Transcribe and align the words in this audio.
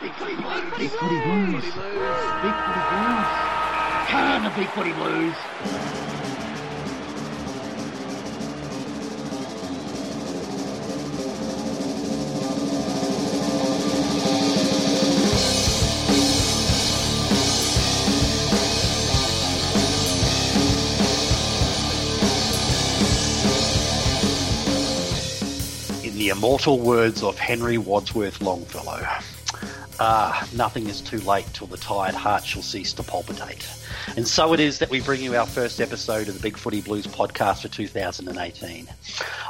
Big 0.00 0.12
footy 0.12 0.36
blues. 0.36 0.62
Big 0.76 0.90
footy 0.90 1.20
blues. 1.22 1.62
Blues. 1.62 1.74
Come 4.08 4.44
the 4.44 4.50
big 4.54 4.68
footy 4.68 4.92
blues. 4.92 5.34
In 26.04 26.18
the 26.18 26.28
immortal 26.28 26.78
words 26.80 27.22
of 27.22 27.38
Henry 27.38 27.78
Wadsworth 27.78 28.42
Longfellow, 28.42 29.06
Ah, 29.98 30.46
nothing 30.54 30.88
is 30.88 31.00
too 31.00 31.18
late 31.20 31.46
till 31.54 31.66
the 31.66 31.78
tired 31.78 32.14
heart 32.14 32.44
shall 32.44 32.60
cease 32.60 32.92
to 32.92 33.02
palpitate. 33.02 33.66
And 34.16 34.28
so 34.28 34.52
it 34.52 34.60
is 34.60 34.78
that 34.78 34.90
we 34.90 35.00
bring 35.00 35.22
you 35.22 35.34
our 35.36 35.46
first 35.46 35.80
episode 35.80 36.28
of 36.28 36.34
the 36.34 36.40
Big 36.40 36.58
Footy 36.58 36.82
Blues 36.82 37.06
podcast 37.06 37.62
for 37.62 37.68
2018. 37.68 38.88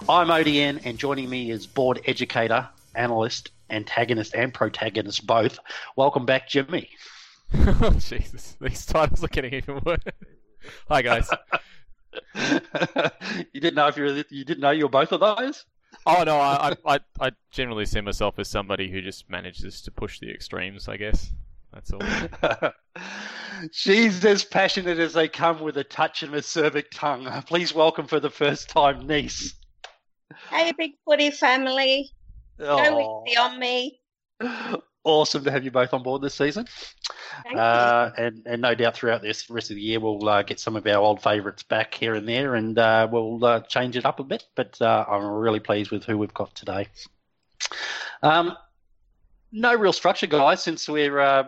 I'm 0.09 0.29
ODN, 0.29 0.83
and 0.85 0.99
joining 0.99 1.29
me 1.29 1.51
is 1.51 1.67
board 1.67 2.01
educator, 2.07 2.69
analyst, 2.95 3.51
antagonist, 3.71 4.37
and 4.37 4.55
protagonist 4.55 5.27
both. 5.27 5.59
Welcome 5.97 6.27
back, 6.27 6.49
Jimmy. 6.49 6.91
oh, 7.55 7.97
Jesus. 7.99 8.57
These 8.61 8.87
titles 8.87 9.25
are 9.25 9.29
getting 9.29 9.53
even 9.53 9.81
worse. 9.85 9.99
Hi, 10.89 11.03
guys. 11.03 11.29
you 13.53 13.61
didn't 13.61 13.75
know 13.75 13.89
if 13.89 13.97
you 13.97 14.05
were, 14.05 14.25
you 14.31 14.45
didn't 14.45 14.61
know 14.61 14.71
you 14.71 14.85
were 14.85 14.91
both 14.91 15.11
of 15.11 15.19
those. 15.19 15.65
Oh, 16.07 16.23
no, 16.23 16.39
I, 16.39 16.73
I, 16.87 17.01
I 17.21 17.31
generally 17.51 17.85
see 17.85 18.01
myself 18.01 18.39
as 18.39 18.49
somebody 18.49 18.91
who 18.91 19.03
just 19.03 19.29
manages 19.29 19.83
to 19.83 19.91
push 19.91 20.21
the 20.21 20.31
extremes, 20.31 20.89
I 20.89 20.97
guess. 20.97 21.33
That's 21.73 21.93
all. 21.93 22.73
She's 23.73 24.25
as 24.25 24.45
passionate 24.45 25.01
as 25.01 25.15
they 25.15 25.27
come 25.27 25.61
with 25.61 25.77
a 25.79 25.85
touch 25.85 26.23
of 26.23 26.31
acerbic 26.31 26.87
tongue. 26.93 27.29
Please 27.47 27.75
welcome 27.75 28.07
for 28.07 28.21
the 28.21 28.31
first 28.31 28.69
time, 28.69 29.07
niece. 29.07 29.55
Hey, 30.51 30.73
big 30.79 30.93
footy 31.05 31.31
family. 31.33 32.13
Go 32.59 33.21
easy 33.27 33.37
on 33.37 33.59
me. 33.59 34.01
awesome 35.07 35.45
to 35.45 35.51
have 35.51 35.65
you 35.65 35.71
both 35.71 35.95
on 35.95 36.03
board 36.03 36.21
this 36.21 36.35
season. 36.35 36.67
Uh, 37.55 38.11
and, 38.19 38.43
and 38.45 38.61
no 38.61 38.75
doubt 38.75 38.97
throughout 38.97 39.23
this 39.23 39.49
rest 39.49 39.71
of 39.71 39.77
the 39.77 39.83
year, 39.83 40.01
we'll 40.01 40.29
uh, 40.29 40.43
get 40.43 40.61
some 40.61 40.77
of 40.77 40.87
our 40.87 40.99
old 40.99 41.23
favourites 41.23 41.63
back 41.63 41.95
here 41.95 42.15
and 42.15 42.29
there 42.29 42.57
and 42.57 42.79
uh, 42.79 43.09
we'll 43.11 43.43
uh, 43.45 43.61
change 43.61 43.97
it 43.97 44.05
up 44.05 44.21
a 44.21 44.25
bit. 44.25 44.45
But 44.55 44.81
uh, 44.83 45.05
I'm 45.09 45.25
really 45.25 45.61
pleased 45.61 45.91
with 45.91 46.05
who 46.05 46.19
we've 46.19 46.35
got 46.35 46.55
today. 46.55 46.89
Um, 48.23 48.57
no 49.53 49.75
real 49.75 49.93
structure, 49.93 50.27
guys, 50.27 50.63
since 50.63 50.89
we're. 50.89 51.19
Uh, 51.19 51.45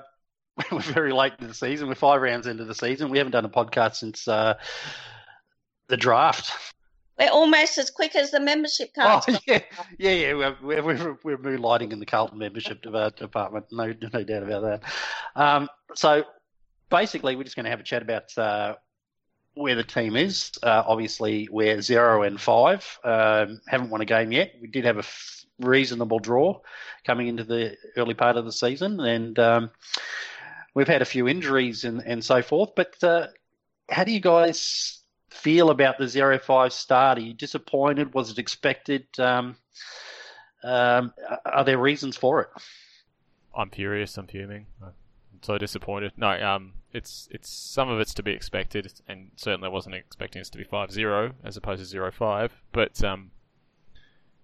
we're 0.73 0.81
very 0.81 1.13
late 1.13 1.35
in 1.39 1.47
the 1.47 1.55
season. 1.55 1.87
We're 1.87 1.95
five 1.95 2.21
rounds 2.21 2.49
into 2.49 2.65
the 2.65 2.75
season. 2.75 3.11
We 3.11 3.19
haven't 3.19 3.31
done 3.31 3.45
a 3.45 3.49
podcast 3.49 3.97
since 3.97 4.27
uh, 4.27 4.55
the 5.89 5.97
draft. 5.97 6.53
We're 7.19 7.31
almost 7.31 7.79
as 7.79 7.91
quick 7.91 8.15
as 8.15 8.31
the 8.31 8.41
membership 8.41 8.91
Oh 8.97 9.21
yeah, 9.47 9.61
yeah, 9.99 10.11
yeah. 10.11 10.33
We're 10.33 10.57
we're, 10.63 10.83
we're, 10.83 11.19
we're 11.25 11.39
moonlighting 11.39 11.93
in 11.93 11.99
the 11.99 12.07
Carlton 12.07 12.39
membership 12.39 12.83
department. 12.83 13.67
No, 13.73 13.93
no 14.13 14.25
doubt 14.25 14.43
about 14.43 14.63
that. 14.63 14.83
Um, 15.35 15.69
so 15.95 16.25
basically, 16.91 17.37
we're 17.37 17.45
just 17.45 17.57
going 17.57 17.65
to 17.65 17.71
have 17.71 17.81
a 17.81 17.85
chat 17.85 18.03
about 18.03 18.37
uh, 18.39 18.75
where 19.55 19.75
the 19.75 19.85
team 19.85 20.17
is. 20.17 20.53
Uh, 20.63 20.85
obviously, 20.87 21.49
we're 21.51 21.81
zero 21.81 22.23
and 22.23 22.41
five. 22.41 22.99
Um, 23.03 23.61
haven't 23.67 23.91
won 23.91 24.01
a 24.01 24.07
game 24.07 24.33
yet. 24.33 24.55
We 24.61 24.69
did 24.69 24.85
have 24.85 24.97
a 24.97 25.01
f- 25.01 25.45
reasonable 25.59 26.21
draw 26.21 26.61
coming 27.05 27.27
into 27.27 27.45
the 27.45 27.77
early 27.97 28.15
part 28.15 28.37
of 28.37 28.45
the 28.45 28.53
season, 28.53 29.01
and 29.01 29.39
um, 29.39 29.71
we've 30.75 30.89
had 30.89 31.03
a 31.03 31.07
few 31.07 31.27
injuries 31.27 31.85
and, 31.85 32.01
and 32.05 32.25
so 32.25 32.43
forth. 32.43 32.71
But 32.77 33.03
uh, 33.03 33.27
how 33.91 34.05
do 34.05 34.13
you 34.13 34.21
guys 34.21 34.98
feel 35.39 35.71
about 35.71 35.99
the 35.99 36.09
zero 36.09 36.39
five 36.39 36.73
start? 36.73 37.19
Are 37.19 37.23
you 37.23 37.35
disappointed? 37.35 38.15
Was 38.15 38.31
it 38.31 38.39
expected? 38.39 39.07
Um, 39.19 39.57
um, 40.63 41.13
are 41.45 41.65
there 41.65 41.79
reasons 41.79 42.17
for 42.17 42.43
it? 42.43 42.49
I'm 43.57 43.71
furious. 43.71 44.17
I'm 44.19 44.27
fuming. 44.27 44.67
I'm 44.83 44.93
so 45.43 45.59
disappointed. 45.59 46.13
No, 46.17 46.31
um, 46.31 46.75
it's 46.93 47.29
it's 47.31 47.51
some 47.51 47.89
of 47.89 48.01
it's 48.01 48.15
to 48.15 48.23
be 48.23 48.33
expected, 48.33 48.93
and 49.09 49.31
certainly 49.37 49.69
I 49.69 49.73
wasn't 49.73 49.95
expecting 49.95 50.41
us 50.41 50.51
to 50.51 50.59
be 50.59 50.65
5-0 50.65 51.33
as 51.45 51.57
opposed 51.57 51.91
to 51.91 51.97
0-5. 51.97 52.51
But 52.73 53.03
um, 53.05 53.31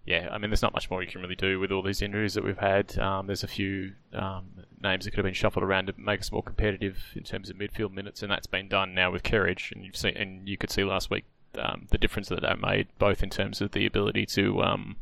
yeah, 0.07 0.29
I 0.31 0.37
mean, 0.37 0.51
there's 0.51 0.63
not 0.63 0.75
much 0.75 0.91
more 0.91 1.03
you 1.03 1.09
can 1.09 1.23
really 1.23 1.35
do 1.35 1.59
with 1.59 1.73
all 1.73 1.83
these 1.83 2.03
injuries 2.03 2.35
that 2.35 2.45
we've 2.45 2.59
had. 2.59 2.99
Um, 2.99 3.27
there's 3.27 3.43
a 3.43 3.49
few 3.49 3.93
um, 4.13 4.51
names 4.83 5.05
that 5.05 5.13
could 5.13 5.19
have 5.19 5.25
been 5.25 5.35
shuffled 5.35 5.65
around 5.65 5.87
to 5.87 5.95
make 5.97 6.21
us 6.21 6.31
more 6.31 6.43
competitive 6.43 6.99
in 7.17 7.23
terms 7.23 7.49
of 7.49 7.57
midfield 7.57 7.93
minutes, 7.93 8.23
and 8.23 8.31
that's 8.31 8.47
been 8.47 8.69
done 8.69 8.95
now 8.95 9.11
with 9.11 9.23
Kerridge. 9.23 9.73
And 9.73 9.83
you've 9.83 9.97
seen, 9.97 10.15
and 10.17 10.47
you 10.47 10.59
could 10.59 10.71
see 10.71 10.85
last 10.85 11.11
week 11.11 11.25
um, 11.59 11.87
the 11.91 11.97
difference 11.97 12.29
that 12.29 12.43
that 12.43 12.61
made, 12.61 12.89
both 12.99 13.23
in 13.23 13.31
terms 13.31 13.63
of 13.63 13.73
the 13.73 13.87
ability 13.87 14.27
to 14.27 14.63
um, 14.63 14.97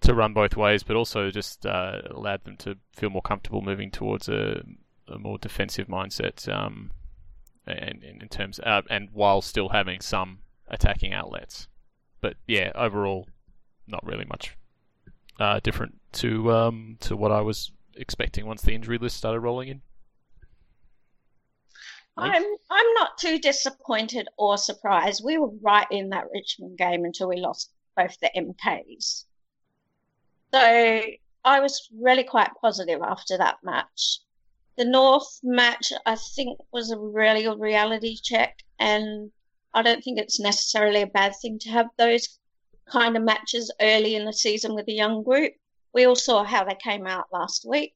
to 0.00 0.14
run 0.14 0.32
both 0.32 0.56
ways, 0.56 0.82
but 0.82 0.96
also 0.96 1.30
just 1.30 1.66
uh, 1.66 2.00
allowed 2.10 2.44
them 2.44 2.56
to 2.58 2.76
feel 2.92 3.10
more 3.10 3.22
comfortable 3.22 3.60
moving 3.60 3.90
towards 3.90 4.30
a, 4.30 4.62
a 5.08 5.18
more 5.18 5.36
defensive 5.36 5.88
mindset, 5.88 6.48
um, 6.50 6.90
and, 7.66 8.02
and 8.02 8.22
in 8.22 8.28
terms 8.28 8.60
uh, 8.60 8.80
and 8.88 9.10
while 9.12 9.42
still 9.42 9.70
having 9.70 10.00
some 10.00 10.38
attacking 10.68 11.12
outlets. 11.12 11.68
But 12.22 12.36
yeah, 12.46 12.72
overall, 12.74 13.28
not 13.86 14.04
really 14.04 14.24
much 14.24 14.56
uh, 15.38 15.60
different 15.62 16.00
to 16.12 16.52
um, 16.52 16.96
to 17.00 17.16
what 17.16 17.32
I 17.32 17.40
was 17.40 17.72
expecting 17.96 18.46
once 18.46 18.62
the 18.62 18.74
injury 18.74 18.98
list 18.98 19.16
started 19.16 19.40
rolling 19.40 19.68
in. 19.68 19.82
I'm 22.16 22.44
I'm 22.70 22.94
not 22.94 23.18
too 23.18 23.38
disappointed 23.38 24.28
or 24.38 24.56
surprised. 24.56 25.22
We 25.24 25.38
were 25.38 25.50
right 25.60 25.86
in 25.90 26.10
that 26.10 26.26
Richmond 26.32 26.78
game 26.78 27.04
until 27.04 27.28
we 27.28 27.36
lost 27.36 27.72
both 27.96 28.16
the 28.20 28.30
MKs. 28.36 29.24
So 30.52 31.02
I 31.44 31.60
was 31.60 31.88
really 31.92 32.24
quite 32.24 32.50
positive 32.60 33.02
after 33.02 33.36
that 33.38 33.56
match. 33.64 34.20
The 34.76 34.84
North 34.84 35.40
match, 35.42 35.92
I 36.06 36.16
think, 36.16 36.58
was 36.72 36.90
a 36.90 36.98
really 36.98 37.42
good 37.42 37.60
reality 37.60 38.16
check, 38.22 38.62
and 38.78 39.30
I 39.72 39.82
don't 39.82 40.02
think 40.02 40.18
it's 40.18 40.40
necessarily 40.40 41.02
a 41.02 41.06
bad 41.06 41.34
thing 41.40 41.58
to 41.60 41.70
have 41.70 41.86
those 41.96 42.38
kind 42.86 43.16
of 43.16 43.22
matches 43.22 43.70
early 43.80 44.14
in 44.14 44.24
the 44.24 44.32
season 44.32 44.74
with 44.74 44.88
a 44.88 44.92
young 44.92 45.22
group. 45.22 45.52
We 45.92 46.04
all 46.06 46.16
saw 46.16 46.44
how 46.44 46.64
they 46.64 46.76
came 46.76 47.06
out 47.06 47.26
last 47.32 47.64
week. 47.68 47.94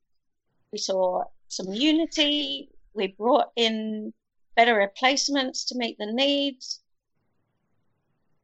We 0.72 0.78
saw 0.78 1.24
some 1.48 1.72
unity. 1.72 2.70
We 2.94 3.08
brought 3.08 3.50
in 3.56 4.12
better 4.56 4.74
replacements 4.74 5.64
to 5.66 5.78
meet 5.78 5.98
the 5.98 6.06
needs. 6.06 6.80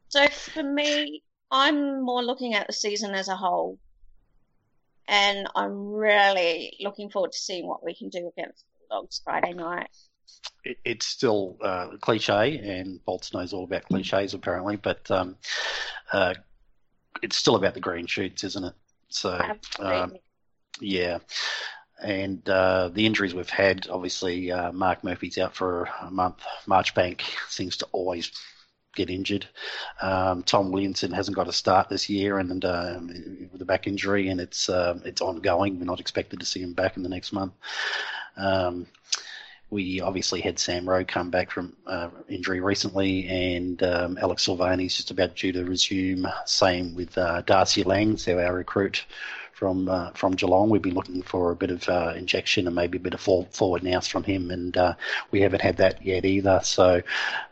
So 0.08 0.26
for 0.28 0.62
me, 0.62 1.22
I'm 1.50 2.02
more 2.02 2.22
looking 2.22 2.54
at 2.54 2.66
the 2.66 2.72
season 2.72 3.14
as 3.14 3.28
a 3.28 3.36
whole. 3.36 3.78
And 5.06 5.48
I'm 5.54 5.92
really 5.92 6.76
looking 6.80 7.10
forward 7.10 7.32
to 7.32 7.38
seeing 7.38 7.66
what 7.66 7.84
we 7.84 7.94
can 7.94 8.08
do 8.08 8.30
against 8.36 8.64
the 8.64 8.86
Bulldogs 8.88 9.20
Friday 9.22 9.52
night. 9.52 9.90
It, 10.64 10.78
it's 10.84 11.06
still 11.06 11.56
uh, 11.62 11.88
cliche, 12.00 12.58
and 12.58 13.04
Bolts 13.04 13.32
knows 13.32 13.52
all 13.52 13.64
about 13.64 13.84
cliches 13.84 14.34
apparently, 14.34 14.76
but 14.76 15.10
um, 15.10 15.36
uh, 16.12 16.34
it's 17.22 17.36
still 17.36 17.56
about 17.56 17.74
the 17.74 17.80
green 17.80 18.06
shoots, 18.06 18.44
isn't 18.44 18.64
it? 18.64 18.74
So 19.08 19.40
um, 19.78 20.14
yeah. 20.80 21.18
And 22.02 22.46
uh, 22.48 22.90
the 22.92 23.06
injuries 23.06 23.34
we've 23.34 23.48
had, 23.48 23.86
obviously, 23.88 24.50
uh, 24.50 24.72
Mark 24.72 25.04
Murphy's 25.04 25.38
out 25.38 25.54
for 25.54 25.88
a 26.02 26.10
month. 26.10 26.42
Marchbank 26.66 27.22
seems 27.48 27.76
to 27.78 27.86
always 27.92 28.30
get 28.94 29.10
injured. 29.10 29.46
Um, 30.02 30.42
Tom 30.42 30.70
Williamson 30.70 31.12
hasn't 31.12 31.36
got 31.36 31.48
a 31.48 31.52
start 31.52 31.88
this 31.88 32.10
year, 32.10 32.38
and 32.38 32.64
um, 32.64 33.48
with 33.52 33.62
a 33.62 33.64
back 33.64 33.86
injury, 33.86 34.28
and 34.28 34.40
it's 34.40 34.68
um, 34.68 35.02
it's 35.04 35.20
ongoing. 35.20 35.78
We're 35.78 35.86
not 35.86 36.00
expected 36.00 36.40
to 36.40 36.46
see 36.46 36.60
him 36.60 36.74
back 36.74 36.96
in 36.96 37.02
the 37.02 37.08
next 37.08 37.32
month. 37.32 37.52
Um, 38.36 38.86
we 39.70 40.00
obviously 40.00 40.40
had 40.40 40.58
Sam 40.58 40.88
Rowe 40.88 41.04
come 41.04 41.30
back 41.30 41.50
from 41.50 41.76
uh, 41.86 42.08
injury 42.28 42.60
recently, 42.60 43.26
and 43.26 43.82
um, 43.82 44.18
Alex 44.20 44.46
Silvagni's 44.46 44.96
just 44.96 45.10
about 45.10 45.34
due 45.34 45.52
to 45.52 45.64
resume. 45.64 46.26
Same 46.46 46.94
with 46.94 47.16
uh, 47.18 47.42
Darcy 47.42 47.82
Lang, 47.82 48.16
so 48.16 48.38
our 48.38 48.54
recruit 48.54 49.04
from 49.52 49.88
uh, 49.88 50.10
from 50.10 50.32
Geelong. 50.32 50.68
We've 50.68 50.82
been 50.82 50.94
looking 50.94 51.22
for 51.22 51.50
a 51.50 51.56
bit 51.56 51.70
of 51.70 51.88
uh, 51.88 52.12
injection 52.16 52.66
and 52.66 52.76
maybe 52.76 52.98
a 52.98 53.00
bit 53.00 53.14
of 53.14 53.20
fall, 53.20 53.48
forward 53.50 53.82
now 53.82 54.00
from 54.00 54.24
him, 54.24 54.50
and 54.50 54.76
uh, 54.76 54.94
we 55.30 55.40
haven't 55.40 55.62
had 55.62 55.76
that 55.78 56.04
yet 56.04 56.24
either. 56.24 56.60
So, 56.62 57.02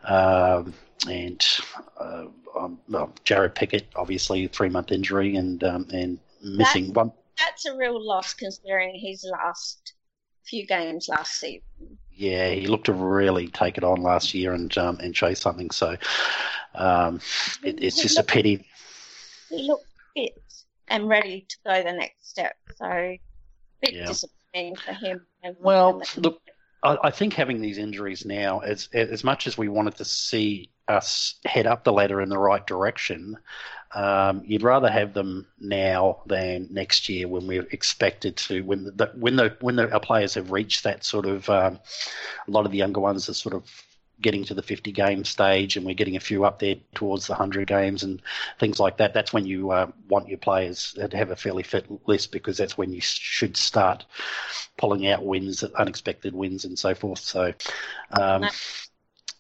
um, 0.05 0.75
and 1.09 1.45
uh, 1.99 2.27
um, 2.57 2.79
well, 2.89 3.13
Jarrod 3.25 3.55
Pickett, 3.55 3.87
obviously 3.97 4.47
three 4.49 4.69
month 4.69 4.93
injury 4.93 5.37
and 5.37 5.63
um, 5.65 5.87
and 5.93 6.19
missing 6.43 6.93
one. 6.93 7.13
That's 7.39 7.67
a 7.67 7.77
real 7.77 8.01
loss 8.05 8.35
considering 8.35 8.99
his 8.99 9.27
last 9.31 9.95
few 10.45 10.67
games 10.67 11.09
last 11.09 11.39
season. 11.39 11.63
Yeah, 12.15 12.51
he 12.51 12.67
looked 12.67 12.87
to 12.87 12.93
really 12.93 13.49
take 13.49 13.79
it 13.79 13.85
on 13.85 14.03
last 14.03 14.35
year 14.35 14.53
and 14.53 14.77
um, 14.79 14.99
and 15.01 15.17
show 15.17 15.35
something. 15.35 15.71
So 15.71 15.97
um, 16.75 17.21
it, 17.63 17.83
it's 17.83 18.01
just 18.01 18.19
a 18.19 18.23
pity. 18.23 18.67
He 19.49 19.63
looked 19.63 19.87
fit 20.15 20.35
and 20.89 21.09
ready 21.09 21.47
to 21.49 21.57
go 21.65 21.83
the 21.83 21.93
next 21.93 22.29
step. 22.29 22.55
So 22.77 23.17
bit 23.81 23.95
yeah. 23.95 24.07
disappointing 24.07 24.77
for 24.77 24.93
him. 24.93 25.27
And, 25.43 25.57
well, 25.61 26.03
look, 26.17 26.41
I, 26.83 26.99
I, 27.05 27.11
think 27.11 27.35
having 27.35 27.61
these 27.61 27.79
injuries 27.79 28.25
now, 28.25 28.61
as 28.61 28.89
as 28.93 29.25
much 29.25 29.47
as 29.47 29.59
we 29.59 29.69
wanted 29.69 29.97
to 29.97 30.05
see 30.05 30.71
us 30.89 31.35
head 31.45 31.67
up 31.67 31.85
the 31.85 31.93
ladder 31.93 32.21
in 32.21 32.29
the 32.29 32.39
right 32.39 32.67
direction, 32.67 33.39
um, 33.95 34.43
you'd 34.45 34.63
rather 34.63 34.91
have 34.91 35.13
them 35.13 35.47
now 35.61 36.23
than 36.27 36.69
next 36.71 37.09
year 37.09 37.29
when 37.29 37.47
we're 37.47 37.67
expected 37.73 38.37
to 38.39 38.63
when 38.63 38.85
the 38.85 39.11
when 39.15 39.37
the 39.37 39.57
when 39.61 39.77
the, 39.77 39.93
our 39.93 40.01
players 40.01 40.35
have 40.35 40.51
reached 40.51 40.85
that 40.85 41.05
sort 41.05 41.27
of 41.27 41.49
um, 41.51 41.79
a 42.49 42.51
lot 42.51 42.65
of 42.65 42.73
the 42.73 42.79
younger 42.79 43.01
ones 43.01 43.29
are 43.29 43.35
sort 43.35 43.55
of 43.55 43.71
getting 44.21 44.45
to 44.45 44.55
the 44.55 44.63
50 44.63 44.93
game 44.93 45.25
stage 45.25 45.77
and 45.77 45.85
we're 45.85 45.95
getting 45.95 46.17
a 46.17 46.21
few 46.21 46.45
up 46.45 46.61
there 46.61 46.77
towards 46.95 47.27
the 47.27 47.33
100 47.33 47.67
games 47.67 48.05
and 48.05 48.23
things 48.61 48.79
like 48.79 48.97
that 48.99 49.13
that's 49.13 49.33
when 49.33 49.45
you 49.45 49.73
uh, 49.73 49.91
want 50.09 50.29
your 50.29 50.39
players 50.39 50.93
to 50.93 51.17
have 51.17 51.33
a 51.33 51.37
fairly 51.37 51.65
fit 51.65 51.87
list 52.07 52.31
because 52.31 52.57
that's 52.57 52.79
when 52.79 52.93
you 52.93 53.01
should 53.01 53.57
start 53.57 54.07
pulling 54.79 55.07
out 55.07 55.25
wins 55.25 55.63
unexpected 55.65 56.35
wins 56.35 56.65
and 56.65 56.79
so 56.79 56.95
forth. 56.95 57.19
So 57.19 57.53
um, 58.13 58.49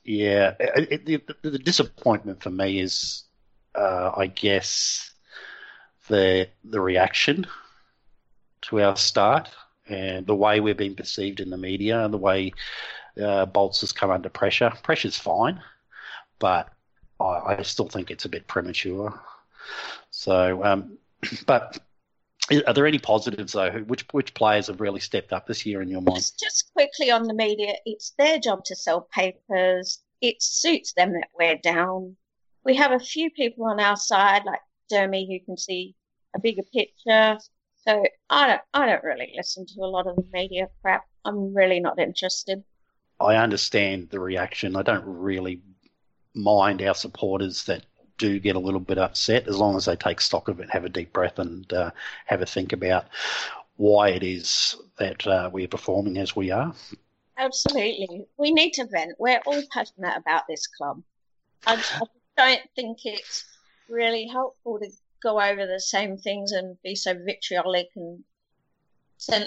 yeah 0.05 0.55
it, 0.61 1.09
it, 1.09 1.27
the, 1.43 1.51
the 1.51 1.59
disappointment 1.59 2.43
for 2.43 2.51
me 2.51 2.81
is 2.81 3.25
uh, 3.75 4.13
I 4.17 4.27
guess, 4.27 5.13
the 6.09 6.49
the 6.65 6.81
reaction 6.81 7.47
to 8.63 8.81
our 8.81 8.97
start 8.97 9.49
and 9.89 10.27
the 10.27 10.35
way 10.35 10.61
we're 10.61 10.75
being 10.75 10.95
perceived 10.95 11.41
in 11.41 11.51
the 11.51 11.57
media 11.57 12.05
and 12.05 12.13
the 12.13 12.19
way 12.19 12.53
uh, 13.23 13.47
Bolts 13.47 13.81
has 13.81 13.93
come 13.93 14.11
under 14.11 14.29
pressure. 14.29 14.73
Pressure's 14.83 15.19
fine, 15.19 15.61
but 16.39 16.69
I, 17.21 17.57
I 17.59 17.63
still 17.63 17.89
think 17.89 18.11
it's 18.11 18.25
a 18.25 18.29
bit 18.29 18.47
premature. 18.47 19.21
So, 20.11 20.63
um, 20.65 20.99
but 21.47 21.79
are 22.67 22.75
there 22.75 22.87
any 22.87 22.99
positives 22.99 23.53
though? 23.53 23.71
Which 23.87 24.05
which 24.13 24.35
players 24.35 24.67
have 24.67 24.81
really 24.81 25.01
stepped 25.01 25.33
up 25.33 25.47
this 25.47 25.65
year 25.65 25.81
in 25.81 25.89
your 25.89 26.01
mind? 26.01 26.19
Just, 26.19 26.41
just 26.41 26.73
quickly 26.73 27.11
on 27.11 27.25
the 27.25 27.35
media, 27.35 27.75
it's 27.87 28.13
their 28.19 28.39
job 28.39 28.65
to 28.65 28.77
sell 28.77 29.09
papers. 29.13 30.03
It 30.21 30.43
suits 30.43 30.93
them 30.93 31.13
that 31.13 31.29
we're 31.39 31.57
down 31.57 32.17
we 32.65 32.77
have 32.77 32.93
a 32.93 32.99
few 32.99 33.31
people 33.31 33.67
on 33.67 33.81
our 33.81 33.97
side, 33.97 34.43
like 34.45 34.61
Dermy, 34.91 35.27
who 35.27 35.45
can 35.45 35.57
see 35.57 35.95
a 36.35 36.41
bigger 36.41 36.63
picture. 36.73 37.39
So 37.87 38.05
I 38.31 38.47
don't, 38.47 38.61
I 38.75 38.87
don't 38.87 39.03
really 39.05 39.33
listen 39.37 39.67
to 39.67 39.81
a 39.81 39.87
lot 39.87 40.07
of 40.07 40.17
the 40.17 40.25
media 40.33 40.69
crap. 40.81 41.05
I'm 41.25 41.55
really 41.55 41.81
not 41.81 41.99
interested. 41.99 42.63
I 43.21 43.37
understand 43.37 44.11
the 44.11 44.21
reaction. 44.21 44.77
I 44.77 44.83
don't 44.83 45.05
really 45.05 45.61
mind 46.35 46.83
our 46.83 46.95
supporters 46.95 47.65
that 47.65 47.85
do 48.19 48.39
get 48.39 48.57
a 48.57 48.61
little 48.61 48.81
bit 48.81 48.99
upset 48.99 49.49
as 49.49 49.59
long 49.59 49.77
as 49.77 49.87
they 49.87 49.97
take 49.97 50.21
stock 50.21 50.49
of 50.49 50.61
it, 50.61 50.71
have 50.71 50.85
a 50.85 50.89
deep 50.89 51.13
breath, 51.13 51.39
and 51.39 51.71
uh, 51.73 51.91
have 52.27 52.43
a 52.43 52.47
think 52.47 52.73
about 52.73 53.07
why 53.77 54.11
it 54.11 54.23
is 54.23 54.77
that 54.99 55.27
uh, 55.27 55.51
we're 55.53 55.69
performing 55.69 56.19
as 56.19 56.37
we 56.37 56.51
are. 56.51 56.75
Absolutely. 57.39 58.27
We 58.37 58.53
need 58.53 58.73
to 58.75 58.87
vent. 58.87 59.17
We're 59.19 59.41
all 59.47 59.63
passionate 59.73 60.17
about 60.17 60.43
this 60.49 60.67
club. 60.67 61.03
I, 61.67 61.75
I 61.77 62.05
don't 62.37 62.63
think 62.77 62.99
it's 63.05 63.45
really 63.89 64.27
helpful 64.27 64.79
to 64.79 64.91
go 65.23 65.41
over 65.41 65.67
the 65.67 65.81
same 65.81 66.17
things 66.17 66.53
and 66.53 66.81
be 66.83 66.95
so 66.95 67.15
vitriolic 67.15 67.89
and 67.97 68.23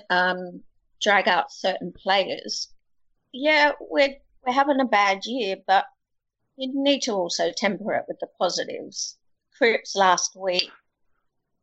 um, 0.09 0.61
drag 1.01 1.27
out 1.27 1.51
certain 1.51 1.91
players. 1.91 2.69
Yeah, 3.33 3.73
we're 3.79 4.15
we're 4.45 4.53
having 4.53 4.79
a 4.79 4.85
bad 4.85 5.25
year, 5.25 5.57
but 5.67 5.85
you 6.57 6.71
need 6.73 7.01
to 7.01 7.11
also 7.11 7.51
temper 7.55 7.93
it 7.93 8.05
with 8.07 8.19
the 8.19 8.27
positives. 8.39 9.17
Cripps 9.57 9.95
last 9.95 10.35
week, 10.35 10.69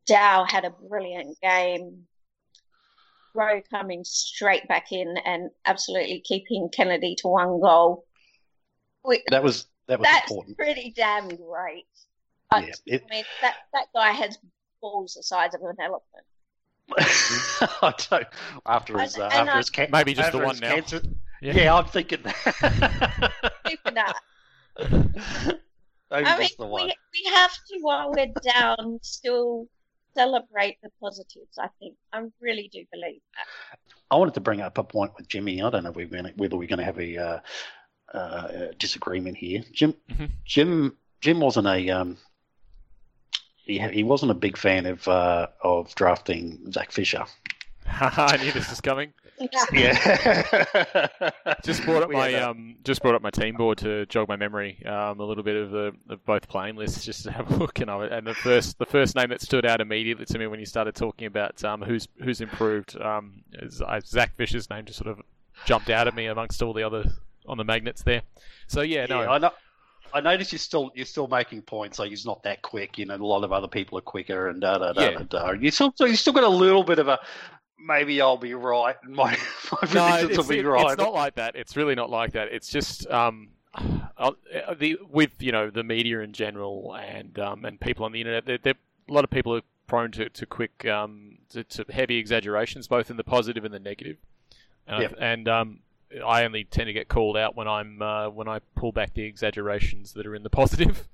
Dow 0.07 0.45
had 0.45 0.65
a 0.65 0.71
brilliant 0.71 1.39
game. 1.41 2.07
Rowe 3.35 3.63
coming 3.71 4.05
straight 4.05 4.69
back 4.69 4.93
in 4.93 5.17
and 5.25 5.51
absolutely 5.65 6.21
keeping 6.21 6.69
Kennedy 6.69 7.15
to 7.21 7.29
one 7.29 7.61
goal. 7.61 8.05
We, 9.05 9.23
that 9.31 9.43
was 9.43 9.67
that 9.89 9.99
was 9.99 10.07
That's 10.07 10.31
important. 10.31 10.59
pretty 10.59 10.93
damn 10.95 11.29
great. 11.29 11.87
But, 12.51 12.67
yeah, 12.67 12.75
it, 12.87 13.05
I 13.11 13.15
mean, 13.15 13.25
that, 13.41 13.55
that 13.73 13.87
guy 13.95 14.11
has 14.11 14.39
balls 14.83 15.15
the 15.15 15.23
size 15.23 15.55
of 15.55 15.63
an 15.63 15.77
elephant. 15.81 16.27
I 17.83 17.95
don't. 18.11 18.27
After 18.67 18.99
his, 18.99 19.17
uh, 19.17 19.25
after 19.33 19.51
I, 19.53 19.57
his 19.57 19.91
maybe 19.91 20.13
just 20.15 20.33
the 20.33 20.39
one 20.39 20.59
now. 20.59 20.75
Cancer, 20.75 21.01
yeah. 21.41 21.55
yeah. 21.55 21.75
I'm 21.75 21.87
thinking 21.87 22.21
that. 22.23 23.33
that. 24.79 25.61
I 26.11 26.39
mean, 26.39 26.49
we, 26.59 26.67
we 26.67 27.31
have 27.33 27.53
to, 27.53 27.79
while 27.81 28.11
we're 28.11 28.33
down, 28.43 28.99
still 29.03 29.67
celebrate 30.15 30.79
the 30.83 30.91
positives. 31.01 31.59
I 31.59 31.69
think 31.79 31.95
I 32.13 32.23
really 32.41 32.69
do 32.73 32.85
believe 32.93 33.21
that. 33.37 33.79
I 34.11 34.17
wanted 34.17 34.35
to 34.35 34.41
bring 34.41 34.61
up 34.61 34.77
a 34.79 34.85
point 34.85 35.13
with 35.17 35.29
Jimmy. 35.29 35.63
I 35.63 35.71
don't 35.71 35.85
know 35.85 35.91
if 35.91 35.97
we're 35.97 36.07
going 36.07 36.25
to, 36.25 36.33
whether 36.37 36.57
we're 36.57 36.69
going 36.69 36.79
to 36.79 36.85
have 36.85 36.99
a 36.99 37.17
uh, 37.17 37.41
uh, 38.13 38.49
disagreement 38.79 39.39
here. 39.39 39.63
Jim, 39.73 39.95
mm-hmm. 40.11 40.27
Jim, 40.45 40.97
Jim 41.21 41.41
wasn't 41.41 41.67
a 41.67 41.89
um, 41.91 42.19
he, 43.65 43.79
he 43.79 44.03
wasn't 44.03 44.31
a 44.31 44.35
big 44.35 44.57
fan 44.57 44.87
of 44.87 45.07
uh, 45.09 45.47
of 45.63 45.95
drafting 45.95 46.73
Zac 46.73 46.93
Fisher. 46.93 47.25
I 47.87 48.37
knew 48.37 48.53
this 48.53 48.69
was 48.69 48.81
coming. 48.81 49.13
Yeah. 49.73 51.31
just 51.65 51.85
brought 51.85 52.03
up 52.03 52.11
my 52.11 52.35
um, 52.35 52.77
just 52.85 53.03
brought 53.03 53.15
up 53.15 53.23
my 53.23 53.31
team 53.31 53.57
board 53.57 53.79
to 53.79 54.07
jog 54.07 54.29
my 54.29 54.37
memory 54.37 54.85
um, 54.87 55.21
a 55.21 55.25
little 55.25 55.43
bit 55.43 55.57
of 55.57 55.71
the 55.71 55.93
of 56.09 56.25
both 56.25 56.49
playing 56.49 56.77
lists 56.77 57.05
just 57.05 57.25
to 57.25 57.31
have 57.31 57.51
a 57.51 57.57
look 57.57 57.81
and 57.81 57.91
and 57.91 58.27
the 58.27 58.35
first 58.35 58.79
the 58.79 58.87
first 58.87 59.17
name 59.17 59.29
that 59.31 59.41
stood 59.41 59.67
out 59.67 59.81
immediately 59.81 60.25
to 60.25 60.39
me 60.39 60.47
when 60.47 60.61
you 60.61 60.67
started 60.67 60.95
talking 60.95 61.27
about 61.27 61.63
um, 61.65 61.83
who's 61.83 62.09
who's 62.23 62.41
improved 62.41 63.01
um, 63.01 63.43
is, 63.55 63.81
uh, 63.81 64.01
Zac 64.05 64.37
Fisher's 64.37 64.69
name 64.71 64.85
just 64.85 64.99
sort 64.99 65.11
of 65.11 65.23
jumped 65.65 65.91
out 65.91 66.09
at 66.09 66.15
me 66.15 66.27
amongst 66.27 66.63
all 66.63 66.73
the 66.73 66.83
other 66.83 67.05
on 67.47 67.59
the 67.59 67.65
magnets 67.65 68.03
there. 68.03 68.23
So 68.67 68.83
yeah, 68.83 69.07
no. 69.07 69.23
Yeah, 69.23 69.31
I 69.31 69.39
know. 69.39 69.51
I 70.15 70.21
notice 70.21 70.53
you're 70.53 70.59
still 70.59 70.91
you're 70.95 71.07
still 71.07 71.27
making 71.27 71.63
points. 71.63 71.99
Like 71.99 72.11
he's 72.11 72.27
not 72.27 72.43
that 72.43 72.63
quick. 72.63 72.99
You 72.99 73.07
know, 73.07 73.17
a 73.17 73.17
lot 73.17 73.45
of 73.45 73.53
other 73.53 73.69
people 73.69 73.99
are 73.99 74.03
quicker, 74.03 74.49
and 74.49 74.61
da 74.61 74.79
da 74.79 74.93
da 74.93 75.11
yeah. 75.11 75.23
da. 75.29 75.53
You 75.53 75.71
still 75.71 75.93
so 75.97 76.05
you 76.05 76.17
still 76.17 76.33
got 76.33 76.45
a 76.45 76.49
little 76.49 76.85
bit 76.85 76.99
of 76.99 77.09
a 77.09 77.19
maybe 77.85 78.21
I'll 78.21 78.37
be 78.37 78.55
right. 78.55 78.97
and 79.03 79.15
My 79.17 79.31
my 79.31 79.37
predictions 79.79 80.31
no, 80.31 80.43
will 80.43 80.49
be 80.49 80.59
it, 80.59 80.67
right. 80.67 80.93
It's 80.93 80.99
not 80.99 81.15
like 81.15 81.35
that. 81.37 81.57
It's 81.57 81.77
really 81.77 81.95
not 81.95 82.11
like 82.11 82.33
that. 82.33 82.49
It's 82.53 82.69
just 82.69 83.07
um, 83.11 83.49
the 84.79 84.99
with 85.09 85.31
you 85.41 85.53
know 85.53 85.71
the 85.71 85.83
media 85.83 86.21
in 86.21 86.33
general 86.33 86.95
and 86.95 87.39
um, 87.39 87.65
and 87.65 87.81
people 87.81 88.05
on 88.05 88.13
the 88.13 88.21
internet. 88.21 88.47
They're, 88.47 88.59
they're, 88.59 88.75
a 89.09 89.13
lot 89.13 89.25
of 89.25 89.31
people 89.31 89.55
are 89.57 89.63
prone 89.87 90.13
to 90.13 90.29
to 90.29 90.47
quick 90.47 90.87
um, 90.87 91.39
to, 91.51 91.65
to 91.65 91.85
heavy 91.91 92.19
exaggerations, 92.19 92.89
both 92.89 93.11
in 93.11 93.17
the 93.17 93.25
positive 93.25 93.65
and 93.65 93.75
the 93.75 93.81
negative. 93.81 94.17
And, 94.87 95.03
yep. 95.03 95.15
and 95.21 95.49
um, 95.49 95.79
I 96.25 96.45
only 96.45 96.65
tend 96.65 96.87
to 96.87 96.93
get 96.93 97.09
called 97.09 97.37
out 97.37 97.57
when 97.57 97.69
I'm 97.69 98.03
uh, 98.03 98.29
when 98.31 98.49
I 98.49 98.61
pull 98.75 98.93
back 98.93 99.15
the 99.15 99.23
exaggerations 99.23 100.13
that 100.15 100.27
are 100.27 100.35
in 100.35 100.43
the 100.43 100.51
positive. 100.51 101.09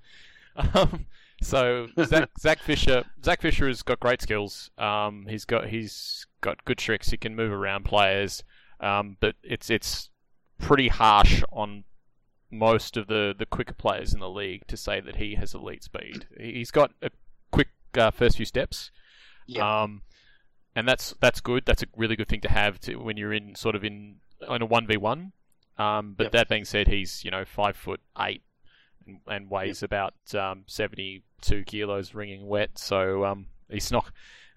um, 0.75 1.07
so 1.43 1.88
Zac, 2.04 2.31
Zac, 2.38 2.59
Fisher, 2.61 3.04
Zac 3.25 3.40
Fisher 3.43 3.69
has 3.69 3.83
got 3.83 4.00
great 4.00 4.21
skills. 4.21 4.71
Um, 4.78 5.26
he's 5.28 5.45
got 5.45 5.69
he's 5.69 6.26
got 6.40 6.64
good 6.64 6.78
tricks. 6.78 7.11
He 7.11 7.16
can 7.16 7.35
move 7.35 7.52
around 7.52 7.85
players, 7.85 8.42
um, 8.80 9.16
but 9.21 9.37
it's 9.42 9.71
it's 9.71 10.11
pretty 10.59 10.88
harsh 10.88 11.42
on 11.52 11.85
most 12.50 12.97
of 12.97 13.07
the 13.07 13.35
the 13.38 13.47
quicker 13.47 13.75
players 13.75 14.14
in 14.14 14.21
the 14.21 14.30
league 14.30 14.66
to 14.66 14.76
say 14.76 15.00
that 15.00 15.16
he 15.16 15.35
has 15.35 15.54
elite 15.54 15.85
speed. 15.85 16.26
He's 16.38 16.71
got 16.71 16.92
a 17.02 17.11
quick 17.50 17.68
uh, 17.97 18.11
first 18.11 18.37
few 18.37 18.47
steps. 18.47 18.90
Yeah. 19.47 19.83
Um, 19.83 20.02
and 20.75 20.87
that's 20.87 21.14
that's 21.21 21.40
good. 21.40 21.64
That's 21.66 21.83
a 21.83 21.87
really 21.97 22.16
good 22.16 22.28
thing 22.28 22.40
to 22.42 22.50
have 22.50 22.80
to, 22.83 22.97
when 22.97 23.16
you're 23.16 23.33
in 23.33 23.54
sort 23.54 23.75
of 23.75 23.85
in 23.85 24.16
in 24.49 24.62
a 24.62 24.66
one 24.66 24.87
v 24.87 24.97
one. 24.97 25.33
Um, 25.76 26.14
but 26.16 26.25
yep. 26.25 26.33
that 26.33 26.49
being 26.49 26.64
said, 26.64 26.88
he's 26.88 27.25
you 27.25 27.30
know 27.30 27.45
five 27.45 27.76
foot 27.76 28.00
eight 28.18 28.42
and, 29.07 29.18
and 29.26 29.50
weighs 29.50 29.83
yep. 29.83 29.88
about 29.88 30.14
um, 30.35 30.64
seventy 30.66 31.25
two 31.40 31.64
kilos, 31.64 32.14
ringing 32.14 32.47
wet. 32.47 32.78
So 32.78 33.25
um, 33.25 33.47
he's 33.68 33.90
not. 33.90 34.11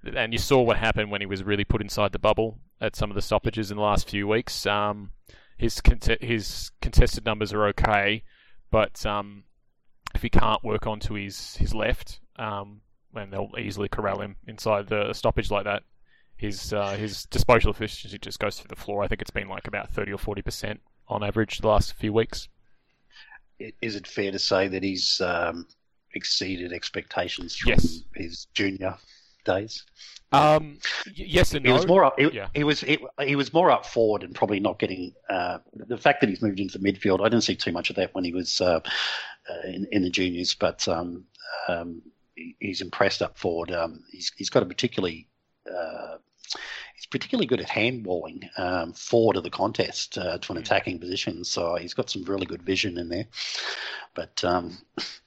And 0.03 0.33
you 0.33 0.39
saw 0.39 0.61
what 0.61 0.77
happened 0.77 1.11
when 1.11 1.21
he 1.21 1.27
was 1.27 1.43
really 1.43 1.63
put 1.63 1.81
inside 1.81 2.11
the 2.11 2.19
bubble 2.19 2.59
at 2.79 2.95
some 2.95 3.11
of 3.11 3.15
the 3.15 3.21
stoppages 3.21 3.69
in 3.69 3.77
the 3.77 3.83
last 3.83 4.09
few 4.09 4.27
weeks. 4.27 4.65
Um, 4.65 5.11
his 5.57 5.79
his 6.19 6.71
contested 6.81 7.23
numbers 7.23 7.53
are 7.53 7.67
okay, 7.67 8.23
but 8.71 9.05
um, 9.05 9.43
if 10.15 10.23
he 10.23 10.29
can't 10.29 10.63
work 10.63 10.87
onto 10.87 11.13
his 11.13 11.55
his 11.57 11.75
left, 11.75 12.19
um, 12.37 12.81
and 13.13 13.31
they'll 13.31 13.51
easily 13.59 13.87
corral 13.87 14.21
him 14.21 14.37
inside 14.47 14.87
the 14.87 15.13
stoppage 15.13 15.51
like 15.51 15.65
that, 15.65 15.83
his 16.35 16.73
uh, 16.73 16.93
his 16.93 17.25
disposal 17.25 17.69
efficiency 17.69 18.17
just 18.17 18.39
goes 18.39 18.57
through 18.59 18.69
the 18.69 18.75
floor. 18.75 19.03
I 19.03 19.07
think 19.07 19.21
it's 19.21 19.29
been 19.29 19.49
like 19.49 19.67
about 19.67 19.91
thirty 19.91 20.11
or 20.11 20.17
forty 20.17 20.41
percent 20.41 20.81
on 21.07 21.23
average 21.23 21.59
the 21.59 21.67
last 21.67 21.93
few 21.93 22.11
weeks. 22.11 22.49
Is 23.81 23.95
it 23.95 24.07
fair 24.07 24.31
to 24.31 24.39
say 24.39 24.67
that 24.67 24.81
he's 24.81 25.21
um, 25.21 25.67
exceeded 26.15 26.73
expectations 26.73 27.55
from 27.55 27.69
yes. 27.69 28.01
his 28.15 28.47
junior 28.55 28.97
days? 29.43 29.85
Um, 30.33 30.77
yes 31.13 31.53
and 31.53 31.65
no. 31.65 31.71
He 31.71 31.73
was 31.73 31.87
more 31.87 32.05
up. 32.05 32.17
He, 32.17 32.29
yeah. 32.31 32.47
he 32.53 32.63
was 32.63 32.79
he, 32.79 32.99
he, 33.19 33.35
was 33.35 33.53
more 33.53 33.69
up 33.69 33.85
forward 33.85 34.23
and 34.23 34.33
probably 34.33 34.61
not 34.61 34.79
getting 34.79 35.13
uh, 35.29 35.57
the 35.73 35.97
fact 35.97 36.21
that 36.21 36.29
he's 36.29 36.41
moved 36.41 36.59
into 36.59 36.77
the 36.77 36.91
midfield. 36.91 37.19
I 37.19 37.29
didn't 37.29 37.43
see 37.43 37.55
too 37.55 37.73
much 37.73 37.89
of 37.89 37.97
that 37.97 38.15
when 38.15 38.23
he 38.23 38.31
was 38.31 38.61
uh, 38.61 38.79
uh, 39.49 39.67
in, 39.67 39.87
in, 39.91 40.03
the 40.03 40.09
juniors, 40.09 40.55
but 40.55 40.87
um, 40.87 41.25
um, 41.67 42.01
he's 42.59 42.79
impressed 42.79 43.21
up 43.21 43.37
forward. 43.37 43.71
Um, 43.71 44.03
he's 44.09 44.31
he's 44.37 44.49
got 44.49 44.63
a 44.63 44.65
particularly 44.65 45.27
uh, 45.69 46.17
particularly 47.11 47.45
good 47.45 47.61
at 47.61 47.67
handballing 47.67 48.47
um, 48.57 48.93
forward 48.93 49.37
of 49.37 49.43
the 49.43 49.49
contest 49.51 50.17
uh, 50.17 50.37
to 50.39 50.51
an 50.53 50.57
Mm. 50.57 50.61
attacking 50.61 50.99
position. 50.99 51.43
So 51.43 51.75
he's 51.75 51.93
got 51.93 52.09
some 52.09 52.23
really 52.23 52.45
good 52.47 52.63
vision 52.63 52.97
in 52.97 53.09
there. 53.09 53.27
But 54.15 54.43
um, 54.43 54.77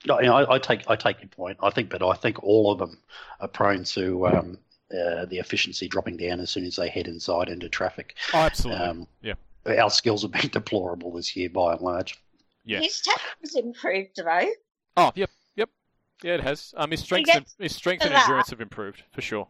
you 0.03 0.07
know, 0.23 0.35
I, 0.35 0.55
I 0.55 0.59
take 0.59 0.89
I 0.89 0.95
take 0.95 1.21
your 1.21 1.29
point. 1.29 1.57
I 1.61 1.69
think, 1.69 1.89
but 1.89 2.03
I 2.03 2.13
think 2.13 2.43
all 2.43 2.71
of 2.71 2.79
them 2.79 2.99
are 3.39 3.47
prone 3.47 3.83
to 3.85 4.27
um, 4.27 4.57
uh, 4.91 5.25
the 5.25 5.37
efficiency 5.39 5.87
dropping 5.87 6.17
down 6.17 6.39
as 6.39 6.49
soon 6.49 6.65
as 6.65 6.75
they 6.75 6.89
head 6.89 7.07
inside 7.07 7.49
into 7.49 7.69
traffic. 7.69 8.15
Oh, 8.33 8.39
absolutely. 8.39 8.83
Um, 8.85 9.07
Yeah. 9.21 9.33
Our 9.65 9.89
skills 9.89 10.21
have 10.21 10.31
been 10.31 10.49
deplorable 10.51 11.11
this 11.13 11.35
year 11.35 11.49
by 11.49 11.73
and 11.73 11.81
large. 11.81 12.19
Yeah. 12.63 12.79
His 12.81 13.01
tactic's 13.01 13.55
improved 13.55 14.11
though. 14.17 14.47
Oh, 14.97 15.11
yep, 15.15 15.29
yep. 15.55 15.69
Yeah, 16.23 16.35
it 16.35 16.41
has. 16.41 16.73
Um, 16.77 16.91
his 16.91 17.01
strength 17.01 17.29
and 17.33 17.45
his 17.59 17.75
strength 17.75 18.05
and 18.05 18.13
endurance 18.13 18.49
have 18.51 18.61
improved 18.61 19.03
for 19.11 19.21
sure. 19.21 19.47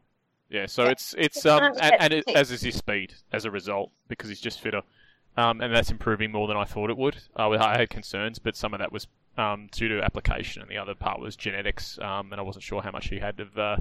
Yeah, 0.49 0.65
so 0.67 0.83
Yeah. 0.85 0.91
it's 0.91 1.15
it's 1.17 1.45
um 1.45 1.63
and, 1.63 1.93
and 1.99 2.13
it, 2.13 2.23
as 2.35 2.51
is 2.51 2.61
his 2.61 2.75
speed 2.75 3.13
as 3.31 3.45
a 3.45 3.51
result 3.51 3.91
because 4.07 4.29
he's 4.29 4.39
just 4.41 4.61
fitter, 4.61 4.81
um, 5.37 5.59
and 5.61 5.73
that's 5.73 5.89
improving 5.91 6.31
more 6.31 6.47
than 6.47 6.55
I 6.57 6.65
thought 6.65 6.89
it 6.89 6.97
would. 6.97 7.17
Uh, 7.37 7.49
I 7.49 7.77
had 7.77 7.89
concerns, 7.89 8.39
but 8.39 8.55
some 8.55 8.73
of 8.73 8.79
that 8.79 8.91
was 8.91 9.07
um 9.37 9.67
due 9.71 9.87
to 9.89 10.01
application, 10.03 10.61
and 10.61 10.69
the 10.69 10.77
other 10.77 10.95
part 10.95 11.19
was 11.19 11.35
genetics. 11.35 11.97
Um, 11.99 12.31
and 12.31 12.39
I 12.39 12.43
wasn't 12.43 12.63
sure 12.63 12.81
how 12.81 12.91
much 12.91 13.09
he 13.09 13.19
had 13.19 13.39
of 13.39 13.57
uh, 13.57 13.77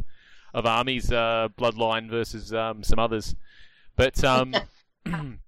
of 0.55 0.67
Army's 0.67 1.13
uh, 1.13 1.49
bloodline 1.59 2.09
versus 2.09 2.53
um 2.55 2.83
some 2.83 2.99
others, 2.99 3.35
but 3.97 4.23
um 4.25 4.55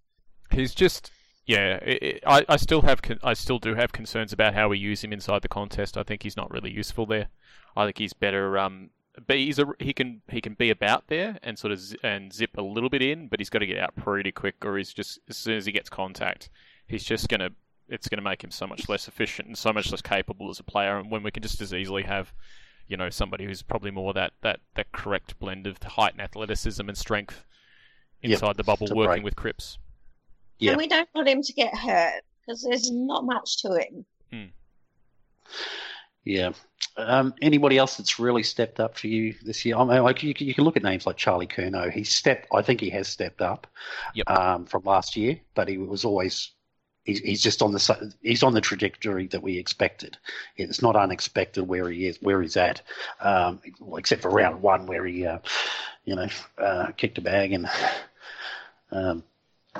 he's 0.50 0.74
just 0.74 1.10
yeah, 1.46 1.76
it, 1.76 2.02
it, 2.02 2.22
I, 2.26 2.44
I 2.48 2.56
still 2.56 2.82
have 2.82 3.02
con- 3.02 3.20
I 3.22 3.32
still 3.34 3.58
do 3.60 3.74
have 3.76 3.92
concerns 3.92 4.32
about 4.32 4.54
how 4.54 4.68
we 4.68 4.78
use 4.78 5.02
him 5.04 5.12
inside 5.12 5.42
the 5.42 5.48
contest. 5.48 5.96
I 5.96 6.02
think 6.02 6.24
he's 6.24 6.36
not 6.36 6.50
really 6.50 6.70
useful 6.72 7.06
there. 7.06 7.28
I 7.76 7.84
think 7.84 7.98
he's 7.98 8.12
better. 8.12 8.58
Um, 8.58 8.90
but 9.26 9.36
he's 9.36 9.58
a, 9.58 9.66
he 9.78 9.92
can 9.92 10.22
he 10.28 10.40
can 10.40 10.54
be 10.54 10.70
about 10.70 11.08
there 11.08 11.38
and 11.42 11.58
sort 11.58 11.72
of 11.72 11.78
z- 11.80 11.96
and 12.02 12.32
zip 12.32 12.50
a 12.56 12.62
little 12.62 12.88
bit 12.90 13.02
in, 13.02 13.28
but 13.28 13.40
he's 13.40 13.50
got 13.50 13.60
to 13.60 13.66
get 13.66 13.78
out 13.78 13.94
pretty 13.96 14.32
quick, 14.32 14.56
or 14.64 14.76
he's 14.76 14.92
just 14.92 15.18
as 15.28 15.36
soon 15.36 15.56
as 15.56 15.66
he 15.66 15.72
gets 15.72 15.88
contact, 15.88 16.50
he's 16.86 17.04
just 17.04 17.28
gonna 17.28 17.50
it's 17.88 18.08
gonna 18.08 18.22
make 18.22 18.42
him 18.42 18.50
so 18.50 18.66
much 18.66 18.88
less 18.88 19.06
efficient 19.08 19.46
and 19.48 19.56
so 19.56 19.72
much 19.72 19.90
less 19.90 20.02
capable 20.02 20.50
as 20.50 20.58
a 20.58 20.64
player. 20.64 20.98
And 20.98 21.10
when 21.10 21.22
we 21.22 21.30
can 21.30 21.42
just 21.42 21.60
as 21.60 21.72
easily 21.72 22.02
have 22.02 22.32
you 22.88 22.96
know 22.96 23.10
somebody 23.10 23.44
who's 23.44 23.62
probably 23.62 23.90
more 23.90 24.12
that 24.12 24.32
that 24.42 24.60
that 24.74 24.92
correct 24.92 25.38
blend 25.38 25.66
of 25.66 25.82
height 25.82 26.12
and 26.12 26.20
athleticism 26.20 26.88
and 26.88 26.96
strength 26.98 27.44
Yep, 28.22 28.32
inside 28.32 28.56
the 28.56 28.64
bubble, 28.64 28.88
working 28.94 29.22
break. 29.22 29.24
with 29.24 29.36
Cripps. 29.36 29.78
Yeah. 30.58 30.70
And 30.72 30.78
we 30.78 30.88
don't 30.88 31.08
want 31.14 31.28
him 31.28 31.42
to 31.42 31.52
get 31.52 31.74
hurt 31.76 32.22
because 32.40 32.62
there's 32.62 32.90
not 32.90 33.24
much 33.24 33.60
to 33.62 33.74
him. 33.74 34.04
Hmm. 34.32 34.44
Yeah. 36.26 36.50
Um, 36.96 37.34
anybody 37.40 37.78
else 37.78 37.96
that's 37.96 38.18
really 38.18 38.42
stepped 38.42 38.80
up 38.80 38.98
for 38.98 39.06
you 39.06 39.34
this 39.44 39.64
year? 39.64 39.76
I 39.76 39.84
mean, 39.84 40.02
like 40.02 40.22
you, 40.22 40.34
can- 40.34 40.46
you 40.48 40.54
can 40.54 40.64
look 40.64 40.76
at 40.76 40.82
names 40.82 41.06
like 41.06 41.16
Charlie 41.16 41.46
Curnow. 41.46 41.90
He's 41.90 42.10
stepped. 42.12 42.48
I 42.52 42.62
think 42.62 42.80
he 42.80 42.90
has 42.90 43.06
stepped 43.08 43.40
up 43.40 43.66
Yep. 44.14 44.28
um, 44.28 44.66
from 44.66 44.82
last 44.84 45.16
year, 45.16 45.38
but 45.54 45.68
he 45.68 45.78
was 45.78 46.04
always. 46.04 46.50
He's, 47.04 47.20
he's 47.20 47.40
just 47.40 47.62
on 47.62 47.70
the 47.70 48.12
he's 48.20 48.42
on 48.42 48.52
the 48.52 48.60
trajectory 48.60 49.28
that 49.28 49.40
we 49.40 49.56
expected. 49.58 50.16
It's 50.56 50.82
not 50.82 50.96
unexpected 50.96 51.62
where 51.62 51.88
he 51.88 52.06
is, 52.08 52.18
where 52.20 52.42
he's 52.42 52.56
at, 52.56 52.82
um, 53.20 53.60
except 53.96 54.22
for 54.22 54.30
round 54.32 54.60
one 54.60 54.86
where 54.86 55.06
he, 55.06 55.24
uh, 55.24 55.38
you 56.04 56.16
know, 56.16 56.26
uh, 56.58 56.90
kicked 56.96 57.18
a 57.18 57.20
bag 57.20 57.52
and 57.52 57.68
um, 58.90 59.22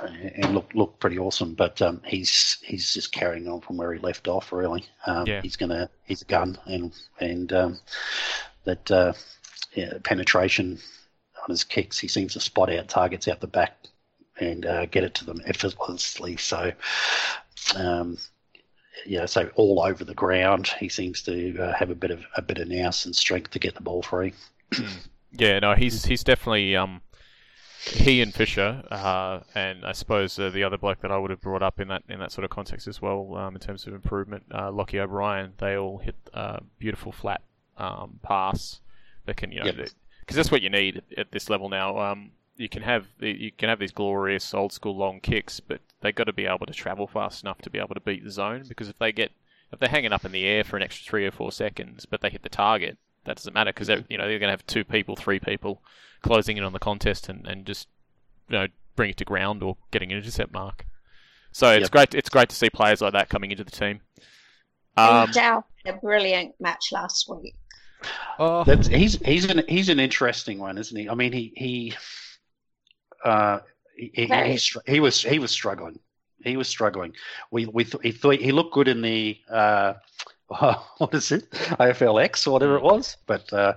and 0.03 0.53
looked 0.53 0.75
looked 0.75 0.99
pretty 0.99 1.17
awesome. 1.17 1.53
But 1.53 1.81
um, 1.81 2.01
he's 2.05 2.57
he's 2.63 2.93
just 2.93 3.11
carrying 3.11 3.47
on 3.47 3.61
from 3.61 3.77
where 3.77 3.93
he 3.93 3.99
left 3.99 4.27
off. 4.27 4.51
Really, 4.51 4.85
um, 5.05 5.25
Yeah. 5.27 5.41
he's 5.41 5.55
gonna 5.55 5.89
he's 6.05 6.21
a 6.21 6.25
gun, 6.25 6.57
and 6.65 6.93
and 7.19 7.51
um, 7.53 7.79
that 8.65 8.89
uh, 8.91 9.13
yeah, 9.73 9.93
penetration 10.03 10.79
on 11.43 11.49
his 11.49 11.63
kicks, 11.63 11.99
he 11.99 12.07
seems 12.07 12.33
to 12.33 12.39
spot 12.39 12.71
out 12.71 12.87
targets 12.87 13.27
out 13.27 13.39
the 13.39 13.47
back 13.47 13.77
and 14.39 14.65
uh, 14.65 14.85
get 14.85 15.03
it 15.03 15.15
to 15.15 15.25
them 15.25 15.41
effortlessly. 15.45 16.37
So. 16.37 16.71
Um, 17.75 18.17
yeah, 19.05 19.25
so 19.27 19.49
all 19.55 19.81
over 19.83 20.03
the 20.03 20.15
ground, 20.15 20.67
he 20.79 20.89
seems 20.89 21.21
to 21.23 21.57
uh, 21.59 21.73
have 21.73 21.91
a 21.91 21.95
bit 21.95 22.09
of 22.09 22.25
a 22.35 22.41
bit 22.41 22.57
of 22.57 22.67
nous 22.67 23.05
and 23.05 23.15
strength 23.15 23.51
to 23.51 23.59
get 23.59 23.75
the 23.75 23.81
ball 23.81 24.01
free. 24.01 24.33
Yeah, 25.33 25.59
no, 25.59 25.75
he's 25.75 26.03
he's 26.05 26.23
definitely 26.23 26.75
um, 26.75 27.01
he 27.85 28.21
and 28.21 28.33
Fisher, 28.33 28.83
uh, 28.91 29.41
and 29.55 29.85
I 29.85 29.91
suppose 29.91 30.37
uh, 30.39 30.49
the 30.49 30.63
other 30.63 30.77
bloke 30.77 31.01
that 31.01 31.11
I 31.11 31.17
would 31.17 31.29
have 31.29 31.41
brought 31.41 31.61
up 31.63 31.79
in 31.79 31.87
that 31.89 32.03
in 32.09 32.19
that 32.19 32.31
sort 32.31 32.43
of 32.45 32.49
context 32.49 32.87
as 32.87 33.01
well, 33.01 33.35
um, 33.35 33.55
in 33.55 33.61
terms 33.61 33.85
of 33.87 33.93
improvement, 33.93 34.43
uh, 34.51 34.69
Lochie 34.71 34.99
O'Brien. 34.99 35.53
They 35.57 35.75
all 35.77 35.99
hit 35.99 36.15
uh, 36.33 36.59
beautiful 36.79 37.11
flat 37.11 37.41
um, 37.77 38.19
pass 38.23 38.81
that 39.25 39.37
can 39.37 39.51
you 39.51 39.59
know 39.59 39.65
Yep. 39.65 39.89
because 40.21 40.35
that's 40.35 40.51
what 40.51 40.61
you 40.61 40.69
need 40.69 41.03
at 41.17 41.31
this 41.31 41.49
level 41.49 41.69
now. 41.69 41.97
Um, 41.99 42.31
you 42.55 42.69
can 42.69 42.81
have 42.81 43.05
you 43.19 43.51
can 43.51 43.69
have 43.69 43.79
these 43.79 43.91
glorious 43.91 44.53
old 44.53 44.73
school 44.73 44.95
long 44.95 45.19
kicks, 45.19 45.59
but 45.59 45.79
they 46.01 46.09
have 46.09 46.15
got 46.15 46.23
to 46.25 46.33
be 46.33 46.45
able 46.45 46.65
to 46.65 46.73
travel 46.73 47.07
fast 47.07 47.43
enough 47.43 47.59
to 47.61 47.69
be 47.69 47.79
able 47.79 47.93
to 47.93 48.01
beat 48.01 48.23
the 48.23 48.31
zone. 48.31 48.63
Because 48.67 48.89
if 48.89 48.97
they 48.97 49.11
get 49.11 49.31
if 49.71 49.79
they're 49.79 49.89
hanging 49.89 50.13
up 50.13 50.25
in 50.25 50.31
the 50.31 50.45
air 50.45 50.63
for 50.63 50.77
an 50.77 50.83
extra 50.83 51.07
three 51.09 51.25
or 51.25 51.31
four 51.31 51.51
seconds, 51.51 52.05
but 52.05 52.21
they 52.21 52.29
hit 52.29 52.41
the 52.43 52.49
target, 52.49 52.97
that 53.27 53.37
doesn't 53.37 53.53
matter 53.53 53.71
because 53.71 53.89
you 54.09 54.17
know 54.17 54.27
they're 54.27 54.39
going 54.39 54.49
to 54.49 54.51
have 54.57 54.65
two 54.67 54.83
people, 54.85 55.15
three 55.15 55.39
people 55.39 55.83
closing 56.23 56.57
in 56.57 56.63
on 56.63 56.73
the 56.73 56.79
contest 56.79 57.29
and, 57.29 57.47
and 57.47 57.65
just 57.65 57.87
you 58.49 58.57
know 58.57 58.67
bring 58.95 59.11
it 59.11 59.17
to 59.17 59.25
ground 59.25 59.63
or 59.63 59.77
getting 59.91 60.11
an 60.11 60.17
intercept 60.17 60.53
mark. 60.53 60.85
So 61.51 61.71
it's 61.71 61.89
Yep. 61.89 61.91
great. 61.91 62.15
It's 62.15 62.29
great 62.29 62.49
to 62.49 62.55
see 62.55 62.69
players 62.69 63.01
like 63.01 63.13
that 63.13 63.29
coming 63.29 63.51
into 63.51 63.63
the 63.63 63.71
team. 63.71 64.01
Um, 64.97 65.31
Dow 65.31 65.63
a 65.85 65.93
brilliant 65.93 66.55
match 66.59 66.91
last 66.91 67.29
week. 67.29 67.55
oh, 68.39 68.63
That's 68.65 68.87
he's 68.87 69.15
he's 69.25 69.45
an 69.45 69.63
he's 69.67 69.89
an 69.89 69.99
interesting 69.99 70.59
one, 70.59 70.77
isn't 70.77 70.97
he? 70.97 71.09
I 71.09 71.15
mean, 71.15 71.31
he 71.31 71.53
he 71.55 71.93
uh 73.23 73.59
he, 73.95 74.11
he, 74.13 74.25
he, 74.25 74.59
he 74.85 74.99
was 74.99 75.21
he 75.21 75.39
was 75.39 75.51
struggling. 75.51 75.99
He 76.43 76.57
was 76.57 76.67
struggling. 76.67 77.13
We 77.51 77.65
we 77.65 77.83
th- 77.83 78.03
he 78.03 78.11
thought 78.11 78.35
he 78.35 78.51
looked 78.51 78.73
good 78.73 78.87
in 78.87 79.01
the 79.01 79.37
uh 79.49 79.93
what 80.97 81.13
is 81.13 81.31
it? 81.31 81.49
AFLX 81.51 82.47
or 82.47 82.51
whatever 82.51 82.77
it 82.77 82.83
was, 82.83 83.17
but 83.25 83.51
uh, 83.51 83.73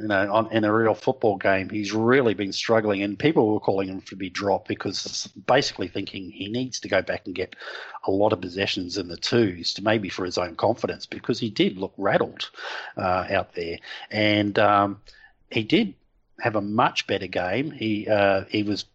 you 0.00 0.08
know, 0.08 0.32
on, 0.32 0.52
in 0.52 0.64
a 0.64 0.72
real 0.72 0.94
football 0.94 1.36
game, 1.36 1.68
he's 1.68 1.92
really 1.92 2.34
been 2.34 2.52
struggling, 2.52 3.02
and 3.02 3.18
people 3.18 3.52
were 3.52 3.60
calling 3.60 3.88
him 3.88 4.00
to 4.02 4.16
be 4.16 4.28
dropped 4.28 4.66
because 4.66 5.28
basically 5.46 5.88
thinking 5.88 6.30
he 6.30 6.48
needs 6.48 6.80
to 6.80 6.88
go 6.88 7.00
back 7.00 7.22
and 7.26 7.34
get 7.34 7.54
a 8.06 8.10
lot 8.10 8.32
of 8.32 8.40
possessions 8.40 8.98
in 8.98 9.08
the 9.08 9.16
twos 9.16 9.72
to 9.74 9.84
maybe 9.84 10.08
for 10.08 10.24
his 10.24 10.36
own 10.36 10.56
confidence 10.56 11.06
because 11.06 11.38
he 11.38 11.48
did 11.48 11.78
look 11.78 11.94
rattled 11.96 12.50
uh, 12.96 13.26
out 13.30 13.54
there, 13.54 13.78
and 14.10 14.58
um, 14.58 15.00
he 15.50 15.62
did 15.62 15.94
have 16.40 16.56
a 16.56 16.60
much 16.60 17.06
better 17.06 17.28
game. 17.28 17.70
He 17.70 18.08
uh, 18.08 18.44
he 18.48 18.64
was 18.64 18.86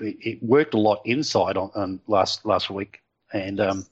he 0.00 0.38
worked 0.42 0.74
a 0.74 0.80
lot 0.80 1.02
inside 1.04 1.56
on, 1.56 1.70
on 1.76 2.00
last 2.08 2.44
last 2.44 2.70
week, 2.70 3.02
and 3.32 3.60
um, 3.60 3.86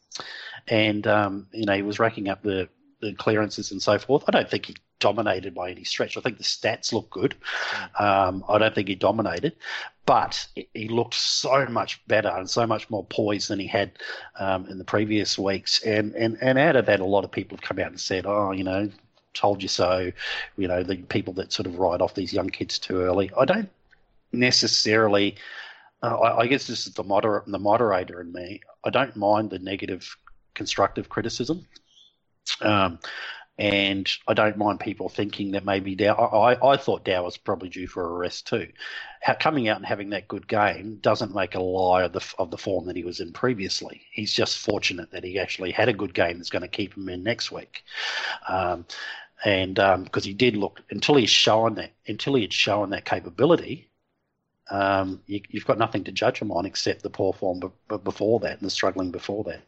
and 0.68 1.06
um, 1.06 1.46
you 1.52 1.66
know 1.66 1.74
he 1.74 1.82
was 1.82 1.98
racking 1.98 2.28
up 2.28 2.42
the, 2.42 2.68
the 3.00 3.12
clearances 3.14 3.70
and 3.72 3.82
so 3.82 3.98
forth. 3.98 4.24
I 4.28 4.30
don't 4.30 4.48
think 4.48 4.66
he 4.66 4.76
dominated 5.02 5.52
by 5.54 5.70
any 5.70 5.82
stretch. 5.82 6.16
I 6.16 6.20
think 6.20 6.38
the 6.38 6.44
stats 6.44 6.92
look 6.92 7.10
good. 7.10 7.34
Um, 7.98 8.44
I 8.48 8.58
don't 8.58 8.72
think 8.72 8.86
he 8.86 8.94
dominated, 8.94 9.56
but 10.06 10.46
he- 10.74 10.88
looked 10.88 11.14
so 11.14 11.66
much 11.66 12.06
better 12.06 12.28
and 12.28 12.48
so 12.48 12.66
much 12.66 12.88
more 12.88 13.04
poised 13.06 13.48
than 13.48 13.58
he 13.58 13.66
had 13.66 13.90
um, 14.38 14.66
in 14.68 14.78
the 14.78 14.84
previous 14.84 15.36
weeks. 15.38 15.82
And, 15.82 16.14
and 16.14 16.38
and 16.40 16.58
out 16.58 16.76
of 16.76 16.86
that, 16.86 17.00
a 17.00 17.04
lot 17.04 17.24
of 17.24 17.32
people 17.32 17.56
have 17.56 17.64
come 17.64 17.80
out 17.80 17.88
and 17.88 18.00
said, 18.00 18.24
"Oh, 18.26 18.52
you 18.52 18.64
know, 18.64 18.88
told 19.34 19.62
you 19.62 19.68
so." 19.68 20.12
You 20.56 20.68
know, 20.68 20.82
the 20.84 20.96
people 20.96 21.32
that 21.34 21.52
sort 21.52 21.66
of 21.66 21.78
write 21.78 22.00
off 22.00 22.14
these 22.14 22.32
young 22.32 22.48
kids 22.50 22.78
too 22.78 23.00
early. 23.00 23.30
I 23.38 23.44
don't 23.44 23.70
necessarily. 24.32 25.36
Uh, 26.02 26.16
I, 26.18 26.40
I 26.40 26.46
guess 26.46 26.66
this 26.66 26.86
is 26.86 26.94
the 26.94 27.04
moder- 27.04 27.44
the 27.46 27.58
moderator 27.58 28.20
in 28.20 28.32
me. 28.32 28.60
I 28.84 28.90
don't 28.90 29.16
mind 29.16 29.50
the 29.50 29.58
negative, 29.58 30.16
constructive 30.54 31.08
criticism. 31.08 31.66
Um, 32.60 32.98
and 33.58 34.10
I 34.26 34.34
don't 34.34 34.56
mind 34.56 34.80
people 34.80 35.08
thinking 35.08 35.52
that 35.52 35.64
maybe 35.64 35.94
Dow. 35.94 36.14
I, 36.14 36.72
I, 36.72 36.76
thought 36.76 37.04
Dow 37.04 37.24
was 37.24 37.36
probably 37.36 37.68
due 37.68 37.86
for 37.86 38.04
a 38.04 38.12
rest 38.12 38.46
too. 38.46 38.68
How, 39.20 39.34
coming 39.34 39.68
out 39.68 39.76
and 39.76 39.86
having 39.86 40.10
that 40.10 40.26
good 40.26 40.48
game 40.48 40.98
doesn't 41.02 41.34
make 41.34 41.54
a 41.54 41.60
lie 41.60 42.02
of 42.02 42.12
the 42.12 42.24
of 42.38 42.50
the 42.50 42.58
form 42.58 42.86
that 42.86 42.96
he 42.96 43.04
was 43.04 43.20
in 43.20 43.32
previously. 43.32 44.02
He's 44.10 44.32
just 44.32 44.58
fortunate 44.58 45.10
that 45.12 45.22
he 45.22 45.38
actually 45.38 45.70
had 45.70 45.88
a 45.90 45.92
good 45.92 46.14
game 46.14 46.38
that's 46.38 46.50
going 46.50 46.62
to 46.62 46.68
keep 46.68 46.96
him 46.96 47.08
in 47.10 47.22
next 47.22 47.52
week. 47.52 47.84
Um, 48.48 48.86
and 49.44 49.74
because 49.74 50.24
he 50.24 50.32
did 50.32 50.56
look 50.56 50.80
until 50.90 51.16
he's 51.16 51.30
shown 51.30 51.74
that 51.74 51.92
until 52.06 52.34
he 52.34 52.42
had 52.42 52.52
shown 52.52 52.90
that 52.90 53.04
capability, 53.04 53.90
um, 54.72 55.20
you, 55.26 55.40
you've 55.50 55.66
got 55.66 55.78
nothing 55.78 56.02
to 56.04 56.12
judge 56.12 56.38
them 56.38 56.50
on 56.50 56.64
except 56.64 57.02
the 57.02 57.10
poor 57.10 57.34
form 57.34 57.60
b- 57.60 57.68
b- 57.88 57.98
before 58.02 58.40
that 58.40 58.52
and 58.52 58.66
the 58.66 58.70
struggling 58.70 59.10
before 59.10 59.44
that. 59.44 59.60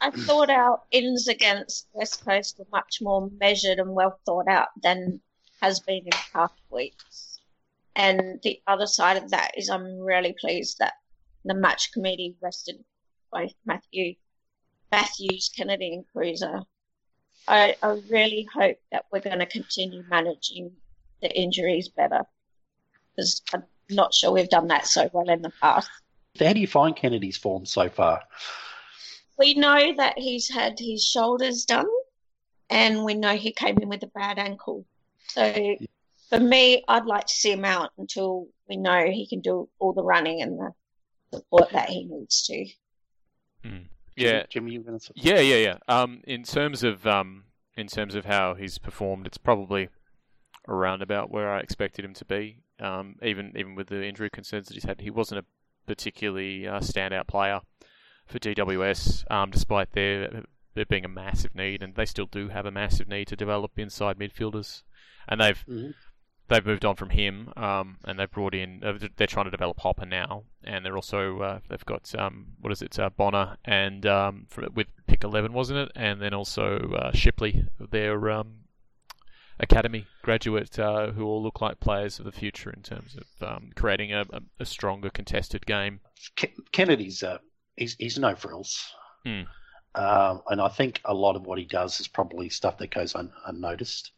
I 0.00 0.10
thought 0.10 0.50
our 0.50 0.80
ins 0.90 1.28
against 1.28 1.86
West 1.92 2.24
Coast 2.24 2.58
were 2.58 2.66
much 2.72 2.98
more 3.00 3.30
measured 3.40 3.78
and 3.78 3.94
well 3.94 4.18
thought 4.26 4.48
out 4.48 4.68
than 4.82 5.20
has 5.60 5.78
been 5.80 6.04
in 6.04 6.10
past 6.32 6.54
weeks. 6.70 7.40
And 7.94 8.40
the 8.42 8.60
other 8.66 8.86
side 8.86 9.16
of 9.16 9.30
that 9.30 9.52
is 9.56 9.70
I'm 9.70 9.98
really 9.98 10.34
pleased 10.40 10.78
that 10.78 10.94
the 11.44 11.54
match 11.54 11.92
committee 11.92 12.36
rested 12.42 12.84
both 13.32 13.52
Matthew 13.64 14.14
Matthews, 14.90 15.50
Kennedy 15.56 15.94
and 15.94 16.04
Cruiser. 16.12 16.62
I, 17.46 17.76
I 17.82 18.00
really 18.10 18.48
hope 18.52 18.78
that 18.90 19.04
we're 19.12 19.20
going 19.20 19.38
to 19.38 19.46
continue 19.46 20.02
managing 20.08 20.72
the 21.22 21.30
injuries 21.30 21.88
better 21.88 22.22
because 23.14 23.42
not 23.90 24.14
sure 24.14 24.32
we've 24.32 24.48
done 24.48 24.68
that 24.68 24.86
so 24.86 25.08
well 25.12 25.28
in 25.28 25.42
the 25.42 25.52
past. 25.60 25.90
How 26.38 26.52
do 26.52 26.60
you 26.60 26.66
find 26.66 26.94
Kennedy's 26.94 27.36
form 27.36 27.64
so 27.66 27.88
far? 27.88 28.22
We 29.38 29.54
know 29.54 29.94
that 29.96 30.18
he's 30.18 30.48
had 30.48 30.78
his 30.78 31.04
shoulders 31.04 31.64
done, 31.64 31.88
and 32.70 33.04
we 33.04 33.14
know 33.14 33.36
he 33.36 33.52
came 33.52 33.78
in 33.78 33.88
with 33.88 34.02
a 34.02 34.08
bad 34.08 34.38
ankle. 34.38 34.84
So 35.28 35.76
for 36.28 36.40
me, 36.40 36.84
I'd 36.88 37.06
like 37.06 37.26
to 37.26 37.34
see 37.34 37.52
him 37.52 37.64
out 37.64 37.90
until 37.98 38.48
we 38.68 38.76
know 38.76 39.06
he 39.06 39.26
can 39.26 39.40
do 39.40 39.68
all 39.78 39.92
the 39.92 40.02
running 40.02 40.42
and 40.42 40.58
the 40.58 40.72
support 41.32 41.70
that 41.70 41.88
he 41.88 42.04
needs 42.04 42.42
to. 42.46 42.66
Mm. 43.64 43.84
Yeah, 44.16 44.42
Jimmy, 44.48 44.72
you 44.72 44.80
going 44.80 44.98
to? 44.98 45.12
Yeah, 45.14 45.38
yeah, 45.38 45.56
yeah. 45.56 45.76
Um, 45.86 46.22
in 46.26 46.42
terms 46.42 46.82
of 46.82 47.06
um, 47.06 47.44
in 47.76 47.86
terms 47.86 48.16
of 48.16 48.24
how 48.24 48.54
he's 48.54 48.78
performed, 48.78 49.26
it's 49.26 49.38
probably 49.38 49.88
around 50.66 51.02
about 51.02 51.30
where 51.30 51.50
I 51.50 51.60
expected 51.60 52.04
him 52.04 52.14
to 52.14 52.24
be. 52.24 52.58
Um, 52.80 53.16
even 53.22 53.52
even 53.56 53.74
with 53.74 53.88
the 53.88 54.04
injury 54.04 54.30
concerns 54.30 54.68
that 54.68 54.74
he's 54.74 54.84
had, 54.84 55.00
he 55.00 55.10
wasn't 55.10 55.40
a 55.40 55.44
particularly 55.86 56.66
uh, 56.66 56.80
standout 56.80 57.26
player 57.26 57.60
for 58.26 58.38
GWS, 58.38 59.30
um, 59.30 59.50
despite 59.50 59.92
there 59.92 60.42
there 60.74 60.84
being 60.84 61.04
a 61.04 61.08
massive 61.08 61.54
need, 61.54 61.82
and 61.82 61.94
they 61.94 62.04
still 62.04 62.26
do 62.26 62.48
have 62.48 62.66
a 62.66 62.70
massive 62.70 63.08
need 63.08 63.26
to 63.28 63.36
develop 63.36 63.78
inside 63.78 64.18
midfielders, 64.18 64.82
and 65.28 65.40
they've 65.40 65.64
Mm-hmm. 65.68 65.90
they've 66.48 66.64
moved 66.66 66.84
on 66.84 66.94
from 66.94 67.10
him, 67.10 67.52
um, 67.56 67.96
and 68.04 68.18
they've 68.18 68.30
brought 68.30 68.54
in. 68.54 68.82
Uh, 68.84 68.98
they're 69.16 69.26
trying 69.26 69.46
to 69.46 69.50
develop 69.50 69.80
Hopper 69.80 70.06
now, 70.06 70.44
and 70.62 70.84
they're 70.84 70.96
also 70.96 71.40
uh, 71.40 71.58
they've 71.68 71.84
got 71.84 72.14
um, 72.16 72.48
what 72.60 72.72
is 72.72 72.82
it, 72.82 72.98
uh, 72.98 73.10
Bonar 73.10 73.56
and 73.64 74.06
um, 74.06 74.46
with 74.74 74.86
pick 75.06 75.24
eleven, 75.24 75.52
wasn't 75.52 75.78
it? 75.80 75.92
And 75.96 76.20
then 76.22 76.34
also 76.34 76.92
uh, 76.92 77.12
Shipley, 77.12 77.64
their 77.90 78.30
um, 78.30 78.60
academy 79.60 80.06
graduate, 80.22 80.78
uh, 80.78 81.10
who 81.12 81.24
all 81.24 81.42
look 81.42 81.60
like 81.60 81.80
players 81.80 82.18
of 82.18 82.24
the 82.24 82.32
future 82.32 82.70
in 82.70 82.82
terms 82.82 83.16
of 83.16 83.48
um, 83.48 83.70
creating 83.74 84.12
a, 84.12 84.22
a, 84.32 84.40
a 84.60 84.64
stronger 84.64 85.10
contested 85.10 85.66
game. 85.66 86.00
Kennedy's 86.72 87.22
uh, 87.22 87.38
he's, 87.76 87.96
he's 87.98 88.18
no 88.18 88.34
frills. 88.34 88.92
Mm. 89.26 89.46
Um, 89.94 90.42
and 90.48 90.60
I 90.60 90.68
think 90.68 91.00
a 91.04 91.14
lot 91.14 91.36
of 91.36 91.46
what 91.46 91.58
he 91.58 91.64
does 91.64 92.00
is 92.00 92.08
probably 92.08 92.48
stuff 92.50 92.78
that 92.78 92.90
goes 92.90 93.14
un, 93.14 93.32
unnoticed. 93.46 94.12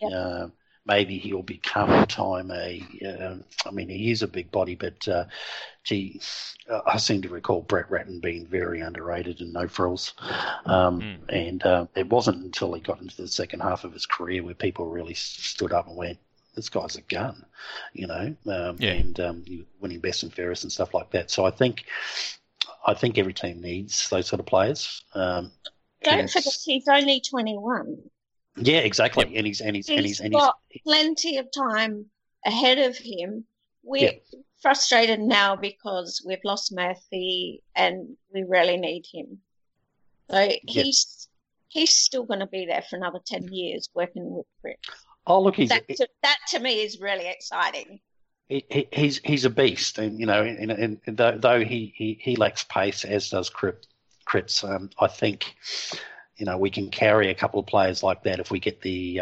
Yep. 0.00 0.12
Uh, 0.14 0.46
maybe 0.88 1.18
he'll 1.18 1.42
become 1.42 1.92
in 1.92 2.06
time 2.06 2.50
a. 2.50 2.82
Uh, 3.06 3.36
I 3.66 3.70
mean, 3.70 3.88
he 3.90 4.10
is 4.10 4.22
a 4.22 4.26
big 4.26 4.50
body, 4.50 4.74
but 4.74 5.06
uh, 5.06 5.26
gee, 5.84 6.20
uh, 6.68 6.80
I 6.86 6.96
seem 6.96 7.22
to 7.22 7.28
recall 7.28 7.60
Brett 7.60 7.90
Ratten 7.90 8.18
being 8.18 8.46
very 8.46 8.80
underrated 8.80 9.40
and 9.40 9.52
no 9.52 9.68
frills. 9.68 10.14
Um, 10.64 11.00
Mm. 11.00 11.18
And 11.28 11.62
uh, 11.62 11.86
it 11.94 12.08
wasn't 12.08 12.42
until 12.42 12.72
he 12.72 12.80
got 12.80 13.00
into 13.00 13.16
the 13.16 13.28
second 13.28 13.60
half 13.60 13.84
of 13.84 13.92
his 13.92 14.06
career 14.06 14.42
where 14.42 14.54
people 14.54 14.86
really 14.86 15.14
stood 15.14 15.72
up 15.72 15.86
and 15.86 15.96
went, 15.96 16.18
"This 16.56 16.70
guy's 16.70 16.96
a 16.96 17.02
gun," 17.02 17.44
you 17.92 18.06
know. 18.06 18.34
Um, 18.46 18.76
Yeah. 18.78 18.92
And 18.92 19.20
um, 19.20 19.44
winning 19.80 20.00
best 20.00 20.22
and 20.22 20.32
fairest 20.32 20.64
and 20.64 20.72
stuff 20.72 20.94
like 20.94 21.10
that. 21.10 21.30
So 21.30 21.44
I 21.44 21.50
think. 21.50 21.84
I 22.86 22.94
think 22.94 23.18
every 23.18 23.34
team 23.34 23.60
needs 23.60 24.08
those 24.08 24.28
sort 24.28 24.40
of 24.40 24.46
players. 24.46 25.04
Um, 25.12 25.52
Don't 26.02 26.18
Yes. 26.20 26.32
forget 26.32 26.54
he's 26.64 26.88
only 26.88 27.20
21. 27.20 27.98
Yeah, 28.60 28.78
exactly. 28.78 29.36
And 29.36 29.46
he's 29.46 29.60
and 29.60 29.74
he's 29.76 29.88
and 29.88 30.00
he's 30.00 30.18
He's 30.18 30.20
and 30.20 30.32
he's, 30.34 30.40
got 30.40 30.56
plenty 30.84 31.38
of 31.38 31.46
time 31.52 32.06
ahead 32.46 32.78
of 32.78 32.96
him. 32.96 33.44
We're 33.82 34.12
Yeah. 34.12 34.38
frustrated 34.60 35.20
now 35.20 35.56
because 35.56 36.22
we've 36.26 36.44
lost 36.44 36.72
Murphy 36.74 37.62
and 37.74 38.16
we 38.32 38.42
really 38.42 38.76
need 38.76 39.06
him. 39.12 39.38
So 40.30 40.50
he's 40.66 41.28
he's 41.68 41.94
still 41.94 42.24
going 42.24 42.40
to 42.40 42.46
be 42.46 42.66
there 42.66 42.82
for 42.82 42.96
another 42.96 43.20
10 43.26 43.48
years 43.52 43.88
working 43.94 44.34
with 44.34 44.46
Chris. 44.60 44.76
oh 45.26 45.40
look, 45.42 45.56
he's 45.56 45.68
That 45.70 45.86
to, 45.88 46.08
that 46.22 46.38
to 46.48 46.58
me 46.60 46.82
is 46.82 47.00
really 47.00 47.26
exciting. 47.28 48.00
he, 48.48 48.64
he- 48.70 48.88
he's 48.92 49.18
he's 49.24 49.44
a 49.44 49.50
beast, 49.50 49.98
and 49.98 50.18
you 50.18 50.26
know, 50.26 50.42
and, 50.42 50.70
and, 50.70 50.98
and 51.06 51.16
though, 51.16 51.36
though 51.38 51.60
he, 51.64 51.92
he, 51.96 52.18
he 52.20 52.36
lacks 52.36 52.64
pace, 52.64 53.04
as 53.04 53.28
does 53.30 53.48
Crit, 53.50 53.86
Crits, 54.26 54.68
um, 54.68 54.90
I 54.98 55.06
think 55.08 55.54
you 56.38 56.46
know 56.46 56.56
we 56.56 56.70
can 56.70 56.88
carry 56.90 57.30
a 57.30 57.34
couple 57.34 57.60
of 57.60 57.66
players 57.66 58.02
like 58.02 58.22
that 58.22 58.40
if 58.40 58.50
we 58.50 58.58
get 58.58 58.80
the 58.80 59.20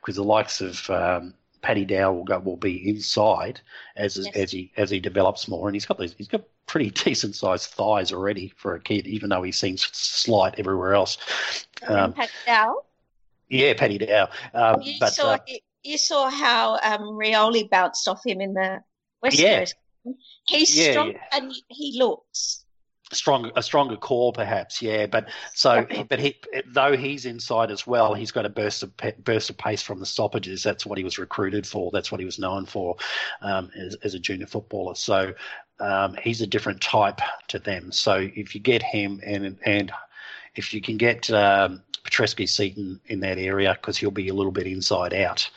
because 0.00 0.16
the 0.16 0.24
likes 0.24 0.60
of 0.60 0.88
um, 0.90 1.32
Paddy 1.62 1.84
Dow 1.84 2.12
will 2.12 2.24
go 2.24 2.38
will 2.38 2.56
be 2.56 2.88
inside 2.88 3.60
as 3.96 4.16
Yes. 4.18 4.36
as 4.36 4.52
he 4.52 4.72
as 4.76 4.90
he 4.90 5.00
develops 5.00 5.48
more, 5.48 5.68
and 5.68 5.74
he's 5.74 5.86
got 5.86 5.98
these 5.98 6.14
he's 6.16 6.28
got 6.28 6.42
pretty 6.66 6.90
decent 7.04 7.34
sized 7.34 7.70
thighs 7.70 8.12
already 8.12 8.52
for 8.56 8.74
a 8.74 8.80
kid, 8.80 9.06
even 9.06 9.30
though 9.30 9.42
he 9.42 9.52
seems 9.52 9.82
slight 9.92 10.58
everywhere 10.58 10.94
else. 10.94 11.18
Um, 11.86 12.12
Pat 12.12 12.30
Dow, 12.44 12.82
yeah, 13.48 13.74
Paddy 13.74 13.98
Dow, 13.98 14.28
um, 14.54 14.80
you 14.82 14.94
but 15.00 15.12
saw 15.12 15.32
uh, 15.34 15.38
you, 15.82 15.98
saw 15.98 16.28
how 16.30 16.74
um, 16.82 17.02
Rioli 17.16 17.68
bounced 17.70 18.06
off 18.08 18.24
him 18.26 18.40
in 18.40 18.54
the 18.54 18.82
West 19.22 19.38
Yeah. 19.38 19.60
Coast. 19.60 19.74
He's 20.46 20.76
Yeah, 20.76 20.92
strong 20.92 21.12
yeah. 21.12 21.18
and 21.32 21.52
he 21.68 21.98
looks. 21.98 22.64
Stronger 23.12 23.52
a 23.54 23.62
stronger 23.62 23.96
core 23.96 24.32
perhaps 24.32 24.82
yeah 24.82 25.06
but 25.06 25.28
so 25.54 25.86
but 26.08 26.18
he 26.18 26.36
though 26.66 26.96
he's 26.96 27.24
inside 27.24 27.70
as 27.70 27.86
well 27.86 28.14
he's 28.14 28.32
got 28.32 28.44
a 28.44 28.48
burst 28.48 28.82
of 28.82 28.90
burst 29.22 29.48
of 29.48 29.56
pace 29.56 29.80
from 29.80 30.00
the 30.00 30.06
stoppages. 30.06 30.64
That's 30.64 30.84
what 30.84 30.98
he 30.98 31.04
was 31.04 31.16
recruited 31.16 31.66
for. 31.66 31.90
That's 31.92 32.10
what 32.10 32.18
he 32.18 32.24
was 32.24 32.40
known 32.40 32.66
for 32.66 32.96
um, 33.42 33.70
as, 33.76 33.94
as 34.02 34.14
a 34.14 34.18
junior 34.18 34.46
footballer. 34.46 34.96
So 34.96 35.32
um, 35.78 36.16
he's 36.20 36.40
a 36.40 36.48
different 36.48 36.80
type 36.80 37.20
to 37.48 37.60
them. 37.60 37.92
So 37.92 38.28
if 38.34 38.56
you 38.56 38.60
get 38.60 38.82
him 38.82 39.20
and 39.24 39.56
and 39.64 39.92
if 40.56 40.74
you 40.74 40.80
can 40.80 40.96
get 40.96 41.30
um, 41.30 41.82
Petrevski-Seton 42.06 43.00
in 43.06 43.20
that 43.20 43.38
area 43.38 43.76
because 43.80 43.96
he'll 43.96 44.10
be 44.10 44.28
a 44.28 44.34
little 44.34 44.52
bit 44.52 44.66
inside 44.66 45.12
out 45.12 45.48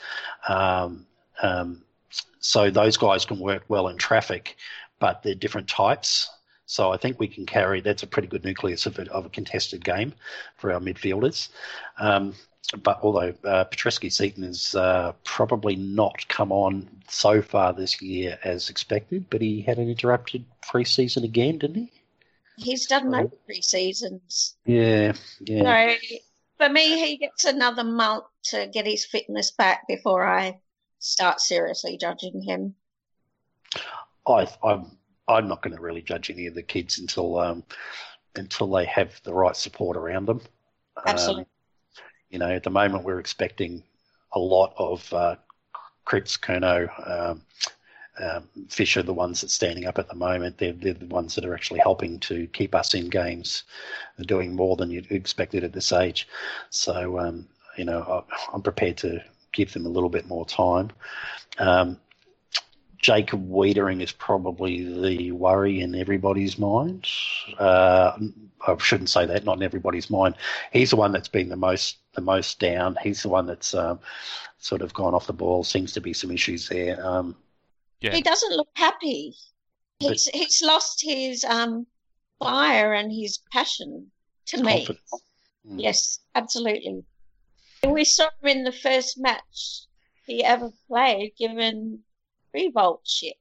um, 0.48 1.06
um, 1.42 1.84
so 2.40 2.70
those 2.70 2.98
guys 2.98 3.26
can 3.26 3.40
work 3.40 3.64
well 3.68 3.88
in 3.88 3.98
traffic 3.98 4.58
but 5.00 5.24
they're 5.24 5.36
different 5.36 5.68
types 5.68 6.30
so 6.70 6.92
I 6.94 6.98
think 6.98 7.20
we 7.20 7.28
can 7.28 7.48
carry. 7.48 7.82
That's 7.82 8.04
a 8.04 8.08
pretty 8.08 8.28
good 8.28 8.46
nucleus 8.46 8.86
of 8.86 9.00
a, 9.00 9.12
of 9.12 9.26
a 9.26 9.30
contested 9.30 9.84
game 9.84 10.14
for 10.56 10.72
our 10.72 10.80
midfielders. 10.80 11.50
Um, 11.98 12.36
but 12.84 13.00
although 13.02 13.34
uh, 13.44 13.66
Petrevski-Seton 13.66 14.44
has 14.44 14.76
uh, 14.76 15.14
probably 15.24 15.76
not 15.76 16.28
come 16.28 16.52
on 16.52 16.88
so 17.08 17.42
far 17.42 17.74
this 17.74 18.00
year 18.04 18.38
as 18.44 18.70
expected, 18.70 19.26
but 19.32 19.42
he 19.42 19.62
had 19.62 19.80
an 19.80 19.90
interrupted 19.90 20.46
pre-season 20.62 21.24
again, 21.24 21.58
didn't 21.58 21.76
he? 21.76 21.92
He's 22.58 22.86
done 22.86 23.10
no 23.10 23.22
Oh. 23.22 23.32
pre 23.48 23.64
seasons. 23.64 24.56
Yeah, 24.68 25.14
yeah. 25.40 25.96
So 25.98 26.18
for 26.60 26.70
me, 26.70 27.04
he 27.04 27.18
gets 27.18 27.46
another 27.46 27.84
month 27.84 28.26
to 28.50 28.68
get 28.72 28.86
his 28.86 29.06
fitness 29.06 29.50
back 29.50 29.88
before 29.88 30.24
I 30.24 30.62
start 31.00 31.42
seriously 31.42 31.98
judging 31.98 32.44
him. 32.44 32.76
I, 34.28 34.48
I'm 34.64 34.99
I'm 35.30 35.48
not 35.48 35.62
going 35.62 35.76
to 35.76 35.82
really 35.82 36.02
judge 36.02 36.30
any 36.30 36.48
of 36.48 36.56
the 36.56 36.64
kids 36.64 37.00
until 37.00 37.40
um, 37.40 37.64
until 38.36 38.68
they 38.68 38.86
have 38.86 39.22
the 39.24 39.34
right 39.34 39.56
support 39.56 39.96
around 39.96 40.26
them. 40.26 40.42
Um, 40.98 41.04
Absolutely. 41.06 41.46
you 42.30 42.40
know, 42.40 42.50
at 42.50 42.64
the 42.64 42.70
moment 42.70 43.04
we're 43.04 43.20
expecting 43.20 43.84
a 44.34 44.40
lot 44.40 44.74
of 44.78 45.14
uh, 45.14 45.36
Cripps, 46.06 46.38
Curnow, 46.38 46.90
um, 47.10 47.42
um, 48.20 48.50
Fisher, 48.70 49.02
the 49.02 49.14
ones 49.14 49.42
that's 49.42 49.54
standing 49.54 49.86
up 49.86 49.98
at 49.98 50.10
the 50.10 50.16
moment. 50.16 50.58
They're, 50.58 50.74
they're 50.74 50.94
the 50.94 51.06
ones 51.06 51.36
that 51.36 51.46
are 51.46 51.54
actually 51.54 51.80
helping 51.80 52.20
to 52.22 52.48
keep 52.48 52.76
us 52.76 52.94
in 52.94 53.10
games. 53.10 53.64
Doing 54.22 54.56
more 54.56 54.76
than 54.76 54.92
you'd 54.92 55.12
expected 55.12 55.64
at 55.64 55.72
this 55.72 55.94
age. 55.94 56.28
So, 56.70 57.20
um, 57.20 57.48
you 57.78 57.86
know, 57.86 58.02
I, 58.02 58.36
I'm 58.54 58.62
prepared 58.62 58.98
to 58.98 59.24
give 59.54 59.72
them 59.74 59.86
a 59.86 59.90
little 59.90 60.10
bit 60.10 60.28
more 60.28 60.46
time. 60.46 60.92
Um, 61.58 61.98
Jacob 63.00 63.50
Weitering 63.50 64.02
is 64.02 64.12
probably 64.12 64.84
the 65.02 65.32
worry 65.32 65.80
in 65.82 65.96
everybody's 65.96 66.60
mind. 66.60 67.08
Uh, 67.58 68.18
I 68.68 68.78
shouldn't 68.78 69.10
say 69.10 69.26
that, 69.26 69.46
not 69.46 69.58
in 69.58 69.64
everybody's 69.64 70.10
mind. 70.10 70.36
He's 70.74 70.90
the 70.90 70.98
one 70.98 71.12
that's 71.14 71.30
been 71.30 71.50
the 71.50 71.56
most 71.56 71.98
the 72.14 72.22
most 72.22 72.60
down. 72.60 72.98
He's 73.02 73.22
the 73.24 73.30
one 73.30 73.46
that's 73.48 73.74
um, 73.74 74.00
sort 74.58 74.82
of 74.82 74.94
gone 74.94 75.14
off 75.14 75.28
the 75.28 75.34
ball. 75.34 75.64
Seems 75.64 75.94
to 75.94 76.02
be 76.02 76.12
some 76.14 76.32
issues 76.32 76.68
there. 76.68 77.04
Um, 77.06 77.36
Yeah. 78.02 78.14
He 78.16 78.22
doesn't 78.22 78.56
look 78.56 78.70
happy. 78.76 79.34
But- 80.00 80.12
He's 80.12 80.26
he's 80.34 80.62
lost 80.62 81.02
his 81.04 81.44
um 81.46 81.88
fire 82.40 82.94
and 82.94 83.12
his 83.12 83.40
passion 83.52 84.12
to 84.48 84.64
me. 84.64 84.88
Mm. 85.68 85.82
Yes, 85.82 86.20
absolutely. 86.36 87.04
We 87.86 88.04
saw 88.04 88.26
him 88.42 88.58
in 88.58 88.64
the 88.64 88.72
first 88.72 89.18
match 89.20 89.86
he 90.26 90.44
ever 90.44 90.72
played, 90.88 91.34
given 91.38 92.00
revolt 92.54 93.02
shit. 93.08 93.36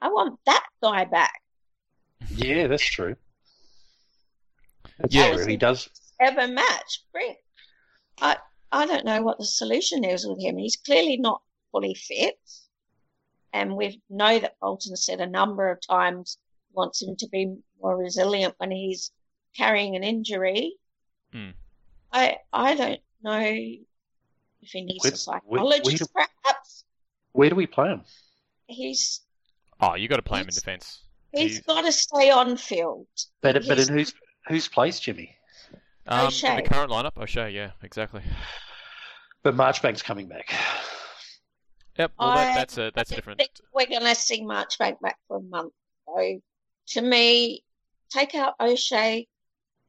I 0.00 0.08
want 0.08 0.38
that 0.46 0.66
guy 0.82 1.04
back. 1.04 1.40
Yeah, 2.36 2.66
that's 2.66 2.84
true. 2.84 3.16
That's 4.98 5.14
Yeah. 5.14 5.34
true. 5.34 5.46
He 5.46 5.56
does. 5.56 5.88
Ever 6.20 6.48
match, 6.48 7.04
bring. 7.12 7.36
I 8.20 8.38
I 8.70 8.86
don't 8.86 9.04
know 9.04 9.22
what 9.22 9.38
the 9.38 9.44
solution 9.44 10.04
is 10.04 10.26
with 10.26 10.40
him. 10.40 10.56
He's 10.56 10.76
clearly 10.76 11.16
not 11.18 11.42
fully 11.72 11.94
fit, 11.94 12.38
and 13.52 13.76
we 13.76 14.00
know 14.08 14.38
that 14.38 14.58
Bolton 14.60 14.96
said 14.96 15.20
a 15.20 15.26
number 15.26 15.70
of 15.70 15.80
times 15.86 16.38
wants 16.72 17.02
him 17.02 17.16
to 17.16 17.28
be 17.28 17.54
more 17.80 17.96
resilient 17.96 18.54
when 18.58 18.70
he's 18.70 19.12
carrying 19.56 19.94
an 19.96 20.04
injury. 20.04 20.76
Hmm. 21.32 21.50
I 22.12 22.38
I 22.52 22.74
don't 22.74 23.00
know 23.22 23.40
if 23.40 24.70
he 24.70 24.84
needs 24.84 25.04
Where- 25.04 25.12
a 25.12 25.40
where- 25.44 25.60
where 25.64 25.80
psychologist, 25.80 25.98
do- 25.98 26.12
perhaps. 26.44 26.84
Where 27.32 27.50
do 27.50 27.56
we 27.56 27.66
play 27.66 27.88
him? 27.88 28.04
He's 28.72 29.20
Oh, 29.80 29.94
you 29.94 30.08
got 30.08 30.16
to 30.16 30.22
play 30.22 30.40
him 30.40 30.48
in 30.48 30.54
defence. 30.54 31.02
He's 31.32 31.56
He- 31.56 31.62
got 31.62 31.82
to 31.82 31.92
stay 31.92 32.30
on 32.30 32.56
field. 32.56 33.06
But 33.40 33.66
but 33.66 33.78
in 33.78 33.88
whose 33.88 34.14
whose 34.48 34.68
place, 34.68 35.00
Jimmy? 35.00 35.36
Um, 36.06 36.20
in 36.20 36.26
O'Shea. 36.26 36.56
the 36.56 36.68
current 36.68 36.90
lineup, 36.90 37.16
O'Shea, 37.16 37.50
yeah, 37.50 37.70
exactly. 37.82 38.22
But 39.42 39.54
Marchbank's 39.54 40.02
coming 40.02 40.28
back. 40.28 40.52
Yep, 41.98 42.12
well, 42.18 42.32
that, 42.32 42.54
that's 42.54 42.78
a 42.78 42.90
that's 42.94 43.10
a 43.10 43.14
I 43.14 43.16
different. 43.16 43.38
think 43.38 43.50
we're 43.74 43.86
going 43.86 44.02
to 44.02 44.14
see 44.14 44.42
Marchbank 44.42 45.00
back 45.00 45.18
for 45.28 45.36
a 45.38 45.42
month. 45.42 45.72
So, 46.06 46.40
to 46.88 47.02
me, 47.02 47.64
take 48.10 48.34
out 48.34 48.54
O'Shea, 48.60 49.26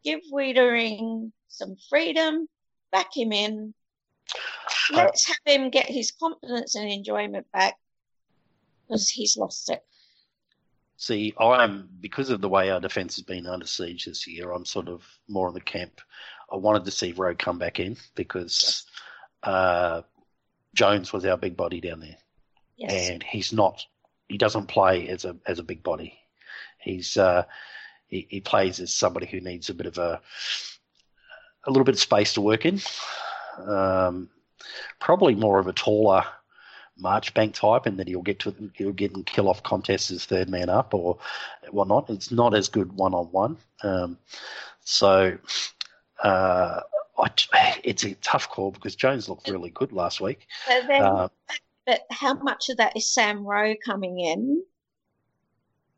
give 0.03 0.19
Weitering 0.31 1.31
some 1.47 1.75
freedom, 1.89 2.47
back 2.91 3.15
him 3.15 3.31
in. 3.31 3.73
Let's 4.91 5.27
have 5.27 5.37
him 5.45 5.69
get 5.69 5.85
his 5.87 6.11
confidence 6.11 6.75
and 6.75 6.89
enjoyment 6.89 7.47
back 7.53 7.75
because 8.87 9.09
he's 9.09 9.37
lost 9.37 9.69
it. 9.69 9.83
See, 10.97 11.33
I'm 11.39 11.89
because 11.99 12.29
of 12.29 12.39
the 12.39 12.49
way 12.49 12.69
our 12.69 12.79
defence 12.79 13.15
has 13.17 13.23
been 13.23 13.47
under 13.47 13.65
siege 13.67 14.05
this 14.05 14.27
year. 14.27 14.51
I'm 14.51 14.65
sort 14.65 14.87
of 14.87 15.03
more 15.27 15.47
in 15.47 15.53
the 15.53 15.59
camp. 15.61 15.99
I 16.51 16.55
wanted 16.57 16.85
to 16.85 16.91
see 16.91 17.11
Rowe 17.11 17.35
come 17.35 17.57
back 17.57 17.79
in 17.79 17.97
because 18.15 18.85
uh, 19.41 20.03
Jones 20.73 21.11
was 21.11 21.25
our 21.25 21.35
big 21.37 21.57
body 21.57 21.81
down 21.81 21.99
there, 21.99 22.17
Yes. 22.77 23.09
and 23.09 23.23
he's 23.23 23.51
not. 23.51 23.83
He 24.29 24.37
doesn't 24.37 24.67
play 24.67 25.07
as 25.09 25.25
a 25.25 25.35
as 25.45 25.59
a 25.59 25.63
big 25.63 25.83
body. 25.83 26.17
He's 26.79 27.17
uh, 27.17 27.43
he, 28.07 28.27
he 28.29 28.39
plays 28.39 28.79
as 28.79 28.93
somebody 28.93 29.25
who 29.25 29.41
needs 29.41 29.69
a 29.69 29.73
bit 29.73 29.87
of 29.87 29.97
a 29.97 30.21
a 31.65 31.71
little 31.71 31.85
bit 31.85 31.95
of 31.95 32.01
space 32.01 32.33
to 32.35 32.41
work 32.41 32.65
in. 32.65 32.79
Um, 33.57 34.29
probably 34.99 35.35
more 35.35 35.59
of 35.59 35.67
a 35.67 35.73
taller 35.73 36.23
Marchbank 37.01 37.53
type, 37.53 37.85
and 37.85 37.99
that 37.99 38.07
he'll 38.07 38.21
get 38.21 38.39
to 38.39 38.53
he'll 38.75 38.91
get 38.91 39.15
and 39.15 39.25
kill 39.25 39.49
off 39.49 39.63
contests 39.63 40.11
as 40.11 40.25
third 40.25 40.49
man 40.49 40.69
up 40.69 40.93
or 40.93 41.17
whatnot. 41.71 42.09
It's 42.09 42.31
not 42.31 42.53
as 42.53 42.69
good 42.69 42.93
one 42.93 43.13
on 43.13 43.25
one. 43.27 43.57
So 44.85 45.37
uh, 46.23 46.81
I, 47.17 47.79
it's 47.83 48.03
a 48.03 48.15
tough 48.15 48.49
call 48.49 48.71
because 48.71 48.95
Jones 48.95 49.29
looked 49.29 49.49
really 49.49 49.69
good 49.69 49.91
last 49.91 50.21
week. 50.21 50.47
But 50.67 50.87
then, 50.87 51.01
Uh, 51.01 51.27
but 51.85 52.01
how 52.11 52.33
much 52.33 52.69
of 52.69 52.77
that 52.77 52.95
is 52.95 53.13
Sam 53.13 53.45
Rowe 53.45 53.75
coming 53.85 54.19
in 54.19 54.63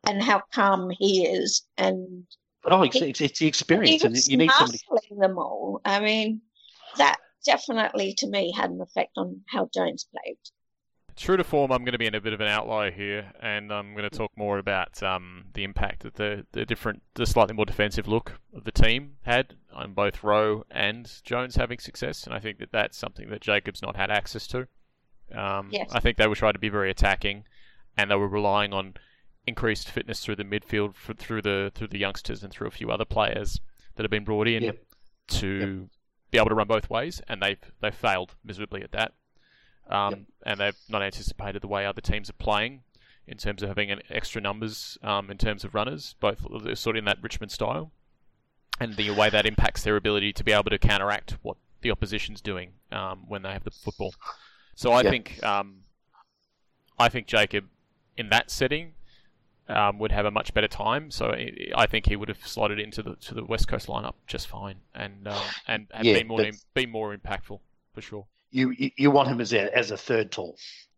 and 0.08 0.22
how 0.22 0.44
calm 0.54 0.92
he 0.98 1.26
is 1.26 1.64
and 1.78 2.26
but 2.64 2.74
oh, 2.74 2.82
it's, 2.82 2.96
it's, 2.96 3.22
it's 3.22 3.40
the 3.40 3.46
experience, 3.46 4.04
and 4.04 4.18
you 4.26 4.38
need 4.38 4.50
somebody. 4.50 4.80
them 5.20 5.38
all. 5.38 5.82
I 5.86 6.00
mean, 6.00 6.42
that 6.98 7.18
definitely 7.46 8.16
to 8.16 8.28
me 8.28 8.52
had 8.52 8.72
an 8.72 8.82
effect 8.82 9.12
on 9.18 9.42
how 9.48 9.70
Jones 9.72 10.08
played. 10.12 10.40
True 11.16 11.38
to 11.38 11.44
form, 11.46 11.72
I'm 11.72 11.84
going 11.86 11.94
to 11.94 11.98
be 11.98 12.08
in 12.08 12.16
a 12.16 12.20
bit 12.20 12.34
of 12.34 12.42
an 12.42 12.48
outlier 12.48 12.92
here, 12.92 13.32
and 13.42 13.72
I'm 13.72 13.94
going 13.94 14.10
to 14.10 14.16
talk 14.16 14.32
more 14.36 14.58
about 14.58 15.02
um, 15.02 15.46
the 15.54 15.64
impact 15.64 16.04
that 16.04 16.16
the, 16.16 16.46
the 16.52 16.66
different, 16.66 17.04
the 17.14 17.26
slightly 17.26 17.54
more 17.56 17.66
defensive 17.66 18.06
look 18.08 18.34
of 18.54 18.66
the 18.66 18.72
team 18.72 19.16
had 19.22 19.56
on 19.74 19.94
both 19.94 20.24
Rowe 20.24 20.66
and 20.70 21.10
Jones 21.24 21.56
having 21.56 21.80
success, 21.80 22.26
and 22.26 22.34
I 22.34 22.40
think 22.40 22.60
that 22.60 22.72
that's 22.74 22.98
something 22.98 23.30
that 23.30 23.40
Jacobs 23.40 23.82
not 23.82 23.96
had 23.96 24.12
access 24.12 24.46
to. 24.48 24.68
Um, 25.34 25.70
Yes. 25.72 25.90
I 25.94 26.02
think 26.02 26.18
they 26.18 26.28
were 26.28 26.36
trying 26.36 26.54
to 26.54 26.60
be 26.60 26.70
very 26.70 26.92
attacking, 26.92 27.46
and 27.98 28.12
they 28.12 28.16
were 28.16 28.28
relying 28.28 28.74
on 28.74 28.96
increased 29.48 29.90
fitness 29.90 30.20
through 30.20 30.36
the 30.36 30.44
midfield, 30.44 30.96
for, 30.96 31.14
through 31.14 31.44
the 31.44 31.72
through 31.74 31.88
the 31.88 32.00
youngsters, 32.00 32.44
and 32.44 32.52
through 32.52 32.68
a 32.68 32.72
few 32.72 32.92
other 32.92 33.06
players 33.06 33.62
that 33.96 34.04
have 34.04 34.12
been 34.12 34.26
brought 34.26 34.48
in 34.50 34.64
Yep. 34.64 34.78
to 35.30 35.90
be 36.32 36.38
able 36.38 36.50
to 36.50 36.56
run 36.56 36.68
both 36.68 36.90
ways, 36.90 37.22
and 37.30 37.42
they've 37.42 37.60
they've 37.80 37.96
failed 37.96 38.36
miserably 38.44 38.84
at 38.84 38.92
that. 38.92 39.14
Um, 39.88 40.10
Yep. 40.12 40.20
And 40.48 40.60
they've 40.60 40.78
not 40.90 41.02
anticipated 41.04 41.62
the 41.62 41.68
way 41.68 41.86
other 41.86 42.02
teams 42.02 42.30
are 42.30 42.34
playing 42.34 42.82
in 43.28 43.38
terms 43.38 43.62
of 43.64 43.70
having 43.70 43.90
an 43.92 44.02
extra 44.10 44.40
numbers 44.42 44.98
um, 45.04 45.32
in 45.32 45.38
terms 45.38 45.64
of 45.64 45.74
runners, 45.74 46.16
both 46.20 46.42
sort 46.78 46.96
of 46.96 47.00
in 47.00 47.06
that 47.06 47.18
Richmond 47.22 47.52
style, 47.52 47.92
and 48.80 48.96
the 48.96 49.10
way 49.12 49.30
that 49.30 49.46
impacts 49.46 49.84
their 49.84 49.96
ability 49.96 50.32
to 50.34 50.44
be 50.44 50.52
able 50.52 50.70
to 50.70 50.78
counteract 50.78 51.38
what 51.42 51.58
the 51.82 51.90
opposition's 51.92 52.42
doing 52.42 52.74
um, 52.92 53.26
when 53.28 53.42
they 53.42 53.52
have 53.52 53.64
the 53.64 53.72
football. 53.72 54.14
So 54.76 54.92
I 54.92 55.02
Yep. 55.02 55.12
think 55.12 55.44
um, 55.44 55.84
I 57.00 57.10
think 57.10 57.28
Jacob 57.28 57.66
in 58.18 58.30
that 58.30 58.50
setting 58.52 58.94
um, 59.68 59.98
would 60.00 60.12
have 60.12 60.26
a 60.26 60.32
much 60.32 60.54
better 60.54 60.68
time. 60.68 61.10
So 61.12 61.32
I 61.32 61.54
I 61.76 61.86
think 61.88 62.06
he 62.08 62.16
would 62.16 62.30
have 62.30 62.46
slotted 62.46 62.80
into 62.80 63.02
the 63.02 63.16
to 63.18 63.34
the 63.34 63.44
West 63.44 63.68
Coast 63.68 63.88
lineup 63.88 64.14
just 64.28 64.48
fine, 64.48 64.78
and 64.94 65.28
um, 65.28 65.42
and 65.68 65.88
have 65.92 66.06
Yeah, 66.06 66.14
been 66.14 66.28
more 66.28 66.40
that's- 66.40 66.66
been 66.76 66.90
more 66.92 67.16
impactful 67.16 67.60
for 67.94 68.02
sure. 68.02 68.26
You, 68.56 68.72
you 68.72 68.92
you 68.96 69.12
want 69.12 69.28
him 69.28 69.42
as 69.42 69.52
a 69.52 69.76
as 69.78 69.92
a 69.92 69.98
third 69.98 70.32
tall. 70.32 70.58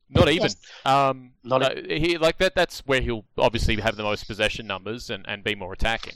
Not 0.09 0.29
even. 0.29 0.43
Yes. 0.43 0.57
Um, 0.85 1.31
Not 1.43 1.61
no, 1.61 1.95
he 1.95 2.17
like 2.19 2.37
that. 2.37 2.53
That's 2.53 2.79
where 2.85 3.01
he'll 3.01 3.25
obviously 3.37 3.75
have 3.77 3.95
the 3.95 4.03
most 4.03 4.27
possession 4.27 4.67
numbers 4.67 5.09
and, 5.09 5.25
and 5.27 5.43
be 5.43 5.55
more 5.55 5.73
attacking. 5.73 6.13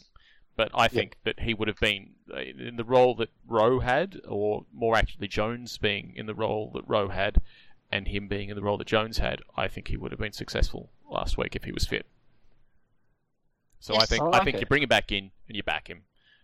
But 0.56 0.70
I 0.76 0.88
think 0.88 1.18
that 1.24 1.40
he 1.40 1.56
would 1.56 1.68
have 1.68 1.80
been 1.80 2.12
uh, 2.32 2.42
in 2.42 2.76
the 2.76 2.84
role 2.84 3.16
that 3.16 3.30
Rowe 3.48 3.80
had, 3.80 4.22
or 4.28 4.66
more 4.72 4.96
actually 4.96 5.28
Jones 5.28 5.78
being 5.80 6.14
in 6.16 6.28
the 6.28 6.36
role 6.36 6.72
that 6.76 6.84
Rowe 6.88 7.10
had, 7.10 7.38
and 7.92 8.08
him 8.08 8.28
being 8.28 8.50
in 8.50 8.56
the 8.56 8.62
role 8.62 8.78
that 8.78 8.88
Jones 8.88 9.18
had. 9.18 9.42
I 9.58 9.68
think 9.68 9.88
he 9.88 9.98
would 9.98 10.12
have 10.12 10.20
been 10.20 10.34
successful 10.34 10.92
last 11.10 11.38
week 11.38 11.56
if 11.56 11.64
he 11.64 11.72
was 11.72 11.88
fit. 11.88 12.06
So 13.80 13.96
I 13.96 14.06
think 14.06 14.24
I 14.24 14.40
I, 14.40 14.44
think 14.44 14.58
it. 14.58 14.60
you 14.60 14.68
bring 14.68 14.84
him 14.84 14.90
back 14.90 15.12
in 15.12 15.32
and 15.48 15.58
you 15.58 15.64
back 15.64 15.88
him 15.88 16.04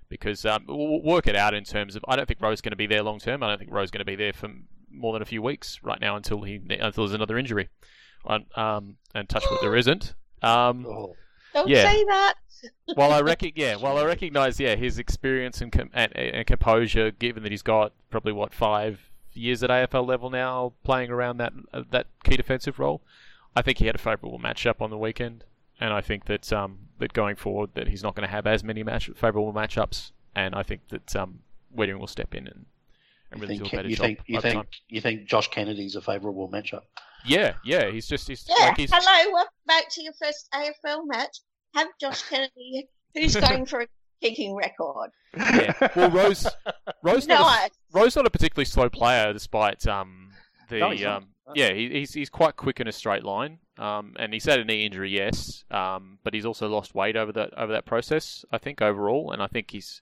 because 0.09 0.43
um, 0.45 0.65
we'll 0.67 1.01
work 1.03 1.27
it 1.27 1.35
out 1.35 1.53
in 1.53 1.63
terms 1.63 1.95
of 1.95 2.03
I 2.07 2.15
don't 2.15 2.27
think 2.27 2.41
Rowe's 2.41 2.61
going 2.61 2.71
to 2.71 2.77
be 2.77 2.87
there 2.87 3.03
long 3.03 3.19
term. 3.19 3.43
I 3.43 3.49
don't 3.49 3.59
think 3.59 3.71
Rowe's 3.71 3.91
going 3.91 3.99
to 3.99 4.05
be 4.05 4.15
there 4.15 4.33
for 4.33 4.49
more 4.91 5.13
than 5.13 5.21
a 5.21 5.25
few 5.25 5.41
weeks 5.41 5.79
right 5.83 5.99
now 5.99 6.15
until 6.15 6.41
he 6.43 6.55
until 6.69 7.03
there's 7.05 7.13
another 7.13 7.37
injury. 7.37 7.69
And, 8.25 8.45
um, 8.57 8.97
and 9.15 9.29
touch 9.29 9.43
wood, 9.49 9.59
there 9.61 9.75
isn't. 9.75 10.13
Um, 10.41 10.85
Oh, 10.85 11.15
Don't 11.53 11.69
Yeah. 11.69 11.89
say 11.89 12.03
that. 12.05 12.33
while 12.95 13.11
I 13.13 13.21
rec- 13.21 13.41
yeah, 13.57 13.75
while 13.75 13.97
I 13.97 14.03
recognise 14.03 14.59
yeah 14.59 14.75
his 14.75 14.99
experience 14.99 15.61
and, 15.61 15.71
com- 15.71 15.91
and, 15.93 16.15
and 16.17 16.45
composure, 16.45 17.11
given 17.11 17.43
that 17.43 17.51
he's 17.51 17.61
got 17.61 17.93
probably 18.09 18.33
what 18.33 18.53
five 18.53 18.99
years 19.33 19.61
at 19.63 19.69
AFL 19.69 20.05
level 20.05 20.29
now, 20.29 20.73
playing 20.83 21.09
around 21.11 21.37
that 21.37 21.53
uh, 21.73 21.83
that 21.91 22.07
key 22.23 22.35
defensive 22.35 22.79
role, 22.79 23.01
I 23.55 23.61
think 23.61 23.77
he 23.77 23.85
had 23.85 23.95
a 23.95 23.99
favourable 23.99 24.39
matchup 24.39 24.81
on 24.81 24.89
the 24.89 24.97
weekend, 24.97 25.43
and 25.79 25.93
I 25.93 26.01
think 26.01 26.25
that 26.25 26.51
um, 26.51 26.79
that 26.99 27.13
going 27.13 27.35
forward 27.37 27.69
that 27.75 27.87
he's 27.87 28.03
not 28.03 28.15
going 28.15 28.27
to 28.27 28.31
have 28.33 28.45
as 28.47 28.63
many 28.63 28.83
match 28.83 29.09
favourable 29.15 29.53
matchups, 29.53 30.11
and 30.35 30.53
I 30.55 30.63
think 30.63 30.81
that 30.89 31.15
um, 31.15 31.39
Wedding 31.71 31.99
will 31.99 32.07
step 32.07 32.33
in 32.35 32.47
and, 32.47 32.65
and 33.31 33.41
you 33.41 33.47
really 33.47 33.57
think 33.59 33.69
do 33.71 33.75
a 33.75 33.79
better 33.79 33.89
you 33.89 33.95
job 33.95 34.05
think 34.05 34.19
you 34.27 34.41
think 34.41 34.53
time. 34.55 34.65
you 34.89 35.01
think 35.01 35.25
Josh 35.27 35.47
Kennedy's 35.49 35.95
a 35.95 36.01
favourable 36.01 36.49
matchup? 36.49 36.81
Yeah, 37.25 37.53
yeah, 37.63 37.89
he's 37.89 38.07
just 38.07 38.27
he's 38.27 38.45
Yeah. 38.47 38.65
like 38.67 38.77
he's 38.77 38.91
Hello, 38.93 39.33
welcome 39.33 39.51
back 39.65 39.85
to 39.91 40.03
your 40.03 40.13
first 40.21 40.47
AFL 40.53 41.05
match. 41.05 41.37
Have 41.75 41.87
Josh 41.99 42.23
Kennedy, 42.23 42.87
who's 43.13 43.35
going 43.47 43.65
for 43.65 43.81
a 43.81 43.87
kicking 44.21 44.55
record. 44.55 45.09
yeah. 45.35 45.73
Well, 45.95 46.09
Rose 46.11 46.47
Rose 47.03 47.27
not 47.27 47.39
a- 47.41 47.43
Nice. 47.43 47.69
Rowe's 47.91 48.15
not 48.15 48.25
a 48.25 48.29
particularly 48.29 48.65
slow 48.65 48.89
player, 48.89 49.33
despite 49.33 49.85
um, 49.87 50.31
the 50.69 50.79
No, 50.79 51.15
um, 51.15 51.27
yeah, 51.55 51.73
he, 51.73 51.89
he's 51.89 52.13
he's 52.13 52.29
quite 52.29 52.55
quick 52.55 52.79
in 52.79 52.87
a 52.87 52.91
straight 52.91 53.23
line. 53.23 53.59
Um, 53.77 54.15
and 54.17 54.33
he's 54.33 54.45
had 54.45 54.59
a 54.59 54.65
knee 54.65 54.85
injury, 54.87 55.11
yes, 55.11 55.63
um, 55.69 56.17
but 56.23 56.33
he's 56.33 56.45
also 56.47 56.67
lost 56.67 56.95
weight 56.95 57.15
over 57.15 57.31
that 57.33 57.53
over 57.57 57.71
that 57.73 57.85
process. 57.85 58.43
I 58.51 58.57
think 58.57 58.81
overall, 58.81 59.31
and 59.31 59.41
I 59.43 59.47
think 59.47 59.69
he's 59.71 60.01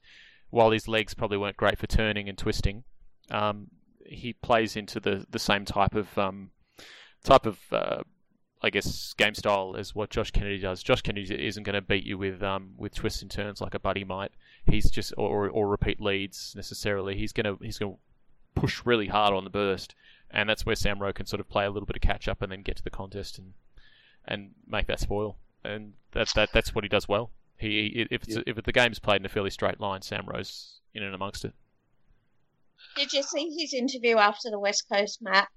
while 0.50 0.72
his 0.72 0.88
legs 0.88 1.14
probably 1.14 1.38
weren't 1.38 1.58
great 1.58 1.78
for 1.78 1.86
turning 1.88 2.30
and 2.30 2.38
twisting, 2.38 2.84
um, 3.32 3.68
he 4.06 4.34
plays 4.34 4.76
into 4.76 5.00
the, 5.00 5.26
the 5.30 5.40
same 5.40 5.66
type 5.66 5.96
of 5.96 6.18
um, 6.18 6.52
type 7.24 7.46
of 7.46 7.60
uh, 7.72 8.04
I 8.62 8.70
guess 8.70 9.14
game 9.14 9.36
style 9.36 9.76
as 9.78 9.94
what 9.94 10.10
Josh 10.10 10.32
Kennedy 10.32 10.60
does. 10.60 10.82
Josh 10.84 11.02
Kennedy 11.02 11.48
isn't 11.48 11.64
going 11.64 11.76
to 11.76 11.82
beat 11.82 12.04
you 12.04 12.18
with 12.18 12.42
um, 12.44 12.74
with 12.78 12.94
twists 12.96 13.22
and 13.22 13.30
turns 13.32 13.62
like 13.62 13.74
a 13.74 13.80
buddy 13.80 14.04
might. 14.04 14.32
He's 14.66 14.90
just 14.90 15.14
or, 15.18 15.50
or 15.50 15.68
repeat 15.68 16.02
leads 16.02 16.54
necessarily. 16.56 17.16
He's 17.18 17.32
gonna 17.34 17.58
he's 17.62 17.78
gonna 17.78 17.96
push 18.56 18.82
really 18.86 19.08
hard 19.08 19.34
on 19.34 19.44
the 19.44 19.50
burst, 19.50 19.94
and 20.32 20.50
that's 20.50 20.66
where 20.66 20.76
Sam 20.76 21.00
Rowe 21.00 21.14
can 21.14 21.26
sort 21.26 21.40
of 21.40 21.50
play 21.50 21.66
a 21.66 21.70
little 21.70 21.86
bit 21.86 21.96
of 21.96 22.02
catch 22.02 22.28
up 22.28 22.42
and 22.42 22.52
then 22.52 22.62
get 22.62 22.78
to 22.78 22.84
the 22.84 22.90
contest 22.90 23.38
and 23.38 23.54
and 24.28 24.52
make 24.68 24.88
that 24.88 25.00
spoil. 25.00 25.38
And 25.64 25.94
that's 26.12 26.34
that 26.34 26.50
that's 26.54 26.74
what 26.74 26.84
he 26.84 26.90
does 26.90 27.08
well. 27.08 27.32
He 27.58 28.08
if 28.10 28.24
it's, 28.24 28.36
Yeah. 28.36 28.44
if 28.48 28.64
the 28.64 28.72
game's 28.72 29.00
played 29.00 29.22
in 29.22 29.26
a 29.26 29.30
fairly 29.30 29.50
straight 29.50 29.80
line, 29.80 30.02
Sam 30.02 30.26
Rowe's 30.26 30.80
in 30.94 31.04
and 31.04 31.14
amongst 31.16 31.46
it. 31.46 31.54
Did 32.96 33.14
you 33.14 33.24
see 33.24 33.56
his 33.58 33.74
interview 33.74 34.18
after 34.18 34.50
the 34.50 34.60
West 34.60 34.86
Coast 34.92 35.22
match? 35.22 35.48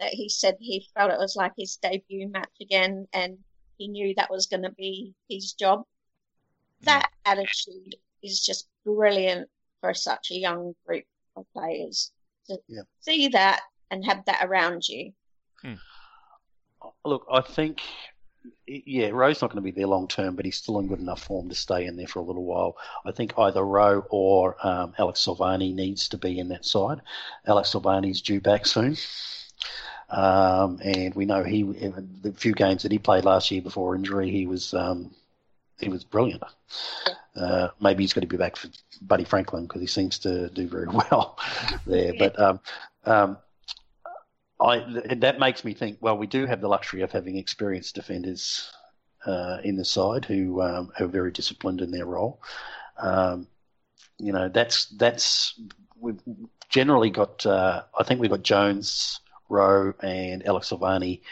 That 0.00 0.14
he 0.14 0.28
said 0.28 0.56
he 0.58 0.88
felt 0.94 1.12
it 1.12 1.18
was 1.18 1.36
like 1.36 1.52
his 1.56 1.76
debut 1.76 2.28
match 2.28 2.50
again, 2.60 3.06
and 3.12 3.38
he 3.78 3.88
knew 3.88 4.14
that 4.16 4.30
was 4.30 4.46
going 4.46 4.62
to 4.62 4.70
be 4.72 5.14
his 5.28 5.52
job. 5.52 5.80
Mm. 6.82 6.86
That 6.86 7.10
attitude 7.24 7.96
is 8.22 8.40
just 8.40 8.68
brilliant 8.84 9.48
for 9.80 9.94
such 9.94 10.30
a 10.30 10.34
young 10.34 10.74
group 10.86 11.04
of 11.36 11.44
players 11.52 12.10
to 12.48 12.58
Yeah. 12.68 12.82
see 13.00 13.28
that 13.28 13.62
and 13.90 14.04
have 14.04 14.24
that 14.24 14.44
around 14.44 14.88
you. 14.88 15.12
Hmm. 15.60 15.74
Look, 17.04 17.26
I 17.30 17.40
think, 17.40 17.80
yeah, 18.66 19.08
Rowe's 19.08 19.42
not 19.42 19.50
going 19.50 19.62
to 19.62 19.62
be 19.62 19.70
there 19.70 19.86
long 19.86 20.08
term, 20.08 20.36
but 20.36 20.44
he's 20.44 20.56
still 20.56 20.78
in 20.78 20.86
good 20.86 21.00
enough 21.00 21.22
form 21.22 21.48
to 21.48 21.54
stay 21.54 21.86
in 21.86 21.96
there 21.96 22.06
for 22.06 22.20
a 22.20 22.22
little 22.22 22.44
while. 22.44 22.76
I 23.04 23.12
think 23.12 23.34
either 23.38 23.62
Rowe 23.62 24.04
or 24.10 24.56
um, 24.66 24.94
Alex 24.98 25.24
Silvagni 25.24 25.74
needs 25.74 26.08
to 26.08 26.18
be 26.18 26.38
in 26.38 26.48
that 26.48 26.64
side. 26.64 27.00
Alex 27.46 27.72
Silvagni's 27.72 28.22
due 28.22 28.40
back 28.40 28.66
soon. 28.66 28.96
Um, 30.08 30.78
and 30.82 31.14
we 31.14 31.24
know 31.24 31.42
he, 31.42 31.62
the 31.62 32.34
few 32.36 32.52
games 32.52 32.82
that 32.82 32.92
he 32.92 32.98
played 32.98 33.24
last 33.24 33.50
year 33.50 33.62
before 33.62 33.94
injury, 33.94 34.30
he 34.30 34.46
was 34.46 34.74
um, 34.74 35.14
he 35.80 35.88
was 35.88 36.04
brilliant. 36.04 36.42
Uh, 37.34 37.68
maybe 37.80 38.02
he's 38.02 38.12
got 38.12 38.20
to 38.20 38.26
be 38.26 38.36
back 38.36 38.56
for 38.56 38.68
Buddy 39.00 39.24
Franklin 39.24 39.64
because 39.64 39.80
he 39.80 39.86
seems 39.86 40.18
to 40.20 40.48
do 40.50 40.68
very 40.68 40.86
well 40.92 41.38
there. 41.86 42.12
But 42.18 42.38
um, 42.38 42.60
um, 43.04 43.38
I 44.62 45.14
that 45.16 45.38
makes 45.38 45.64
me 45.64 45.74
think. 45.74 45.98
Well, 46.00 46.16
we 46.16 46.26
do 46.26 46.46
have 46.46 46.60
the 46.60 46.68
luxury 46.68 47.02
of 47.02 47.12
having 47.12 47.36
experienced 47.36 47.94
defenders 47.94 48.70
uh, 49.26 49.58
in 49.64 49.76
the 49.76 49.84
side 49.84 50.24
who 50.24 50.62
um, 50.62 50.92
are 50.98 51.06
very 51.06 51.32
disciplined 51.32 51.80
in 51.80 51.90
their 51.90 52.06
role. 52.06 52.40
Um, 52.98 53.48
you 54.18 54.32
know, 54.32 54.48
that's 54.48 54.86
that's 54.86 55.60
we've 55.98 56.20
generally 56.68 57.10
got. 57.10 57.44
Uh, 57.44 57.82
I 57.98 58.04
think 58.04 58.20
we've 58.20 58.30
got 58.30 58.42
Jones, 58.42 59.20
Rowe, 59.48 59.94
and 60.00 60.46
Alex 60.46 60.70
Silvagni 60.70 61.22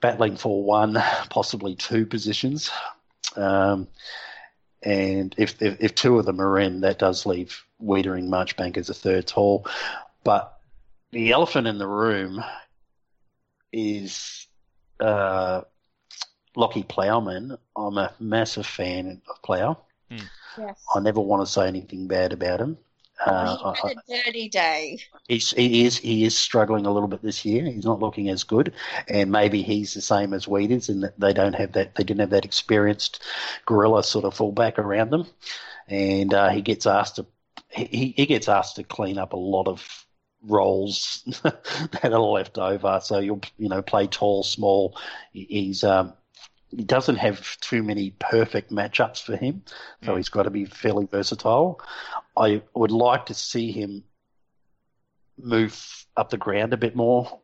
battling 0.00 0.36
for 0.36 0.62
one, 0.62 1.02
possibly 1.30 1.74
two 1.74 2.04
positions. 2.04 2.70
Um, 3.36 3.88
and 4.82 5.34
if, 5.38 5.62
if, 5.62 5.80
if 5.80 5.94
two 5.94 6.18
of 6.18 6.26
them 6.26 6.42
are 6.42 6.58
in, 6.58 6.82
that 6.82 6.98
does 6.98 7.24
leave 7.24 7.64
Weitering 7.82 8.28
Marchbank 8.28 8.76
as 8.76 8.90
a 8.90 8.94
third 8.94 9.26
tall. 9.26 9.66
But 10.22 10.53
the 11.14 11.30
elephant 11.30 11.66
in 11.66 11.78
the 11.78 11.86
room 11.86 12.44
is 13.72 14.46
uh, 15.00 15.62
Lachie 16.56 16.86
Plowman. 16.86 17.56
I'm 17.76 17.98
a 17.98 18.12
massive 18.18 18.66
fan 18.66 19.22
of 19.28 19.42
Plow. 19.42 19.78
Mm. 20.10 20.28
Yes. 20.58 20.84
I 20.94 21.00
never 21.00 21.20
want 21.20 21.46
to 21.46 21.50
say 21.50 21.68
anything 21.68 22.08
bad 22.08 22.32
about 22.32 22.60
him. 22.60 22.78
Uh, 23.24 23.72
he 23.74 23.88
had 23.88 23.96
a 23.96 24.24
dirty 24.24 24.48
day. 24.48 24.98
He's, 25.28 25.52
he 25.52 25.84
is 25.84 25.96
he 25.96 26.24
is 26.24 26.36
struggling 26.36 26.84
a 26.84 26.92
little 26.92 27.08
bit 27.08 27.22
this 27.22 27.44
year. 27.44 27.64
He's 27.64 27.84
not 27.84 28.00
looking 28.00 28.28
as 28.28 28.42
good, 28.42 28.74
and 29.06 29.30
maybe 29.30 29.62
he's 29.62 29.94
the 29.94 30.00
same 30.00 30.34
as 30.34 30.48
Weeders 30.48 30.88
in 30.88 31.00
that 31.00 31.18
they 31.18 31.32
don't 31.32 31.54
have 31.54 31.72
that 31.72 31.94
they 31.94 32.02
didn't 32.02 32.20
have 32.20 32.30
that 32.30 32.44
experienced 32.44 33.22
gorilla 33.66 34.02
sort 34.02 34.24
of 34.24 34.34
fullback 34.34 34.80
around 34.80 35.10
them, 35.10 35.26
and 35.86 36.34
uh, 36.34 36.50
he 36.50 36.60
gets 36.60 36.86
asked 36.86 37.16
to 37.16 37.26
he, 37.70 38.14
he 38.16 38.26
gets 38.26 38.48
asked 38.48 38.76
to 38.76 38.82
clean 38.82 39.16
up 39.16 39.32
a 39.32 39.36
lot 39.36 39.68
of 39.68 40.03
roles 40.46 41.22
that 41.42 42.04
are 42.04 42.20
left 42.20 42.58
over. 42.58 43.00
So 43.02 43.18
you'll 43.18 43.42
you 43.58 43.68
know 43.68 43.82
play 43.82 44.06
tall, 44.06 44.42
small. 44.42 44.98
He's 45.32 45.84
um, 45.84 46.14
he 46.70 46.84
doesn't 46.84 47.16
have 47.16 47.58
too 47.60 47.82
many 47.82 48.14
perfect 48.18 48.70
matchups 48.70 49.22
for 49.22 49.36
him, 49.36 49.62
so 50.02 50.12
mm. 50.12 50.16
he's 50.16 50.28
got 50.28 50.44
to 50.44 50.50
be 50.50 50.64
fairly 50.64 51.06
versatile. 51.06 51.80
I 52.36 52.62
would 52.74 52.90
like 52.90 53.26
to 53.26 53.34
see 53.34 53.70
him 53.70 54.04
move 55.38 56.06
up 56.16 56.30
the 56.30 56.36
ground 56.36 56.72
a 56.72 56.76
bit 56.76 56.94
more 56.94 57.40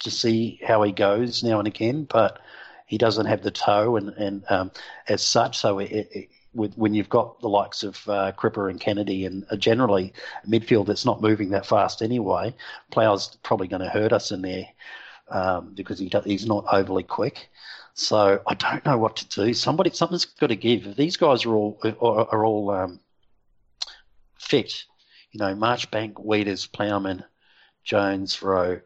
to 0.00 0.10
see 0.10 0.58
how 0.66 0.82
he 0.82 0.92
goes 0.92 1.42
now 1.42 1.58
and 1.58 1.68
again, 1.68 2.04
but 2.04 2.40
he 2.86 2.98
doesn't 2.98 3.26
have 3.26 3.42
the 3.42 3.50
toe 3.50 3.96
and, 3.96 4.08
and 4.10 4.44
um, 4.50 4.70
as 5.06 5.22
such, 5.22 5.58
so 5.58 5.78
it, 5.78 5.90
it, 5.90 6.28
with, 6.54 6.76
when 6.76 6.94
you've 6.94 7.08
got 7.08 7.40
the 7.40 7.48
likes 7.48 7.82
of 7.82 8.08
uh, 8.08 8.32
Cripper 8.32 8.70
and 8.70 8.80
Kennedy 8.80 9.24
and 9.24 9.44
uh, 9.50 9.56
generally 9.56 10.12
midfield 10.46 10.86
that's 10.86 11.04
not 11.04 11.22
moving 11.22 11.50
that 11.50 11.66
fast 11.66 12.02
anyway, 12.02 12.54
Plow's 12.90 13.36
probably 13.42 13.68
going 13.68 13.82
to 13.82 13.88
hurt 13.88 14.12
us 14.12 14.30
in 14.30 14.42
there 14.42 14.66
um, 15.28 15.72
because 15.74 15.98
he, 15.98 16.10
he's 16.24 16.46
not 16.46 16.64
overly 16.72 17.02
quick. 17.02 17.48
So 17.94 18.40
I 18.46 18.54
don't 18.54 18.84
know 18.84 18.98
what 18.98 19.16
to 19.16 19.28
do. 19.28 19.54
Somebody, 19.54 19.90
something's 19.90 20.24
got 20.24 20.48
to 20.48 20.56
give. 20.56 20.86
If 20.86 20.96
these 20.96 21.16
guys 21.16 21.44
are 21.44 21.54
all 21.54 21.78
are, 21.84 22.34
are 22.34 22.44
all 22.44 22.70
um, 22.70 23.00
fit, 24.38 24.84
you 25.32 25.38
know, 25.38 25.54
Marchbank, 25.54 26.22
Weeders, 26.24 26.66
Plowman, 26.66 27.24
Jones, 27.84 28.42
Rowe, 28.42 28.80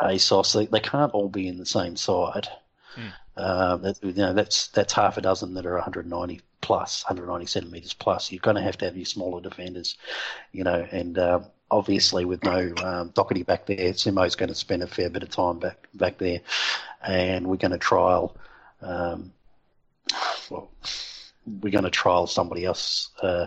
ASOS, 0.00 0.54
they, 0.54 0.66
they 0.66 0.80
can't 0.80 1.12
all 1.12 1.28
be 1.28 1.48
in 1.48 1.58
the 1.58 1.66
same 1.66 1.96
side. 1.96 2.48
Mm. 2.96 3.12
Uh, 3.38 3.76
that, 3.76 4.02
you 4.02 4.12
know, 4.14 4.32
that's 4.32 4.66
that's 4.68 4.92
half 4.92 5.16
a 5.16 5.20
dozen 5.20 5.54
that 5.54 5.64
are 5.64 5.74
190 5.74 6.40
plus, 6.60 7.04
190 7.04 7.46
centimeters 7.46 7.94
plus. 7.94 8.32
You're 8.32 8.40
going 8.40 8.56
to 8.56 8.62
have 8.62 8.76
to 8.78 8.86
have 8.86 8.96
your 8.96 9.06
smaller 9.06 9.40
defenders, 9.40 9.96
you 10.50 10.64
know, 10.64 10.84
and 10.90 11.16
uh, 11.16 11.40
obviously 11.70 12.24
with 12.24 12.42
no 12.42 12.72
um, 12.82 13.10
Docherty 13.10 13.46
back 13.46 13.66
there, 13.66 13.92
Simo's 13.92 14.34
going 14.34 14.48
to 14.48 14.56
spend 14.56 14.82
a 14.82 14.88
fair 14.88 15.08
bit 15.08 15.22
of 15.22 15.30
time 15.30 15.60
back 15.60 15.86
back 15.94 16.18
there, 16.18 16.40
and 17.06 17.46
we're 17.46 17.56
going 17.56 17.70
to 17.70 17.78
trial. 17.78 18.36
Um, 18.82 19.32
well, 20.50 20.72
we're 21.46 21.70
going 21.70 21.84
to 21.84 21.90
trial 21.90 22.26
somebody 22.26 22.64
else, 22.64 23.10
uh, 23.22 23.46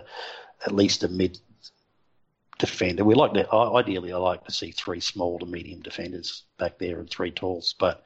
at 0.64 0.72
least 0.72 1.04
a 1.04 1.08
mid 1.08 1.38
defender. 2.58 3.04
We 3.04 3.14
like 3.14 3.34
that. 3.34 3.52
Ideally, 3.52 4.14
I 4.14 4.16
like 4.16 4.46
to 4.46 4.52
see 4.52 4.70
three 4.70 5.00
small 5.00 5.38
to 5.38 5.44
medium 5.44 5.82
defenders 5.82 6.44
back 6.56 6.78
there 6.78 6.98
and 6.98 7.10
three 7.10 7.30
talls, 7.30 7.74
but 7.78 8.02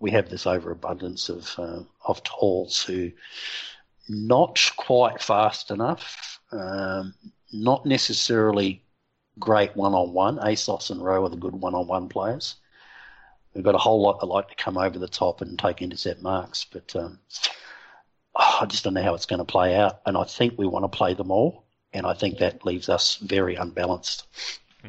we 0.00 0.10
have 0.10 0.28
this 0.28 0.46
overabundance 0.46 1.28
of 1.28 1.54
uh, 1.58 1.82
of 2.04 2.22
talls 2.24 2.82
who 2.82 3.12
not 4.08 4.58
quite 4.76 5.22
fast 5.22 5.70
enough, 5.70 6.40
um, 6.50 7.14
not 7.52 7.86
necessarily 7.86 8.82
great 9.38 9.76
one 9.76 9.94
on 9.94 10.12
one. 10.12 10.38
ASOS 10.38 10.90
and 10.90 11.02
Rowe 11.02 11.24
are 11.24 11.28
the 11.28 11.36
good 11.36 11.54
one 11.54 11.74
on 11.74 11.86
one 11.86 12.08
players. 12.08 12.56
We've 13.54 13.64
got 13.64 13.74
a 13.74 13.78
whole 13.78 14.00
lot 14.00 14.20
that 14.20 14.26
like 14.26 14.48
to 14.48 14.54
come 14.56 14.78
over 14.78 14.98
the 14.98 15.08
top 15.08 15.40
and 15.40 15.58
take 15.58 15.82
intercept 15.82 16.22
marks, 16.22 16.64
but 16.64 16.94
um, 16.96 17.18
oh, 18.34 18.58
I 18.62 18.66
just 18.66 18.84
don't 18.84 18.94
know 18.94 19.02
how 19.02 19.14
it's 19.14 19.26
going 19.26 19.38
to 19.38 19.44
play 19.44 19.76
out. 19.76 20.00
And 20.06 20.16
I 20.16 20.24
think 20.24 20.54
we 20.56 20.66
want 20.66 20.84
to 20.84 20.96
play 20.96 21.14
them 21.14 21.30
all, 21.30 21.64
and 21.92 22.06
I 22.06 22.14
think 22.14 22.38
that 22.38 22.64
leaves 22.64 22.88
us 22.88 23.16
very 23.16 23.56
unbalanced. 23.56 24.26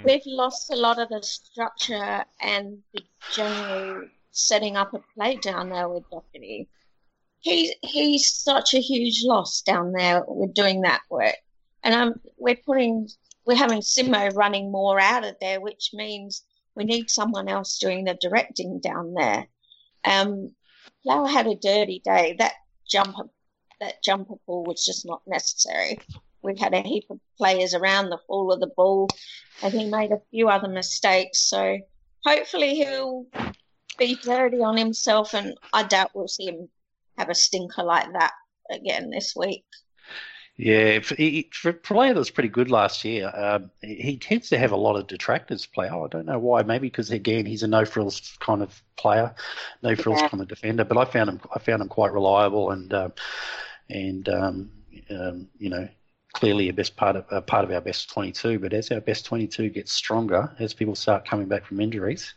We've 0.06 0.22
lost 0.26 0.72
a 0.72 0.76
lot 0.76 1.00
of 1.00 1.10
the 1.10 1.22
structure 1.22 2.24
and 2.40 2.82
the 2.94 3.02
general 3.34 4.08
setting 4.32 4.78
up 4.78 4.94
a 4.94 5.00
play 5.16 5.36
down 5.36 5.70
there 5.70 5.90
with 5.90 6.04
Docherty. 6.10 6.68
He's 7.40 7.72
he's 7.82 8.32
such 8.32 8.74
a 8.74 8.80
huge 8.80 9.24
loss 9.24 9.62
down 9.62 9.94
there 9.94 10.24
with 10.28 10.54
doing 10.54 10.82
that 10.82 11.02
work, 11.10 11.36
and 11.84 11.94
um, 11.94 12.14
we're 12.38 12.60
putting 12.66 13.10
we're 13.46 13.56
having 13.56 13.82
Simo 13.82 14.34
running 14.36 14.72
more 14.72 15.00
out 15.00 15.26
of 15.26 15.36
there, 15.42 15.60
which 15.60 15.92
means 15.94 16.44
we 16.76 16.84
need 16.84 17.10
someone 17.10 17.50
else 17.50 17.80
doing 17.80 18.06
the 18.06 18.18
directing 18.22 18.80
down 18.80 19.14
there. 19.14 19.48
Um, 20.06 20.52
Flower 21.04 21.28
had 21.28 21.48
a 21.48 21.56
dirty 21.56 22.02
day. 22.04 22.36
That 22.38 22.54
jumper, 22.88 23.24
that 23.80 24.04
jumper 24.04 24.36
ball 24.46 24.64
was 24.64 24.86
just 24.86 25.06
not 25.06 25.22
necessary. 25.26 26.00
We 26.44 26.58
had 26.58 26.74
a 26.74 26.82
heap 26.82 27.06
of 27.10 27.20
players 27.38 27.74
around 27.74 28.10
the 28.10 28.20
fall 28.28 28.52
of 28.52 28.60
the 28.60 28.72
ball, 28.76 29.10
and 29.64 29.74
he 29.74 29.90
made 29.90 30.12
a 30.12 30.22
few 30.30 30.50
other 30.50 30.68
mistakes. 30.68 31.40
So 31.40 31.80
hopefully 32.26 32.76
he'll 32.76 33.26
be 33.98 34.16
dirty 34.16 34.62
on 34.62 34.78
himself, 34.78 35.34
and 35.34 35.56
I 35.74 35.84
doubt 35.84 36.12
we'll 36.14 36.28
see 36.28 36.46
him 36.46 36.70
have 37.18 37.30
a 37.30 37.36
stinker 37.36 37.84
like 37.84 38.12
that 38.14 38.34
again 38.72 39.10
this 39.10 39.34
week. 39.36 39.66
Yeah, 40.58 41.00
for, 41.00 41.16
he, 41.16 41.50
for 41.54 41.70
a 41.70 41.74
player 41.74 42.14
that 42.14 42.20
was 42.20 42.30
pretty 42.30 42.50
good 42.50 42.70
last 42.70 43.04
year, 43.04 43.32
um, 43.36 43.72
he 43.82 44.18
tends 44.18 44.50
to 44.50 44.58
have 44.58 44.72
a 44.72 44.78
lot 44.78 44.96
of 44.96 45.08
detractors 45.08 45.66
play. 45.66 45.90
Oh, 45.90 46.06
I 46.06 46.08
don't 46.08 46.26
know 46.26 46.40
why. 46.40 46.62
Maybe 46.62 46.88
because 46.88 47.10
again 47.10 47.46
he's 47.46 47.64
a 47.64 47.68
no 47.68 47.86
frills 47.86 48.38
kind 48.40 48.62
of 48.62 48.82
player, 48.98 49.34
no 49.82 49.96
frills 49.96 50.22
yeah. 50.22 50.28
kind 50.28 50.42
of 50.42 50.48
defender. 50.48 50.84
But 50.84 50.98
I 50.98 51.06
found 51.06 51.30
him, 51.30 51.42
I 51.56 51.60
found 51.60 51.82
him 51.82 51.88
quite 51.88 52.14
reliable 52.14 52.72
and 52.72 52.94
um, 52.94 53.14
and 53.90 54.30
um, 54.30 54.72
um, 55.10 55.48
you 55.58 55.70
know 55.70 55.88
clearly 56.34 56.70
a 56.70 56.74
best 56.74 56.96
part 56.96 57.16
of 57.16 57.26
a 57.32 57.42
part 57.42 57.64
of 57.64 57.72
our 57.72 57.82
best 57.82 58.10
22. 58.10 58.60
But 58.60 58.74
as 58.74 58.92
our 58.92 59.02
best 59.02 59.26
22 59.26 59.70
gets 59.70 59.92
stronger, 59.92 60.54
as 60.60 60.74
people 60.74 60.96
start 60.96 61.26
coming 61.26 61.48
back 61.48 61.66
from 61.66 61.80
injuries, 61.80 62.36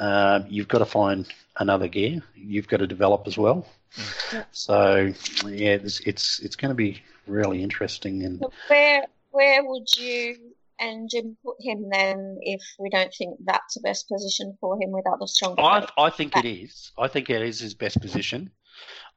um, 0.00 0.46
you've 0.48 0.68
got 0.68 0.78
to 0.78 0.86
find 0.86 1.26
another 1.58 1.88
gear. 1.88 2.22
You've 2.34 2.68
got 2.68 2.78
to 2.78 2.86
develop 2.86 3.26
as 3.26 3.38
well. 3.38 3.66
So 4.50 5.12
yeah, 5.46 5.74
it's 5.74 6.00
it's, 6.00 6.40
it's 6.40 6.56
going 6.56 6.70
to 6.70 6.74
be 6.74 7.02
really 7.26 7.62
interesting. 7.62 8.22
And 8.24 8.40
so 8.40 8.52
where 8.68 9.06
where 9.30 9.64
would 9.64 9.86
you 9.96 10.36
and 10.80 11.08
Jim 11.08 11.36
put 11.44 11.56
him 11.60 11.88
then 11.90 12.38
if 12.40 12.60
we 12.78 12.90
don't 12.90 13.14
think 13.16 13.38
that's 13.44 13.74
the 13.74 13.80
best 13.80 14.08
position 14.08 14.56
for 14.60 14.80
him 14.80 14.90
without 14.90 15.20
the 15.20 15.28
strong? 15.28 15.54
I, 15.58 15.86
I 15.96 16.10
think 16.10 16.36
it 16.36 16.44
is. 16.44 16.90
I 16.98 17.08
think 17.08 17.30
it 17.30 17.42
is 17.42 17.60
his 17.60 17.74
best 17.74 18.00
position. 18.00 18.50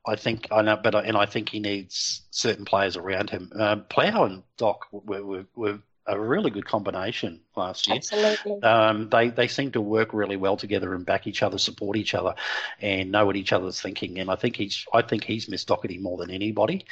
I 0.05 0.15
think 0.15 0.47
I 0.51 0.61
know, 0.61 0.77
but 0.81 0.95
I, 0.95 1.01
and 1.01 1.17
I 1.17 1.25
think 1.25 1.49
he 1.49 1.59
needs 1.59 2.21
certain 2.29 2.65
players 2.65 2.95
around 2.95 3.29
him. 3.29 3.51
Um, 3.59 3.85
Plow 3.89 4.23
and 4.25 4.43
Doc 4.57 4.85
were, 4.91 5.25
were, 5.25 5.45
were 5.55 5.79
a 6.07 6.19
really 6.19 6.49
good 6.49 6.65
combination 6.65 7.41
last 7.55 7.87
year. 7.87 7.97
Absolutely. 7.97 8.63
Um, 8.63 9.09
they 9.09 9.29
they 9.29 9.47
seem 9.47 9.71
to 9.73 9.81
work 9.81 10.13
really 10.13 10.37
well 10.37 10.55
together 10.55 10.93
and 10.95 11.05
back 11.05 11.27
each 11.27 11.43
other, 11.43 11.57
support 11.57 11.97
each 11.97 12.13
other, 12.13 12.33
and 12.81 13.11
know 13.11 13.25
what 13.25 13.35
each 13.35 13.51
other's 13.51 13.81
thinking. 13.81 14.19
And 14.19 14.31
I 14.31 14.35
think 14.35 14.55
he's 14.55 14.85
I 14.93 15.01
think 15.01 15.23
he's 15.23 15.49
missed 15.49 15.67
Docherty 15.67 15.99
more 15.99 16.17
than 16.17 16.31
anybody. 16.31 16.85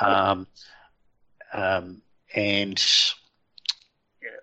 Um, 0.00 0.46
um, 1.52 2.02
and 2.34 2.84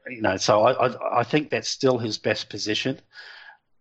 you 0.08 0.22
know, 0.22 0.38
so 0.38 0.64
I, 0.64 0.88
I 0.88 1.20
I 1.20 1.24
think 1.24 1.50
that's 1.50 1.70
still 1.70 1.98
his 1.98 2.18
best 2.18 2.50
position, 2.50 3.00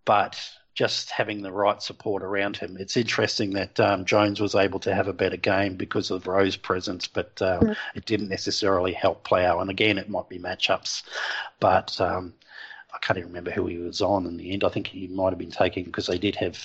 but 0.04 0.40
just 0.74 1.10
having 1.10 1.42
the 1.42 1.52
right 1.52 1.82
support 1.82 2.22
around 2.22 2.56
him. 2.56 2.76
It's 2.80 2.96
interesting 2.96 3.50
that 3.54 3.78
um, 3.78 4.04
Jones 4.04 4.40
was 4.40 4.54
able 4.54 4.80
to 4.80 4.94
have 4.94 5.06
a 5.06 5.12
better 5.12 5.36
game 5.36 5.76
because 5.76 6.10
of 6.10 6.26
Rowe's 6.26 6.56
presence, 6.56 7.06
but 7.06 7.40
um, 7.42 7.60
mm. 7.60 7.76
it 7.94 8.06
didn't 8.06 8.28
necessarily 8.28 8.92
help 8.92 9.22
Plow. 9.24 9.60
And 9.60 9.68
again, 9.68 9.98
it 9.98 10.08
might 10.08 10.28
be 10.28 10.38
matchups, 10.38 11.02
but 11.60 12.00
um, 12.00 12.32
I 12.92 12.98
can't 12.98 13.18
even 13.18 13.28
remember 13.28 13.50
who 13.50 13.66
he 13.66 13.78
was 13.78 14.00
on 14.00 14.26
in 14.26 14.36
the 14.36 14.52
end. 14.52 14.64
I 14.64 14.70
think 14.70 14.86
he 14.86 15.08
might 15.08 15.30
have 15.30 15.38
been 15.38 15.50
taking 15.50 15.84
because 15.84 16.06
they 16.06 16.18
did 16.18 16.36
have. 16.36 16.58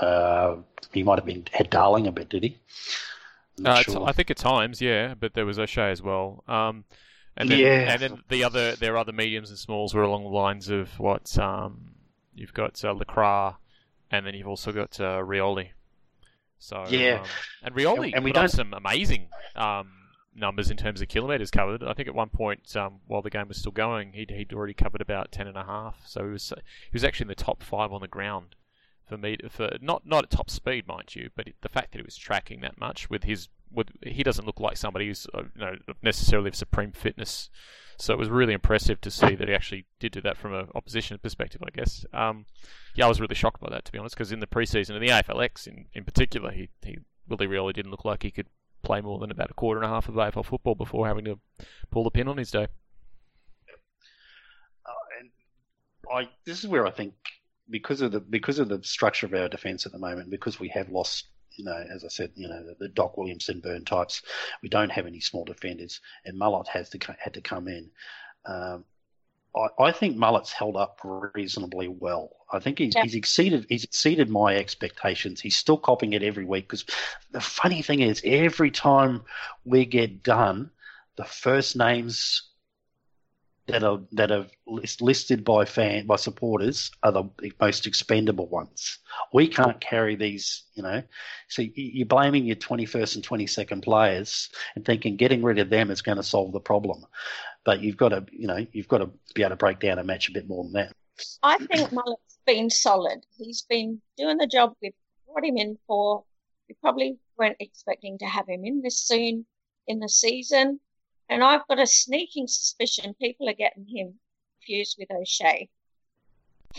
Uh, 0.00 0.56
he 0.92 1.02
might 1.02 1.18
have 1.18 1.26
been 1.26 1.46
had 1.50 1.70
Darling 1.70 2.06
a 2.06 2.12
bit, 2.12 2.28
did 2.28 2.44
he? 2.44 2.58
Uh, 3.64 3.82
sure. 3.82 4.06
I 4.06 4.12
think 4.12 4.30
at 4.30 4.36
times, 4.36 4.80
yeah, 4.80 5.14
but 5.18 5.34
there 5.34 5.46
was 5.46 5.58
O'Shea 5.58 5.90
as 5.90 6.02
well. 6.02 6.44
Um, 6.46 6.84
and 7.36 7.48
then, 7.48 7.58
yeah. 7.58 7.92
and 7.92 8.00
then 8.00 8.22
the 8.28 8.44
other, 8.44 8.76
their 8.76 8.96
other 8.96 9.12
mediums 9.12 9.50
and 9.50 9.58
smalls 9.58 9.94
were 9.94 10.02
along 10.02 10.24
the 10.24 10.30
lines 10.30 10.68
of 10.68 10.90
what 10.98 11.36
um, 11.38 11.89
you've 12.40 12.54
got 12.54 12.82
uh, 12.84 12.94
LeCras, 12.94 13.56
and 14.10 14.26
then 14.26 14.34
you've 14.34 14.48
also 14.48 14.72
got 14.72 14.98
uh, 14.98 15.18
Rioli. 15.18 15.68
So 16.58 16.84
yeah, 16.88 17.20
um, 17.20 17.26
and 17.62 17.74
Rioli 17.74 18.06
and, 18.06 18.14
and 18.16 18.24
we 18.24 18.32
put 18.32 18.44
up 18.44 18.50
some 18.50 18.74
amazing 18.74 19.28
um, 19.56 19.92
numbers 20.34 20.70
in 20.70 20.76
terms 20.76 21.00
of 21.00 21.08
kilometres 21.08 21.50
covered. 21.50 21.82
I 21.82 21.92
think 21.94 22.08
at 22.08 22.14
one 22.14 22.28
point, 22.28 22.74
um, 22.76 23.00
while 23.06 23.22
the 23.22 23.30
game 23.30 23.48
was 23.48 23.58
still 23.58 23.72
going, 23.72 24.12
he'd, 24.12 24.30
he'd 24.30 24.52
already 24.52 24.74
covered 24.74 25.00
about 25.00 25.32
ten 25.32 25.46
and 25.46 25.56
a 25.56 25.64
half. 25.64 26.02
So 26.06 26.24
he 26.24 26.30
was 26.30 26.52
he 26.58 26.94
was 26.94 27.04
actually 27.04 27.24
in 27.24 27.28
the 27.28 27.34
top 27.34 27.62
five 27.62 27.92
on 27.92 28.00
the 28.00 28.08
ground 28.08 28.56
for 29.06 29.18
me 29.18 29.36
for 29.48 29.70
not 29.80 30.06
not 30.06 30.24
at 30.24 30.30
top 30.30 30.50
speed, 30.50 30.86
mind 30.86 31.14
you, 31.14 31.30
but 31.34 31.48
the 31.60 31.68
fact 31.68 31.92
that 31.92 31.98
he 31.98 32.04
was 32.04 32.16
tracking 32.16 32.60
that 32.60 32.78
much 32.78 33.10
with 33.10 33.24
his 33.24 33.48
he 34.02 34.22
doesn't 34.22 34.46
look 34.46 34.60
like 34.60 34.76
somebody 34.76 35.06
who's 35.06 35.26
uh, 35.34 35.42
you 35.54 35.60
know 35.60 35.74
necessarily 36.02 36.48
of 36.48 36.54
supreme 36.54 36.92
fitness. 36.92 37.50
So 37.98 38.14
it 38.14 38.18
was 38.18 38.30
really 38.30 38.54
impressive 38.54 38.98
to 39.02 39.10
see 39.10 39.34
that 39.34 39.46
he 39.46 39.54
actually 39.54 39.84
did 39.98 40.12
do 40.12 40.22
that 40.22 40.38
from 40.38 40.54
an 40.54 40.68
opposition 40.74 41.18
perspective, 41.18 41.62
I 41.62 41.68
guess. 41.70 42.06
Um, 42.14 42.46
yeah, 42.94 43.04
I 43.04 43.08
was 43.08 43.20
really 43.20 43.34
shocked 43.34 43.60
by 43.60 43.68
that, 43.68 43.84
to 43.84 43.92
be 43.92 43.98
honest, 43.98 44.14
because 44.14 44.32
in 44.32 44.40
the 44.40 44.46
preseason, 44.46 44.96
in 44.96 45.02
the 45.02 45.08
AFLX 45.08 45.66
in, 45.66 45.84
in 45.92 46.04
particular, 46.04 46.50
he, 46.50 46.70
he 46.82 46.96
really, 47.28 47.46
really 47.46 47.74
didn't 47.74 47.90
look 47.90 48.06
like 48.06 48.22
he 48.22 48.30
could 48.30 48.46
play 48.82 49.02
more 49.02 49.18
than 49.18 49.30
about 49.30 49.50
a 49.50 49.54
quarter 49.54 49.82
and 49.82 49.84
a 49.84 49.92
half 49.92 50.08
of 50.08 50.14
AFL 50.14 50.46
football 50.46 50.74
before 50.74 51.06
having 51.06 51.26
to 51.26 51.38
pull 51.90 52.02
the 52.02 52.10
pin 52.10 52.26
on 52.26 52.38
his 52.38 52.50
day. 52.50 52.68
Uh, 54.86 55.18
and 55.20 55.30
I, 56.10 56.30
this 56.46 56.58
is 56.58 56.68
where 56.68 56.86
I 56.86 56.90
think 56.90 57.12
because 57.68 58.00
of 58.00 58.12
the 58.12 58.20
because 58.20 58.58
of 58.58 58.68
the 58.70 58.82
structure 58.82 59.26
of 59.26 59.34
our 59.34 59.48
defence 59.48 59.84
at 59.84 59.92
the 59.92 59.98
moment, 59.98 60.30
because 60.30 60.58
we 60.58 60.68
have 60.68 60.88
lost 60.88 61.26
you 61.56 61.64
know, 61.64 61.84
as 61.92 62.04
I 62.04 62.08
said, 62.08 62.30
you 62.34 62.48
know, 62.48 62.64
the, 62.64 62.76
the 62.78 62.88
Doc 62.88 63.16
Williamson 63.16 63.60
burn 63.60 63.84
types. 63.84 64.22
We 64.62 64.68
don't 64.68 64.90
have 64.90 65.06
any 65.06 65.20
small 65.20 65.44
defenders, 65.44 66.00
and 66.24 66.38
Mullett 66.38 66.68
has 66.68 66.90
to 66.90 67.16
had 67.18 67.34
to 67.34 67.40
come 67.40 67.68
in. 67.68 67.90
Um, 68.46 68.84
I, 69.54 69.84
I, 69.84 69.92
think 69.92 70.16
Mullett's 70.16 70.52
held 70.52 70.76
up 70.76 71.00
reasonably 71.34 71.88
well. 71.88 72.30
I 72.52 72.60
think 72.60 72.78
he's, 72.78 72.94
yeah. 72.94 73.02
he's, 73.02 73.14
exceeded 73.14 73.66
he's 73.68 73.84
exceeded 73.84 74.30
my 74.30 74.56
expectations. 74.56 75.40
He's 75.40 75.56
still 75.56 75.76
copying 75.76 76.12
it 76.12 76.22
every 76.22 76.44
week 76.44 76.68
because 76.68 76.84
the 77.32 77.40
funny 77.40 77.82
thing 77.82 78.00
is, 78.00 78.22
every 78.24 78.70
time 78.70 79.22
we 79.64 79.84
get 79.84 80.22
done, 80.22 80.70
the 81.16 81.24
first 81.24 81.76
names 81.76 82.49
that 83.70 83.84
are 83.84 84.00
that 84.12 84.30
are 84.30 84.46
listed 85.00 85.44
by 85.44 85.64
fan 85.64 86.06
by 86.06 86.16
supporters 86.16 86.90
are 87.02 87.12
the 87.12 87.24
most 87.60 87.86
expendable 87.86 88.48
ones. 88.48 88.98
We 89.32 89.48
can't 89.48 89.80
carry 89.80 90.16
these, 90.16 90.64
you 90.74 90.82
know. 90.82 91.02
So 91.48 91.62
you're 91.74 92.06
blaming 92.06 92.44
your 92.44 92.56
21st 92.56 93.16
and 93.16 93.26
22nd 93.26 93.82
players 93.82 94.50
and 94.74 94.84
thinking 94.84 95.16
getting 95.16 95.42
rid 95.42 95.58
of 95.58 95.70
them 95.70 95.90
is 95.90 96.02
going 96.02 96.16
to 96.16 96.22
solve 96.22 96.52
the 96.52 96.60
problem. 96.60 97.04
But 97.64 97.80
you've 97.80 97.96
got 97.96 98.10
to, 98.10 98.24
you 98.32 98.46
know, 98.46 98.66
you've 98.72 98.88
got 98.88 98.98
to 98.98 99.10
be 99.34 99.42
able 99.42 99.50
to 99.50 99.56
break 99.56 99.80
down 99.80 99.98
a 99.98 100.04
match 100.04 100.28
a 100.28 100.32
bit 100.32 100.48
more 100.48 100.64
than 100.64 100.72
that. 100.72 100.92
I 101.42 101.58
think 101.58 101.92
Mullett's 101.92 102.38
been 102.46 102.70
solid. 102.70 103.24
He's 103.36 103.62
been 103.62 104.00
doing 104.16 104.38
the 104.38 104.46
job 104.46 104.74
we 104.82 104.92
brought 105.26 105.44
him 105.44 105.56
in 105.56 105.78
for. 105.86 106.24
We 106.68 106.76
probably 106.80 107.18
weren't 107.36 107.56
expecting 107.60 108.18
to 108.18 108.26
have 108.26 108.48
him 108.48 108.64
in 108.64 108.82
this 108.82 109.00
soon 109.00 109.46
in 109.86 109.98
the 109.98 110.08
season 110.08 110.80
and 111.30 111.44
I've 111.44 111.66
got 111.68 111.78
a 111.78 111.86
sneaking 111.86 112.48
suspicion 112.48 113.14
people 113.14 113.48
are 113.48 113.54
getting 113.54 113.86
him 113.86 114.14
confused 114.60 114.96
with 114.98 115.10
O'Shea. 115.12 115.70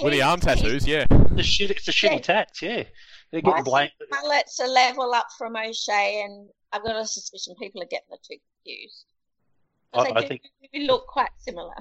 With 0.02 0.14
the 0.14 0.22
arm 0.22 0.40
tattoos, 0.40 0.86
yeah. 0.86 1.06
The 1.32 1.44
shit, 1.44 1.72
it's 1.72 1.88
a 1.88 1.92
shitty 1.92 2.12
yeah. 2.12 2.20
tats, 2.20 2.62
yeah. 2.62 2.84
They're 3.32 3.42
getting 3.42 3.64
blamed. 3.64 3.92
Mullett's 4.12 4.60
a 4.60 4.68
level 4.68 5.14
up 5.14 5.28
from 5.38 5.56
O'Shea, 5.56 6.22
and 6.24 6.50
I've 6.72 6.84
got 6.84 6.98
a 6.98 7.06
suspicion 7.06 7.56
people 7.60 7.82
are 7.82 7.88
getting 7.88 8.08
the 8.10 8.18
two 8.18 8.38
confused. 8.66 9.06
I, 9.94 10.04
they 10.04 10.12
I 10.12 10.22
do, 10.22 10.28
think 10.28 10.42
look 10.74 11.08
quite 11.08 11.32
similar. 11.40 11.74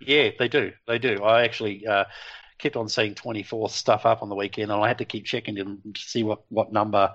Yeah, 0.00 0.30
they 0.38 0.48
do. 0.48 0.72
They 0.86 0.98
do. 0.98 1.22
I 1.22 1.42
actually 1.42 1.86
uh, 1.86 2.04
kept 2.58 2.76
on 2.76 2.88
seeing 2.88 3.14
24 3.14 3.70
stuff 3.70 4.06
up 4.06 4.22
on 4.22 4.28
the 4.28 4.34
weekend, 4.34 4.70
and 4.70 4.82
I 4.82 4.88
had 4.88 4.98
to 4.98 5.04
keep 5.04 5.24
checking 5.24 5.56
to 5.56 5.78
see 5.96 6.22
what, 6.22 6.42
what 6.48 6.72
number 6.72 7.12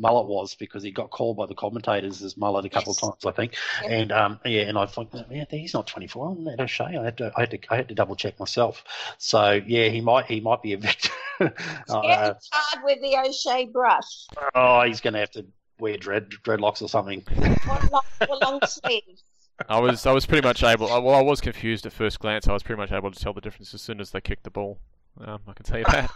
Mullett 0.00 0.26
was 0.26 0.54
because 0.54 0.82
he 0.82 0.90
got 0.90 1.10
called 1.10 1.36
by 1.36 1.46
the 1.46 1.54
commentators 1.54 2.22
as 2.22 2.34
Mullett 2.34 2.64
a 2.64 2.68
couple 2.68 2.92
yes. 2.92 3.02
of 3.02 3.10
times, 3.10 3.26
I 3.26 3.32
think. 3.32 3.54
Yep. 3.82 3.90
And 3.90 4.12
um, 4.12 4.40
yeah, 4.44 4.62
and 4.62 4.78
I 4.78 4.86
thought, 4.86 5.14
yeah, 5.30 5.44
he's 5.50 5.74
not 5.74 5.86
24. 5.86 6.28
I'm 6.28 6.44
not 6.44 6.60
O'Shea. 6.60 6.96
I 6.96 7.04
had 7.04 7.18
to, 7.18 7.32
I 7.36 7.40
had 7.40 7.50
to, 7.50 7.58
I 7.70 7.76
had 7.76 7.88
to 7.88 7.94
double 7.94 8.16
check 8.16 8.38
myself. 8.40 8.84
So 9.18 9.60
yeah, 9.66 9.88
he 9.88 10.00
might, 10.00 10.26
he 10.26 10.40
might 10.40 10.62
be 10.62 10.72
a 10.72 10.78
victim. 10.78 11.12
uh, 11.40 11.50
hard 11.88 12.84
with 12.84 13.00
the 13.00 13.16
O'Shea 13.26 13.66
brush. 13.66 14.26
Oh, 14.54 14.82
he's 14.82 15.00
going 15.00 15.14
to 15.14 15.20
have 15.20 15.30
to 15.32 15.44
wear 15.78 15.96
dread 15.96 16.30
dreadlocks 16.30 16.82
or 16.82 16.88
something. 16.88 17.24
long, 17.66 18.02
long 18.40 18.60
sleeves. 18.66 19.24
I 19.68 19.78
was 19.78 20.06
I 20.06 20.12
was 20.12 20.26
pretty 20.26 20.46
much 20.46 20.62
able. 20.62 20.86
Well, 20.86 21.14
I 21.14 21.20
was 21.20 21.40
confused 21.40 21.86
at 21.86 21.92
first 21.92 22.18
glance. 22.18 22.48
I 22.48 22.52
was 22.52 22.62
pretty 22.62 22.80
much 22.80 22.90
able 22.90 23.10
to 23.10 23.18
tell 23.18 23.32
the 23.32 23.40
difference 23.40 23.74
as 23.74 23.82
soon 23.82 24.00
as 24.00 24.10
they 24.10 24.20
kicked 24.20 24.44
the 24.44 24.50
ball. 24.50 24.78
Um, 25.20 25.40
I 25.46 25.52
can 25.52 25.64
tell 25.64 25.78
you 25.78 25.84
that. 25.84 26.10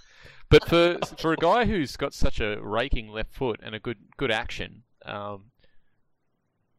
But 0.49 0.69
for 0.69 0.99
for 1.19 1.33
a 1.33 1.37
guy 1.37 1.65
who's 1.65 1.97
got 1.97 2.15
such 2.15 2.41
a 2.41 2.61
raking 2.61 3.09
left 3.09 3.35
foot 3.35 3.61
and 3.63 3.75
a 3.75 3.81
good 3.81 3.99
good 4.17 4.31
action, 4.31 4.85
um, 5.05 5.51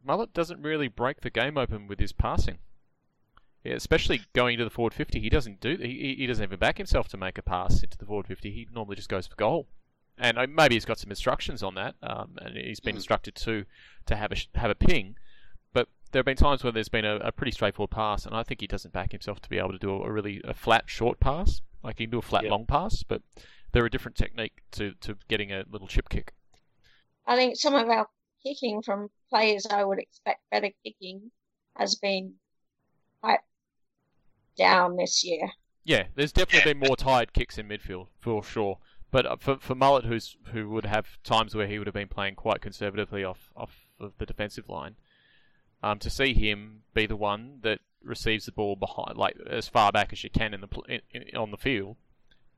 Mullett 0.05 0.33
doesn't 0.33 0.61
really 0.61 0.87
break 0.87 1.21
the 1.21 1.29
game 1.29 1.57
open 1.57 1.87
with 1.87 1.99
his 1.99 2.13
passing. 2.13 2.59
Yeah, 3.63 3.73
especially 3.73 4.21
going 4.33 4.57
to 4.57 4.63
the 4.63 4.69
forward 4.69 4.93
fifty, 4.93 5.19
he 5.19 5.29
doesn't 5.29 5.59
do. 5.59 5.75
He, 5.75 6.15
he 6.17 6.27
doesn't 6.27 6.43
even 6.43 6.59
back 6.59 6.77
himself 6.77 7.09
to 7.09 7.17
make 7.17 7.37
a 7.37 7.41
pass 7.41 7.83
into 7.83 7.97
the 7.97 8.05
forward 8.05 8.27
fifty. 8.27 8.51
He 8.51 8.67
normally 8.73 8.95
just 8.95 9.09
goes 9.09 9.27
for 9.27 9.35
goal, 9.35 9.67
and 10.17 10.37
uh, 10.37 10.47
maybe 10.47 10.75
he's 10.75 10.85
got 10.85 10.99
some 10.99 11.09
instructions 11.09 11.61
on 11.61 11.75
that, 11.75 11.95
um, 12.01 12.37
and 12.41 12.55
he's 12.55 12.79
been 12.79 12.93
hmm. 12.93 12.99
instructed 12.99 13.35
to 13.35 13.65
to 14.05 14.15
have 14.15 14.31
a 14.31 14.37
have 14.57 14.71
a 14.71 14.75
ping. 14.75 15.15
But 15.73 15.89
there 16.11 16.19
have 16.19 16.25
been 16.25 16.37
times 16.37 16.63
where 16.63 16.71
there's 16.71 16.87
been 16.87 17.03
a, 17.03 17.17
a 17.17 17.31
pretty 17.33 17.51
straightforward 17.51 17.91
pass, 17.91 18.25
and 18.25 18.33
I 18.33 18.43
think 18.43 18.61
he 18.61 18.67
doesn't 18.67 18.93
back 18.93 19.11
himself 19.11 19.41
to 19.41 19.49
be 19.49 19.57
able 19.57 19.73
to 19.73 19.77
do 19.77 19.91
a, 19.91 20.09
really 20.09 20.39
a 20.45 20.53
flat 20.53 20.85
short 20.85 21.19
pass. 21.19 21.61
Like 21.83 21.97
he 21.97 22.05
can 22.05 22.11
do 22.11 22.19
a 22.19 22.21
flat 22.21 22.45
long 22.45 22.65
pass, 22.65 23.03
but 23.03 23.21
they're 23.71 23.85
a 23.85 23.89
different 23.89 24.17
technique 24.17 24.61
to, 24.71 24.93
to 25.01 25.15
getting 25.27 25.51
a 25.51 25.63
little 25.69 25.87
chip 25.87 26.09
kick. 26.09 26.33
I 27.25 27.35
think 27.35 27.57
some 27.57 27.75
of 27.75 27.89
our 27.89 28.07
kicking 28.43 28.81
from 28.81 29.09
players 29.29 29.65
I 29.69 29.83
would 29.83 29.99
expect 29.99 30.41
better 30.51 30.69
kicking 30.83 31.31
has 31.75 31.95
been 31.95 32.35
quite 33.21 33.39
down 34.57 34.95
this 34.95 35.23
year. 35.23 35.51
Yeah, 35.83 36.07
there's 36.15 36.31
definitely 36.31 36.73
been 36.73 36.87
more 36.87 36.97
tired 36.97 37.33
kicks 37.33 37.57
in 37.57 37.67
midfield 37.67 38.07
for 38.19 38.43
sure. 38.43 38.79
But 39.09 39.25
uh, 39.25 39.35
for 39.37 39.57
for 39.57 39.73
Mullett, 39.73 40.05
who's 40.05 40.35
who 40.51 40.69
would 40.69 40.85
have 40.85 41.17
times 41.23 41.55
where 41.55 41.67
he 41.67 41.77
would 41.77 41.87
have 41.87 41.93
been 41.93 42.09
playing 42.09 42.35
quite 42.35 42.61
conservatively 42.61 43.23
off 43.23 43.51
off 43.55 43.87
of 43.99 44.17
the 44.17 44.25
defensive 44.25 44.67
line, 44.67 44.95
um, 45.81 45.97
to 45.99 46.09
see 46.09 46.33
him 46.33 46.83
be 46.93 47.05
the 47.05 47.15
one 47.15 47.59
that 47.61 47.79
receives 48.03 48.45
the 48.45 48.51
ball 48.51 48.75
behind, 48.75 49.17
like 49.17 49.37
as 49.49 49.67
far 49.67 49.91
back 49.91 50.11
as 50.11 50.23
you 50.23 50.29
can 50.29 50.53
in 50.53 50.61
the 50.61 50.67
in, 50.89 51.01
in, 51.11 51.37
on 51.37 51.51
the 51.51 51.57
field, 51.57 51.95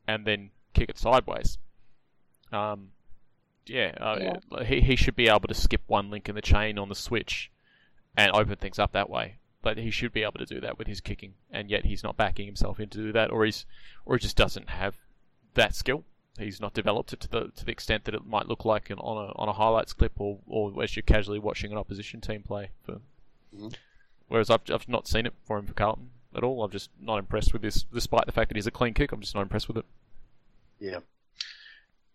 and 0.08 0.26
then 0.26 0.50
kick 0.74 0.90
it 0.90 0.98
sideways. 0.98 1.58
Um, 2.52 2.90
yeah, 3.66 3.94
uh, 4.00 4.18
yeah, 4.20 4.64
he 4.64 4.82
he 4.82 4.96
should 4.96 5.16
be 5.16 5.28
able 5.28 5.48
to 5.48 5.54
skip 5.54 5.82
one 5.88 6.10
link 6.10 6.28
in 6.28 6.36
the 6.36 6.42
chain 6.42 6.80
on 6.80 6.90
the 6.90 6.96
switch 6.96 7.52
and 8.18 8.32
open 8.32 8.56
things 8.56 8.80
up 8.80 8.92
that 8.94 9.10
way. 9.10 9.36
But 9.62 9.78
he 9.78 9.92
should 9.92 10.14
be 10.14 10.24
able 10.24 10.40
to 10.40 10.46
do 10.46 10.62
that 10.62 10.78
with 10.78 10.88
his 10.88 11.02
kicking, 11.02 11.34
and 11.52 11.70
yet 11.70 11.86
he's 11.86 12.04
not 12.04 12.18
backing 12.18 12.46
himself 12.46 12.80
in 12.80 12.90
to 12.90 12.98
do 12.98 13.12
that, 13.12 13.30
or 13.30 13.46
he's 13.46 13.66
or 14.06 14.16
he 14.16 14.22
just 14.22 14.38
doesn't 14.38 14.70
have 14.70 14.96
that 15.54 15.76
skill. 15.76 16.04
He's 16.38 16.62
not 16.62 16.74
developed 16.74 17.12
it 17.14 17.20
to 17.22 17.30
the 17.30 17.52
to 17.56 17.66
the 17.66 17.72
extent 17.72 18.06
that 18.06 18.16
it 18.16 18.26
might 18.26 18.48
look 18.48 18.64
like 18.64 18.90
on 18.90 18.98
a 18.98 19.32
on 19.36 19.50
a 19.50 19.54
highlights 19.54 19.94
clip, 19.94 20.14
or 20.18 20.40
or 20.48 20.82
as 20.82 20.96
you're 20.96 21.04
casually 21.04 21.40
watching 21.40 21.72
an 21.72 21.78
opposition 21.78 22.22
team 22.22 22.42
play. 22.42 22.70
For 22.86 22.94
mm-hmm. 23.56 23.68
whereas 24.30 24.50
I've 24.50 24.62
I've 24.74 24.88
not 24.88 25.08
seen 25.08 25.26
it 25.26 25.34
for 25.44 25.58
him 25.58 25.66
for 25.66 25.74
Carlton 25.74 26.12
at 26.34 26.44
all. 26.44 26.64
I'm 26.64 26.72
just 26.72 26.90
not 27.00 27.18
impressed 27.18 27.54
with 27.54 27.62
this, 27.62 27.84
despite 27.84 28.26
the 28.26 28.32
fact 28.32 28.50
that 28.50 28.56
he's 28.56 28.68
a 28.68 28.72
clean 28.72 28.94
kick. 28.94 29.12
I'm 29.12 29.22
just 29.22 29.36
not 29.36 29.42
impressed 29.42 29.68
with 29.68 29.78
it. 29.78 29.86
Yeah. 30.80 31.00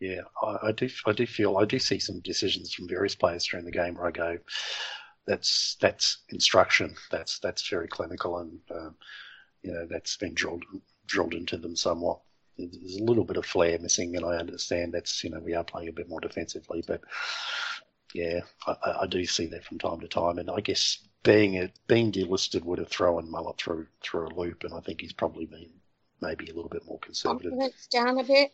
Yeah, 0.01 0.23
I, 0.43 0.69
I, 0.69 0.73
do. 0.73 0.89
I 1.07 1.13
do 1.13 1.27
feel 1.27 1.57
I 1.57 1.65
do 1.65 1.79
see 1.79 1.99
some 1.99 2.21
decisions 2.21 2.75
from 2.75 2.89
various 2.89 3.15
players 3.15 3.47
during 3.47 3.65
the 3.65 3.73
game 3.73 3.95
where 3.95 4.07
I 4.07 4.11
go, 4.11 4.39
"That's 5.27 5.77
that's 5.81 6.19
instruction. 6.31 6.95
That's 7.11 7.39
that's 7.39 7.69
very 7.69 7.89
clinical, 7.89 8.39
and 8.39 8.61
um, 8.71 8.97
you 9.63 9.73
know 9.73 9.87
that's 9.87 10.17
been 10.17 10.35
drilled 10.35 10.65
drilled 11.07 11.35
into 11.35 11.57
them 11.57 11.77
somewhat." 11.77 12.21
There's 12.59 12.97
a 12.97 13.05
little 13.05 13.25
bit 13.25 13.37
of 13.37 13.47
flair 13.47 13.79
missing, 13.79 14.17
and 14.17 14.27
I 14.27 14.37
understand 14.37 14.93
that's 14.93 15.23
you 15.25 15.31
know 15.31 15.41
we 15.41 15.55
are 15.55 15.65
playing 15.65 15.89
a 15.89 15.93
bit 15.93 16.09
more 16.09 16.21
defensively, 16.21 16.85
but 16.87 17.01
yeah, 18.13 18.41
I, 18.67 18.99
I 19.03 19.07
do 19.07 19.25
see 19.25 19.47
that 19.47 19.65
from 19.65 19.79
time 19.79 20.01
to 20.01 20.09
time, 20.09 20.39
and 20.39 20.51
I 20.51 20.61
guess 20.61 20.99
being 21.23 21.57
a, 21.57 21.73
being 21.87 22.13
delisted 22.13 22.63
would 22.65 22.79
have 22.79 22.89
thrown 22.89 23.31
Mullett 23.31 23.59
through 23.59 23.87
through 24.03 24.27
a 24.29 24.35
loop, 24.35 24.65
and 24.65 24.75
I 24.75 24.81
think 24.81 25.01
he's 25.01 25.13
probably 25.13 25.47
been 25.47 25.71
maybe 26.21 26.47
a 26.51 26.55
little 26.55 26.69
bit 26.71 26.87
more 26.87 26.99
conservative. 27.01 27.53
Confidence 27.53 27.87
down 27.89 28.19
a 28.19 28.25
bit. 28.25 28.53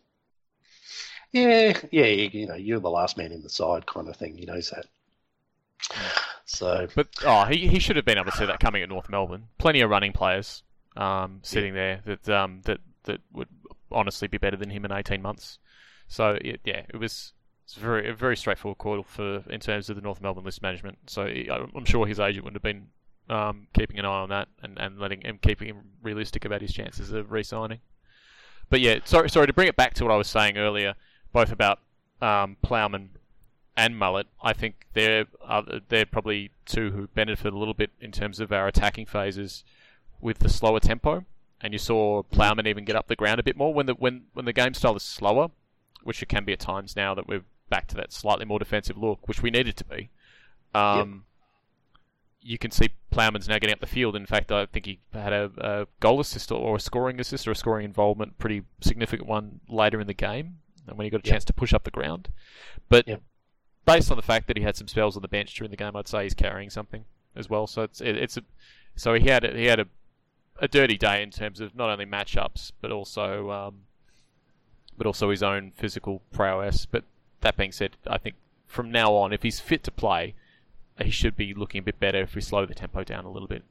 Yeah, 1.31 1.77
yeah, 1.91 2.05
you 2.05 2.47
know, 2.47 2.55
you're 2.55 2.79
the 2.79 2.89
last 2.89 3.17
man 3.17 3.31
in 3.31 3.41
the 3.43 3.49
side 3.49 3.85
kind 3.85 4.07
of 4.09 4.17
thing. 4.17 4.35
He 4.37 4.45
knows 4.45 4.69
that. 4.71 4.85
So, 6.45 6.87
but 6.95 7.07
oh, 7.25 7.45
he 7.45 7.67
he 7.67 7.79
should 7.79 7.95
have 7.95 8.05
been 8.05 8.17
able 8.17 8.31
to 8.31 8.37
see 8.37 8.45
that 8.45 8.59
coming 8.59 8.83
at 8.83 8.89
North 8.89 9.09
Melbourne. 9.09 9.47
Plenty 9.57 9.81
of 9.81 9.89
running 9.89 10.13
players. 10.13 10.63
um, 10.95 11.39
sitting 11.43 11.73
there 11.73 12.01
that 12.05 12.29
um, 12.29 12.61
that 12.65 12.79
that 13.03 13.21
would 13.31 13.47
honestly 13.91 14.27
be 14.27 14.37
better 14.37 14.57
than 14.57 14.69
him 14.69 14.85
in 14.85 14.91
18 14.91 15.21
months. 15.21 15.59
So 16.07 16.37
it, 16.41 16.61
yeah, 16.65 16.83
it 16.89 16.97
was 16.97 17.33
it's 17.63 17.75
very 17.75 18.09
a 18.09 18.13
very 18.13 18.35
straightforward 18.37 18.77
call 18.77 19.03
for 19.03 19.43
in 19.49 19.59
terms 19.59 19.89
of 19.89 19.95
the 19.95 20.01
North 20.01 20.21
Melbourne 20.21 20.43
list 20.43 20.61
management. 20.61 20.97
So 21.09 21.23
I'm 21.23 21.85
sure 21.85 22.05
his 22.07 22.19
agent 22.19 22.43
wouldn't 22.45 22.57
have 22.57 22.63
been 22.63 22.87
um, 23.29 23.67
keeping 23.73 23.99
an 23.99 24.05
eye 24.05 24.09
on 24.09 24.29
that 24.29 24.47
and, 24.61 24.77
and 24.79 24.99
letting 24.99 25.21
him 25.21 25.39
keeping 25.41 25.67
him 25.69 25.81
realistic 26.01 26.45
about 26.45 26.61
his 26.61 26.73
chances 26.73 27.11
of 27.11 27.31
re-signing. 27.31 27.79
But 28.69 28.81
yeah, 28.81 28.99
sorry 29.03 29.29
sorry 29.29 29.47
to 29.47 29.53
bring 29.53 29.67
it 29.67 29.75
back 29.75 29.93
to 29.95 30.03
what 30.03 30.13
I 30.13 30.17
was 30.17 30.27
saying 30.27 30.57
earlier, 30.57 30.95
both 31.33 31.51
about 31.51 31.79
um, 32.21 32.57
Plowman 32.61 33.09
and 33.75 33.95
Mullett. 33.95 34.25
I 34.41 34.53
think 34.53 34.87
they're 34.93 35.25
uh, 35.45 35.79
they're 35.89 36.05
probably 36.05 36.51
two 36.65 36.91
who 36.91 37.07
benefit 37.07 37.53
a 37.53 37.57
little 37.57 37.73
bit 37.73 37.91
in 37.99 38.11
terms 38.11 38.39
of 38.39 38.51
our 38.51 38.67
attacking 38.67 39.05
phases 39.05 39.63
with 40.19 40.39
the 40.39 40.49
slower 40.49 40.79
tempo. 40.79 41.25
And 41.63 41.73
you 41.73 41.79
saw 41.79 42.23
Plowman 42.23 42.65
even 42.65 42.85
get 42.85 42.95
up 42.95 43.07
the 43.07 43.15
ground 43.15 43.39
a 43.39 43.43
bit 43.43 43.55
more 43.55 43.73
when 43.73 43.85
the 43.85 43.93
when 43.93 44.23
when 44.33 44.45
the 44.45 44.53
game 44.53 44.73
style 44.73 44.95
is 44.95 45.03
slower, 45.03 45.49
which 46.03 46.23
it 46.23 46.29
can 46.29 46.43
be 46.43 46.53
at 46.53 46.59
times 46.59 46.95
now 46.95 47.13
that 47.13 47.27
we're 47.27 47.43
back 47.69 47.87
to 47.87 47.95
that 47.95 48.11
slightly 48.11 48.45
more 48.45 48.59
defensive 48.59 48.97
look, 48.97 49.27
which 49.27 49.41
we 49.41 49.51
needed 49.51 49.77
to 49.77 49.85
be. 49.85 50.09
Um, 50.73 50.97
yep. 50.97 51.07
You 52.41 52.57
can 52.57 52.71
see 52.71 52.89
Plowman's 53.11 53.47
now 53.47 53.59
getting 53.59 53.73
up 53.73 53.79
the 53.79 53.87
field. 53.87 54.15
In 54.15 54.25
fact, 54.25 54.51
I 54.51 54.65
think 54.65 54.85
he 54.85 54.99
had 55.13 55.31
a, 55.31 55.51
a 55.57 55.87
goal 55.99 56.19
assist 56.19 56.51
or 56.51 56.75
a 56.75 56.79
scoring 56.79 57.19
assist 57.19 57.47
or 57.47 57.51
a 57.51 57.55
scoring 57.55 57.85
involvement, 57.85 58.39
pretty 58.39 58.63
significant 58.81 59.29
one 59.29 59.59
later 59.69 60.01
in 60.01 60.07
the 60.07 60.13
game, 60.13 60.57
and 60.87 60.97
when 60.97 61.05
he 61.05 61.11
got 61.11 61.23
a 61.23 61.27
yep. 61.27 61.33
chance 61.33 61.45
to 61.45 61.53
push 61.53 61.73
up 61.73 61.83
the 61.83 61.91
ground. 61.91 62.29
But 62.89 63.07
yep. 63.07 63.21
based 63.85 64.09
on 64.09 64.17
the 64.17 64.23
fact 64.23 64.47
that 64.47 64.57
he 64.57 64.63
had 64.63 64.75
some 64.75 64.87
spells 64.87 65.15
on 65.15 65.21
the 65.21 65.27
bench 65.27 65.53
during 65.53 65.71
the 65.71 65.77
game, 65.77 65.95
I'd 65.95 66.07
say 66.07 66.23
he's 66.23 66.33
carrying 66.33 66.69
something 66.69 67.05
as 67.35 67.49
well. 67.49 67.67
So 67.67 67.83
it's 67.83 68.01
it, 68.01 68.17
it's 68.17 68.37
a 68.37 68.43
so 68.95 69.13
he 69.13 69.29
had 69.29 69.43
a, 69.43 69.55
he 69.55 69.65
had 69.65 69.79
a 69.79 69.85
a 70.59 70.67
dirty 70.67 70.97
day 70.97 71.23
in 71.23 71.31
terms 71.31 71.59
of 71.59 71.75
not 71.75 71.89
only 71.89 72.05
matchups 72.05 72.71
but 72.81 72.91
also 72.91 73.49
um, 73.49 73.81
but 74.97 75.07
also 75.07 75.29
his 75.29 75.43
own 75.43 75.71
physical 75.75 76.21
prowess. 76.31 76.85
But 76.85 77.03
that 77.41 77.57
being 77.57 77.71
said, 77.71 77.97
I 78.07 78.17
think 78.17 78.35
from 78.67 78.91
now 78.91 79.13
on, 79.13 79.33
if 79.33 79.43
he's 79.43 79.59
fit 79.59 79.83
to 79.85 79.91
play, 79.91 80.35
he 81.03 81.11
should 81.11 81.35
be 81.35 81.53
looking 81.53 81.79
a 81.79 81.83
bit 81.83 81.99
better 81.99 82.21
if 82.21 82.35
we 82.35 82.41
slow 82.41 82.65
the 82.65 82.75
tempo 82.75 83.03
down 83.03 83.25
a 83.25 83.31
little 83.31 83.47
bit. 83.47 83.63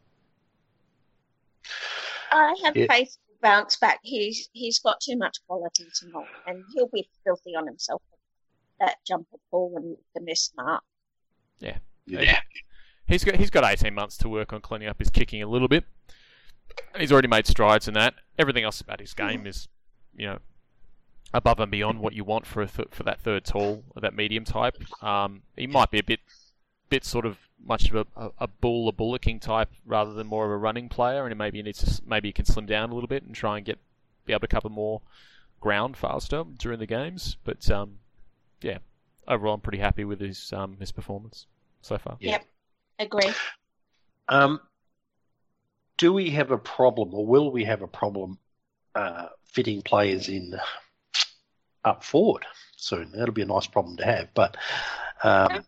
I 2.32 2.54
have 2.64 2.76
yeah. 2.76 2.86
faith 2.88 3.10
to 3.10 3.34
bounce 3.42 3.76
back. 3.76 4.00
He's 4.02 4.48
he's 4.52 4.78
got 4.78 5.00
too 5.00 5.16
much 5.16 5.38
quality 5.46 5.86
to 6.00 6.08
not, 6.08 6.26
and 6.46 6.64
he'll 6.74 6.88
be 6.92 7.08
filthy 7.24 7.54
on 7.56 7.66
himself. 7.66 8.02
That 8.78 8.96
jumper 9.06 9.36
pull 9.50 9.74
and 9.76 9.96
the 10.14 10.22
miss 10.22 10.50
mark. 10.56 10.82
Yeah, 11.58 11.78
yeah. 12.06 12.40
He's 13.06 13.24
got 13.24 13.36
he's 13.36 13.50
got 13.50 13.64
eighteen 13.64 13.94
months 13.94 14.16
to 14.18 14.28
work 14.28 14.52
on 14.52 14.60
cleaning 14.60 14.88
up 14.88 14.98
his 14.98 15.10
kicking 15.10 15.42
a 15.42 15.46
little 15.46 15.68
bit 15.68 15.84
he's 16.98 17.12
already 17.12 17.28
made 17.28 17.46
strides 17.46 17.88
in 17.88 17.94
that. 17.94 18.14
Everything 18.38 18.64
else 18.64 18.80
about 18.80 19.00
his 19.00 19.14
game 19.14 19.46
is, 19.46 19.68
you 20.16 20.26
know, 20.26 20.38
above 21.32 21.60
and 21.60 21.70
beyond 21.70 22.00
what 22.00 22.14
you 22.14 22.24
want 22.24 22.46
for 22.46 22.66
th- 22.66 22.88
for 22.90 23.02
that 23.04 23.20
third 23.20 23.44
tall, 23.44 23.84
that 24.00 24.14
medium 24.14 24.44
type. 24.44 24.76
Um, 25.02 25.42
he 25.56 25.66
might 25.66 25.90
be 25.90 25.98
a 25.98 26.02
bit, 26.02 26.20
bit 26.90 27.04
sort 27.04 27.24
of 27.24 27.38
much 27.64 27.90
of 27.90 28.06
a, 28.16 28.30
a 28.38 28.46
bull, 28.46 28.88
a 28.88 28.92
bullocking 28.92 29.40
type 29.40 29.70
rather 29.86 30.12
than 30.12 30.26
more 30.26 30.44
of 30.44 30.50
a 30.50 30.56
running 30.56 30.88
player, 30.88 31.26
and 31.26 31.38
maybe 31.38 31.58
he 31.58 31.62
needs 31.62 31.78
to 31.78 32.02
maybe 32.06 32.28
he 32.28 32.32
can 32.32 32.44
slim 32.44 32.66
down 32.66 32.90
a 32.90 32.94
little 32.94 33.08
bit 33.08 33.22
and 33.22 33.34
try 33.34 33.56
and 33.56 33.64
get 33.64 33.78
be 34.26 34.32
able 34.32 34.40
to 34.40 34.48
cover 34.48 34.68
more 34.68 35.00
ground 35.60 35.96
faster 35.96 36.44
during 36.58 36.78
the 36.78 36.86
games. 36.86 37.36
But 37.44 37.70
um, 37.70 37.98
yeah, 38.60 38.78
overall, 39.26 39.54
I'm 39.54 39.60
pretty 39.60 39.78
happy 39.78 40.04
with 40.04 40.20
his 40.20 40.52
um, 40.52 40.76
his 40.78 40.92
performance 40.92 41.46
so 41.80 41.96
far. 41.96 42.16
Yep, 42.20 42.44
agree. 42.98 43.32
Um, 44.28 44.60
do 45.96 46.12
we 46.12 46.30
have 46.30 46.50
a 46.50 46.58
problem, 46.58 47.14
or 47.14 47.26
will 47.26 47.50
we 47.50 47.64
have 47.64 47.82
a 47.82 47.86
problem 47.86 48.38
uh, 48.94 49.26
fitting 49.44 49.82
players 49.82 50.28
in 50.28 50.58
up 51.84 52.04
forward 52.04 52.44
soon? 52.80 53.12
That'll 53.12 53.34
be 53.34 53.42
a 53.42 53.46
nice 53.46 53.66
problem 53.66 53.96
to 53.98 54.04
have. 54.04 54.28
But 54.34 54.56
um, 55.22 55.64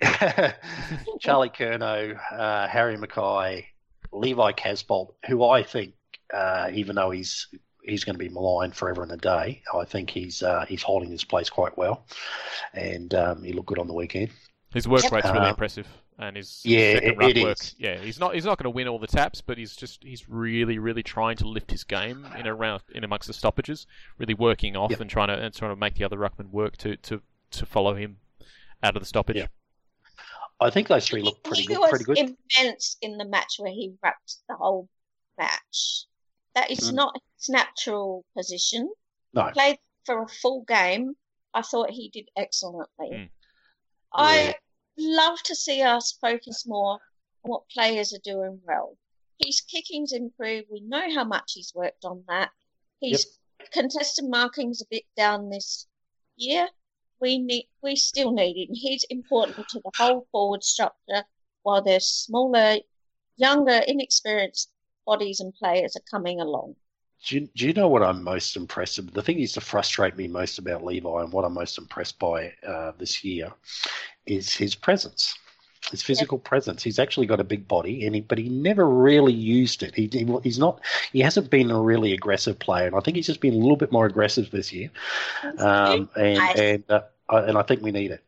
Charlie 1.20 1.50
Curnow, 1.50 2.18
uh, 2.32 2.68
Harry 2.68 2.96
McKay, 2.96 3.64
Levi 4.12 4.52
Casboult, 4.52 5.14
who 5.26 5.44
I 5.44 5.62
think, 5.62 5.94
uh, 6.32 6.70
even 6.72 6.96
though 6.96 7.10
he's 7.10 7.48
he's 7.82 8.04
going 8.04 8.14
to 8.14 8.18
be 8.18 8.28
maligned 8.28 8.76
forever 8.76 9.02
and 9.02 9.12
a 9.12 9.16
day, 9.16 9.62
I 9.74 9.84
think 9.84 10.10
he's 10.10 10.42
uh, 10.42 10.64
he's 10.68 10.82
holding 10.82 11.10
his 11.10 11.24
place 11.24 11.50
quite 11.50 11.76
well, 11.76 12.04
and 12.74 13.14
um, 13.14 13.42
he 13.42 13.52
looked 13.52 13.68
good 13.68 13.78
on 13.78 13.86
the 13.86 13.94
weekend. 13.94 14.30
His 14.72 14.86
work 14.86 15.10
rate's 15.10 15.26
really 15.26 15.46
uh, 15.46 15.50
impressive 15.50 15.88
and 16.20 16.36
his 16.36 16.60
yeah, 16.64 16.94
second 16.94 17.18
run 17.18 17.30
it 17.30 17.42
work. 17.42 17.60
Is. 17.60 17.74
Yeah, 17.78 17.98
he's 17.98 18.20
not 18.20 18.34
he's 18.34 18.44
not 18.44 18.58
going 18.58 18.64
to 18.64 18.70
win 18.70 18.86
all 18.86 18.98
the 18.98 19.06
taps, 19.06 19.40
but 19.40 19.58
he's 19.58 19.74
just 19.74 20.04
he's 20.04 20.28
really 20.28 20.78
really 20.78 21.02
trying 21.02 21.36
to 21.38 21.48
lift 21.48 21.70
his 21.70 21.82
game 21.82 22.26
in 22.38 22.46
around 22.46 22.82
in 22.94 23.04
amongst 23.04 23.26
the 23.26 23.32
stoppages, 23.32 23.86
really 24.18 24.34
working 24.34 24.76
off 24.76 24.90
yep. 24.90 25.00
and 25.00 25.10
trying 25.10 25.28
to 25.28 25.34
and 25.34 25.54
trying 25.54 25.72
to 25.72 25.76
make 25.76 25.94
the 25.94 26.04
other 26.04 26.18
ruckman 26.18 26.50
work 26.50 26.76
to 26.78 26.96
to 26.98 27.20
to 27.52 27.66
follow 27.66 27.94
him 27.94 28.18
out 28.82 28.96
of 28.96 29.02
the 29.02 29.06
stoppage. 29.06 29.36
Yeah. 29.36 29.46
I 30.60 30.68
think 30.68 30.88
those 30.88 31.08
three 31.08 31.22
look 31.22 31.42
pretty 31.42 31.62
he 31.62 31.68
good. 31.68 31.78
Was 31.78 31.90
pretty 31.90 32.04
good. 32.04 32.36
immense 32.58 32.98
in 33.00 33.16
the 33.16 33.24
match 33.24 33.54
where 33.58 33.72
he 33.72 33.94
wrapped 34.02 34.36
the 34.48 34.56
whole 34.56 34.88
match. 35.38 36.04
That 36.54 36.70
is 36.70 36.90
mm. 36.90 36.94
not 36.94 37.18
his 37.38 37.48
natural 37.48 38.26
position. 38.36 38.92
No. 39.32 39.46
He 39.46 39.52
played 39.52 39.78
for 40.04 40.22
a 40.22 40.28
full 40.28 40.64
game. 40.68 41.14
I 41.54 41.62
thought 41.62 41.90
he 41.90 42.10
did 42.10 42.28
excellently. 42.36 43.10
Mm. 43.10 43.28
I 44.12 44.40
yeah 44.48 44.52
love 44.98 45.42
to 45.44 45.54
see 45.54 45.82
us 45.82 46.12
focus 46.20 46.66
more 46.66 47.00
on 47.44 47.50
what 47.50 47.68
players 47.68 48.12
are 48.12 48.20
doing 48.22 48.60
well. 48.66 48.96
His 49.38 49.60
kicking's 49.60 50.12
improved. 50.12 50.68
We 50.70 50.80
know 50.80 51.12
how 51.14 51.24
much 51.24 51.52
he's 51.54 51.72
worked 51.74 52.04
on 52.04 52.24
that. 52.28 52.50
His 53.00 53.26
yep. 53.58 53.70
contested 53.72 54.26
marking's 54.28 54.82
a 54.82 54.86
bit 54.90 55.04
down 55.16 55.48
this 55.48 55.86
year. 56.36 56.68
We 57.20 57.38
need, 57.38 57.68
we 57.82 57.96
still 57.96 58.32
need 58.32 58.56
him. 58.56 58.74
He's 58.74 59.04
important 59.10 59.68
to 59.68 59.80
the 59.80 59.90
whole 59.96 60.26
forward 60.32 60.64
structure 60.64 61.24
while 61.62 61.82
there's 61.82 62.06
smaller, 62.06 62.78
younger, 63.36 63.80
inexperienced 63.86 64.70
bodies 65.06 65.40
and 65.40 65.54
players 65.54 65.96
are 65.96 66.10
coming 66.10 66.40
along. 66.40 66.76
Do 67.24 67.36
you, 67.36 67.48
do 67.54 67.66
you 67.66 67.72
know 67.74 67.88
what 67.88 68.02
I'm 68.02 68.24
most 68.24 68.56
impressed 68.56 68.98
with? 68.98 69.12
The 69.12 69.22
thing 69.22 69.36
that 69.36 69.42
used 69.42 69.54
to 69.54 69.60
frustrate 69.60 70.16
me 70.16 70.26
most 70.26 70.58
about 70.58 70.84
Levi 70.84 71.20
and 71.20 71.32
what 71.32 71.44
I'm 71.44 71.52
most 71.52 71.76
impressed 71.76 72.18
by 72.18 72.52
uh, 72.66 72.92
this 72.98 73.22
year 73.22 73.52
is 74.24 74.54
his 74.54 74.74
presence, 74.74 75.34
his 75.90 76.02
physical 76.02 76.40
yeah. 76.42 76.48
presence. 76.48 76.82
He's 76.82 76.98
actually 76.98 77.26
got 77.26 77.38
a 77.38 77.44
big 77.44 77.68
body, 77.68 78.06
and 78.06 78.14
he, 78.14 78.22
but 78.22 78.38
he 78.38 78.48
never 78.48 78.88
really 78.88 79.34
used 79.34 79.82
it. 79.82 79.94
He, 79.94 80.08
he, 80.10 80.26
he's 80.42 80.58
not. 80.58 80.80
He 81.12 81.20
hasn't 81.20 81.50
been 81.50 81.70
a 81.70 81.80
really 81.80 82.14
aggressive 82.14 82.58
player, 82.58 82.86
and 82.86 82.96
I 82.96 83.00
think 83.00 83.16
he's 83.16 83.26
just 83.26 83.40
been 83.40 83.54
a 83.54 83.58
little 83.58 83.76
bit 83.76 83.92
more 83.92 84.06
aggressive 84.06 84.50
this 84.50 84.72
year. 84.72 84.90
Um, 85.58 86.08
and 86.16 86.38
nice. 86.38 86.58
and 86.58 86.84
uh, 86.88 87.02
and 87.28 87.58
I 87.58 87.62
think 87.62 87.82
we 87.82 87.92
need 87.92 88.12
it. 88.12 88.24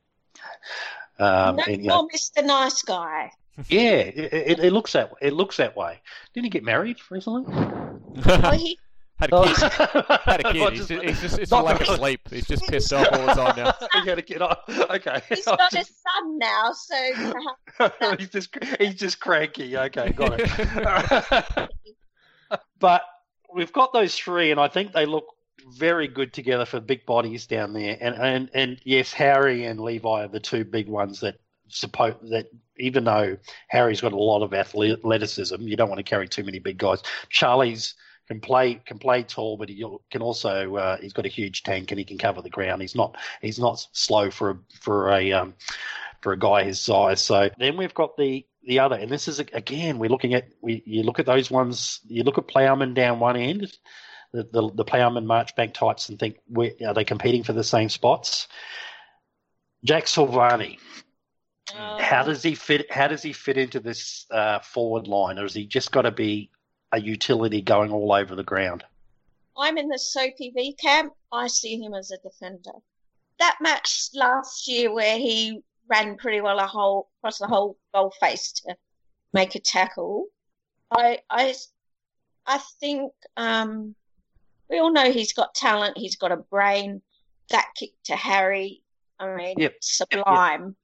Um, 1.18 1.56
no 1.56 1.64
and, 1.64 1.82
know, 1.82 2.08
Mr. 2.08 2.44
Nice 2.44 2.82
Guy. 2.82 3.30
Yeah, 3.68 3.90
it, 3.90 4.32
it, 4.32 4.58
it, 4.60 4.72
looks 4.72 4.92
that 4.94 5.12
it 5.20 5.34
looks 5.34 5.58
that 5.58 5.76
way. 5.76 6.00
Didn't 6.32 6.44
he 6.44 6.50
get 6.50 6.64
married 6.64 6.96
recently? 7.10 7.44
oh, 7.48 8.50
he 8.56 8.78
had 9.18 9.32
a 9.32 9.44
kid. 9.44 9.72
Oh. 10.00 10.18
had 10.24 10.40
a 10.46 10.52
kid. 10.52 10.72
He's 10.72 10.88
just, 10.88 11.02
he's 11.02 11.20
just 11.20 11.38
it's 11.38 11.50
not 11.50 11.64
like 11.64 11.80
a 11.82 11.96
sleep. 11.96 12.20
He's 12.30 12.46
just 12.46 12.66
pissed 12.66 12.92
off 12.94 13.08
all 13.12 13.26
the 13.26 13.34
time 13.34 13.56
now. 13.56 13.74
he 14.02 14.08
had 14.08 14.18
a 14.18 14.22
kid. 14.22 14.40
Oh, 14.40 14.54
okay. 14.90 15.22
He's 15.28 15.44
got 15.44 15.72
a 15.72 15.84
son 15.84 16.38
now, 16.38 16.72
so 16.72 18.16
he's 18.18 18.30
just 18.30 18.56
he's 18.80 18.94
just 18.94 19.20
cranky. 19.20 19.76
Okay, 19.76 20.12
got 20.12 20.40
it. 20.40 21.70
but 22.78 23.02
we've 23.54 23.72
got 23.72 23.92
those 23.92 24.14
three, 24.16 24.50
and 24.50 24.58
I 24.58 24.68
think 24.68 24.92
they 24.92 25.04
look 25.04 25.26
very 25.76 26.08
good 26.08 26.32
together 26.32 26.64
for 26.64 26.80
big 26.80 27.04
bodies 27.06 27.46
down 27.46 27.74
there. 27.74 27.98
And 28.00 28.14
and 28.16 28.50
and 28.54 28.80
yes, 28.84 29.12
Harry 29.12 29.66
and 29.66 29.78
Levi 29.78 30.24
are 30.24 30.28
the 30.28 30.40
two 30.40 30.64
big 30.64 30.88
ones 30.88 31.20
that 31.20 31.36
suppose 31.72 32.14
that 32.30 32.48
even 32.76 33.04
though 33.04 33.36
Harry's 33.68 34.00
got 34.00 34.12
a 34.12 34.16
lot 34.16 34.42
of 34.42 34.54
athleticism, 34.54 35.60
you 35.60 35.76
don't 35.76 35.88
want 35.88 35.98
to 35.98 36.02
carry 36.02 36.28
too 36.28 36.44
many 36.44 36.58
big 36.58 36.78
guys. 36.78 37.02
Charlie's 37.28 37.94
can 38.28 38.40
play 38.40 38.74
can 38.86 38.98
play 38.98 39.22
tall, 39.22 39.56
but 39.56 39.68
he 39.68 39.84
can 40.10 40.22
also 40.22 40.76
uh, 40.76 40.96
he's 40.98 41.12
got 41.12 41.26
a 41.26 41.30
huge 41.30 41.62
tank 41.62 41.90
and 41.90 41.98
he 41.98 42.04
can 42.04 42.18
cover 42.18 42.40
the 42.40 42.50
ground. 42.50 42.80
He's 42.80 42.94
not 42.94 43.16
he's 43.40 43.58
not 43.58 43.86
slow 43.92 44.30
for 44.30 44.50
a, 44.50 44.58
for 44.80 45.10
a 45.10 45.32
um, 45.32 45.54
for 46.20 46.32
a 46.32 46.38
guy 46.38 46.64
his 46.64 46.80
size. 46.80 47.20
So 47.20 47.50
then 47.58 47.76
we've 47.76 47.94
got 47.94 48.16
the 48.16 48.46
the 48.64 48.78
other, 48.78 48.96
and 48.96 49.10
this 49.10 49.28
is 49.28 49.40
again 49.40 49.98
we're 49.98 50.10
looking 50.10 50.34
at 50.34 50.48
we 50.60 50.82
you 50.86 51.02
look 51.02 51.18
at 51.18 51.26
those 51.26 51.50
ones. 51.50 52.00
You 52.06 52.22
look 52.22 52.38
at 52.38 52.46
Plowman 52.46 52.94
down 52.94 53.18
one 53.18 53.36
end, 53.36 53.76
the 54.32 54.44
the, 54.44 54.70
the 54.74 54.84
Plowman 54.84 55.26
Marchbank 55.26 55.74
types, 55.74 56.08
and 56.08 56.18
think 56.18 56.38
are 56.86 56.94
they 56.94 57.04
competing 57.04 57.42
for 57.42 57.52
the 57.52 57.64
same 57.64 57.88
spots? 57.88 58.48
Jack 59.84 60.06
Silvagni. 61.68 62.00
How 62.00 62.22
does 62.22 62.42
he 62.42 62.54
fit? 62.54 62.90
How 62.92 63.08
does 63.08 63.22
he 63.22 63.32
fit 63.32 63.56
into 63.56 63.80
this 63.80 64.26
uh, 64.30 64.58
forward 64.60 65.06
line, 65.06 65.38
or 65.38 65.42
has 65.42 65.54
he 65.54 65.66
just 65.66 65.92
got 65.92 66.02
to 66.02 66.10
be 66.10 66.50
a 66.92 67.00
utility 67.00 67.62
going 67.62 67.90
all 67.90 68.12
over 68.12 68.34
the 68.34 68.44
ground. 68.44 68.84
I'm 69.56 69.78
in 69.78 69.88
the 69.88 69.98
Soapy 69.98 70.52
V 70.54 70.74
camp. 70.74 71.12
I 71.32 71.46
see 71.46 71.82
him 71.82 71.94
as 71.94 72.10
a 72.10 72.18
defender. 72.18 72.72
That 73.38 73.58
match 73.60 74.10
last 74.14 74.68
year 74.68 74.92
where 74.92 75.18
he 75.18 75.60
ran 75.88 76.16
pretty 76.16 76.40
well 76.40 76.58
a 76.58 76.66
whole 76.66 77.10
across 77.18 77.38
the 77.38 77.46
whole 77.46 77.78
goal 77.92 78.12
face 78.20 78.52
to 78.52 78.76
make 79.32 79.54
a 79.54 79.60
tackle. 79.60 80.26
I 80.90 81.18
I 81.28 81.54
I 82.46 82.60
think 82.80 83.12
um, 83.36 83.94
we 84.70 84.78
all 84.78 84.92
know 84.92 85.10
he's 85.10 85.32
got 85.32 85.54
talent. 85.54 85.98
He's 85.98 86.16
got 86.16 86.32
a 86.32 86.36
brain. 86.36 87.02
That 87.50 87.68
kick 87.74 87.90
to 88.04 88.16
Harry, 88.16 88.82
I 89.18 89.34
mean, 89.34 89.58
Yep. 89.58 89.74
sublime. 89.80 90.76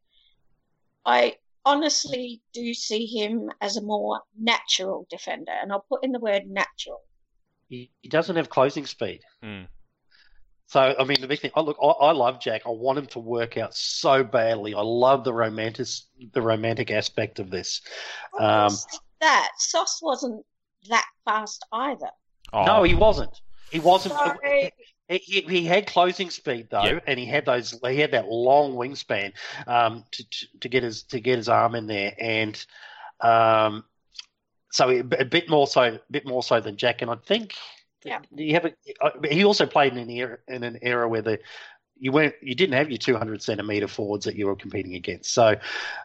I 1.04 1.36
honestly 1.64 2.40
do 2.52 2.72
see 2.74 3.06
him 3.06 3.50
as 3.60 3.76
a 3.76 3.82
more 3.82 4.20
natural 4.38 5.06
defender, 5.10 5.52
and 5.52 5.72
I'll 5.72 5.84
put 5.88 6.04
in 6.04 6.12
the 6.12 6.20
word 6.20 6.42
natural. 6.46 7.00
He, 7.68 7.90
he 8.00 8.08
doesn't 8.08 8.36
have 8.36 8.48
closing 8.48 8.86
speed. 8.86 9.20
Mm. 9.44 9.68
So 10.66 10.94
I 10.98 11.04
mean, 11.04 11.20
the 11.20 11.28
big 11.28 11.40
thing. 11.40 11.50
I 11.54 11.60
look, 11.60 11.78
I, 11.82 11.86
I 11.86 12.12
love 12.12 12.40
Jack. 12.40 12.62
I 12.66 12.70
want 12.70 12.98
him 12.98 13.06
to 13.06 13.20
work 13.20 13.56
out 13.56 13.74
so 13.74 14.22
badly. 14.22 14.74
I 14.74 14.82
love 14.82 15.24
the 15.24 15.32
romantic, 15.32 15.86
the 16.32 16.42
romantic 16.42 16.90
aspect 16.90 17.38
of 17.38 17.50
this. 17.50 17.80
Um, 18.38 18.74
that 19.20 19.48
Sauce 19.58 20.00
wasn't 20.02 20.44
that 20.90 21.06
fast 21.24 21.64
either. 21.72 22.10
Oh, 22.52 22.64
No, 22.64 22.82
he 22.82 22.94
wasn't. 22.94 23.40
He 23.70 23.80
wasn't. 23.80 24.14
So, 24.14 24.34
He, 25.08 25.18
he, 25.18 25.40
he 25.40 25.64
had 25.64 25.86
closing 25.86 26.30
speed 26.30 26.68
though, 26.70 26.84
Yeah. 26.84 27.00
and 27.06 27.18
he 27.18 27.24
had 27.26 27.46
those. 27.46 27.78
He 27.86 27.98
had 27.98 28.10
that 28.12 28.28
long 28.28 28.74
wingspan 28.74 29.32
um, 29.66 30.04
to, 30.12 30.28
to 30.28 30.46
to 30.60 30.68
get 30.68 30.82
his 30.82 31.02
to 31.04 31.20
get 31.20 31.36
his 31.38 31.48
arm 31.48 31.74
in 31.74 31.86
there, 31.86 32.14
and 32.18 32.64
um, 33.20 33.84
so 34.70 34.90
a 34.90 35.02
bit 35.02 35.48
more 35.48 35.66
so, 35.66 35.82
a 35.82 36.00
bit 36.10 36.26
more 36.26 36.42
so 36.42 36.60
than 36.60 36.76
Jack. 36.76 37.00
And 37.02 37.10
I 37.10 37.16
think 37.26 37.54
Yeah. 38.04 38.20
you 38.34 38.52
have 38.52 38.66
a, 38.66 38.72
uh, 39.00 39.10
he 39.30 39.44
also 39.44 39.66
played 39.66 39.92
in 39.92 39.98
an 39.98 40.10
era 40.10 40.38
in 40.46 40.62
an 40.62 40.78
era 40.82 41.08
where 41.08 41.22
the 41.22 41.38
you 41.98 42.12
weren't 42.12 42.34
you 42.42 42.54
didn't 42.54 42.74
have 42.74 42.90
your 42.90 42.98
200 42.98 43.42
centimeter 43.42 43.88
forwards 43.88 44.24
that 44.26 44.36
you 44.36 44.46
were 44.46 44.54
competing 44.56 44.94
against. 44.94 45.32
So 45.32 45.56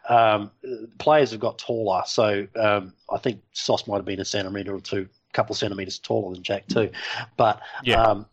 um, 0.08 0.50
players 0.98 1.30
have 1.30 1.40
got 1.40 1.58
taller. 1.58 2.02
So 2.06 2.46
um, 2.56 2.94
I 3.10 3.18
think 3.18 3.42
Sauce 3.52 3.86
might 3.86 3.96
have 3.96 4.04
been 4.04 4.20
a 4.20 4.24
centimeter 4.24 4.74
or 4.74 4.80
two, 4.80 5.08
couple 5.34 5.54
centimeters 5.54 5.98
taller 5.98 6.34
than 6.34 6.42
Jack 6.42 6.66
too, 6.68 6.90
but 7.36 7.60
Yeah. 7.82 8.02
um, 8.02 8.26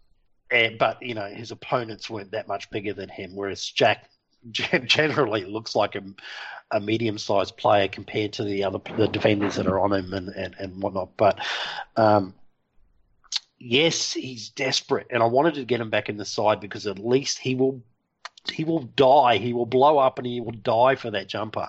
and, 0.51 0.77
but 0.77 1.01
you 1.01 1.13
know 1.13 1.25
his 1.27 1.51
opponents 1.51 2.09
weren't 2.09 2.31
that 2.31 2.47
much 2.47 2.69
bigger 2.69 2.93
than 2.93 3.09
him, 3.09 3.35
whereas 3.35 3.65
Jack 3.65 4.09
generally 4.51 5.45
looks 5.45 5.75
like 5.75 5.95
a, 5.95 6.03
a 6.71 6.79
medium-sized 6.79 7.57
player 7.57 7.87
compared 7.87 8.33
to 8.33 8.43
the 8.43 8.63
other 8.63 8.79
the 8.97 9.07
defenders 9.07 9.55
that 9.55 9.67
are 9.67 9.79
on 9.79 9.93
him 9.93 10.13
and, 10.13 10.29
and, 10.29 10.55
and 10.59 10.81
whatnot. 10.81 11.15
But 11.17 11.39
um, 11.95 12.33
yes, 13.59 14.11
he's 14.13 14.49
desperate, 14.49 15.07
and 15.11 15.21
I 15.21 15.25
wanted 15.27 15.55
to 15.55 15.65
get 15.65 15.79
him 15.81 15.89
back 15.89 16.09
in 16.09 16.17
the 16.17 16.25
side 16.25 16.59
because 16.59 16.87
at 16.87 16.99
least 16.99 17.37
he 17.39 17.55
will 17.55 17.81
he 18.51 18.63
will 18.63 18.79
die, 18.95 19.37
he 19.37 19.53
will 19.53 19.67
blow 19.67 19.99
up, 19.99 20.17
and 20.17 20.25
he 20.25 20.41
will 20.41 20.51
die 20.51 20.95
for 20.95 21.11
that 21.11 21.27
jumper. 21.27 21.67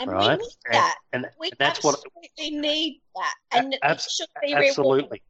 and 0.00 0.10
Right. 0.10 0.38
we 0.38 0.44
need 0.44 0.54
that. 0.72 0.96
And, 1.12 1.26
We 1.38 1.48
and 1.50 1.56
that's 1.58 1.84
what 1.84 1.94
absolutely 1.94 2.58
need 2.60 3.00
that, 3.14 3.34
and 3.52 3.74
it 3.74 3.80
abs- 3.82 4.12
should 4.12 4.26
be 4.42 4.48
rewarded. 4.54 4.68
Absolutely. 4.68 5.22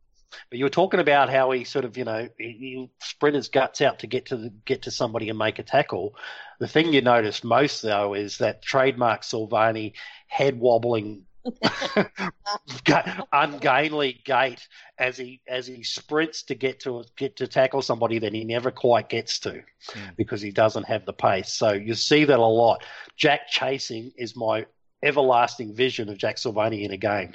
But 0.49 0.59
you 0.59 0.65
were 0.65 0.71
talking 0.71 1.01
about 1.01 1.31
how 1.31 1.51
he 1.51 1.65
sort 1.65 1.85
of, 1.85 1.97
you 1.97 2.05
know, 2.05 2.29
he, 2.39 2.53
he 2.53 2.91
sprint 3.01 3.37
his 3.37 3.49
guts 3.49 3.81
out 3.81 3.99
to 4.01 4.07
get 4.07 4.27
to 4.27 4.37
the, 4.37 4.51
get 4.65 4.83
to 4.83 4.91
somebody 4.91 5.29
and 5.29 5.39
make 5.39 5.59
a 5.59 5.63
tackle. 5.63 6.15
The 6.59 6.69
thing 6.69 6.93
you 6.93 7.01
notice 7.03 7.43
most 7.45 7.83
though 7.83 8.15
is 8.15 8.39
that 8.39 8.63
trademark 8.63 9.23
Silvagni 9.23 9.95
head 10.27 10.59
wobbling, 10.59 11.25
ungainly 13.33 14.21
gait 14.25 14.69
as 14.99 15.17
he 15.17 15.41
as 15.49 15.67
he 15.67 15.83
sprints 15.83 16.43
to 16.45 16.55
get 16.55 16.81
to 16.81 17.05
get 17.17 17.37
to 17.37 17.47
tackle 17.47 17.83
somebody 17.83 18.19
that 18.19 18.35
he 18.35 18.45
never 18.45 18.71
quite 18.71 19.09
gets 19.09 19.39
to 19.41 19.63
Mm. 19.93 20.15
because 20.17 20.43
he 20.43 20.51
doesn't 20.51 20.85
have 20.85 21.07
the 21.07 21.13
pace. 21.15 21.53
So 21.55 21.73
you 21.73 21.95
see 21.95 22.25
that 22.27 22.39
a 22.39 22.43
lot. 22.43 22.85
Jack 23.17 23.49
chasing 23.49 24.13
is 24.17 24.37
my 24.37 24.67
everlasting 25.03 25.75
vision 25.75 26.11
of 26.11 26.19
Jack 26.19 26.37
Silvagni 26.37 26.83
in 26.85 26.91
a 26.91 26.99
game 26.99 27.35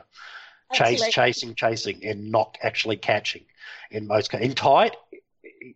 chase, 0.74 1.02
Absolutely. 1.02 1.12
chasing, 1.12 1.56
chasing, 1.56 2.06
and 2.06 2.32
not 2.32 2.58
actually 2.62 2.98
catching. 2.98 3.46
In 3.92 4.08
most 4.08 4.32
ca- 4.32 4.40
in 4.40 4.54
tight, 4.54 4.96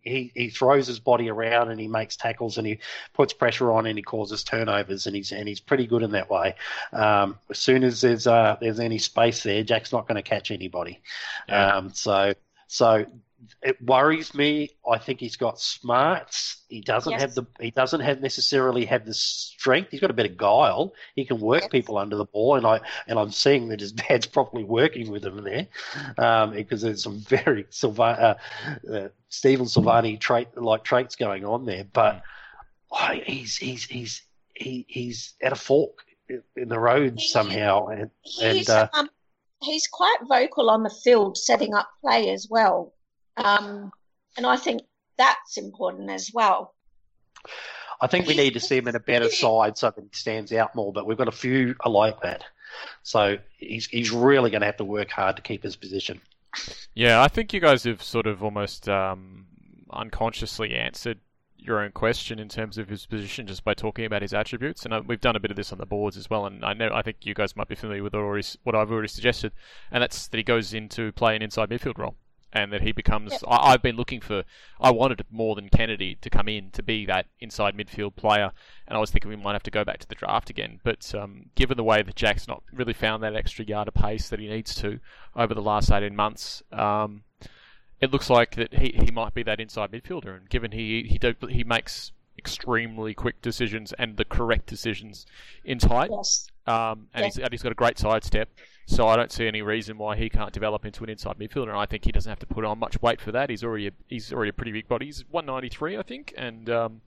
he 0.02 0.30
he 0.34 0.50
throws 0.50 0.86
his 0.86 1.00
body 1.00 1.28
around 1.28 1.70
and 1.70 1.80
he 1.80 1.88
makes 1.88 2.16
tackles 2.16 2.58
and 2.58 2.66
he 2.66 2.78
puts 3.14 3.32
pressure 3.32 3.72
on 3.72 3.86
and 3.86 3.98
he 3.98 4.02
causes 4.02 4.44
turnovers 4.44 5.06
and 5.06 5.16
he's 5.16 5.32
and 5.32 5.48
he's 5.48 5.60
pretty 5.60 5.86
good 5.86 6.02
in 6.02 6.12
that 6.12 6.30
way. 6.30 6.54
Um, 6.92 7.38
as 7.50 7.58
soon 7.58 7.82
as 7.82 8.00
there's 8.00 8.26
uh, 8.26 8.56
there's 8.60 8.80
any 8.80 8.98
space 8.98 9.42
there, 9.42 9.62
Jack's 9.62 9.92
not 9.92 10.06
going 10.06 10.16
to 10.16 10.22
catch 10.22 10.50
anybody. 10.50 11.00
Yeah. 11.48 11.76
Um, 11.76 11.92
so 11.92 12.34
so 12.66 13.06
it 13.62 13.80
worries 13.82 14.34
me. 14.34 14.70
I 14.90 14.98
think 14.98 15.20
he's 15.20 15.36
got 15.36 15.60
smarts. 15.60 16.58
He 16.68 16.80
doesn't 16.80 17.12
Yes. 17.12 17.20
have 17.20 17.34
the. 17.34 17.44
He 17.58 17.70
doesn't 17.70 18.00
have 18.00 18.20
necessarily 18.20 18.84
have 18.86 19.04
the 19.06 19.14
strength. 19.14 19.90
He's 19.90 20.00
got 20.00 20.10
a 20.10 20.14
bit 20.14 20.26
of 20.30 20.36
guile. 20.36 20.92
He 21.14 21.24
can 21.24 21.40
work 21.40 21.62
Yes. 21.62 21.70
people 21.70 21.98
under 21.98 22.16
the 22.16 22.24
ball, 22.26 22.56
and 22.56 22.66
I 22.66 22.80
and 23.06 23.18
I'm 23.18 23.30
seeing 23.30 23.68
that 23.68 23.80
his 23.80 23.92
dad's 24.08 24.26
probably 24.26 24.64
working 24.64 25.10
with 25.10 25.24
him 25.24 25.42
there, 25.42 25.66
um, 26.18 26.52
because 26.52 26.82
there's 26.82 27.02
some 27.02 27.20
very 27.20 27.66
Silva, 27.70 28.02
uh, 28.02 28.92
uh, 28.92 29.08
Stephen 29.28 29.66
Silvagni 29.66 30.18
trait 30.20 30.48
like 30.56 30.84
traits 30.84 31.16
going 31.16 31.44
on 31.44 31.64
there. 31.66 31.84
But 31.92 32.22
oh, 32.92 33.12
he's 33.24 33.56
he's 33.56 33.84
he's 33.84 34.22
he, 34.54 34.84
he's 34.88 35.34
at 35.42 35.52
a 35.52 35.56
fork 35.56 36.04
in 36.56 36.68
the 36.68 36.78
road 36.78 37.18
He- 37.18 37.26
somehow, 37.28 37.86
and 37.88 38.10
He's 38.22 38.68
and, 38.68 38.70
uh, 38.70 38.88
um, 38.92 39.10
he's 39.62 39.86
quite 39.88 40.18
vocal 40.28 40.70
on 40.70 40.82
the 40.82 40.90
field, 41.02 41.36
setting 41.36 41.74
up 41.74 41.88
play 42.00 42.30
as 42.30 42.46
well, 42.50 42.92
um, 43.44 43.92
and 44.36 44.46
I 44.46 44.56
think 44.56 44.82
that's 45.16 45.56
important 45.56 46.10
as 46.10 46.30
well. 46.32 46.74
I 48.00 48.06
think 48.06 48.26
we 48.26 48.34
need 48.34 48.54
to 48.54 48.60
see 48.60 48.78
him 48.78 48.88
in 48.88 48.96
a 48.96 49.00
better 49.00 49.28
side 49.28 49.76
so 49.76 49.90
that 49.90 50.02
he 50.02 50.08
stands 50.12 50.52
out 50.52 50.74
more. 50.74 50.92
But 50.92 51.06
we've 51.06 51.18
got 51.18 51.28
a 51.28 51.32
few 51.32 51.74
like 51.84 52.20
that, 52.22 52.44
so 53.02 53.36
he's 53.58 53.86
he's 53.86 54.10
really 54.10 54.50
going 54.50 54.60
to 54.60 54.66
have 54.66 54.78
to 54.78 54.84
work 54.84 55.10
hard 55.10 55.36
to 55.36 55.42
keep 55.42 55.62
his 55.62 55.76
position. 55.76 56.20
Yeah, 56.94 57.22
I 57.22 57.28
think 57.28 57.52
you 57.52 57.60
guys 57.60 57.84
have 57.84 58.02
sort 58.02 58.26
of 58.26 58.42
almost 58.42 58.88
um, 58.88 59.46
unconsciously 59.92 60.74
answered 60.74 61.18
your 61.62 61.80
own 61.80 61.92
question 61.92 62.38
in 62.38 62.48
terms 62.48 62.78
of 62.78 62.88
his 62.88 63.06
position 63.06 63.46
just 63.46 63.64
by 63.64 63.74
talking 63.74 64.04
about 64.04 64.22
his 64.22 64.32
attributes, 64.32 64.84
and 64.84 64.94
uh, 64.94 65.02
we've 65.06 65.20
done 65.20 65.36
a 65.36 65.40
bit 65.40 65.50
of 65.50 65.56
this 65.56 65.72
on 65.72 65.78
the 65.78 65.86
boards 65.86 66.16
as 66.16 66.30
well. 66.30 66.46
And 66.46 66.64
I 66.64 66.72
know 66.72 66.90
I 66.92 67.02
think 67.02 67.18
you 67.22 67.34
guys 67.34 67.54
might 67.54 67.68
be 67.68 67.74
familiar 67.74 68.02
with 68.02 68.14
already, 68.14 68.46
what 68.62 68.74
I've 68.74 68.90
already 68.90 69.08
suggested, 69.08 69.52
and 69.90 70.02
that's 70.02 70.28
that 70.28 70.36
he 70.36 70.42
goes 70.42 70.72
into 70.72 71.12
play 71.12 71.36
an 71.36 71.42
inside 71.42 71.68
midfield 71.68 71.98
role, 71.98 72.16
and 72.52 72.72
that 72.72 72.82
he 72.82 72.92
becomes. 72.92 73.32
Yep. 73.32 73.42
I, 73.46 73.72
I've 73.72 73.82
been 73.82 73.96
looking 73.96 74.20
for. 74.20 74.44
I 74.80 74.90
wanted 74.90 75.24
more 75.30 75.54
than 75.54 75.68
Kennedy 75.68 76.16
to 76.20 76.30
come 76.30 76.48
in 76.48 76.70
to 76.72 76.82
be 76.82 77.06
that 77.06 77.26
inside 77.40 77.76
midfield 77.76 78.16
player, 78.16 78.52
and 78.86 78.96
I 78.96 79.00
was 79.00 79.10
thinking 79.10 79.28
we 79.28 79.36
might 79.36 79.52
have 79.52 79.62
to 79.64 79.70
go 79.70 79.84
back 79.84 79.98
to 79.98 80.08
the 80.08 80.14
draft 80.14 80.50
again. 80.50 80.80
But 80.82 81.14
um, 81.14 81.46
given 81.54 81.76
the 81.76 81.84
way 81.84 82.02
that 82.02 82.14
Jack's 82.14 82.48
not 82.48 82.62
really 82.72 82.92
found 82.92 83.22
that 83.22 83.36
extra 83.36 83.64
yard 83.64 83.88
of 83.88 83.94
pace 83.94 84.28
that 84.28 84.40
he 84.40 84.48
needs 84.48 84.74
to 84.76 85.00
over 85.36 85.54
the 85.54 85.62
last 85.62 85.90
eighteen 85.90 86.16
months. 86.16 86.62
Um, 86.72 87.22
it 88.00 88.10
looks 88.10 88.30
like 88.30 88.54
that 88.56 88.74
he, 88.74 88.94
he 89.04 89.10
might 89.10 89.34
be 89.34 89.42
that 89.42 89.60
inside 89.60 89.92
midfielder, 89.92 90.36
and 90.36 90.48
given 90.48 90.72
he 90.72 91.02
he 91.08 91.18
do, 91.18 91.34
he 91.48 91.64
makes 91.64 92.12
extremely 92.38 93.12
quick 93.12 93.42
decisions 93.42 93.92
and 93.98 94.16
the 94.16 94.24
correct 94.24 94.66
decisions 94.66 95.26
in 95.62 95.78
tight, 95.78 96.08
Yes, 96.10 96.46
um, 96.66 97.08
and, 97.14 97.22
Yeah. 97.22 97.24
he's, 97.24 97.38
and 97.38 97.52
he's 97.52 97.62
got 97.62 97.72
a 97.72 97.76
great 97.76 97.98
sidestep. 97.98 98.48
So 98.86 99.06
I 99.06 99.14
don't 99.14 99.30
see 99.30 99.46
any 99.46 99.62
reason 99.62 99.98
why 99.98 100.16
he 100.16 100.28
can't 100.28 100.52
develop 100.52 100.84
into 100.84 101.04
an 101.04 101.10
inside 101.10 101.38
midfielder, 101.38 101.68
and 101.68 101.78
I 101.78 101.86
think 101.86 102.04
he 102.04 102.10
doesn't 102.12 102.28
have 102.28 102.40
to 102.40 102.46
put 102.46 102.64
on 102.64 102.78
much 102.80 103.00
weight 103.00 103.20
for 103.20 103.30
that. 103.30 103.48
He's 103.48 103.62
already 103.62 103.86
a, 103.86 103.92
he's 104.08 104.32
already 104.32 104.50
a 104.50 104.52
pretty 104.52 104.72
big 104.72 104.88
body. 104.88 105.06
He's 105.06 105.24
193, 105.30 105.96
I 105.96 106.02
think, 106.02 106.34
and 106.36 106.68
um, 106.68 107.00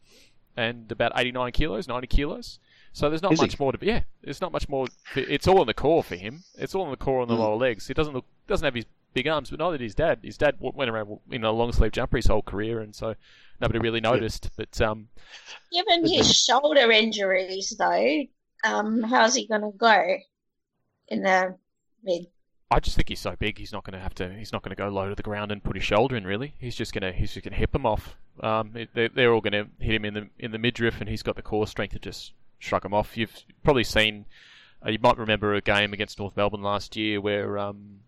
and 0.55 0.89
about 0.91 1.11
89 1.15 1.51
kilos, 1.51 1.87
90 1.89 2.07
kilos. 2.07 2.59
So 2.93 3.09
there's 3.09 3.21
not 3.23 3.33
Is 3.33 3.39
he? 3.39 3.45
much 3.47 3.59
more 3.59 3.71
to 3.73 3.85
yeah. 3.85 4.01
There's 4.23 4.39
not 4.39 4.51
much 4.53 4.69
more. 4.69 4.87
It's 5.15 5.47
all 5.47 5.59
in 5.61 5.67
the 5.67 5.73
core 5.73 6.03
for 6.03 6.15
him. 6.15 6.43
It's 6.57 6.73
all 6.73 6.85
in 6.85 6.91
the 6.91 6.95
core 6.97 7.21
on 7.21 7.27
the 7.27 7.33
Mm. 7.35 7.39
lower 7.39 7.55
legs. 7.57 7.87
He 7.87 7.93
doesn't 7.93 8.13
look 8.13 8.25
doesn't 8.47 8.63
have 8.63 8.75
his 8.75 8.85
big 9.13 9.27
arms, 9.27 9.49
but 9.49 9.59
neither 9.59 9.77
did 9.77 9.83
his 9.83 9.95
dad. 9.95 10.19
His 10.23 10.37
dad 10.37 10.55
went 10.59 10.89
around 10.89 11.19
in 11.31 11.43
a 11.43 11.51
long 11.51 11.71
sleeve 11.73 11.91
jumper 11.91 12.15
his 12.17 12.27
whole 12.27 12.43
career, 12.43 12.79
and 12.79 12.95
so 12.95 13.15
nobody 13.59 13.79
really 13.79 13.99
noticed. 13.99 14.51
But 14.55 14.79
um, 14.79 15.09
given 15.71 16.07
his 16.07 16.33
shoulder 16.33 16.89
injuries, 16.91 17.75
though, 17.77 18.23
um, 18.63 19.01
how's 19.03 19.35
he 19.35 19.47
going 19.47 19.61
to 19.61 19.71
go 19.77 20.17
in 21.07 21.21
the 21.23 21.55
mid? 22.03 22.27
I 22.71 22.79
just 22.79 22.95
think 22.95 23.09
he's 23.09 23.19
so 23.19 23.35
big, 23.37 23.59
he's 23.59 23.71
not 23.71 23.83
going 23.83 23.93
to 23.93 23.99
have 23.99 24.15
to. 24.15 24.33
He's 24.33 24.51
not 24.51 24.63
going 24.63 24.75
to 24.75 24.81
go 24.81 24.89
low 24.89 25.07
to 25.09 25.15
the 25.15 25.21
ground 25.21 25.51
and 25.51 25.63
put 25.63 25.75
his 25.75 25.85
shoulder 25.85 26.15
in. 26.15 26.25
Really, 26.25 26.55
he's 26.57 26.75
just 26.75 26.91
going 26.93 27.03
to. 27.03 27.11
He's 27.11 27.33
just 27.33 27.43
going 27.43 27.53
to 27.53 27.59
hip 27.59 27.75
him 27.75 27.85
off. 27.85 28.15
Um, 28.39 28.71
they're, 28.95 29.09
they're 29.09 29.31
all 29.33 29.41
going 29.41 29.53
to 29.53 29.67
hit 29.83 29.93
him 29.93 30.05
in 30.05 30.13
the 30.15 30.27
in 30.39 30.51
the 30.51 30.57
midriff, 30.57 30.99
and 30.99 31.07
he's 31.07 31.21
got 31.21 31.35
the 31.35 31.43
core 31.43 31.67
strength 31.67 31.91
to 31.93 31.99
just 31.99 32.33
shrug 32.57 32.83
him 32.83 32.93
off. 32.93 33.15
You've 33.15 33.43
probably 33.63 33.83
seen. 33.83 34.25
Uh, 34.83 34.89
you 34.89 34.97
might 35.01 35.17
remember 35.19 35.53
a 35.53 35.61
game 35.61 35.93
against 35.93 36.17
North 36.17 36.35
Melbourne 36.35 36.63
last 36.63 36.95
year 36.95 37.21
where 37.21 37.57
um, 37.59 37.99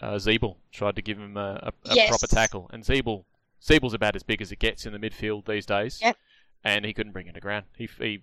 uh, 0.00 0.12
Ziebell 0.14 0.56
tried 0.72 0.94
to 0.96 1.02
give 1.02 1.18
him 1.18 1.36
a, 1.36 1.72
a, 1.84 1.90
a 1.90 1.94
Yes. 1.96 2.08
proper 2.08 2.26
tackle, 2.28 2.70
and 2.72 2.84
Ziebell 2.84 3.24
Ziebell's 3.60 3.94
about 3.94 4.14
as 4.14 4.22
big 4.22 4.40
as 4.40 4.52
it 4.52 4.58
gets 4.60 4.86
in 4.86 4.92
the 4.92 4.98
midfield 4.98 5.44
these 5.46 5.66
days, 5.66 5.98
Yep. 6.00 6.16
and 6.62 6.84
he 6.84 6.92
couldn't 6.94 7.12
bring 7.12 7.26
it 7.26 7.34
to 7.34 7.40
ground. 7.40 7.64
He 7.76 7.88
he 7.98 8.22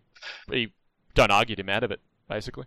he 0.49 0.71
don't 1.13 1.31
argued 1.31 1.59
him 1.59 1.69
out 1.69 1.83
of 1.83 1.91
it 1.91 1.99
basically. 2.29 2.65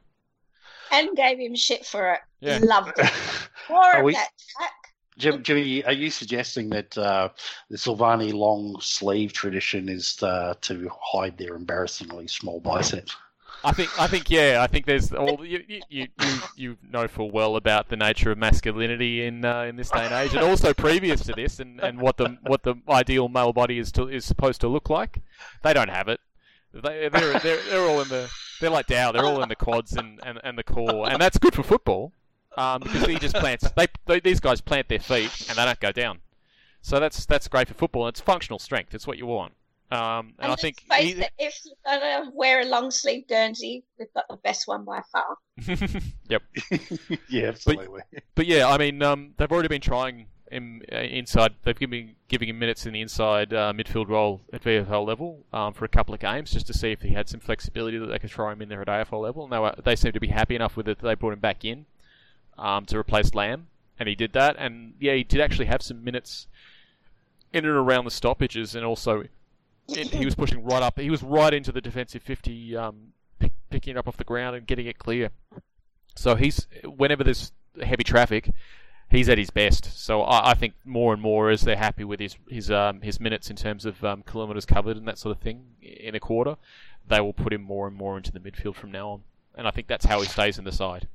And 0.93 1.17
gave 1.17 1.39
him 1.39 1.55
shit 1.55 1.85
for 1.87 2.13
it. 2.13 2.21
Yeah. 2.41 2.59
Loved 2.63 2.93
it. 2.99 3.11
More 3.71 3.83
Are 3.83 3.99
of 3.99 4.05
we- 4.05 4.13
that, 4.13 4.29
Jack. 4.61 4.73
Jim, 5.17 5.43
Jimmy, 5.45 5.85
are 5.85 5.93
you 5.93 6.11
suggesting 6.11 6.71
that 6.71 6.99
uh, 6.99 7.29
the 7.71 7.77
Silvagni 7.77 8.33
long 8.33 8.77
sleeve 8.81 9.33
tradition 9.33 9.89
is 9.89 10.21
uh, 10.25 10.55
to 10.63 10.91
hide 11.01 11.39
their 11.39 11.55
embarrassingly 11.55 12.27
small 12.27 12.59
biceps? 12.59 13.15
I 13.63 13.73
think 13.73 13.99
I 13.99 14.07
think 14.09 14.29
yeah 14.29 14.59
I 14.61 14.67
think 14.67 14.85
there's 14.85 15.13
all 15.13 15.43
you 15.45 15.63
you, 15.69 15.83
you, 15.89 16.09
you 16.55 16.77
know 16.91 17.09
full 17.09 17.31
well 17.31 17.57
about 17.57 17.89
the 17.89 17.97
nature 17.97 18.31
of 18.31 18.37
masculinity 18.39 19.25
in 19.25 19.45
uh, 19.45 19.63
in 19.63 19.77
this 19.77 19.89
day 19.89 20.05
and 20.05 20.13
age, 20.13 20.35
and 20.35 20.45
also 20.45 20.75
previous 20.75 21.23
to 21.23 21.33
this, 21.33 21.61
and, 21.61 21.81
and 21.81 21.99
what 22.01 22.17
the 22.19 22.37
what 22.43 22.65
the 22.65 22.75
ideal 22.91 23.29
male 23.29 23.53
body 23.55 23.79
is 23.79 23.91
to, 23.93 24.09
is 24.09 24.25
supposed 24.25 24.61
to 24.63 24.69
look 24.69 24.91
like. 24.91 25.23
They 25.63 25.73
don't 25.73 25.89
have 25.89 26.09
it. 26.09 26.21
They 26.75 27.09
they're, 27.09 27.39
they're, 27.39 27.63
they're 27.71 27.89
all 27.89 28.01
in 28.01 28.09
the 28.09 28.31
they're 28.61 28.71
like 28.71 28.87
Dow. 28.87 29.13
They're 29.13 29.25
all 29.25 29.43
in 29.43 29.49
the 29.49 29.57
quads 29.57 29.93
and, 29.95 30.21
and, 30.25 30.41
and 30.43 30.59
the 30.59 30.65
core, 30.65 31.09
and 31.11 31.21
that's 31.21 31.39
good 31.39 31.55
for 31.55 31.63
football 31.63 32.13
um, 32.57 32.81
because 32.81 33.07
he 33.07 33.17
just 33.17 33.37
plants. 33.37 33.71
They, 33.77 33.87
they 34.07 34.21
these 34.21 34.41
guys 34.41 34.61
plant 34.61 34.89
their 34.89 34.99
feet 35.01 35.47
and 35.49 35.59
they 35.59 35.65
don't 35.65 35.81
go 35.81 35.93
down. 35.93 36.21
So 36.83 37.01
that's 37.01 37.25
that's 37.27 37.49
great 37.49 37.69
for 37.69 37.75
football. 37.75 38.09
It's 38.09 38.21
functional 38.21 38.59
strength. 38.59 38.95
It's 38.95 39.07
what 39.07 39.19
you 39.19 39.27
want. 39.27 39.55
Um, 39.91 40.35
and, 40.39 40.47
And 40.47 40.53
I 40.53 40.57
think 40.57 40.83
he- 40.99 41.25
if 41.39 41.61
you're 41.65 41.75
gonna 41.85 42.31
wear 42.33 42.61
a 42.63 42.65
long 42.65 42.91
sleeve 42.91 43.29
Guernsey, 43.29 43.85
we've 43.99 44.13
got 44.13 44.27
the 44.29 44.37
best 44.37 44.67
one 44.67 44.85
by 44.85 45.03
far. 45.13 45.37
yep. 46.29 46.43
yeah, 47.29 47.49
absolutely. 47.49 48.03
But 48.35 48.47
yeah, 48.47 48.67
I 48.67 48.79
mean, 48.79 49.03
um, 49.03 49.35
they've 49.37 49.51
already 49.51 49.69
been 49.69 49.81
trying 49.81 50.27
him 50.55 50.83
uh, 50.93 50.97
inside. 50.97 51.55
They've 51.63 51.79
given 51.79 52.15
giving 52.29 52.49
him 52.49 52.59
minutes 52.59 52.87
in 52.87 52.93
the 52.93 53.01
inside 53.01 53.53
uh, 53.53 53.73
midfield 53.73 54.09
role 54.09 54.41
at 54.53 54.63
VFL 54.63 55.07
level 55.07 55.45
um, 55.53 55.73
for 55.73 55.85
a 55.85 55.89
couple 55.89 56.15
of 56.15 56.21
games, 56.21 56.53
just 56.53 56.67
to 56.69 56.75
see 56.75 56.93
if 56.93 57.03
he 57.03 57.11
had 57.11 57.29
some 57.29 57.41
flexibility 57.41 57.99
that 57.99 58.07
they 58.07 58.19
could 58.19 58.31
throw 58.31 58.51
him 58.51 58.63
in 58.63 58.69
there 58.69 58.81
at 58.81 58.89
AFL 58.89 59.23
level. 59.23 59.45
And 59.45 59.53
they, 59.53 59.59
were, 59.59 59.75
they 59.83 59.97
seem 59.97 60.13
to 60.13 60.21
be 60.21 60.29
happy 60.29 60.55
enough 60.55 60.77
with 60.77 60.89
it 60.89 60.99
that 60.99 61.07
they 61.07 61.15
brought 61.15 61.33
him 61.33 61.41
back 61.41 61.65
in 61.65 61.87
um, 62.59 62.87
to 62.87 62.99
replace 62.99 63.35
Lamb, 63.35 63.69
and 63.99 64.09
he 64.09 64.15
did 64.15 64.33
that. 64.33 64.57
And 64.59 64.95
yeah, 65.01 65.15
he 65.15 65.25
did 65.25 65.41
actually 65.41 65.67
have 65.67 65.83
some 65.83 66.05
minutes 66.05 66.47
in 67.53 67.65
and 67.65 67.75
around 67.75 68.05
the 68.05 68.11
stoppages, 68.11 68.75
and 68.75 68.85
also 68.85 69.25
it, 69.89 70.09
he 70.09 70.25
was 70.25 70.35
pushing 70.35 70.65
right 70.65 70.83
up. 70.83 70.99
He 70.99 71.11
was 71.11 71.23
right 71.23 71.53
into 71.53 71.73
the 71.73 71.81
defensive 71.81 72.23
fifty, 72.23 72.77
um, 72.77 73.13
pick, 73.39 73.53
picking 73.71 73.97
it 73.97 73.99
up 73.99 74.09
off 74.09 74.17
the 74.17 74.25
ground 74.25 74.57
and 74.57 74.67
getting 74.67 74.87
it 74.87 74.99
clear. 74.99 75.31
So 76.17 76.37
he's 76.37 76.67
whenever 76.85 77.25
there's 77.25 77.53
heavy 77.83 78.05
traffic, 78.05 78.53
he's 79.11 79.29
at 79.29 79.39
his 79.39 79.51
best. 79.51 79.99
So 79.99 80.23
I, 80.23 80.51
I 80.51 80.55
think 80.55 80.75
more 80.85 81.13
and 81.13 81.23
more 81.23 81.51
as 81.51 81.63
they're 81.63 81.77
happy 81.77 82.05
with 82.05 82.21
his 82.21 82.37
his 82.49 82.71
um, 82.71 83.01
his 83.03 83.21
minutes 83.21 83.51
in 83.51 83.57
terms 83.57 83.85
of 83.85 84.05
um, 84.05 84.23
kilometres 84.23 84.67
covered 84.67 84.97
and 84.97 85.07
that 85.09 85.19
sort 85.19 85.37
of 85.37 85.43
thing 85.43 85.65
in 85.83 86.15
a 86.15 86.21
quarter, 86.21 86.57
they 87.07 87.21
will 87.21 87.33
put 87.33 87.53
him 87.53 87.63
more 87.63 87.87
and 87.87 87.97
more 87.97 88.17
into 88.17 88.33
the 88.33 88.41
midfield 88.41 88.75
from 88.75 88.91
now 88.91 89.11
on. 89.11 89.23
And 89.55 89.69
I 89.69 89.71
think 89.71 89.87
that's 89.87 90.07
how 90.07 90.21
he 90.21 90.27
stays 90.27 90.59
in 90.59 90.65
the 90.65 90.73
side. 90.73 91.09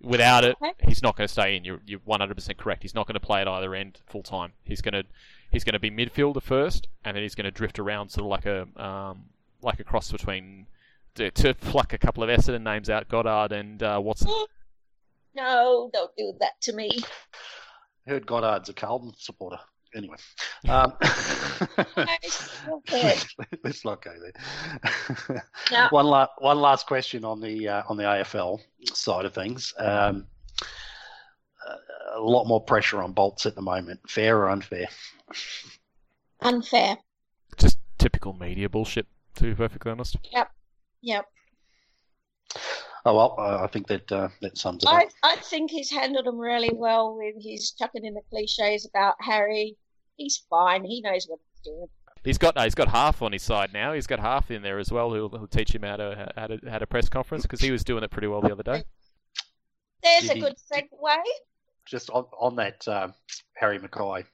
Without 0.00 0.44
it, 0.44 0.56
he's 0.86 1.02
not 1.02 1.16
going 1.16 1.26
to 1.26 1.32
stay 1.32 1.56
in. 1.56 1.64
You're 1.64 1.80
you're 1.86 2.00
100% 2.00 2.56
correct. 2.58 2.82
He's 2.82 2.94
not 2.94 3.06
going 3.06 3.14
to 3.14 3.20
play 3.20 3.40
at 3.40 3.48
either 3.48 3.74
end 3.74 4.00
full 4.06 4.22
time. 4.22 4.52
He's 4.62 4.82
going 4.82 4.92
to 4.94 5.04
he's 5.50 5.64
going 5.64 5.72
to 5.72 5.78
be 5.78 5.90
midfielder 5.90 6.42
first, 6.42 6.88
and 7.04 7.16
then 7.16 7.22
he's 7.22 7.34
going 7.34 7.46
to 7.46 7.50
drift 7.50 7.78
around 7.78 8.10
sort 8.10 8.24
of 8.24 8.30
like 8.30 8.46
a 8.46 8.82
um, 8.82 9.24
like 9.62 9.80
a 9.80 9.84
cross 9.84 10.12
between 10.12 10.66
to, 11.14 11.30
to 11.30 11.54
pluck 11.54 11.92
a 11.92 11.98
couple 11.98 12.22
of 12.22 12.28
Essendon 12.28 12.62
names 12.62 12.90
out, 12.90 13.08
Goddard 13.08 13.52
and 13.52 13.82
uh, 13.82 14.00
Watson. 14.02 14.30
No, 15.34 15.90
don't 15.92 16.10
do 16.16 16.32
that 16.40 16.60
to 16.62 16.72
me. 16.72 16.90
I 18.06 18.10
heard 18.10 18.26
Goddard's 18.26 18.68
a 18.68 18.74
Carlton 18.74 19.12
supporter. 19.18 19.58
Anyway, 19.94 20.16
um, 20.68 20.92
let's 23.62 23.84
not 23.84 24.02
go 24.02 24.12
there. 24.18 25.44
Now, 25.70 25.88
one, 25.90 26.06
la- 26.06 26.26
one 26.38 26.58
last 26.58 26.88
question 26.88 27.24
on 27.24 27.40
the 27.40 27.68
uh, 27.68 27.82
on 27.88 27.96
the 27.96 28.02
AFL 28.02 28.58
side 28.92 29.24
of 29.24 29.32
things. 29.32 29.72
Um, 29.78 30.26
a 32.14 32.20
lot 32.20 32.46
more 32.46 32.60
pressure 32.60 33.02
on 33.02 33.12
Bolts 33.12 33.46
at 33.46 33.54
the 33.54 33.62
moment. 33.62 34.00
Fair 34.08 34.38
or 34.38 34.50
unfair? 34.50 34.88
unfair. 36.40 36.98
Just 37.56 37.78
typical 37.98 38.32
media 38.34 38.68
bullshit, 38.68 39.06
to 39.36 39.44
be 39.44 39.54
perfectly 39.54 39.90
honest. 39.90 40.16
Yep. 40.32 40.50
Yep. 41.02 41.26
Oh 43.06 43.14
well, 43.14 43.34
uh, 43.38 43.62
I 43.62 43.66
think 43.66 43.86
that 43.88 44.10
uh, 44.10 44.28
that 44.40 44.56
sums 44.56 44.82
it 44.82 44.88
I, 44.88 45.02
up. 45.02 45.08
I 45.22 45.36
think 45.36 45.70
he's 45.70 45.90
handled 45.90 46.24
them 46.26 46.38
really 46.38 46.70
well 46.72 47.16
with 47.16 47.34
his 47.38 47.72
chucking 47.72 48.04
in 48.04 48.14
the 48.14 48.22
cliches 48.30 48.86
about 48.86 49.14
Harry. 49.20 49.76
He's 50.16 50.42
fine. 50.48 50.84
He 50.84 51.02
knows 51.02 51.26
what 51.28 51.38
he's 51.52 51.64
doing. 51.64 51.86
He's 52.24 52.38
got 52.38 52.56
no, 52.56 52.62
he's 52.62 52.74
got 52.74 52.88
half 52.88 53.20
on 53.20 53.32
his 53.32 53.42
side 53.42 53.74
now. 53.74 53.92
He's 53.92 54.06
got 54.06 54.20
half 54.20 54.50
in 54.50 54.62
there 54.62 54.78
as 54.78 54.90
well 54.90 55.10
who'll, 55.10 55.28
who'll 55.28 55.46
teach 55.46 55.74
him 55.74 55.82
how 55.82 55.96
to 55.96 56.32
how 56.36 56.46
to 56.46 56.58
how 56.70 56.78
to 56.78 56.86
press 56.86 57.08
conference 57.10 57.42
because 57.42 57.60
he 57.60 57.70
was 57.70 57.84
doing 57.84 58.02
it 58.04 58.10
pretty 58.10 58.28
well 58.28 58.40
the 58.40 58.52
other 58.52 58.62
day. 58.62 58.84
There's 60.02 60.22
Did 60.22 60.30
a 60.30 60.34
he- 60.34 60.40
good 60.40 60.56
segue. 60.72 61.16
Just 61.86 62.08
on, 62.08 62.24
on 62.40 62.56
that 62.56 62.86
um, 62.88 63.12
Harry 63.56 63.78
McKay 63.78 64.24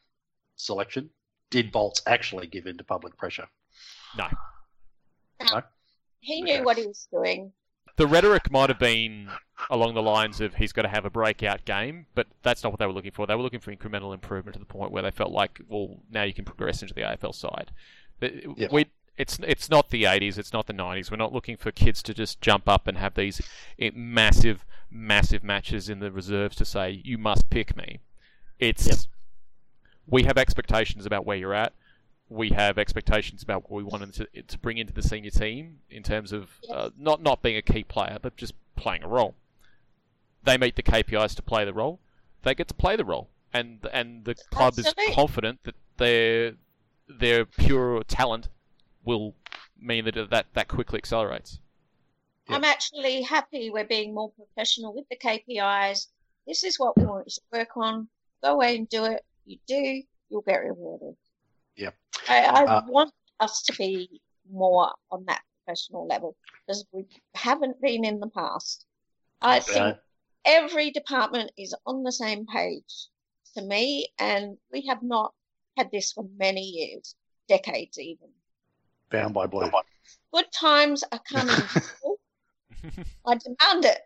selection, 0.55 1.11
did 1.51 1.73
Bolts 1.73 2.03
actually 2.07 2.47
give 2.47 2.67
in 2.67 2.79
to 2.79 2.85
public 2.85 3.17
pressure? 3.17 3.49
No. 4.17 4.29
No. 5.51 5.63
He 6.21 6.43
knew 6.43 6.55
Okay. 6.55 6.63
what 6.63 6.77
he 6.77 6.87
was 6.87 7.09
doing. 7.13 7.53
The 8.01 8.07
rhetoric 8.07 8.51
might 8.51 8.71
have 8.71 8.79
been 8.79 9.29
along 9.69 9.93
the 9.93 10.01
lines 10.01 10.41
of 10.41 10.55
he's 10.55 10.73
got 10.73 10.83
to 10.83 10.89
have 10.89 11.05
a 11.05 11.11
breakout 11.11 11.67
game, 11.67 12.07
but 12.15 12.27
that's 12.43 12.63
not 12.63 12.73
what 12.73 12.79
they 12.79 12.87
were 12.87 12.95
looking 12.95 13.11
for. 13.11 13.27
They 13.27 13.35
were 13.35 13.43
looking 13.43 13.61
for 13.61 13.77
incremental 13.77 14.15
improvement 14.15 14.55
to 14.55 14.59
the 14.59 14.65
point 14.65 14.91
where 14.91 15.03
they 15.03 15.11
felt 15.11 15.33
like, 15.33 15.61
well, 15.69 15.99
now 16.11 16.23
you 16.23 16.33
can 16.33 16.47
progress 16.47 16.81
into 16.81 16.95
the 16.95 17.03
AFL 17.03 17.35
side. 17.35 17.73
We, 18.73 18.87
it's 19.19 19.39
it's 19.41 19.69
not 19.69 19.91
the 19.91 20.05
80s, 20.05 20.39
it's 20.39 20.55
not 20.55 20.67
the 20.67 20.73
90s. 20.73 21.11
We're 21.11 21.19
not 21.19 21.35
looking 21.35 21.59
for 21.59 21.71
kids 21.71 22.03
to 22.05 22.15
just 22.15 22.41
jump 22.41 22.71
up 22.71 22.87
and 22.87 22.97
have 22.97 23.17
these 23.17 23.43
eh, 23.79 23.91
massive, 23.95 24.65
massive 24.91 25.45
matches 25.45 25.91
in 25.91 25.99
the 25.99 26.11
reserves 26.11 26.57
to 26.57 26.65
say 26.65 27.03
you 27.05 27.19
must 27.19 27.51
pick 27.51 27.77
me. 27.77 28.01
It's 28.59 28.87
Yep. 28.87 28.97
we 30.07 30.23
have 30.23 30.39
expectations 30.39 31.05
about 31.05 31.27
where 31.27 31.37
you're 31.37 31.53
at. 31.53 31.75
We 32.31 32.51
have 32.51 32.79
expectations 32.79 33.43
about 33.43 33.65
what 33.65 33.77
we 33.77 33.83
want 33.83 34.15
to, 34.15 34.43
to 34.43 34.59
bring 34.59 34.79
into 34.79 34.93
the 34.93 35.03
senior 35.03 35.31
team 35.31 35.81
in 35.91 36.03
terms 36.03 36.33
of 36.33 36.49
uh, 36.71 36.91
not 36.97 37.23
not 37.23 37.43
being 37.43 37.57
a 37.57 37.63
key 37.63 37.85
player, 37.85 38.19
but 38.23 38.37
just 38.37 38.55
playing 38.77 39.03
a 39.03 39.09
role. 39.09 39.35
They 40.45 40.57
meet 40.57 40.77
the 40.77 40.83
KPIs 40.83 41.35
to 41.37 41.43
play 41.43 41.65
the 41.65 41.75
role. 41.75 42.01
They 42.43 42.55
get 42.55 42.69
to 42.69 42.75
play 42.75 42.97
the 42.97 43.05
role, 43.05 43.29
and 43.53 43.87
and 43.93 44.25
the 44.25 44.37
club 44.51 44.75
Absolutely. 44.79 45.05
is 45.05 45.15
confident 45.15 45.65
that 45.65 45.75
their 45.99 46.55
their 47.09 47.45
pure 47.45 48.03
talent 48.05 48.49
will 49.05 49.35
mean 49.79 50.05
that 50.05 50.31
that, 50.31 50.47
that 50.55 50.69
quickly 50.69 50.99
accelerates. 50.99 51.59
Yeah. 52.49 52.57
I'm 52.57 52.65
actually 52.65 53.23
happy 53.23 53.71
we're 53.71 53.85
being 53.85 54.15
more 54.15 54.33
professional 54.33 54.95
with 54.95 55.09
the 55.09 55.17
KPIs. 55.17 56.07
This 56.47 56.65
is 56.65 56.79
what 56.79 56.97
we 56.97 57.05
want 57.05 57.27
you 57.27 57.33
to 57.33 57.59
work 57.59 57.77
on. 57.77 58.09
Go 58.43 58.55
away 58.55 58.77
and 58.77 58.89
do 58.89 59.05
it. 59.05 59.25
You 59.45 59.59
do, 59.67 60.03
you'll 60.29 60.43
get 60.43 60.57
rewarded. 60.57 61.17
I, 62.29 62.45
I 62.45 62.65
Uh, 62.65 62.83
want 62.87 63.13
us 63.41 63.63
to 63.63 63.73
be 63.77 64.21
more 64.51 64.93
on 65.11 65.25
that 65.27 65.43
professional 65.65 66.07
level 66.07 66.37
because 66.67 66.85
we 66.93 67.07
haven't 67.35 67.81
been 67.81 68.05
in 68.05 68.21
the 68.21 68.29
past. 68.29 68.87
I 69.41 69.61
think 69.61 69.97
Uh, 69.97 70.01
every 70.45 70.91
department 70.91 71.53
is 71.57 71.75
on 71.87 72.03
the 72.03 72.13
same 72.13 72.47
page 72.47 73.09
to 73.55 73.63
me, 73.63 74.09
and 74.19 74.59
we 74.73 74.87
have 74.87 75.03
not 75.03 75.35
had 75.77 75.91
this 75.91 76.13
for 76.13 76.25
many 76.37 76.63
years, 76.63 77.15
decades 77.49 77.99
even. 77.99 78.29
bound 79.11 79.35
by 79.35 79.47
blue. 79.47 79.71
Good 80.33 80.53
times 80.53 81.03
are 81.11 81.21
coming. 81.21 81.57
I 83.27 83.35
demand 83.37 83.85
it. 83.85 84.01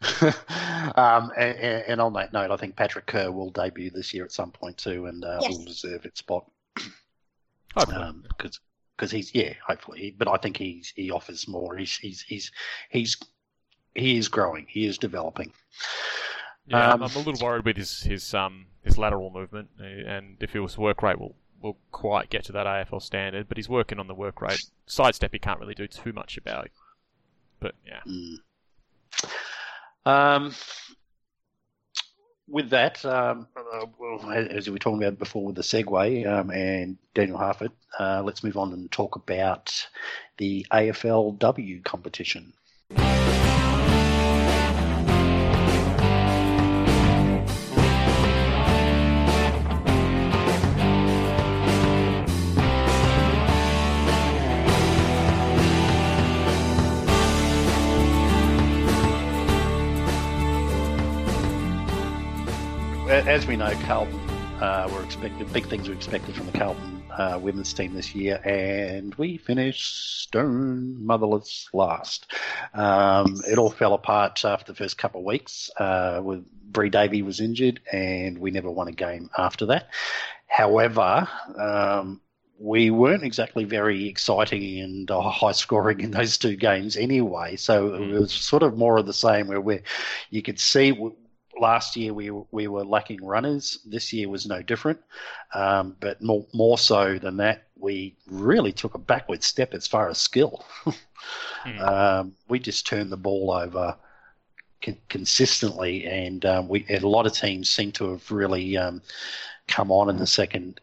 um, 0.96 1.32
and, 1.36 1.58
and 1.58 2.00
on 2.00 2.12
that 2.14 2.32
note, 2.32 2.50
I 2.50 2.56
think 2.56 2.76
Patrick 2.76 3.06
Kerr 3.06 3.30
will 3.32 3.50
debut 3.50 3.90
this 3.90 4.14
year 4.14 4.24
at 4.24 4.32
some 4.32 4.50
point 4.52 4.78
too, 4.78 5.06
and 5.06 5.24
uh, 5.24 5.38
Yes. 5.42 5.56
will 5.56 5.64
deserve 5.64 6.04
its 6.06 6.20
spot 6.20 6.48
Hopefully. 7.76 8.12
because 8.28 8.60
because 8.96 9.10
he's 9.10 9.34
yeah, 9.34 9.52
hopefully, 9.66 10.14
but 10.16 10.28
I 10.28 10.36
think 10.38 10.56
he's 10.56 10.92
he 10.96 11.10
offers 11.10 11.46
more. 11.46 11.76
He's 11.76 11.96
he's 11.96 12.22
he's 12.22 12.50
he's 12.90 13.16
he 13.94 14.16
is 14.16 14.28
growing. 14.28 14.66
He 14.68 14.86
is 14.86 14.98
developing. 14.98 15.52
Yeah, 16.66 16.92
Um, 16.92 17.02
I'm, 17.02 17.10
a 17.14 17.18
little 17.18 17.46
worried 17.46 17.64
with 17.64 17.76
his 17.76 18.00
his 18.02 18.34
um 18.34 18.66
his 18.82 18.98
lateral 18.98 19.30
movement, 19.30 19.68
uh, 19.80 19.84
and 19.84 20.36
if 20.40 20.52
his 20.52 20.78
work 20.78 21.02
rate 21.02 21.18
will 21.18 21.34
will 21.60 21.76
quite 21.92 22.30
get 22.30 22.44
to 22.44 22.52
that 22.52 22.66
AFL 22.66 23.02
standard. 23.02 23.48
But 23.48 23.58
he's 23.58 23.68
working 23.68 23.98
on 23.98 24.06
the 24.06 24.14
work 24.14 24.40
rate. 24.40 24.64
Sidestep 24.86 25.32
he 25.32 25.38
can't 25.38 25.60
really 25.60 25.74
do 25.74 25.86
too 25.86 26.12
much 26.12 26.36
about. 26.36 26.70
But 27.60 27.74
yeah, 27.86 28.00
Mm. 28.06 28.36
Um, 30.04 30.54
with 32.48 32.70
that, 32.70 33.04
um, 33.04 33.46
uh, 33.56 34.30
as 34.30 34.66
we 34.66 34.72
were 34.72 34.78
talking 34.78 35.02
about 35.02 35.18
before 35.18 35.44
with 35.44 35.56
the 35.56 35.62
segue 35.62 36.26
um, 36.26 36.50
and 36.50 36.96
Daniel 37.14 37.38
Harford, 37.38 37.72
uh, 37.98 38.22
let's 38.24 38.44
move 38.44 38.56
on 38.56 38.72
and 38.72 38.90
talk 38.90 39.16
about 39.16 39.86
the 40.38 40.66
AFLW 40.70 41.82
competition. 41.84 42.52
As 63.16 63.46
we 63.46 63.56
know, 63.56 63.72
Carlton 63.86 64.14
uh, 64.60 64.90
were 64.92 65.02
expected 65.02 65.50
big 65.50 65.66
things 65.66 65.88
were 65.88 65.94
expected 65.94 66.34
from 66.34 66.44
the 66.46 66.52
Carlton 66.52 67.02
uh, 67.16 67.38
women's 67.42 67.72
team 67.72 67.94
this 67.94 68.14
year, 68.14 68.36
and 68.44 69.14
we 69.14 69.38
finished 69.38 70.20
stone 70.24 71.02
motherless 71.02 71.70
last. 71.72 72.30
Um, 72.74 73.40
it 73.48 73.56
all 73.56 73.70
fell 73.70 73.94
apart 73.94 74.44
after 74.44 74.70
the 74.70 74.76
first 74.76 74.98
couple 74.98 75.20
of 75.20 75.24
weeks. 75.24 75.70
Uh, 75.78 76.20
with 76.22 76.44
Bree 76.70 76.90
Davey 76.90 77.22
was 77.22 77.40
injured, 77.40 77.80
and 77.90 78.36
we 78.36 78.50
never 78.50 78.70
won 78.70 78.86
a 78.86 78.92
game 78.92 79.30
after 79.38 79.64
that. 79.64 79.88
However, 80.46 81.26
um, 81.58 82.20
we 82.58 82.90
weren't 82.90 83.24
exactly 83.24 83.64
very 83.64 84.08
exciting 84.08 84.80
and 84.80 85.10
uh, 85.10 85.22
high 85.22 85.52
scoring 85.52 86.00
in 86.00 86.10
those 86.10 86.36
two 86.36 86.54
games 86.54 86.98
anyway. 86.98 87.56
So 87.56 87.94
it 87.94 88.08
was 88.08 88.30
sort 88.30 88.62
of 88.62 88.76
more 88.76 88.98
of 88.98 89.06
the 89.06 89.14
same 89.14 89.48
where 89.48 89.60
we, 89.60 89.80
you 90.28 90.42
could 90.42 90.60
see 90.60 90.92
last 91.58 91.96
year 91.96 92.12
we 92.12 92.30
we 92.50 92.68
were 92.68 92.84
lacking 92.84 93.24
runners. 93.24 93.78
This 93.84 94.12
year 94.12 94.28
was 94.28 94.46
no 94.46 94.62
different, 94.62 95.00
um, 95.54 95.96
but 96.00 96.22
more 96.22 96.46
more 96.52 96.78
so 96.78 97.18
than 97.18 97.36
that, 97.38 97.68
we 97.78 98.16
really 98.26 98.72
took 98.72 98.94
a 98.94 98.98
backward 98.98 99.42
step 99.42 99.74
as 99.74 99.86
far 99.86 100.08
as 100.08 100.18
skill. 100.18 100.64
mm. 101.64 101.80
um, 101.88 102.34
we 102.48 102.58
just 102.58 102.86
turned 102.86 103.10
the 103.10 103.16
ball 103.16 103.50
over 103.52 103.96
con- 104.82 104.98
consistently, 105.08 106.06
and 106.06 106.44
um, 106.44 106.68
we 106.68 106.84
and 106.88 107.04
a 107.04 107.08
lot 107.08 107.26
of 107.26 107.32
teams 107.32 107.70
seem 107.70 107.92
to 107.92 108.10
have 108.10 108.30
really 108.30 108.76
um, 108.76 109.02
come 109.68 109.90
on 109.90 110.08
in 110.08 110.16
the 110.16 110.26
second 110.26 110.80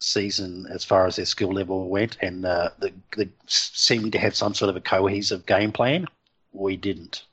season 0.00 0.66
as 0.70 0.84
far 0.84 1.06
as 1.06 1.16
their 1.16 1.26
skill 1.26 1.52
level 1.52 1.88
went, 1.88 2.16
and 2.20 2.44
uh, 2.44 2.70
the, 2.78 2.92
the 3.16 3.28
seeming 3.46 4.10
to 4.10 4.18
have 4.18 4.34
some 4.34 4.54
sort 4.54 4.70
of 4.70 4.76
a 4.76 4.80
cohesive 4.80 5.46
game 5.46 5.72
plan. 5.72 6.06
We 6.52 6.76
didn't. 6.76 7.24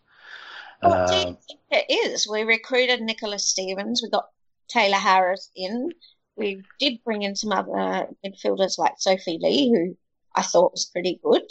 Well, 0.81 0.93
uh, 0.93 1.07
do 1.07 1.15
you 1.15 1.37
think 1.47 1.59
it 1.71 1.85
is? 1.89 2.27
We 2.27 2.43
recruited 2.43 3.01
Nicola 3.01 3.39
Stevens. 3.39 4.01
We 4.03 4.09
got 4.09 4.29
Taylor 4.67 4.97
Harris 4.97 5.49
in. 5.55 5.91
We 6.35 6.61
did 6.79 7.03
bring 7.03 7.23
in 7.23 7.35
some 7.35 7.51
other 7.51 8.07
midfielders 8.25 8.77
like 8.77 8.93
Sophie 8.99 9.39
Li, 9.41 9.69
who 9.69 9.97
I 10.35 10.43
thought 10.43 10.73
was 10.73 10.85
pretty 10.85 11.19
good. 11.23 11.43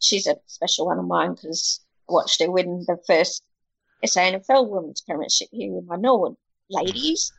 She's 0.00 0.26
a 0.26 0.36
special 0.46 0.86
one 0.86 0.98
of 0.98 1.06
mine 1.06 1.34
because 1.34 1.80
I 2.08 2.12
watched 2.12 2.42
her 2.42 2.50
win 2.50 2.84
the 2.88 2.98
first 3.06 3.44
SANFL 4.04 4.68
Women's 4.68 5.00
Premiership 5.00 5.48
here 5.52 5.72
with 5.72 5.86
my 5.86 5.96
Norwood 5.96 6.36
ladies. 6.68 7.32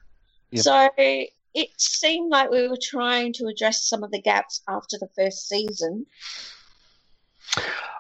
Yep. 0.51 0.63
So 0.63 0.89
it 0.97 1.69
seemed 1.77 2.31
like 2.31 2.49
we 2.49 2.67
were 2.67 2.77
trying 2.81 3.33
to 3.33 3.47
address 3.47 3.83
some 3.83 4.03
of 4.03 4.11
the 4.11 4.21
gaps 4.21 4.61
after 4.67 4.97
the 4.97 5.09
first 5.15 5.47
season. 5.47 6.05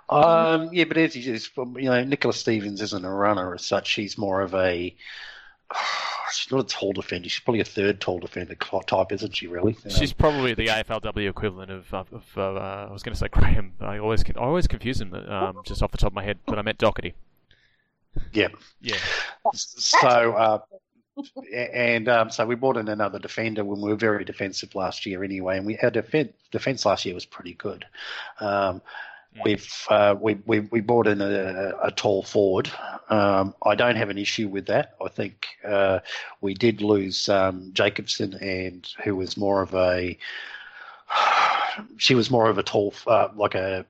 Um, 0.09 0.69
yeah, 0.73 0.83
but 0.83 0.97
as 0.97 1.15
you, 1.15 1.39
you 1.77 1.89
know, 1.89 2.03
Nicola 2.03 2.33
Stevens 2.33 2.81
isn't 2.81 3.05
a 3.05 3.09
runner 3.09 3.55
as 3.55 3.65
such. 3.65 3.87
She's 3.87 4.17
more 4.17 4.41
of 4.41 4.53
a 4.53 4.95
she's 6.31 6.51
not 6.51 6.59
a 6.59 6.63
tall 6.63 6.93
defender. 6.93 7.29
She's 7.29 7.43
probably 7.43 7.61
a 7.61 7.65
third 7.65 8.01
tall 8.01 8.19
defender 8.19 8.55
type, 8.55 9.11
isn't 9.11 9.35
she? 9.35 9.47
Really? 9.47 9.75
She's 9.89 10.11
um, 10.11 10.17
probably 10.17 10.53
the 10.53 10.67
AFLW 10.67 11.29
equivalent 11.29 11.71
of, 11.71 11.93
of, 11.93 12.13
of 12.13 12.23
uh, 12.37 12.87
I 12.89 12.91
was 12.91 13.03
going 13.03 13.13
to 13.13 13.19
say 13.19 13.27
Graham. 13.29 13.73
I 13.79 13.97
always 13.99 14.23
I 14.23 14.39
always 14.39 14.67
confuse 14.67 14.99
him 15.01 15.13
um, 15.13 15.61
just 15.65 15.81
off 15.81 15.91
the 15.91 15.97
top 15.97 16.11
of 16.11 16.15
my 16.15 16.23
head, 16.23 16.39
but 16.45 16.59
I 16.59 16.61
meant 16.61 16.79
Docherty. 16.79 17.13
Yeah. 18.31 18.49
Yeah. 18.81 18.97
So. 19.53 20.33
Uh, 20.33 20.59
and 21.53 22.09
um, 22.09 22.31
so 22.31 22.43
we 22.43 22.55
brought 22.55 22.75
in 22.75 22.87
another 22.87 23.19
defender 23.19 23.63
when 23.63 23.79
we 23.81 23.89
were 23.89 23.95
very 23.95 24.25
defensive 24.25 24.73
last 24.73 25.05
year 25.05 25.23
anyway, 25.23 25.57
and 25.57 25.65
we 25.67 25.77
our 25.79 25.91
defense 25.91 26.33
defense 26.51 26.87
last 26.87 27.05
year 27.05 27.13
was 27.13 27.25
pretty 27.25 27.53
good. 27.53 27.85
Um, 28.39 28.81
We've 29.43 29.87
uh, 29.89 30.15
we, 30.19 30.35
we 30.45 30.61
we 30.61 30.81
brought 30.81 31.07
in 31.07 31.21
a, 31.21 31.73
a 31.81 31.91
tall 31.91 32.23
forward. 32.23 32.69
Um, 33.09 33.55
I 33.65 33.75
don't 33.75 33.95
have 33.95 34.09
an 34.09 34.17
issue 34.17 34.47
with 34.47 34.67
that. 34.67 34.95
I 35.03 35.09
think 35.09 35.47
uh, 35.65 35.99
we 36.41 36.53
did 36.53 36.81
lose 36.81 37.29
um, 37.29 37.71
Jacobson, 37.73 38.35
and 38.35 38.87
who 39.03 39.15
was 39.15 39.37
more 39.37 39.61
of 39.61 39.73
a 39.73 40.17
she 41.97 42.15
was 42.15 42.29
more 42.29 42.49
of 42.49 42.57
a 42.57 42.63
tall 42.63 42.93
uh, 43.07 43.29
like 43.35 43.55
a 43.55 43.85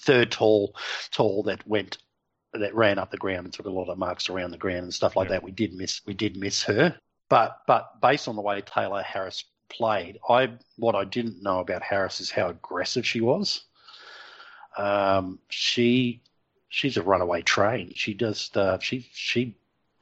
third 0.00 0.30
tall 0.30 0.74
tall 1.10 1.42
that 1.44 1.66
went 1.66 1.98
that 2.52 2.74
ran 2.74 2.98
up 2.98 3.10
the 3.10 3.16
ground 3.16 3.44
and 3.44 3.52
took 3.52 3.66
a 3.66 3.70
lot 3.70 3.88
of 3.88 3.98
marks 3.98 4.30
around 4.30 4.50
the 4.50 4.58
ground 4.58 4.84
and 4.84 4.94
stuff 4.94 5.16
like 5.16 5.28
yeah. 5.28 5.34
that. 5.34 5.42
We 5.42 5.50
did 5.50 5.74
miss 5.74 6.00
we 6.06 6.14
did 6.14 6.36
miss 6.36 6.62
her, 6.64 6.96
but 7.28 7.60
but 7.66 8.00
based 8.00 8.28
on 8.28 8.36
the 8.36 8.42
way 8.42 8.62
Taylor 8.62 9.02
Harris 9.02 9.44
played, 9.68 10.18
I 10.28 10.52
what 10.76 10.94
I 10.94 11.04
didn't 11.04 11.42
know 11.42 11.60
about 11.60 11.82
Harris 11.82 12.20
is 12.20 12.30
how 12.30 12.48
aggressive 12.48 13.06
she 13.06 13.20
was. 13.20 13.65
Um, 14.76 15.38
she 15.48 16.20
she's 16.68 16.96
a 16.96 17.02
runaway 17.02 17.42
train. 17.42 17.92
She 17.94 18.14
just 18.14 18.56
uh, 18.56 18.78
she 18.78 19.08
she 19.12 19.56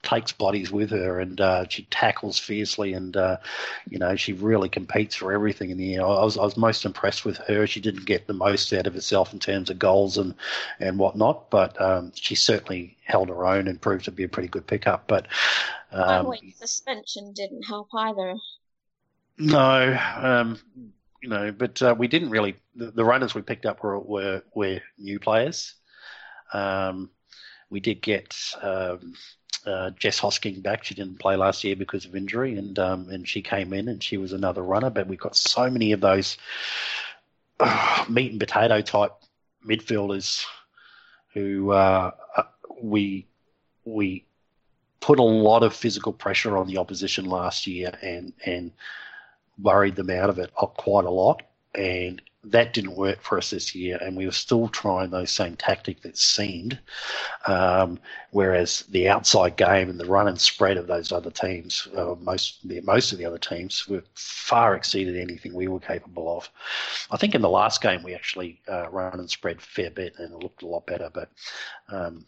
takes 0.05 0.33
bodies 0.33 0.71
with 0.71 0.91
her 0.91 1.19
and 1.19 1.41
uh, 1.41 1.65
she 1.69 1.85
tackles 1.85 2.39
fiercely 2.39 2.93
and 2.93 3.17
uh, 3.17 3.39
you 3.89 3.99
know 3.99 4.15
she 4.15 4.35
really 4.35 4.69
competes 4.69 5.17
for 5.17 5.33
everything 5.33 5.71
in 5.71 5.79
the 5.79 5.95
air. 5.95 6.03
I 6.03 6.23
was 6.23 6.39
I 6.39 6.43
was 6.43 6.57
most 6.57 6.85
impressed 6.85 7.25
with 7.25 7.39
her. 7.39 7.67
She 7.67 7.81
didn't 7.81 8.05
get 8.05 8.27
the 8.27 8.35
most 8.35 8.73
out 8.73 8.87
of 8.87 8.95
herself 8.95 9.33
in 9.33 9.39
terms 9.39 9.71
of 9.71 9.79
goals 9.79 10.19
and 10.19 10.35
and 10.79 10.99
whatnot, 10.99 11.51
but 11.51 11.81
um, 11.81 12.13
she 12.15 12.35
certainly 12.35 12.97
held 13.05 13.29
her 13.29 13.47
own 13.47 13.67
and 13.67 13.81
proved 13.81 14.05
to 14.05 14.13
be 14.13 14.25
a 14.25 14.29
pretty 14.29 14.49
good 14.49 14.67
pickup. 14.67 15.09
But 15.09 15.27
um, 15.91 16.33
suspension 16.57 17.33
didn't 17.33 17.63
help 17.63 17.89
either. 17.95 18.35
No, 19.37 19.99
um, 20.17 20.59
you 21.25 21.31
know, 21.31 21.51
but 21.53 21.81
uh, 21.81 21.95
we 21.97 22.07
didn't 22.07 22.29
really. 22.29 22.55
The, 22.77 22.91
the, 22.91 23.05
runners 23.05 23.35
we 23.35 23.41
picked 23.41 23.65
up 23.65 23.83
were 23.83 23.99
were, 23.99 24.43
were 24.55 24.81
new 24.99 25.19
players. 25.19 25.73
Um, 26.53 27.09
we 27.71 27.81
did 27.81 28.03
get 28.03 28.37
um, 28.61 29.15
uh, 29.65 29.91
Jess 29.99 30.21
Hosking 30.21 30.63
back. 30.63 30.85
She 30.85 30.95
didn't 30.95 31.19
play 31.19 31.37
last 31.37 31.65
year 31.65 31.77
because 31.77 32.05
of 32.05 32.15
injury, 32.15 32.59
and 32.59 32.79
um, 32.79 33.09
and 33.09 33.27
she 33.27 33.41
came 33.41 33.73
in 33.73 33.89
and 33.89 34.03
she 34.03 34.19
was 34.19 34.35
another 34.35 34.61
runner. 34.61 34.91
But 34.91 35.07
we've 35.07 35.19
got 35.19 35.35
so 35.35 35.71
many 35.71 35.93
of 35.93 36.03
those 36.03 36.37
uh, 37.59 38.05
meat 38.11 38.33
and 38.33 38.39
potato 38.39 38.83
type 38.83 39.13
midfielders 39.67 40.45
who 41.33 41.71
uh, 41.71 42.11
uh, 42.37 42.43
we 42.83 43.27
we 43.87 44.27
put 45.01 45.19
a 45.19 45.23
lot 45.23 45.63
of 45.63 45.75
physical 45.75 46.13
pressure 46.13 46.59
on 46.59 46.67
the 46.67 46.77
opposition 46.77 47.25
last 47.25 47.67
year, 47.67 47.97
and 48.03 48.35
and 48.45 48.73
worried 49.59 49.97
them 49.97 50.11
out 50.11 50.31
of 50.31 50.39
it 50.39 50.53
quite 50.55 51.05
a 51.05 51.11
lot. 51.11 51.43
And 51.75 52.23
that 52.47 52.75
didn't 52.75 52.97
work 52.97 53.23
for 53.23 53.39
us 53.39 53.51
this 53.51 53.75
year, 53.75 53.99
and 54.01 54.17
we 54.17 54.27
were 54.27 54.33
still 54.33 54.69
trying 54.69 55.11
those 55.11 55.31
same 55.31 55.57
tactics 55.57 56.03
that 56.03 56.19
seemed. 56.19 56.79
Um, 57.47 57.99
whereas 58.31 58.85
the 58.91 59.09
outside 59.09 59.57
game 59.57 59.89
and 59.89 59.99
the 59.99 60.05
run 60.05 60.29
and 60.29 60.41
spread 60.41 60.77
of 60.77 60.87
those 60.87 61.11
other 61.11 61.31
teams, 61.31 61.89
uh, 61.97 62.15
most 62.21 62.65
most 62.83 63.13
of 63.13 63.19
the 63.19 63.25
other 63.25 63.39
teams, 63.39 63.89
were 63.89 64.05
far 64.15 64.75
exceeded 64.75 65.17
anything 65.17 65.55
we 65.55 65.69
were 65.69 65.81
capable 65.81 66.37
of. 66.37 66.51
I 67.11 67.17
think 67.17 67.35
in 67.35 67.43
the 67.43 67.49
last 67.49 67.81
game 67.81 68.03
we 68.03 68.15
actually 68.15 68.61
uh, 68.69 68.89
run 68.91 69.19
and 69.19 69.31
spread 69.31 69.61
fair 69.61 69.91
bit, 69.91 70.15
and 70.19 70.33
it 70.33 70.39
looked 70.39 70.63
a 70.63 70.67
lot 70.69 70.87
better. 70.87 71.11
But 71.13 71.31
um, 71.89 72.27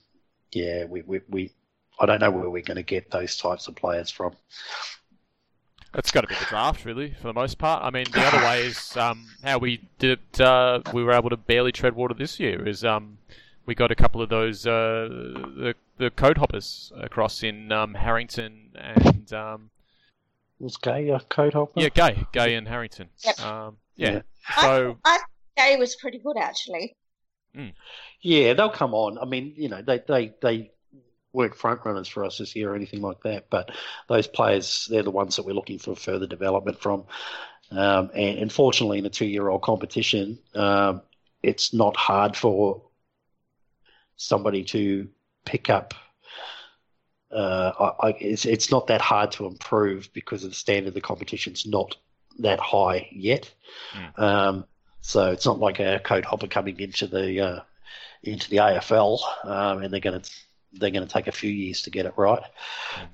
yeah, 0.52 0.84
we, 0.86 1.02
we, 1.02 1.20
we 1.28 1.52
I 2.00 2.06
don't 2.06 2.20
know 2.20 2.30
where 2.30 2.50
we're 2.50 2.62
going 2.62 2.76
to 2.76 2.82
get 2.82 3.10
those 3.10 3.36
types 3.36 3.68
of 3.68 3.76
players 3.76 4.10
from. 4.10 4.34
It's 5.96 6.10
got 6.10 6.20
to 6.20 6.26
be 6.26 6.34
the 6.34 6.44
draft, 6.44 6.84
really, 6.84 7.14
for 7.14 7.28
the 7.28 7.32
most 7.32 7.56
part. 7.56 7.82
I 7.82 7.90
mean, 7.90 8.04
the 8.12 8.20
other 8.20 8.44
way 8.44 8.66
is 8.66 8.96
um, 8.98 9.26
how 9.42 9.56
we 9.58 9.80
did 9.98 10.18
it. 10.18 10.40
Uh, 10.40 10.82
we 10.92 11.02
were 11.02 11.12
able 11.12 11.30
to 11.30 11.38
barely 11.38 11.72
tread 11.72 11.96
water 11.96 12.12
this 12.12 12.38
year. 12.38 12.68
Is 12.68 12.84
um, 12.84 13.16
we 13.64 13.74
got 13.74 13.90
a 13.90 13.94
couple 13.94 14.20
of 14.20 14.28
those 14.28 14.66
uh, 14.66 15.08
the 15.08 15.74
the 15.96 16.10
code 16.10 16.36
hoppers 16.36 16.92
across 17.00 17.42
in 17.42 17.72
um, 17.72 17.94
Harrington 17.94 18.72
and 18.74 19.32
um, 19.32 19.70
was 20.58 20.76
Gay 20.76 21.08
a 21.08 21.20
code 21.20 21.54
hopper? 21.54 21.80
Yeah, 21.80 21.88
Gay, 21.88 22.26
Gay 22.32 22.54
and 22.54 22.66
Harrington. 22.66 23.08
Yep. 23.24 23.40
Um, 23.40 23.76
yeah. 23.96 24.10
yeah. 24.10 24.20
So 24.62 24.98
I, 25.04 25.18
I, 25.18 25.18
Gay 25.56 25.76
was 25.76 25.96
pretty 25.96 26.18
good 26.18 26.36
actually. 26.36 26.96
Mm. 27.56 27.72
Yeah, 28.20 28.54
they'll 28.54 28.70
come 28.70 28.94
on. 28.94 29.18
I 29.18 29.24
mean, 29.24 29.54
you 29.56 29.68
know, 29.68 29.82
they 29.82 30.00
they 30.06 30.34
they 30.42 30.70
weren't 31.36 31.54
front 31.54 31.84
runners 31.84 32.08
for 32.08 32.24
us 32.24 32.38
this 32.38 32.56
year 32.56 32.72
or 32.72 32.74
anything 32.74 33.02
like 33.02 33.22
that. 33.22 33.50
But 33.50 33.70
those 34.08 34.26
players, 34.26 34.88
they're 34.90 35.02
the 35.02 35.10
ones 35.10 35.36
that 35.36 35.44
we're 35.44 35.52
looking 35.52 35.78
for 35.78 35.94
further 35.94 36.26
development 36.26 36.80
from. 36.80 37.04
Um, 37.70 38.10
and 38.14 38.38
unfortunately, 38.38 38.98
in 38.98 39.06
a 39.06 39.10
two-year-old 39.10 39.60
competition, 39.60 40.38
um, 40.54 41.02
it's 41.42 41.74
not 41.74 41.94
hard 41.94 42.36
for 42.36 42.82
somebody 44.16 44.64
to 44.64 45.08
pick 45.44 45.68
up. 45.68 45.92
Uh, 47.30 47.92
I, 48.00 48.08
it's, 48.18 48.46
it's 48.46 48.70
not 48.70 48.86
that 48.86 49.02
hard 49.02 49.32
to 49.32 49.44
improve 49.44 50.08
because 50.14 50.42
of 50.42 50.50
the 50.50 50.56
standard 50.56 50.88
of 50.88 50.94
the 50.94 51.00
competition's 51.02 51.66
not 51.66 51.96
that 52.38 52.60
high 52.60 53.08
yet. 53.12 53.52
Mm. 53.92 54.22
Um, 54.22 54.64
so 55.02 55.32
it's 55.32 55.44
not 55.44 55.58
like 55.58 55.80
a 55.80 56.00
code 56.02 56.24
hopper 56.24 56.46
coming 56.46 56.80
into 56.80 57.06
the 57.06 57.40
uh, 57.40 57.60
into 58.22 58.48
the 58.48 58.56
AFL 58.56 59.20
um, 59.44 59.82
and 59.82 59.92
they're 59.92 60.00
going 60.00 60.20
to 60.20 60.30
they're 60.72 60.90
going 60.90 61.06
to 61.06 61.12
take 61.12 61.26
a 61.26 61.32
few 61.32 61.50
years 61.50 61.82
to 61.82 61.90
get 61.90 62.06
it 62.06 62.14
right. 62.16 62.42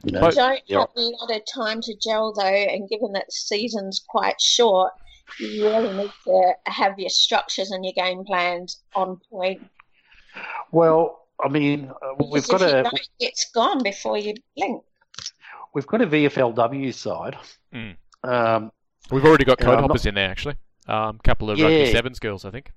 You 0.04 0.12
know, 0.12 0.30
don't 0.30 0.60
have 0.70 0.88
a 0.96 1.00
lot 1.00 1.30
of 1.30 1.42
time 1.52 1.80
to 1.82 1.94
gel 2.02 2.32
though, 2.32 2.42
and 2.42 2.88
given 2.88 3.12
that 3.12 3.26
the 3.26 3.32
season's 3.32 4.00
quite 4.00 4.40
short, 4.40 4.92
you 5.38 5.66
really 5.66 5.96
need 5.96 6.12
to 6.24 6.52
have 6.66 6.98
your 6.98 7.10
structures 7.10 7.70
and 7.70 7.84
your 7.84 7.94
game 7.94 8.24
plans 8.24 8.82
on 8.94 9.20
point. 9.30 9.64
Well, 10.70 11.26
I 11.42 11.48
mean, 11.48 11.90
uh, 11.90 12.24
we've 12.30 12.46
got 12.46 12.62
a. 12.62 12.90
It's 13.18 13.50
gone 13.50 13.82
before 13.82 14.18
you 14.18 14.34
blink. 14.56 14.82
We've 15.74 15.86
got 15.86 16.02
a 16.02 16.06
VFLW 16.06 16.92
side. 16.92 17.36
Mm. 17.74 17.96
Um, 18.24 18.72
we've 19.10 19.24
already 19.24 19.44
got 19.44 19.58
code 19.58 19.80
hoppers 19.80 20.04
not, 20.04 20.08
in 20.10 20.14
there, 20.14 20.30
actually. 20.30 20.56
Um, 20.86 21.18
couple 21.22 21.50
of 21.50 21.58
rugby 21.58 21.92
sevens 21.92 22.18
girls, 22.18 22.44
I 22.44 22.50
think. 22.50 22.72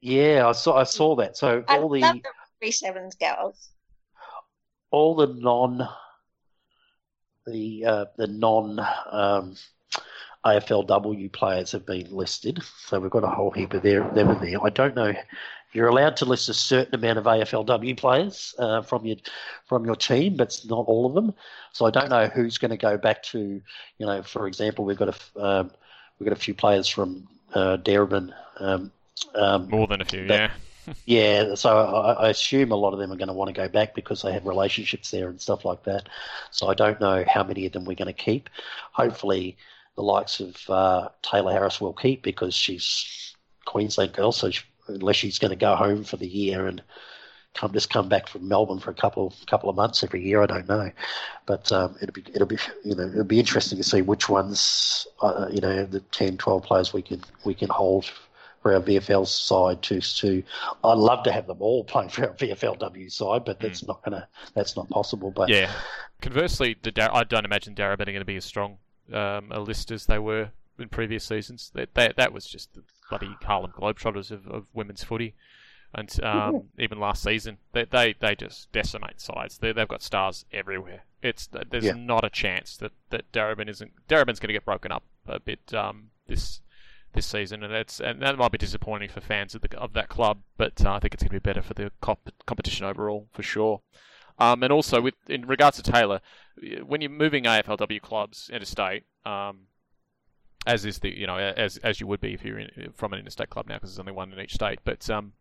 Yeah, 0.00 0.46
I 0.46 0.52
saw 0.52 0.76
I 0.76 0.84
saw 0.84 1.16
that. 1.16 1.36
So 1.36 1.64
I 1.68 1.78
all 1.78 1.88
the 1.88 2.00
love 2.00 2.16
the 2.16 2.28
Rugby 2.62 2.70
Sevens 2.70 3.14
girls. 3.14 3.70
All 4.90 5.14
the 5.14 5.26
non 5.26 5.88
the 7.46 7.84
uh, 7.84 8.04
the 8.16 8.26
non 8.26 8.80
um, 9.10 9.56
AFLW 10.44 11.32
players 11.32 11.72
have 11.72 11.86
been 11.86 12.10
listed. 12.10 12.62
So 12.86 13.00
we've 13.00 13.10
got 13.10 13.24
a 13.24 13.28
whole 13.28 13.50
heap 13.50 13.74
of 13.74 13.82
their, 13.82 14.08
them 14.10 14.30
in 14.30 14.40
there. 14.40 14.64
I 14.64 14.70
don't 14.70 14.94
know. 14.94 15.12
You're 15.72 15.88
allowed 15.88 16.16
to 16.18 16.24
list 16.24 16.48
a 16.48 16.54
certain 16.54 16.94
amount 16.94 17.18
of 17.18 17.24
AFLW 17.24 17.96
players 17.98 18.54
uh, 18.58 18.82
from 18.82 19.04
your 19.04 19.16
from 19.66 19.84
your 19.84 19.96
team, 19.96 20.36
but 20.36 20.48
it's 20.48 20.64
not 20.64 20.86
all 20.86 21.06
of 21.06 21.14
them. 21.14 21.34
So 21.72 21.84
I 21.84 21.90
don't 21.90 22.08
know 22.08 22.26
who's 22.28 22.58
going 22.58 22.70
to 22.70 22.76
go 22.76 22.96
back 22.96 23.22
to. 23.24 23.60
You 23.98 24.06
know, 24.06 24.22
for 24.22 24.46
example, 24.46 24.84
we've 24.84 24.96
got 24.96 25.14
a 25.36 25.44
um, 25.44 25.70
we've 26.18 26.28
got 26.28 26.36
a 26.36 26.40
few 26.40 26.54
players 26.54 26.88
from 26.88 27.28
uh, 27.52 27.76
Darebin. 27.78 28.32
Um, 28.58 28.92
um, 29.34 29.68
More 29.68 29.86
than 29.86 30.00
a 30.00 30.04
few, 30.04 30.26
That- 30.28 30.50
yeah. 30.50 30.56
Yeah, 31.04 31.54
so 31.54 31.76
I, 31.76 32.12
I 32.12 32.28
assume 32.30 32.72
a 32.72 32.76
lot 32.76 32.92
of 32.92 32.98
them 32.98 33.12
are 33.12 33.16
going 33.16 33.28
to 33.28 33.34
want 33.34 33.48
to 33.48 33.60
go 33.60 33.68
back 33.68 33.94
because 33.94 34.22
they 34.22 34.32
have 34.32 34.46
relationships 34.46 35.10
there 35.10 35.28
and 35.28 35.40
stuff 35.40 35.64
like 35.64 35.84
that. 35.84 36.08
So 36.50 36.68
I 36.68 36.74
don't 36.74 37.00
know 37.00 37.24
how 37.28 37.44
many 37.44 37.66
of 37.66 37.72
them 37.72 37.84
we're 37.84 37.94
going 37.94 38.06
to 38.06 38.12
keep. 38.12 38.48
Hopefully, 38.92 39.56
the 39.96 40.02
likes 40.02 40.40
of 40.40 40.56
uh, 40.68 41.08
Taylor 41.22 41.52
Harris 41.52 41.80
will 41.80 41.92
keep 41.92 42.22
because 42.22 42.54
she's 42.54 43.34
Queensland 43.64 44.12
girl. 44.12 44.32
So 44.32 44.50
she, 44.50 44.64
unless 44.88 45.16
she's 45.16 45.38
going 45.38 45.50
to 45.50 45.56
go 45.56 45.74
home 45.74 46.04
for 46.04 46.16
the 46.16 46.28
year 46.28 46.66
and 46.66 46.82
come 47.54 47.72
just 47.72 47.90
come 47.90 48.08
back 48.08 48.28
from 48.28 48.46
Melbourne 48.46 48.78
for 48.78 48.90
a 48.90 48.94
couple 48.94 49.34
couple 49.46 49.68
of 49.70 49.76
months 49.76 50.04
every 50.04 50.22
year, 50.22 50.42
I 50.42 50.46
don't 50.46 50.68
know. 50.68 50.90
But 51.46 51.72
um, 51.72 51.96
it'll 52.00 52.12
be 52.12 52.24
it'll 52.34 52.46
be 52.46 52.58
you 52.84 52.94
know 52.94 53.08
it'll 53.08 53.24
be 53.24 53.40
interesting 53.40 53.78
to 53.78 53.84
see 53.84 54.02
which 54.02 54.28
ones 54.28 55.06
uh, 55.22 55.48
you 55.50 55.60
know 55.60 55.84
the 55.84 56.00
10, 56.00 56.36
12 56.36 56.62
players 56.62 56.92
we 56.92 57.02
can 57.02 57.22
we 57.44 57.54
can 57.54 57.68
hold 57.68 58.10
for 58.66 58.74
our 58.74 58.80
VFL 58.80 59.26
side 59.28 59.80
to 59.82 60.00
to 60.00 60.42
I'd 60.82 60.98
love 60.98 61.22
to 61.24 61.32
have 61.32 61.46
them 61.46 61.58
all 61.60 61.84
playing 61.92 62.08
for 62.08 62.26
our 62.28 62.34
VFLW 62.34 63.12
side, 63.12 63.44
but 63.44 63.60
that's 63.60 63.86
not 63.86 64.02
gonna 64.02 64.26
that's 64.54 64.76
not 64.76 64.88
possible. 64.90 65.30
But 65.30 65.48
Yeah. 65.48 65.70
Conversely, 66.20 66.76
the 66.82 66.90
Dar- 66.90 67.14
I 67.14 67.22
don't 67.24 67.44
imagine 67.44 67.74
Darebin 67.76 68.00
are 68.02 68.04
going 68.06 68.16
to 68.20 68.24
be 68.24 68.36
as 68.36 68.44
strong 68.44 68.78
um, 69.12 69.52
a 69.52 69.60
list 69.60 69.90
as 69.92 70.06
they 70.06 70.18
were 70.18 70.50
in 70.78 70.88
previous 70.88 71.22
seasons. 71.24 71.70
That 71.74 71.94
that, 71.94 72.16
that 72.16 72.32
was 72.32 72.46
just 72.46 72.74
the 72.74 72.82
bloody 73.08 73.36
Harlem 73.42 73.70
Globetrotters 73.70 74.30
of, 74.32 74.48
of 74.48 74.64
women's 74.74 75.04
footy. 75.04 75.34
And 75.94 76.24
um, 76.24 76.64
even 76.78 76.98
last 76.98 77.22
season, 77.22 77.58
they, 77.72 77.84
they, 77.84 78.14
they 78.18 78.34
just 78.34 78.70
decimate 78.72 79.20
sides. 79.20 79.58
They, 79.58 79.72
they've 79.72 79.86
got 79.86 80.02
stars 80.02 80.44
everywhere. 80.52 81.04
It's 81.22 81.48
there's 81.70 81.84
Yeah. 81.84 81.92
not 81.92 82.24
a 82.24 82.30
chance 82.30 82.76
that 82.78 82.92
that 83.10 83.30
Darebin 83.32 83.68
isn't. 83.68 83.92
Darebin's 84.08 84.40
going 84.40 84.48
to 84.48 84.52
get 84.54 84.64
broken 84.64 84.90
up 84.90 85.04
a 85.28 85.38
bit 85.38 85.72
um, 85.72 86.10
this 86.26 86.60
this 87.16 87.26
season, 87.26 87.62
and 87.62 87.72
it's 87.72 88.00
and 88.00 88.22
that 88.22 88.38
might 88.38 88.52
be 88.52 88.58
disappointing 88.58 89.08
for 89.08 89.20
fans 89.20 89.54
of, 89.54 89.62
the, 89.62 89.76
of 89.78 89.92
that 89.94 90.08
club. 90.08 90.42
But 90.56 90.84
uh, 90.84 90.92
I 90.92 91.00
think 91.00 91.14
it's 91.14 91.22
going 91.22 91.30
to 91.30 91.34
be 91.34 91.38
better 91.40 91.62
for 91.62 91.74
the 91.74 91.90
comp- 92.00 92.32
competition 92.46 92.86
overall 92.86 93.28
for 93.32 93.42
sure. 93.42 93.80
Um, 94.38 94.62
and 94.62 94.72
also, 94.72 95.00
with 95.00 95.14
in 95.28 95.46
regards 95.46 95.80
to 95.80 95.90
Taylor, 95.90 96.20
when 96.84 97.00
you're 97.00 97.10
moving 97.10 97.44
AFLW 97.44 98.00
clubs 98.00 98.50
interstate, 98.52 99.04
um, 99.24 99.66
as 100.66 100.84
is 100.84 100.98
the 100.98 101.10
you 101.10 101.26
know 101.26 101.38
as 101.38 101.78
as 101.78 102.00
you 102.00 102.06
would 102.06 102.20
be 102.20 102.34
if 102.34 102.44
you're 102.44 102.58
in, 102.58 102.92
from 102.94 103.12
an 103.12 103.18
interstate 103.18 103.50
club 103.50 103.66
now 103.68 103.76
because 103.76 103.90
there's 103.90 104.00
only 104.00 104.12
one 104.12 104.32
in 104.32 104.40
each 104.40 104.54
state. 104.54 104.80
But 104.84 105.08
um, 105.10 105.32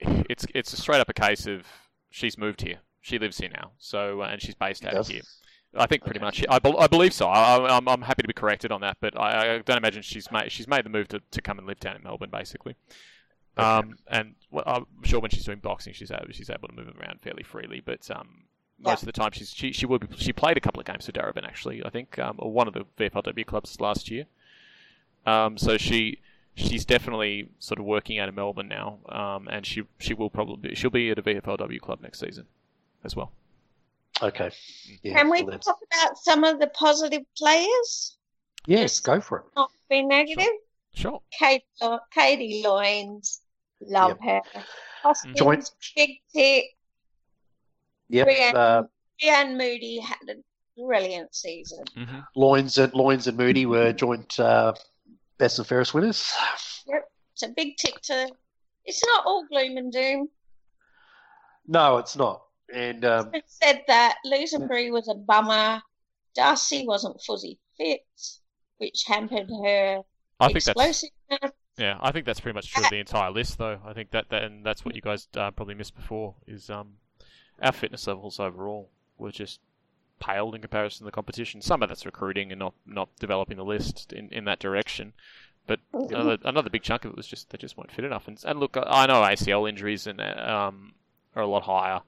it's 0.00 0.46
it's 0.54 0.72
a 0.72 0.76
straight 0.76 1.00
up 1.00 1.08
a 1.08 1.14
case 1.14 1.46
of 1.46 1.66
she's 2.10 2.36
moved 2.36 2.62
here, 2.62 2.80
she 3.00 3.18
lives 3.18 3.38
here 3.38 3.50
now, 3.50 3.72
so 3.78 4.22
uh, 4.22 4.26
and 4.26 4.40
she's 4.42 4.54
based 4.54 4.84
out 4.84 4.92
Does? 4.92 5.08
here. 5.08 5.22
I 5.74 5.86
think 5.86 6.02
pretty 6.04 6.18
Okay. 6.18 6.24
much. 6.24 6.44
I, 6.48 6.58
bel 6.58 6.78
I 6.80 6.86
believe 6.88 7.12
so. 7.12 7.28
I, 7.28 7.76
I'm, 7.76 7.88
I'm 7.88 8.02
happy 8.02 8.22
to 8.22 8.28
be 8.28 8.34
corrected 8.34 8.72
on 8.72 8.80
that, 8.80 8.96
but 9.00 9.18
I, 9.18 9.56
I 9.56 9.58
don't 9.58 9.76
imagine 9.76 10.02
she's 10.02 10.30
made 10.32 10.50
she's 10.50 10.66
made 10.66 10.84
the 10.84 10.90
move 10.90 11.08
to, 11.08 11.20
to 11.30 11.40
come 11.42 11.58
and 11.58 11.66
live 11.66 11.78
down 11.80 11.96
in 11.96 12.02
Melbourne, 12.02 12.30
basically. 12.30 12.74
Okay. 13.58 13.66
Um, 13.66 13.98
and 14.08 14.34
well, 14.50 14.64
I'm 14.66 14.86
sure 15.04 15.20
when 15.20 15.30
she's 15.30 15.44
doing 15.44 15.58
boxing, 15.58 15.92
she's 15.92 16.10
able, 16.10 16.26
she's 16.32 16.50
able 16.50 16.68
to 16.68 16.74
move 16.74 16.88
around 17.00 17.20
fairly 17.20 17.42
freely. 17.42 17.80
But 17.84 18.10
um, 18.10 18.44
most 18.78 19.02
of 19.02 19.06
the 19.06 19.12
time, 19.12 19.30
she's 19.32 19.50
she 19.52 19.72
she 19.72 19.86
would 19.86 20.08
be, 20.08 20.16
she 20.16 20.32
played 20.32 20.56
a 20.56 20.60
couple 20.60 20.80
of 20.80 20.86
games 20.86 21.06
for 21.06 21.12
Darebin 21.12 21.44
actually. 21.44 21.84
I 21.84 21.90
think 21.90 22.18
um, 22.18 22.36
one 22.36 22.66
of 22.68 22.74
the 22.74 22.84
VFLW 22.98 23.46
clubs 23.46 23.80
last 23.80 24.10
year. 24.10 24.24
Um, 25.26 25.56
so 25.58 25.76
she 25.76 26.18
she's 26.56 26.84
definitely 26.84 27.48
sort 27.58 27.78
of 27.78 27.84
working 27.84 28.18
out 28.18 28.28
of 28.28 28.34
Melbourne 28.34 28.68
now, 28.68 28.98
um, 29.08 29.46
and 29.48 29.64
she 29.66 29.82
she 29.98 30.14
will 30.14 30.30
probably 30.30 30.74
she'll 30.74 30.90
be 30.90 31.10
at 31.10 31.18
a 31.18 31.22
VFLW 31.22 31.80
club 31.80 32.00
next 32.02 32.18
season 32.20 32.46
as 33.04 33.14
well. 33.14 33.32
Okay, 34.22 34.50
yeah, 35.02 35.14
Can 35.14 35.30
we 35.30 35.42
well, 35.42 35.58
talk 35.58 35.78
about 35.92 36.18
some 36.18 36.44
of 36.44 36.60
the 36.60 36.66
positive 36.68 37.22
players? 37.36 38.16
yes, 38.66 39.00
go 39.00 39.20
for 39.20 39.38
it. 39.38 39.44
Not 39.56 39.70
be 39.88 40.02
negative. 40.02 40.46
Sure. 40.94 41.20
Kate, 41.38 41.62
Katie 42.12 42.62
Loynes, 42.64 43.38
love 43.80 44.18
her. 44.22 44.42
Hoskins, 45.02 45.38
Joint- 45.38 45.70
Big 45.96 46.20
Tick, 46.34 46.64
Yep, 48.08 48.26
Breann, 48.28 48.54
uh, 48.54 48.82
Breann 49.22 49.56
Moody 49.56 50.00
had 50.00 50.18
a 50.28 50.34
brilliant 50.76 51.34
season. 51.34 51.84
hmm 51.94 52.18
Loynes 52.36 52.76
and 52.82 52.92
Loynes 52.92 53.26
and 53.28 53.36
Moody 53.38 53.66
were 53.66 53.92
joint 53.92 54.38
uh, 54.38 54.74
best 55.38 55.58
and 55.58 55.66
fairest 55.66 55.94
winners. 55.94 56.30
It's 56.86 57.42
a 57.44 57.48
big 57.48 57.76
tick 57.78 58.00
to. 58.02 58.28
It's 58.84 59.02
not 59.06 59.24
all 59.24 59.46
gloom 59.46 59.76
and 59.78 59.92
doom. 59.92 60.28
No, 61.66 61.98
it's 61.98 62.16
not. 62.16 62.42
And 62.74 63.04
um, 63.04 63.32
said 63.46 63.82
that 63.88 64.16
Lusenbury 64.24 64.90
was 64.90 65.08
a 65.08 65.14
bummer. 65.14 65.82
Darcy 66.34 66.86
wasn't 66.86 67.20
fuzzy 67.22 67.58
fit, 67.76 68.06
which 68.78 69.04
hampered 69.06 69.50
her 69.50 70.02
I 70.40 70.46
think 70.46 70.64
that's 70.64 70.68
explosiveness. 70.68 71.52
yeah. 71.76 71.98
I 72.00 72.12
think 72.12 72.26
that's 72.26 72.40
pretty 72.40 72.54
much 72.54 72.72
true 72.72 72.84
of 72.84 72.90
the 72.90 72.98
entire 72.98 73.30
list, 73.30 73.58
though. 73.58 73.78
I 73.84 73.92
think 73.92 74.10
that, 74.12 74.30
that 74.30 74.44
and 74.44 74.64
that's 74.64 74.84
what 74.84 74.94
you 74.94 75.02
guys 75.02 75.28
uh, 75.36 75.50
probably 75.50 75.74
missed 75.74 75.94
before 75.94 76.34
is 76.46 76.70
um, 76.70 76.94
our 77.62 77.72
fitness 77.72 78.06
levels 78.06 78.40
overall 78.40 78.88
were 79.18 79.30
just 79.30 79.60
paled 80.18 80.54
in 80.54 80.60
comparison 80.60 81.00
to 81.00 81.04
the 81.04 81.12
competition. 81.12 81.60
Some 81.60 81.82
of 81.82 81.88
that's 81.88 82.06
recruiting 82.06 82.52
and 82.52 82.58
not 82.58 82.74
not 82.86 83.08
developing 83.18 83.56
the 83.56 83.64
list 83.64 84.12
in, 84.12 84.28
in 84.30 84.44
that 84.44 84.58
direction. 84.58 85.12
But 85.66 85.80
another, 85.92 86.38
another 86.44 86.70
big 86.70 86.82
chunk 86.82 87.04
of 87.04 87.12
it 87.12 87.16
was 87.16 87.26
just 87.26 87.50
they 87.50 87.58
just 87.58 87.76
weren't 87.76 87.92
fit 87.92 88.04
enough. 88.04 88.26
And, 88.28 88.42
and 88.44 88.58
look, 88.58 88.76
I 88.76 89.06
know 89.06 89.22
ACL 89.22 89.68
injuries 89.68 90.06
and 90.06 90.20
um, 90.20 90.94
are 91.36 91.42
a 91.42 91.46
lot 91.46 91.64
higher 91.64 92.00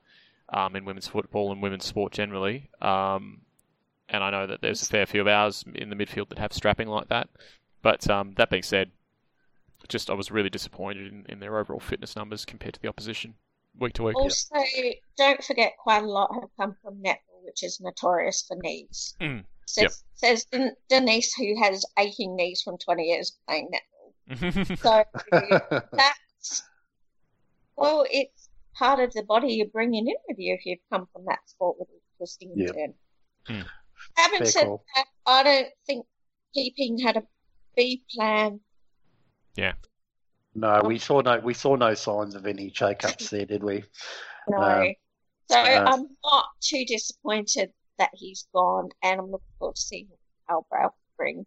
um, 0.52 0.76
in 0.76 0.84
women's 0.84 1.08
football 1.08 1.50
and 1.52 1.62
women's 1.62 1.84
sport 1.84 2.12
generally. 2.12 2.70
Um, 2.80 3.40
and 4.08 4.22
I 4.22 4.30
know 4.30 4.46
that 4.46 4.60
there's 4.60 4.82
a 4.82 4.86
fair 4.86 5.06
few 5.06 5.20
of 5.22 5.26
ours 5.26 5.64
in 5.74 5.88
the 5.88 5.96
midfield 5.96 6.28
that 6.28 6.38
have 6.38 6.52
strapping 6.52 6.88
like 6.88 7.08
that. 7.08 7.28
But 7.80 8.08
um, 8.10 8.34
that 8.36 8.50
being 8.50 8.62
said, 8.62 8.90
just 9.88 10.10
I 10.10 10.14
was 10.14 10.30
really 10.30 10.50
disappointed 10.50 11.12
in, 11.12 11.26
in 11.28 11.40
their 11.40 11.58
overall 11.58 11.80
fitness 11.80 12.14
numbers 12.14 12.44
compared 12.44 12.74
to 12.74 12.80
the 12.80 12.88
opposition 12.88 13.34
week 13.78 13.94
to 13.94 14.04
week. 14.04 14.16
Also, 14.16 14.54
don't 15.16 15.42
forget 15.42 15.72
quite 15.78 16.02
a 16.02 16.06
lot 16.06 16.32
have 16.34 16.50
come 16.58 16.76
from 16.82 17.02
netball, 17.02 17.44
which 17.44 17.62
is 17.62 17.80
notorious 17.80 18.44
for 18.46 18.56
knees. 18.62 19.14
Mm, 19.20 19.44
Says, 19.66 20.04
says 20.14 20.46
Denise, 20.88 21.34
who 21.34 21.60
has 21.62 21.84
aching 21.98 22.36
knees 22.36 22.62
from 22.62 22.76
20 22.78 23.04
years 23.04 23.36
playing 23.48 23.70
netball. 23.70 23.78
So 24.78 25.04
that's, 25.92 26.62
well, 27.76 28.04
it's 28.10 28.41
part 28.74 29.00
of 29.00 29.12
the 29.12 29.22
body 29.22 29.54
you're 29.54 29.66
bringing 29.66 30.06
in 30.08 30.14
with 30.28 30.38
you 30.38 30.54
if 30.54 30.64
you've 30.66 30.78
come 30.90 31.06
from 31.12 31.24
that 31.26 31.40
sport 31.46 31.76
with 31.78 31.88
a 31.88 32.16
twisting 32.18 32.52
and 32.52 32.60
Yeah. 32.60 32.72
turn. 32.72 32.94
Hmm. 33.46 33.68
Having 34.16 34.38
Fair 34.38 34.46
said 34.46 34.64
call. 34.66 34.84
that, 34.96 35.06
I 35.26 35.42
don't 35.42 35.68
think 35.86 36.06
Keeping 36.54 36.98
had 36.98 37.16
a 37.16 37.22
B 37.76 38.04
plan. 38.14 38.60
Yeah. 39.56 39.72
No, 40.54 40.82
we 40.84 40.98
saw 40.98 41.20
no 41.22 41.38
we 41.38 41.54
saw 41.54 41.76
no 41.76 41.94
signs 41.94 42.34
of 42.34 42.46
any 42.46 42.70
shake-ups 42.70 43.30
there, 43.30 43.46
did 43.46 43.62
we? 43.62 43.84
No. 44.48 44.58
Um, 44.58 44.94
so 45.50 45.58
uh, 45.58 45.84
I'm 45.88 46.06
not 46.24 46.44
too 46.60 46.84
disappointed 46.84 47.72
that 47.98 48.10
he's 48.12 48.46
gone, 48.52 48.90
and 49.02 49.18
I'm 49.20 49.30
looking 49.30 49.46
forward 49.58 49.76
to 49.76 49.80
seeing 49.80 50.08
what 50.46 50.66
Albrow 50.70 50.90
bring. 51.16 51.46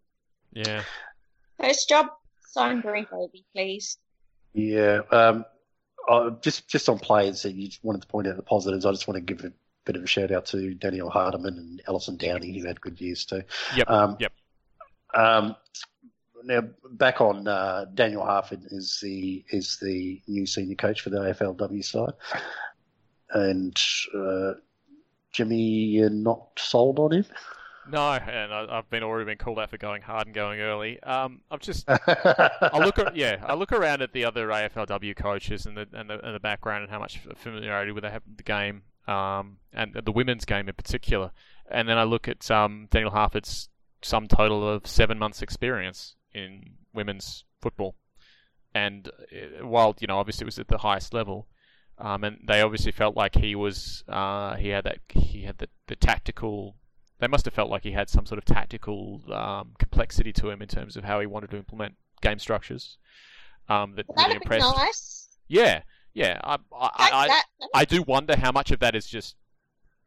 yeah. 0.54 0.84
First 1.60 1.88
job, 1.88 2.08
sign 2.48 2.82
Green 2.82 3.06
Baby, 3.12 3.46
please. 3.56 3.98
Yeah. 4.54 5.02
Um, 5.12 5.46
uh, 6.10 6.32
just 6.42 6.68
just 6.68 6.90
on 6.90 7.00
players 7.00 7.44
that 7.44 7.54
you 7.54 7.70
wanted 7.84 8.02
to 8.02 8.08
point 8.08 8.28
out 8.28 8.36
the 8.36 8.44
positives, 8.44 8.86
I 8.86 8.92
just 8.92 9.08
want 9.08 9.16
to 9.16 9.34
give 9.34 9.46
a 9.46 9.52
bit 9.86 9.96
of 9.96 10.04
a 10.04 10.08
shout 10.08 10.32
out 10.32 10.46
to 10.48 10.74
Daniel 10.74 11.10
Hardiman 11.10 11.58
and 11.58 11.82
Alison 11.88 12.18
Downie, 12.18 12.60
who 12.60 12.68
had 12.68 12.82
good 12.82 13.00
years 13.00 13.26
too. 13.26 13.44
Yep. 13.76 13.90
Um, 13.90 14.18
Yep. 14.20 14.34
Um, 15.14 15.56
now 16.44 16.62
back 16.92 17.22
on 17.22 17.48
uh, 17.48 17.86
Daniel 17.94 18.24
Harford 18.24 18.62
is 18.72 19.00
the 19.02 19.44
is 19.50 19.78
the 19.78 20.22
new 20.28 20.46
senior 20.46 20.76
coach 20.76 21.02
for 21.02 21.10
the 21.10 21.18
AFLW 21.18 21.84
side, 21.84 22.14
and 23.32 23.76
uh, 24.16 24.54
Jimmy, 25.32 25.58
you're 25.58 26.10
not 26.10 26.48
sold 26.58 27.00
on 27.00 27.12
him. 27.12 27.26
No, 27.92 28.12
and 28.14 28.54
I, 28.54 28.66
I've 28.70 28.90
been 28.90 29.04
already 29.04 29.26
been 29.26 29.38
called 29.38 29.60
out 29.60 29.70
for 29.70 29.78
going 29.78 30.02
hard 30.02 30.28
and 30.28 30.36
going 30.36 30.60
early. 30.60 31.02
Um, 31.04 31.42
I'm 31.52 31.60
just 31.60 31.86
I 31.90 32.80
look 32.80 32.98
at 33.00 33.16
yeah, 33.16 33.44
I 33.46 33.54
look 33.54 33.72
around 33.72 34.02
at 34.02 34.14
the 34.14 34.26
other 34.26 34.48
AFLW 34.48 35.16
coaches 35.16 35.66
and 35.66 35.78
the 35.78 35.88
and 35.94 36.10
the, 36.10 36.26
and 36.26 36.36
the 36.36 36.40
background 36.40 36.84
and 36.84 36.92
how 36.92 37.00
much 37.00 37.20
familiarity 37.36 37.92
with 37.92 38.04
they 38.04 38.10
have 38.10 38.24
with 38.28 38.38
the 38.38 38.44
game, 38.44 38.84
um, 39.08 39.58
and 39.74 39.94
the 40.04 40.12
women's 40.12 40.46
game 40.46 40.68
in 40.68 40.76
particular. 40.76 41.32
And 41.70 41.88
then 41.88 41.98
I 41.98 42.04
look 42.04 42.28
at 42.28 42.50
um, 42.52 42.88
Daniel 42.92 43.12
Harford's 43.12 43.70
sum 44.02 44.28
total 44.28 44.68
of 44.68 44.86
seven 44.88 45.18
months 45.18 45.42
experience 45.42 46.16
in 46.34 46.76
women's 46.94 47.44
football. 47.62 47.96
And 48.74 49.08
uh, 49.08 49.66
while 49.66 49.96
you 50.00 50.08
know, 50.08 50.20
obviously, 50.20 50.44
it 50.44 50.48
was 50.48 50.60
at 50.60 50.68
the 50.68 50.80
highest 50.80 51.14
level, 51.14 51.48
um, 51.98 52.24
and 52.24 52.40
they 52.46 52.62
obviously 52.62 52.92
felt 52.92 53.16
like 53.16 53.36
he 53.36 53.56
was 53.56 54.04
uh, 54.08 54.56
he 54.56 54.70
had 54.70 54.84
that 54.84 55.00
he 55.10 55.44
had 55.44 55.58
the, 55.58 55.70
the 55.88 55.96
tactical. 55.96 56.76
They 57.20 57.28
must 57.28 57.46
have 57.46 57.54
felt 57.54 57.70
like 57.70 57.84
he 57.84 57.92
had 57.92 58.10
some 58.10 58.26
sort 58.26 58.38
of 58.38 58.46
tactical 58.46 59.22
um, 59.34 59.74
complexity 59.80 60.34
to 60.34 60.50
him 60.50 60.62
in 60.62 60.68
terms 60.68 60.98
of 60.98 61.06
how 61.06 61.20
he 61.20 61.26
wanted 61.26 61.50
to 61.52 61.58
implement 61.58 61.96
game 62.22 62.40
structures. 62.40 62.98
Um, 63.70 63.96
that 63.96 64.06
That'd 64.08 64.18
really 64.18 64.40
be 64.40 64.44
impressed. 64.44 64.78
nice. 64.78 65.28
Yeah, 65.48 65.82
yeah. 66.14 66.40
I, 66.44 66.58
I, 66.74 66.90
I, 66.98 67.28
that. 67.28 67.46
I 67.74 67.86
do 67.86 68.02
wonder 68.02 68.36
how 68.38 68.52
much 68.52 68.72
of 68.72 68.80
that 68.80 68.96
is 68.96 69.08
just 69.08 69.36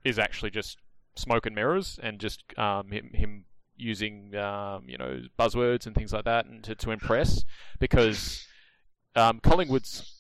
is 0.05 0.19
actually 0.19 0.51
just 0.51 0.79
smoke 1.17 1.47
and 1.47 1.55
mirrors 1.55 1.99
and 2.03 2.19
just 2.19 2.45
um, 2.59 2.91
him, 2.91 3.11
him 3.13 3.45
using 3.77 4.35
um, 4.37 4.85
you 4.87 4.99
know 4.99 5.23
buzzwords 5.39 5.87
and 5.87 5.95
things 5.95 6.13
like 6.13 6.25
that 6.25 6.47
and 6.47 6.63
to, 6.65 6.75
to 6.75 6.91
impress 6.91 7.45
because 7.79 8.47
um, 9.17 9.41
Collingwood's 9.41 10.13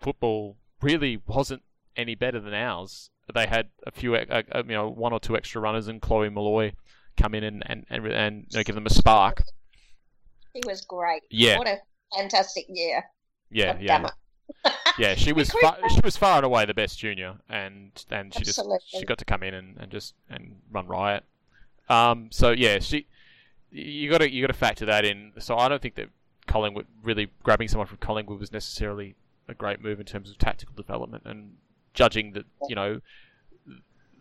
football 0.00 0.56
really 0.80 1.20
wasn't 1.26 1.62
any 1.96 2.14
better 2.14 2.40
than 2.40 2.54
ours. 2.54 3.10
They 3.34 3.46
had 3.46 3.68
a 3.86 3.90
few 3.90 4.14
uh, 4.14 4.24
uh, 4.30 4.62
you 4.66 4.74
know 4.74 4.88
one 4.88 5.12
or 5.12 5.20
two 5.20 5.36
extra 5.36 5.60
runners 5.60 5.88
and 5.88 6.00
Chloe 6.00 6.30
Molloy 6.30 6.72
come 7.16 7.34
in 7.34 7.44
and 7.44 7.62
and 7.66 7.86
and, 7.90 8.06
and 8.06 8.46
you 8.50 8.58
know, 8.58 8.62
give 8.62 8.74
them 8.74 8.86
a 8.86 8.90
spark. 8.90 9.42
He 10.54 10.62
was 10.66 10.80
great. 10.82 11.22
Yeah. 11.30 11.58
What 11.58 11.68
a 11.68 11.78
fantastic 12.16 12.66
year. 12.68 13.04
Yeah, 13.50 13.74
God 13.74 13.82
yeah. 13.82 14.08
Yeah, 14.98 15.14
she 15.16 15.32
was 15.32 15.50
far, 15.50 15.76
she 15.90 16.00
was 16.02 16.16
far 16.16 16.36
and 16.36 16.46
away 16.46 16.64
the 16.64 16.74
best 16.74 16.98
junior, 16.98 17.36
and 17.48 17.92
and 18.10 18.32
she 18.34 18.44
just 18.44 18.60
she 18.86 19.04
got 19.04 19.18
to 19.18 19.24
come 19.24 19.42
in 19.42 19.54
and, 19.54 19.76
and 19.78 19.90
just 19.90 20.14
and 20.30 20.56
run 20.70 20.86
riot. 20.86 21.24
Um, 21.88 22.28
so 22.30 22.50
yeah, 22.50 22.78
she 22.78 23.06
you 23.70 24.10
got 24.10 24.18
to 24.18 24.30
you 24.30 24.42
got 24.42 24.52
to 24.52 24.58
factor 24.58 24.86
that 24.86 25.04
in. 25.04 25.32
So 25.38 25.56
I 25.56 25.68
don't 25.68 25.82
think 25.82 25.96
that 25.96 26.08
Collingwood 26.46 26.86
really 27.02 27.30
grabbing 27.42 27.68
someone 27.68 27.86
from 27.86 27.98
Collingwood 27.98 28.40
was 28.40 28.52
necessarily 28.52 29.14
a 29.48 29.54
great 29.54 29.82
move 29.82 30.00
in 30.00 30.06
terms 30.06 30.30
of 30.30 30.38
tactical 30.38 30.74
development 30.74 31.22
and 31.24 31.56
judging 31.98 32.32
that 32.32 32.44
you 32.68 32.76
know 32.76 33.00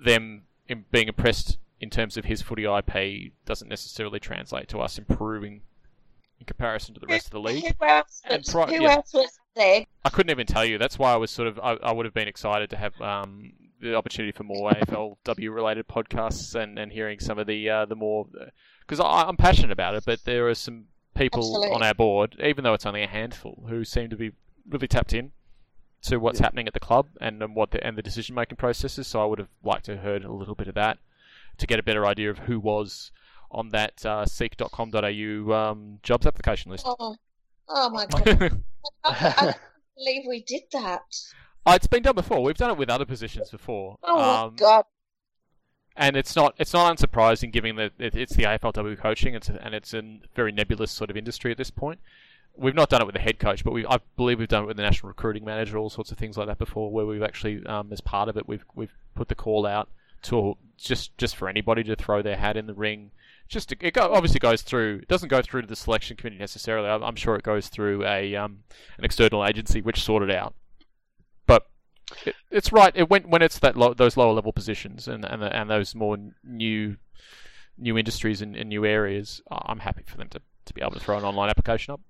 them 0.03 0.41
in 0.67 0.83
being 0.91 1.07
impressed 1.07 1.59
in 1.79 1.91
terms 1.91 2.17
of 2.17 2.25
his 2.25 2.41
footy 2.41 2.65
IP 2.65 3.33
doesn't 3.45 3.69
necessarily 3.69 4.19
translate 4.19 4.67
to 4.67 4.79
us 4.79 4.97
improving 4.97 5.61
in 6.39 6.45
comparison 6.47 6.95
to 6.95 6.99
the 6.99 7.05
rest 7.05 7.27
of 7.27 7.31
the 7.31 7.39
league. 7.39 7.63
Who 7.79 7.85
else 7.85 8.23
was, 8.27 8.49
pri- 8.49 8.75
who 8.75 8.81
yeah. 8.81 8.95
else 8.95 9.13
was 9.13 9.39
there? 9.55 9.85
I 10.03 10.09
couldn't 10.09 10.31
even 10.31 10.47
tell 10.47 10.65
you. 10.65 10.79
That's 10.79 10.97
why 10.97 11.13
I 11.13 11.17
was 11.17 11.29
sort 11.29 11.47
of 11.47 11.59
I, 11.59 11.73
I 11.73 11.91
would 11.91 12.05
have 12.05 12.15
been 12.15 12.27
excited 12.27 12.71
to 12.71 12.77
have 12.77 12.99
um, 12.99 13.53
the 13.79 13.95
opportunity 13.95 14.31
for 14.31 14.43
more 14.43 14.71
AFLW 14.71 15.53
related 15.53 15.87
podcasts 15.87 16.55
and, 16.55 16.79
and 16.79 16.91
hearing 16.91 17.19
some 17.19 17.37
of 17.37 17.45
the 17.45 17.69
uh, 17.69 17.85
the 17.85 17.95
more 17.95 18.25
because 18.81 18.99
I'm 18.99 19.37
passionate 19.37 19.71
about 19.71 19.93
it. 19.93 20.03
But 20.03 20.25
there 20.25 20.49
are 20.49 20.55
some 20.55 20.85
people 21.15 21.41
Absolutely. 21.41 21.75
on 21.75 21.83
our 21.83 21.93
board, 21.93 22.37
even 22.43 22.63
though 22.63 22.73
it's 22.73 22.87
only 22.87 23.03
a 23.03 23.07
handful, 23.07 23.65
who 23.69 23.85
seem 23.85 24.09
to 24.09 24.15
be 24.15 24.31
really 24.67 24.87
tapped 24.87 25.13
in 25.13 25.31
to 26.03 26.17
what's 26.17 26.39
Yeah. 26.39 26.45
happening 26.47 26.67
at 26.67 26.73
the 26.73 26.79
club 26.79 27.07
and, 27.19 27.41
and 27.41 27.55
what 27.55 27.71
the, 27.71 27.85
and 27.85 27.97
the 27.97 28.01
decision 28.01 28.35
making 28.35 28.57
processes. 28.57 29.07
So 29.07 29.21
I 29.21 29.25
would 29.25 29.39
have 29.39 29.49
liked 29.63 29.85
to 29.85 29.95
have 29.95 30.03
heard 30.03 30.23
a 30.23 30.31
little 30.31 30.55
bit 30.55 30.67
of 30.67 30.75
that 30.75 30.99
to 31.57 31.67
get 31.67 31.79
a 31.79 31.83
better 31.83 32.05
idea 32.05 32.29
of 32.29 32.39
who 32.39 32.59
was 32.59 33.11
on 33.49 33.69
that 33.69 34.05
uh, 34.05 34.25
seek.com.au 34.25 35.53
um, 35.53 35.99
jobs 36.03 36.25
application 36.27 36.71
list. 36.71 36.85
Oh, 36.87 37.15
oh 37.69 37.89
my 37.89 38.05
god! 38.25 38.61
I, 39.03 39.09
I 39.09 39.13
can't 39.31 39.57
believe 39.95 40.23
we 40.27 40.43
did 40.43 40.63
that. 40.73 41.01
Oh, 41.65 41.73
it's 41.73 41.87
been 41.87 42.03
done 42.03 42.15
before. 42.15 42.43
We've 42.43 42.55
done 42.57 42.69
it 42.71 42.77
with 42.77 42.89
other 42.89 43.05
positions 43.05 43.49
before. 43.49 43.97
Oh 44.03 44.17
my 44.17 44.41
Um, 44.43 44.55
god! 44.55 44.85
and 45.99 46.15
it's 46.15 46.35
not 46.35 46.53
it's 46.59 46.73
not 46.73 46.95
unsurprising 46.95 47.51
given 47.51 47.75
that 47.77 47.91
it, 47.97 48.15
it's 48.15 48.35
the 48.35 48.43
AFLW 48.43 48.99
coaching 48.99 49.33
it's 49.33 49.49
a, 49.49 49.59
and 49.65 49.73
it's 49.73 49.95
a 49.95 50.19
very 50.35 50.51
nebulous 50.51 50.91
sort 50.91 51.09
of 51.09 51.17
industry 51.17 51.51
at 51.51 51.57
this 51.57 51.71
point. 51.71 51.99
We've 52.57 52.75
not 52.75 52.89
done 52.89 53.01
it 53.01 53.05
with 53.05 53.15
the 53.15 53.21
head 53.21 53.39
coach, 53.39 53.63
but 53.63 53.71
we 53.71 53.85
I 53.85 53.99
believe 54.15 54.39
we've 54.39 54.47
done 54.47 54.63
it 54.63 54.67
with 54.67 54.77
the 54.77 54.83
national 54.83 55.09
recruiting 55.09 55.45
manager, 55.45 55.77
all 55.77 55.89
sorts 55.89 56.11
of 56.11 56.17
things 56.17 56.37
like 56.37 56.47
that 56.47 56.57
before, 56.57 56.91
where 56.91 57.05
we've 57.05 57.23
actually 57.23 57.65
um, 57.65 57.89
as 57.91 58.01
part 58.01 58.29
of 58.29 58.37
it 58.37 58.47
we've 58.47 58.65
we've 58.75 58.93
put 59.15 59.27
the 59.27 59.35
call 59.35 59.65
out 59.65 59.89
to 60.23 60.57
just 60.77 61.17
just 61.17 61.35
for 61.35 61.49
anybody 61.49 61.83
to 61.83 61.95
throw 61.95 62.21
their 62.21 62.37
hat 62.37 62.57
in 62.57 62.67
the 62.67 62.73
ring. 62.73 63.11
Just 63.47 63.69
to, 63.69 63.77
it 63.79 63.93
go, 63.93 64.11
obviously 64.13 64.39
goes 64.39 64.61
through. 64.61 64.99
It 65.03 65.07
doesn't 65.07 65.29
go 65.29 65.41
through 65.41 65.61
to 65.61 65.67
the 65.67 65.75
selection 65.75 66.17
committee 66.17 66.37
necessarily. 66.37 66.89
I'm, 66.89 67.01
I'm 67.01 67.15
sure 67.15 67.35
it 67.35 67.43
goes 67.43 67.69
through 67.69 68.05
a 68.05 68.35
um, 68.35 68.63
an 68.97 69.05
external 69.05 69.45
agency 69.45 69.81
which 69.81 70.03
sorted 70.03 70.31
out. 70.31 70.53
But 71.45 71.67
it, 72.25 72.35
it's 72.51 72.71
right. 72.71 72.91
It 72.95 73.09
went 73.09 73.29
when 73.29 73.41
it's 73.41 73.59
that 73.59 73.75
those 73.97 74.17
lower 74.17 74.33
level 74.33 74.51
positions 74.51 75.07
and 75.07 75.23
and 75.23 75.43
and 75.43 75.69
those 75.69 75.95
more 75.95 76.17
new 76.43 76.97
new 77.77 77.97
industries 77.97 78.41
and, 78.41 78.55
and 78.55 78.69
new 78.69 78.85
areas. 78.85 79.41
I'm 79.49 79.79
happy 79.79 80.03
for 80.05 80.17
them 80.17 80.29
to, 80.29 80.41
to 80.65 80.73
be 80.73 80.81
able 80.81 80.93
to 80.93 80.99
throw 80.99 81.17
an 81.17 81.23
online 81.23 81.49
application 81.49 81.93
up. 81.93 82.01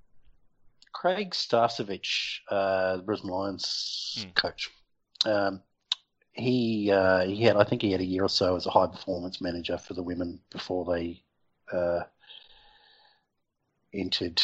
Craig 0.99 1.29
Starcevich, 1.29 2.39
uh, 2.49 2.97
the 2.97 3.03
Brisbane 3.03 3.29
Lions 3.29 4.15
Hmm. 4.17 4.29
coach, 4.31 4.71
um, 5.25 5.61
he 6.33 6.89
uh, 6.91 7.23
he 7.23 7.43
had 7.43 7.55
I 7.55 7.63
think 7.65 7.83
he 7.83 7.91
had 7.91 8.01
a 8.01 8.05
year 8.05 8.23
or 8.23 8.29
so 8.29 8.55
as 8.55 8.65
a 8.65 8.71
high 8.71 8.87
performance 8.87 9.39
manager 9.39 9.77
for 9.77 9.93
the 9.93 10.01
women 10.01 10.39
before 10.49 10.85
they 10.85 11.21
uh, 11.71 12.01
entered 13.93 14.41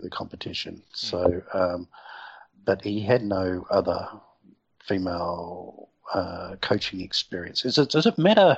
the 0.00 0.08
competition. 0.08 0.82
So, 0.94 1.42
um, 1.52 1.88
but 2.64 2.82
he 2.82 3.00
had 3.00 3.22
no 3.22 3.66
other 3.68 4.08
female 4.84 5.90
uh, 6.14 6.56
coaching 6.62 7.02
experience. 7.02 7.60
Does 7.60 7.76
it, 7.76 7.90
does 7.90 8.06
it 8.06 8.16
matter 8.16 8.56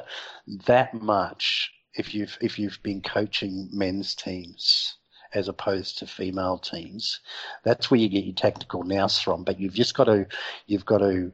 that 0.66 0.94
much 0.94 1.72
if 1.94 2.14
you've 2.14 2.38
if 2.40 2.56
you've 2.56 2.80
been 2.84 3.02
coaching 3.02 3.68
men's 3.72 4.14
teams 4.14 4.97
as 5.34 5.48
opposed 5.48 5.98
to 5.98 6.06
female 6.06 6.58
teams? 6.58 7.20
That's 7.64 7.90
where 7.90 8.00
you 8.00 8.08
get 8.08 8.24
your 8.24 8.34
tactical 8.34 8.84
nous 8.84 9.18
from. 9.18 9.44
But 9.44 9.60
you've 9.60 9.74
just 9.74 9.94
got 9.94 10.04
to 10.04 10.26
you've 10.66 10.86
got 10.86 10.98
to 10.98 11.32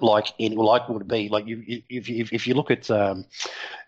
like 0.00 0.28
any 0.38 0.56
like 0.56 0.88
would 0.88 1.08
be 1.08 1.28
like 1.28 1.46
you 1.46 1.62
if 1.66 2.08
you, 2.08 2.26
if 2.30 2.46
you 2.46 2.54
look 2.54 2.70
at, 2.70 2.90
um, 2.90 3.24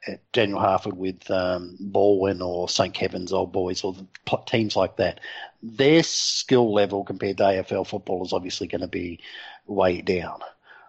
at 0.07 0.21
Daniel 0.33 0.59
Harford 0.59 0.97
with 0.97 1.31
um, 1.31 1.77
Baldwin 1.81 2.41
or 2.41 2.69
St 2.69 2.95
Kevin's 2.95 3.33
old 3.33 3.53
boys 3.53 3.85
or 3.85 3.95
the 3.95 4.07
teams 4.47 4.77
like 4.77 4.97
that, 4.97 5.21
their 5.63 6.03
skill 6.03 6.73
level 6.73 7.05
compared 7.05 7.37
to 7.39 7.45
AFL 7.45 7.87
football 7.87 8.25
is 8.25 8.33
obviously 8.33 8.67
going 8.67 8.81
to 8.81 8.89
be 8.89 9.21
way 9.67 10.01
down. 10.01 10.41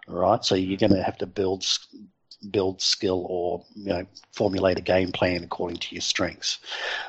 Right, 0.08 0.44
so 0.44 0.54
you're 0.56 0.78
going 0.78 0.94
to 0.94 1.02
have 1.02 1.18
to 1.18 1.26
build 1.26 1.64
build 2.50 2.80
skill 2.80 3.26
or 3.28 3.64
you 3.74 3.90
know 3.90 4.06
formulate 4.32 4.78
a 4.78 4.82
game 4.82 5.12
plan 5.12 5.44
according 5.44 5.76
to 5.78 5.94
your 5.94 6.02
strengths. 6.02 6.58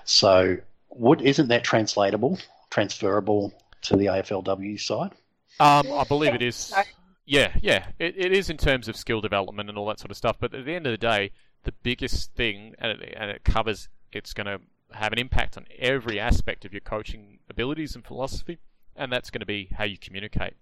So, 0.03 0.57
would 0.91 1.21
isn't 1.21 1.47
that 1.49 1.63
translatable, 1.63 2.37
transferable 2.69 3.53
to 3.83 3.95
the 3.97 4.05
AFLW 4.05 4.79
side? 4.79 5.11
Um, 5.59 5.91
I 5.91 6.03
believe 6.07 6.33
it 6.33 6.41
is. 6.41 6.55
So- 6.55 6.81
Yeah, 7.25 7.53
yeah, 7.61 7.87
it, 7.99 8.15
it 8.17 8.31
is 8.33 8.49
in 8.49 8.57
terms 8.57 8.87
of 8.87 8.95
skill 8.95 9.21
development 9.21 9.69
and 9.69 9.77
all 9.77 9.85
that 9.87 9.99
sort 9.99 10.11
of 10.11 10.17
stuff. 10.17 10.37
But 10.39 10.53
at 10.53 10.65
the 10.65 10.73
end 10.73 10.85
of 10.87 10.91
the 10.91 10.97
day, 10.97 11.31
the 11.63 11.71
biggest 11.83 12.33
thing, 12.33 12.75
and 12.79 12.99
it, 13.01 13.13
and 13.15 13.29
it 13.31 13.43
covers, 13.43 13.87
it's 14.11 14.33
going 14.33 14.47
to 14.47 14.59
have 14.93 15.13
an 15.13 15.19
impact 15.19 15.55
on 15.55 15.65
every 15.79 16.19
aspect 16.19 16.65
of 16.65 16.73
your 16.73 16.81
coaching 16.81 17.39
abilities 17.49 17.95
and 17.95 18.03
philosophy, 18.05 18.57
and 18.95 19.11
that's 19.13 19.29
going 19.29 19.39
to 19.39 19.45
be 19.45 19.69
how 19.77 19.83
you 19.85 19.97
communicate 19.97 20.55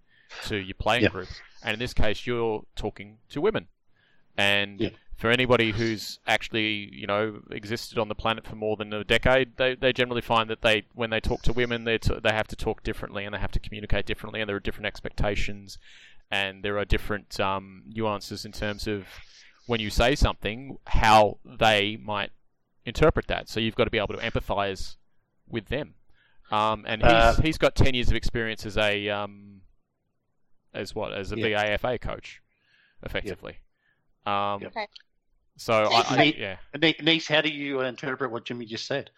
to 0.46 0.58
your 0.58 0.76
playing 0.76 1.04
Yeah. 1.04 1.10
group. 1.10 1.30
And 1.64 1.74
in 1.74 1.80
this 1.80 1.94
case, 1.94 2.28
you're 2.28 2.64
talking 2.76 3.18
to 3.30 3.42
women, 3.42 3.68
and 4.38 4.80
Yeah. 4.80 4.90
For 5.20 5.30
anybody 5.30 5.72
who's 5.72 6.17
actually 6.26 6.89
you 6.93 7.05
know 7.05 7.41
existed 7.51 7.99
on 7.99 8.07
the 8.07 8.15
planet 8.15 8.47
for 8.47 8.55
more 8.55 8.78
than 8.78 8.93
a 8.93 9.03
decade, 9.03 9.57
they, 9.57 9.76
they 9.76 9.91
generally 9.91 10.22
find 10.22 10.49
that 10.49 10.61
they 10.61 10.84
when 10.93 11.09
they 11.09 11.20
talk 11.20 11.41
to 11.43 11.53
women, 11.53 11.84
they 11.84 11.97
t- 11.97 12.20
they 12.24 12.32
have 12.32 12.47
to 12.47 12.55
talk 12.55 12.84
differently 12.84 13.26
and 13.26 13.36
they 13.36 13.39
have 13.39 13.51
to 13.51 13.59
communicate 13.59 14.05
differently, 14.05 14.39
and 14.39 14.47
there 14.49 14.55
are 14.55 14.61
different 14.61 14.88
expectations, 14.88 15.78
and 16.32 16.63
there 16.63 16.78
are 16.78 16.86
different 16.86 17.38
um, 17.39 17.84
nuances 17.86 18.45
in 18.45 18.53
terms 18.53 18.88
of 18.88 19.05
when 19.67 19.82
you 19.82 19.89
say 19.89 20.15
something, 20.15 20.78
how 20.88 21.38
they 21.45 21.97
might 22.01 22.32
interpret 22.86 23.28
that. 23.28 23.49
So 23.49 23.59
you've 23.59 23.76
got 23.76 23.84
to 23.84 23.91
be 23.91 23.99
able 23.99 24.15
to 24.15 24.22
empathise 24.32 24.95
with 25.47 25.67
them. 25.67 25.95
Um, 26.49 26.86
and 26.88 27.01
he's 27.03 27.11
Uh, 27.11 27.39
he's 27.43 27.57
got 27.57 27.76
ten 27.76 27.93
years 27.93 28.07
of 28.09 28.15
experience 28.15 28.65
as 28.65 28.78
a 28.78 29.09
um, 29.09 29.61
as 30.74 30.95
what 30.95 31.13
as 31.13 31.34
a 31.34 31.38
Yeah. 31.38 31.78
VAFA 31.78 31.99
coach, 31.99 32.41
effectively. 33.03 33.57
Um, 34.26 34.61
Yep. 34.61 34.72
Okay. 34.72 34.88
So 35.60 35.74
I, 35.74 36.05
I, 36.07 36.36
yeah. 36.38 36.55
Ne- 36.82 36.95
Niece, 37.01 37.28
how 37.28 37.41
do 37.41 37.49
you 37.49 37.82
interpret 37.82 38.32
what 38.32 38.45
Jimmy 38.45 38.66
just 38.66 38.88
said? 38.88 39.10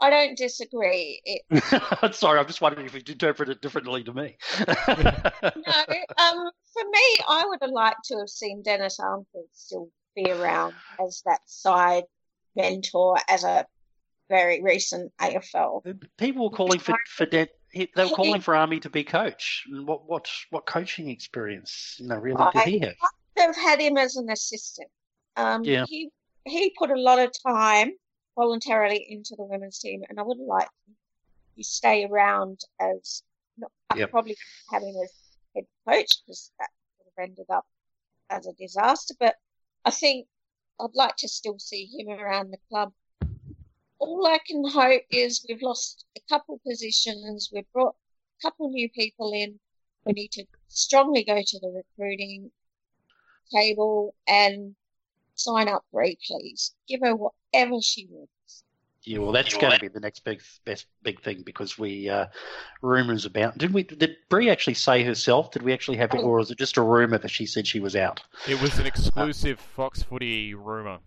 I 0.00 0.08
don't 0.08 0.36
disagree. 0.36 1.20
It, 1.24 2.14
Sorry, 2.14 2.40
I'm 2.40 2.46
just 2.46 2.62
wondering 2.62 2.86
if 2.86 2.94
you 2.94 3.02
interpret 3.06 3.50
it 3.50 3.60
differently 3.60 4.02
to 4.04 4.12
me. 4.14 4.36
no, 4.66 4.66
um, 4.66 6.50
for 6.72 6.84
me, 6.90 7.16
I 7.28 7.44
would 7.46 7.58
have 7.60 7.70
liked 7.70 8.04
to 8.06 8.18
have 8.18 8.30
seen 8.30 8.62
Dennis 8.62 8.98
Armfield 8.98 9.48
still 9.52 9.90
be 10.16 10.30
around 10.30 10.72
as 10.98 11.22
that 11.26 11.40
side 11.46 12.04
mentor 12.56 13.18
as 13.28 13.44
a 13.44 13.66
very 14.30 14.62
recent 14.62 15.12
AFL. 15.20 15.82
People 16.16 16.44
were 16.44 16.56
calling 16.56 16.78
for 16.78 16.96
for 17.06 17.26
Dan, 17.26 17.48
he- 17.70 17.90
they 17.94 18.04
were 18.04 18.10
calling 18.10 18.40
for 18.40 18.56
Army 18.56 18.80
to 18.80 18.88
be 18.88 19.04
coach. 19.04 19.64
What 19.70 20.08
what 20.08 20.26
what 20.48 20.64
coaching 20.64 21.10
experience, 21.10 21.96
you 21.98 22.08
know, 22.08 22.16
really 22.16 22.44
did 22.54 22.62
he 22.64 22.78
have? 22.78 22.94
They've 23.36 23.54
had 23.54 23.80
him 23.80 23.98
as 23.98 24.16
an 24.16 24.30
assistant. 24.30 24.88
Um, 25.36 25.64
Yeah. 25.64 25.84
He 25.88 26.10
he 26.44 26.74
put 26.76 26.90
a 26.90 27.00
lot 27.00 27.18
of 27.18 27.30
time 27.46 27.92
voluntarily 28.36 29.06
into 29.08 29.36
the 29.36 29.44
women's 29.44 29.78
team, 29.78 30.02
and 30.08 30.18
I 30.18 30.22
would 30.22 30.38
like 30.38 30.68
you 31.54 31.64
stay 31.64 32.04
around 32.04 32.60
as 32.80 33.22
not 33.56 33.70
yep. 33.96 34.10
probably 34.10 34.36
having 34.70 34.98
as 35.02 35.12
head 35.54 35.64
coach 35.86 36.22
because 36.24 36.50
that 36.58 36.70
would 36.98 37.12
have 37.16 37.28
ended 37.28 37.46
up 37.50 37.66
as 38.30 38.46
a 38.46 38.52
disaster. 38.54 39.14
But 39.18 39.36
I 39.84 39.90
think 39.90 40.26
I'd 40.80 40.94
like 40.94 41.16
to 41.16 41.28
still 41.28 41.58
see 41.58 41.86
him 41.86 42.08
around 42.08 42.50
the 42.50 42.58
club. 42.68 42.92
All 43.98 44.26
I 44.26 44.38
can 44.46 44.64
hope 44.68 45.02
is 45.10 45.44
we've 45.48 45.62
lost 45.62 46.04
a 46.16 46.20
couple 46.28 46.60
positions, 46.66 47.50
we've 47.52 47.70
brought 47.72 47.94
a 47.94 48.48
couple 48.48 48.70
new 48.70 48.88
people 48.90 49.32
in. 49.32 49.60
We 50.04 50.14
need 50.14 50.32
to 50.32 50.44
strongly 50.66 51.22
go 51.22 51.40
to 51.40 51.60
the 51.60 51.68
recruiting 51.68 52.50
table 53.54 54.16
and 54.26 54.74
sign 55.34 55.68
up 55.68 55.84
Bree, 55.92 56.18
please. 56.26 56.74
Give 56.88 57.00
her 57.02 57.14
whatever 57.14 57.80
she 57.80 58.06
wants. 58.10 58.64
Yeah, 59.04 59.18
well, 59.18 59.32
that's 59.32 59.56
going 59.56 59.72
to 59.72 59.80
be 59.80 59.88
the 59.88 59.98
next 59.98 60.20
big, 60.20 60.40
best 60.64 60.86
big 61.02 61.20
thing 61.22 61.42
because 61.44 61.76
we 61.76 62.08
uh, 62.08 62.26
rumors 62.82 63.24
about. 63.26 63.58
Did 63.58 63.74
we? 63.74 63.82
Did 63.82 64.16
Bree 64.28 64.48
actually 64.48 64.74
say 64.74 65.02
herself? 65.02 65.50
Did 65.50 65.62
we 65.62 65.72
actually 65.72 65.96
have 65.96 66.14
it, 66.14 66.18
or 66.18 66.36
was 66.36 66.52
it 66.52 66.58
just 66.58 66.76
a 66.76 66.82
rumor 66.82 67.18
that 67.18 67.30
she 67.30 67.44
said 67.44 67.66
she 67.66 67.80
was 67.80 67.96
out? 67.96 68.22
It 68.46 68.60
was 68.62 68.78
an 68.78 68.86
exclusive 68.86 69.58
uh, 69.58 69.74
Fox 69.74 70.04
Footy 70.04 70.54
rumor. 70.54 70.98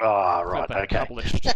Oh, 0.00 0.42
right, 0.42 0.68
okay. 0.68 0.96
Published. 0.96 1.46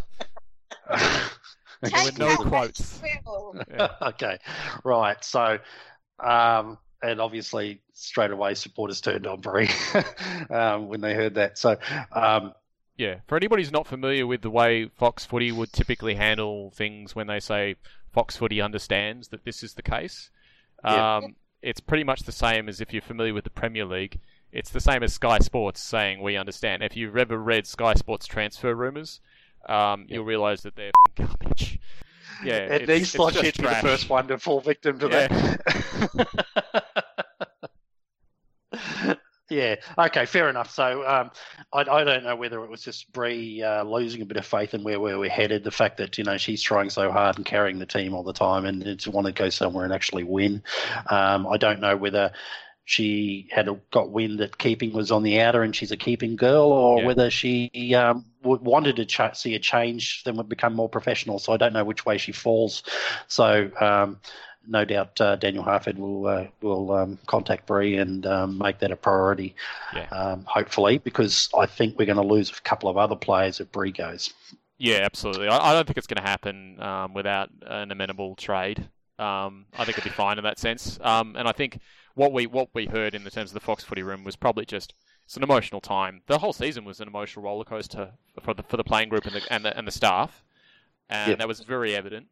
with 1.82 2.18
no 2.18 2.36
quotes. 2.36 3.00
yeah. 3.02 3.88
Okay, 4.02 4.38
right. 4.84 5.22
So, 5.24 5.58
um, 6.20 6.78
and 7.02 7.20
obviously 7.20 7.80
straight 7.92 8.30
away 8.30 8.54
supporters 8.54 9.00
turned 9.00 9.26
on 9.26 9.40
Bree 9.40 9.70
um, 10.50 10.88
when 10.88 11.00
they 11.00 11.14
heard 11.14 11.34
that. 11.34 11.58
So 11.58 11.76
um, 12.12 12.52
yeah, 13.00 13.16
for 13.26 13.36
anybody 13.36 13.62
who's 13.62 13.72
not 13.72 13.86
familiar 13.86 14.26
with 14.26 14.42
the 14.42 14.50
way 14.50 14.90
Fox 14.98 15.24
Footy 15.24 15.52
would 15.52 15.72
typically 15.72 16.14
handle 16.14 16.70
things 16.70 17.14
when 17.14 17.28
they 17.28 17.40
say 17.40 17.76
Fox 18.12 18.36
Footy 18.36 18.60
understands 18.60 19.28
that 19.28 19.44
this 19.44 19.62
is 19.62 19.72
the 19.72 19.82
case, 19.82 20.28
yeah. 20.84 21.16
um, 21.16 21.36
it's 21.62 21.80
pretty 21.80 22.04
much 22.04 22.24
the 22.24 22.32
same 22.32 22.68
as 22.68 22.80
if 22.80 22.92
you're 22.92 23.00
familiar 23.00 23.32
with 23.32 23.44
the 23.44 23.50
Premier 23.50 23.86
League. 23.86 24.20
It's 24.52 24.68
the 24.68 24.80
same 24.80 25.02
as 25.02 25.14
Sky 25.14 25.38
Sports 25.38 25.80
saying 25.80 26.20
we 26.20 26.36
understand. 26.36 26.82
If 26.82 26.94
you've 26.94 27.16
ever 27.16 27.38
read 27.38 27.66
Sky 27.66 27.94
Sports 27.94 28.26
transfer 28.26 28.74
rumours, 28.74 29.20
um, 29.66 30.04
you'll 30.08 30.24
realise 30.24 30.60
that 30.62 30.76
they're 30.76 30.90
garbage. 31.14 31.78
Yeah, 32.44 32.74
and 32.74 32.86
these 32.86 33.18
like 33.18 33.34
to 33.34 33.42
be 33.42 33.50
the 33.50 33.78
first 33.80 34.08
one 34.08 34.28
to 34.28 34.38
fall 34.38 34.60
victim 34.60 34.98
to 34.98 35.08
yeah. 35.08 35.28
that. 35.28 36.84
Yeah. 39.50 39.76
Okay. 39.98 40.26
Fair 40.26 40.48
enough. 40.48 40.70
So 40.70 41.06
um, 41.06 41.30
I, 41.72 41.80
I, 41.80 42.04
don't 42.04 42.22
know 42.22 42.36
whether 42.36 42.62
it 42.62 42.70
was 42.70 42.82
just 42.82 43.12
Bree 43.12 43.62
uh, 43.62 43.82
losing 43.82 44.22
a 44.22 44.24
bit 44.24 44.36
of 44.36 44.46
faith 44.46 44.74
in 44.74 44.84
where, 44.84 45.00
where 45.00 45.18
we're 45.18 45.28
headed. 45.28 45.64
The 45.64 45.72
fact 45.72 45.96
that 45.96 46.16
you 46.16 46.24
know 46.24 46.36
she's 46.36 46.62
trying 46.62 46.88
so 46.88 47.10
hard 47.10 47.36
and 47.36 47.44
carrying 47.44 47.80
the 47.80 47.86
team 47.86 48.14
all 48.14 48.22
the 48.22 48.32
time, 48.32 48.64
and 48.64 48.98
to 49.00 49.10
want 49.10 49.26
to 49.26 49.32
go 49.32 49.50
somewhere 49.50 49.84
and 49.84 49.92
actually 49.92 50.24
win. 50.24 50.62
Um, 51.08 51.48
I 51.48 51.56
don't 51.56 51.80
know 51.80 51.96
whether 51.96 52.32
she 52.84 53.48
had 53.52 53.68
got 53.92 54.10
wind 54.10 54.40
that 54.40 54.58
Keeping 54.58 54.92
was 54.92 55.12
on 55.12 55.22
the 55.22 55.40
outer 55.40 55.62
and 55.62 55.76
she's 55.76 55.92
a 55.92 55.96
Keeping 55.96 56.36
girl, 56.36 56.72
or 56.72 57.00
yeah. 57.00 57.06
whether 57.06 57.30
she 57.30 57.94
um, 57.94 58.24
wanted 58.42 58.96
to 58.96 59.04
ch- 59.04 59.34
see 59.34 59.54
a 59.54 59.58
change, 59.58 60.24
then 60.24 60.36
would 60.36 60.48
become 60.48 60.74
more 60.74 60.88
professional. 60.88 61.38
So 61.38 61.52
I 61.52 61.56
don't 61.56 61.72
know 61.72 61.84
which 61.84 62.04
way 62.04 62.18
she 62.18 62.32
falls. 62.32 62.82
So 63.28 63.70
um, 63.80 64.20
no 64.66 64.84
doubt 64.84 65.20
uh, 65.20 65.36
Daniel 65.36 65.62
Harford 65.62 65.98
will 65.98 66.26
uh, 66.26 66.46
will 66.60 66.92
um, 66.92 67.18
contact 67.26 67.66
Bree 67.66 67.96
and 67.96 68.26
um, 68.26 68.58
make 68.58 68.78
that 68.80 68.90
a 68.90 68.96
priority. 68.96 69.54
Yeah. 69.94 70.08
Um, 70.08 70.44
hopefully, 70.46 70.98
because 70.98 71.48
I 71.58 71.66
think 71.66 71.98
we're 71.98 72.06
going 72.06 72.16
to 72.16 72.22
lose 72.22 72.50
a 72.50 72.60
couple 72.62 72.88
of 72.88 72.96
other 72.96 73.16
players 73.16 73.60
if 73.60 73.70
Bree 73.72 73.92
goes. 73.92 74.32
Yeah, 74.78 75.00
absolutely. 75.02 75.48
I, 75.48 75.70
I 75.70 75.72
don't 75.74 75.86
think 75.86 75.98
it's 75.98 76.06
going 76.06 76.22
to 76.22 76.28
happen 76.28 76.80
um, 76.80 77.14
without 77.14 77.50
an 77.66 77.90
amenable 77.90 78.34
trade. 78.34 78.88
Um, 79.18 79.66
I 79.74 79.84
think 79.84 79.98
it'd 79.98 80.04
be 80.04 80.10
fine 80.10 80.38
in 80.38 80.44
that 80.44 80.58
sense. 80.58 80.98
Um, 81.02 81.36
and 81.36 81.46
I 81.46 81.52
think 81.52 81.80
what 82.14 82.32
we 82.32 82.46
what 82.46 82.68
we 82.74 82.86
heard 82.86 83.14
in 83.14 83.24
the 83.24 83.30
terms 83.30 83.50
of 83.50 83.54
the 83.54 83.60
Fox 83.60 83.84
Footy 83.84 84.02
room 84.02 84.24
was 84.24 84.36
probably 84.36 84.64
just 84.64 84.94
it's 85.24 85.36
an 85.36 85.42
emotional 85.42 85.80
time. 85.80 86.22
The 86.26 86.38
whole 86.38 86.52
season 86.52 86.84
was 86.84 87.00
an 87.00 87.08
emotional 87.08 87.44
rollercoaster 87.44 88.12
for 88.42 88.54
the 88.54 88.62
for 88.62 88.76
the 88.76 88.84
playing 88.84 89.08
group 89.08 89.26
and 89.26 89.34
the 89.34 89.52
and 89.52 89.64
the, 89.64 89.76
and 89.76 89.86
the 89.86 89.92
staff, 89.92 90.42
and 91.08 91.30
yep. 91.30 91.38
that 91.38 91.48
was 91.48 91.60
very 91.60 91.94
evident 91.94 92.28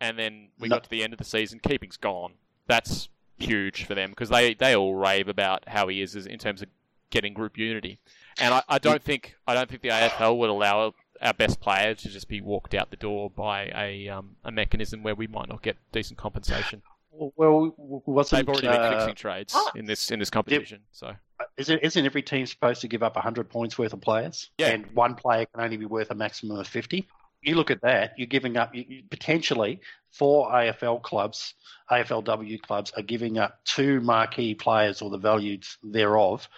and 0.00 0.18
then 0.18 0.48
we 0.58 0.68
no. 0.68 0.76
got 0.76 0.84
to 0.84 0.90
the 0.90 1.02
end 1.02 1.12
of 1.12 1.18
the 1.18 1.24
season, 1.24 1.60
Keeping's 1.60 1.96
gone. 1.96 2.34
That's 2.66 3.08
huge 3.38 3.84
for 3.84 3.94
them 3.94 4.10
because 4.10 4.28
they, 4.28 4.54
they 4.54 4.74
all 4.74 4.94
rave 4.94 5.28
about 5.28 5.68
how 5.68 5.88
he 5.88 6.00
is 6.00 6.14
in 6.14 6.38
terms 6.38 6.62
of 6.62 6.68
getting 7.10 7.34
group 7.34 7.56
unity. 7.56 7.98
And 8.38 8.54
I, 8.54 8.62
I 8.68 8.78
don't 8.78 9.02
think 9.02 9.36
I 9.46 9.54
don't 9.54 9.68
think 9.68 9.82
the 9.82 9.88
AFL 9.88 10.36
would 10.38 10.50
allow 10.50 10.94
our 11.22 11.34
best 11.34 11.60
player 11.60 11.94
to 11.94 12.08
just 12.08 12.28
be 12.28 12.40
walked 12.40 12.74
out 12.74 12.90
the 12.90 12.96
door 12.96 13.30
by 13.30 13.70
a 13.74 14.08
um, 14.08 14.36
a 14.44 14.50
mechanism 14.50 15.02
where 15.02 15.14
we 15.14 15.26
might 15.26 15.48
not 15.48 15.62
get 15.62 15.76
decent 15.92 16.18
compensation. 16.18 16.82
Well, 17.10 17.74
wasn't 17.78 18.40
they've 18.40 18.48
already 18.48 18.68
been 18.68 18.76
uh, 18.76 18.98
fixing 18.98 19.14
trades 19.14 19.54
ah, 19.56 19.72
in 19.74 19.86
this 19.86 20.10
in 20.10 20.18
this 20.18 20.28
competition? 20.28 20.80
so 20.92 21.06
uh, 21.40 21.44
isn't 21.56 21.78
isn't 21.78 22.04
every 22.04 22.22
team 22.22 22.44
supposed 22.44 22.82
to 22.82 22.88
give 22.88 23.02
up 23.02 23.16
hundred 23.16 23.48
points 23.48 23.78
worth 23.78 23.94
of 23.94 24.02
players? 24.02 24.50
Yeah. 24.58 24.68
and 24.68 24.86
one 24.94 25.14
player 25.14 25.46
can 25.46 25.64
only 25.64 25.78
be 25.78 25.86
worth 25.86 26.10
a 26.10 26.14
maximum 26.14 26.58
of 26.58 26.66
fifty 26.66 27.08
you 27.42 27.54
look 27.54 27.70
at 27.70 27.82
that, 27.82 28.12
you're 28.16 28.26
giving 28.26 28.56
up 28.56 28.74
you, 28.74 29.02
potentially 29.10 29.80
four 30.10 30.50
AFL 30.50 31.02
clubs, 31.02 31.54
AFLW 31.90 32.60
clubs 32.62 32.92
are 32.96 33.02
giving 33.02 33.38
up 33.38 33.60
two 33.64 34.00
marquee 34.00 34.54
players 34.54 35.02
or 35.02 35.10
the 35.10 35.18
value 35.18 35.58
thereof 35.82 36.48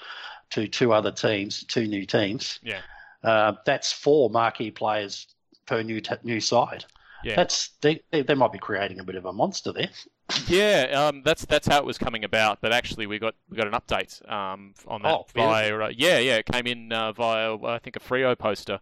to 0.50 0.68
two 0.68 0.92
other 0.92 1.12
teams, 1.12 1.64
two 1.64 1.86
new 1.86 2.06
teams. 2.06 2.60
Yeah, 2.62 2.80
uh, 3.22 3.54
that's 3.66 3.92
four 3.92 4.30
marquee 4.30 4.70
players 4.70 5.26
per 5.66 5.82
new 5.82 6.00
t- 6.00 6.14
new 6.22 6.40
side. 6.40 6.84
Yeah, 7.24 7.36
that's 7.36 7.70
they, 7.80 8.00
they, 8.10 8.22
they 8.22 8.34
might 8.34 8.52
be 8.52 8.58
creating 8.58 9.00
a 9.00 9.04
bit 9.04 9.16
of 9.16 9.24
a 9.24 9.32
monster 9.32 9.72
there. 9.72 9.90
yeah, 10.46 10.86
um, 10.94 11.22
that's 11.24 11.44
that's 11.44 11.66
how 11.66 11.78
it 11.78 11.84
was 11.84 11.98
coming 11.98 12.24
about. 12.24 12.60
But 12.60 12.72
actually, 12.72 13.06
we 13.06 13.18
got 13.18 13.34
we 13.50 13.56
got 13.56 13.66
an 13.66 13.72
update 13.72 14.30
um, 14.30 14.74
on 14.86 15.02
that 15.02 15.12
oh, 15.12 15.26
via 15.34 15.76
uh, 15.78 15.88
yeah 15.88 16.18
yeah 16.18 16.36
it 16.36 16.46
came 16.46 16.66
in 16.66 16.92
uh, 16.92 17.12
via 17.12 17.56
I 17.56 17.78
think 17.78 17.96
a 17.96 18.00
Freo 18.00 18.38
poster 18.38 18.80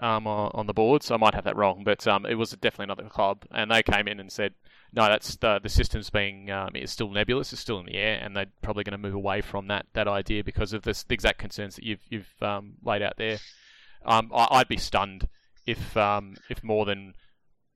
um, 0.00 0.26
on 0.26 0.66
the 0.66 0.74
board, 0.74 1.02
so 1.02 1.14
I 1.14 1.18
might 1.18 1.34
have 1.34 1.44
that 1.44 1.56
wrong, 1.56 1.82
but 1.84 2.06
um, 2.06 2.26
it 2.26 2.34
was 2.34 2.50
definitely 2.50 2.84
another 2.84 3.08
club, 3.08 3.44
and 3.50 3.70
they 3.70 3.82
came 3.82 4.08
in 4.08 4.20
and 4.20 4.30
said, 4.30 4.54
no, 4.92 5.04
that's 5.04 5.36
the 5.36 5.58
the 5.62 5.68
system's 5.68 6.10
being 6.10 6.50
um, 6.50 6.70
it's 6.74 6.92
still 6.92 7.10
nebulous, 7.10 7.52
it's 7.52 7.60
still 7.60 7.78
in 7.78 7.86
the 7.86 7.96
air, 7.96 8.18
and 8.22 8.36
they're 8.36 8.46
probably 8.62 8.84
going 8.84 8.92
to 8.92 8.98
move 8.98 9.14
away 9.14 9.40
from 9.40 9.68
that 9.68 9.86
that 9.92 10.08
idea 10.08 10.42
because 10.42 10.72
of 10.72 10.82
this, 10.82 11.02
the 11.02 11.14
exact 11.14 11.38
concerns 11.38 11.76
that 11.76 11.84
you've 11.84 12.00
you've 12.08 12.32
um, 12.42 12.74
laid 12.82 13.02
out 13.02 13.14
there. 13.18 13.38
Um, 14.04 14.30
I, 14.32 14.58
would 14.58 14.68
be 14.68 14.76
stunned 14.76 15.28
if 15.66 15.96
um, 15.96 16.36
if 16.48 16.62
more 16.62 16.86
than 16.86 17.14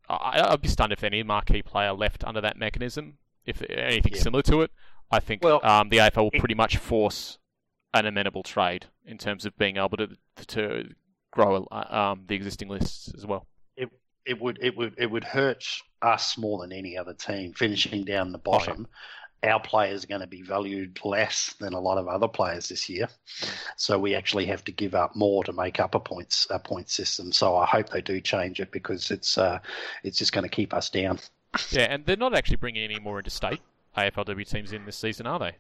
I, 0.09 0.51
would 0.51 0.63
be 0.63 0.69
stunned 0.69 0.93
if 0.93 1.05
any 1.05 1.23
marquee 1.23 1.63
player 1.63 1.93
left 1.93 2.25
under 2.25 2.41
that 2.41 2.57
mechanism, 2.57 3.19
if 3.45 3.63
anything 3.69 4.15
yeah. 4.15 4.23
similar 4.23 4.43
to 4.45 4.63
it. 4.63 4.71
I 5.11 5.21
think 5.21 5.43
well, 5.43 5.61
um, 5.65 5.89
the 5.89 5.99
AFL 5.99 6.23
will 6.23 6.31
pretty 6.31 6.55
much 6.55 6.77
force 6.77 7.39
an 7.93 8.07
amenable 8.07 8.45
trade 8.45 8.87
in 9.05 9.19
terms 9.19 9.45
of 9.45 9.59
being 9.59 9.77
able 9.77 9.97
to 9.97 10.09
to 10.47 10.91
grow 11.31 11.67
uh, 11.71 12.13
um, 12.13 12.25
the 12.27 12.35
existing 12.35 12.69
lists 12.69 13.13
as 13.17 13.27
well. 13.27 13.47
It 13.77 13.91
it 14.27 14.41
would 14.41 14.59
it 14.61 14.77
would 14.77 14.95
it 14.99 15.11
would 15.11 15.25
hurt 15.25 15.65
us 16.03 16.37
more 16.39 16.61
than 16.61 16.73
any 16.73 16.97
other 16.97 17.15
team 17.15 17.53
finishing 17.53 18.05
down 18.05 18.33
the 18.33 18.39
bottom. 18.39 18.87
Oh, 18.89 18.91
yeah. 18.91 18.97
Our 19.43 19.61
players 19.61 20.05
are 20.05 20.07
going 20.07 20.21
to 20.21 20.27
be 20.27 20.43
valued 20.43 21.01
less 21.03 21.55
than 21.59 21.73
a 21.73 21.81
lot 21.81 21.97
of 21.97 22.09
other 22.09 22.29
players 22.29 22.69
this 22.69 22.91
year, 22.91 23.09
so 23.75 23.99
we 23.99 24.15
actually 24.15 24.45
have 24.45 24.63
to 24.65 24.73
give 24.73 24.95
up 24.95 25.17
more 25.17 25.43
to 25.45 25.53
make 25.55 25.81
up 25.81 25.95
a 25.95 26.01
points 26.01 26.47
a 26.51 26.59
point 26.59 26.91
system. 26.91 27.33
So 27.33 27.57
I 27.57 27.65
hope 27.65 27.89
they 27.89 28.03
do 28.03 28.21
change 28.21 28.61
it 28.61 28.71
because 28.71 29.11
it's 29.11 29.39
uh, 29.39 29.61
it's 30.05 30.19
just 30.19 30.33
going 30.33 30.45
to 30.45 30.51
keep 30.51 30.75
us 30.75 30.91
down. 30.91 31.21
Yeah, 31.71 31.85
and 31.85 32.05
they're 32.05 32.19
not 32.19 32.35
actually 32.35 32.57
bringing 32.57 32.85
any 32.85 32.99
more 33.01 33.19
interstate 33.19 33.61
AFLW 33.97 34.47
teams 34.47 34.73
in 34.73 34.85
this 34.85 34.97
season, 34.97 35.27
are 35.27 35.39
they? 35.39 35.57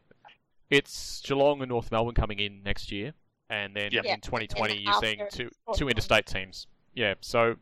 It's 0.68 1.22
Geelong 1.22 1.62
and 1.62 1.70
North 1.70 1.90
Melbourne 1.90 2.14
coming 2.14 2.38
in 2.38 2.62
next 2.62 2.92
year 2.92 3.14
and 3.50 3.74
then 3.74 3.90
yep. 3.92 4.04
in 4.04 4.20
2020 4.20 4.78
you're 4.78 4.94
seeing 4.94 5.20
two 5.30 5.50
two 5.74 5.88
interstate 5.88 6.26
teams. 6.26 6.66
Yeah, 6.94 7.14
so 7.20 7.56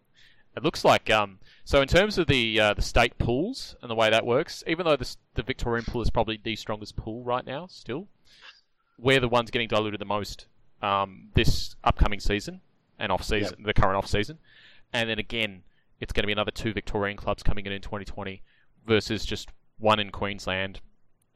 it 0.57 0.63
looks 0.63 0.85
like 0.85 1.11
um, 1.11 1.39
so 1.65 1.81
in 1.81 1.89
terms 1.89 2.19
of 2.19 2.27
the 2.27 2.61
uh, 2.61 2.75
the 2.75 2.83
state 2.83 3.19
pools 3.19 3.75
and 3.83 3.91
the 3.91 3.95
way 3.95 4.11
that 4.11 4.25
works, 4.25 4.63
even 4.67 4.85
though 4.87 4.97
the 4.97 5.17
the 5.35 5.43
Victorian 5.43 5.85
pool 5.85 6.03
is 6.03 6.11
probably 6.11 6.39
the 6.43 6.55
strongest 6.57 6.95
pool 6.97 7.25
right 7.25 7.45
now, 7.45 7.67
still, 7.67 8.07
we're 8.99 9.21
the 9.21 9.29
ones 9.29 9.51
getting 9.51 9.69
diluted 9.69 10.01
the 10.01 10.05
most 10.05 10.47
um, 10.83 11.29
this 11.35 11.75
upcoming 11.83 12.21
season 12.21 12.61
and 12.99 13.11
off 13.11 13.25
season, 13.25 13.57
yep. 13.59 13.67
the 13.67 13.81
current 13.81 13.97
off 13.97 14.07
season, 14.07 14.39
and 14.93 15.09
then 15.09 15.19
again 15.19 15.63
it's 16.01 16.13
going 16.13 16.23
to 16.23 16.29
be 16.29 16.33
another 16.33 16.53
two 16.53 16.73
Victorian 16.73 17.17
clubs 17.17 17.43
coming 17.43 17.67
in 17.67 17.73
in 17.73 17.83
2020 17.83 18.41
versus 18.87 19.25
just 19.25 19.49
one 19.79 19.99
in 19.99 20.11
Queensland 20.11 20.81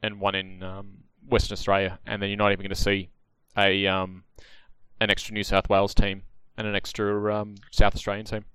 and 0.01 0.21
one 0.21 0.35
in 0.35 0.63
um, 0.63 0.99
Western 1.27 1.53
Australia, 1.53 1.99
and 2.05 2.21
then 2.21 2.29
you're 2.29 2.37
not 2.37 2.51
even 2.51 2.63
going 2.63 2.69
to 2.69 2.75
see 2.75 3.09
a 3.57 3.87
um, 3.87 4.23
an 4.99 5.09
extra 5.09 5.33
New 5.33 5.43
South 5.43 5.69
Wales 5.69 5.93
team 5.93 6.23
and 6.57 6.67
an 6.67 6.75
extra 6.75 7.33
um, 7.35 7.55
South 7.71 7.95
Australian 7.95 8.25
team. 8.25 8.45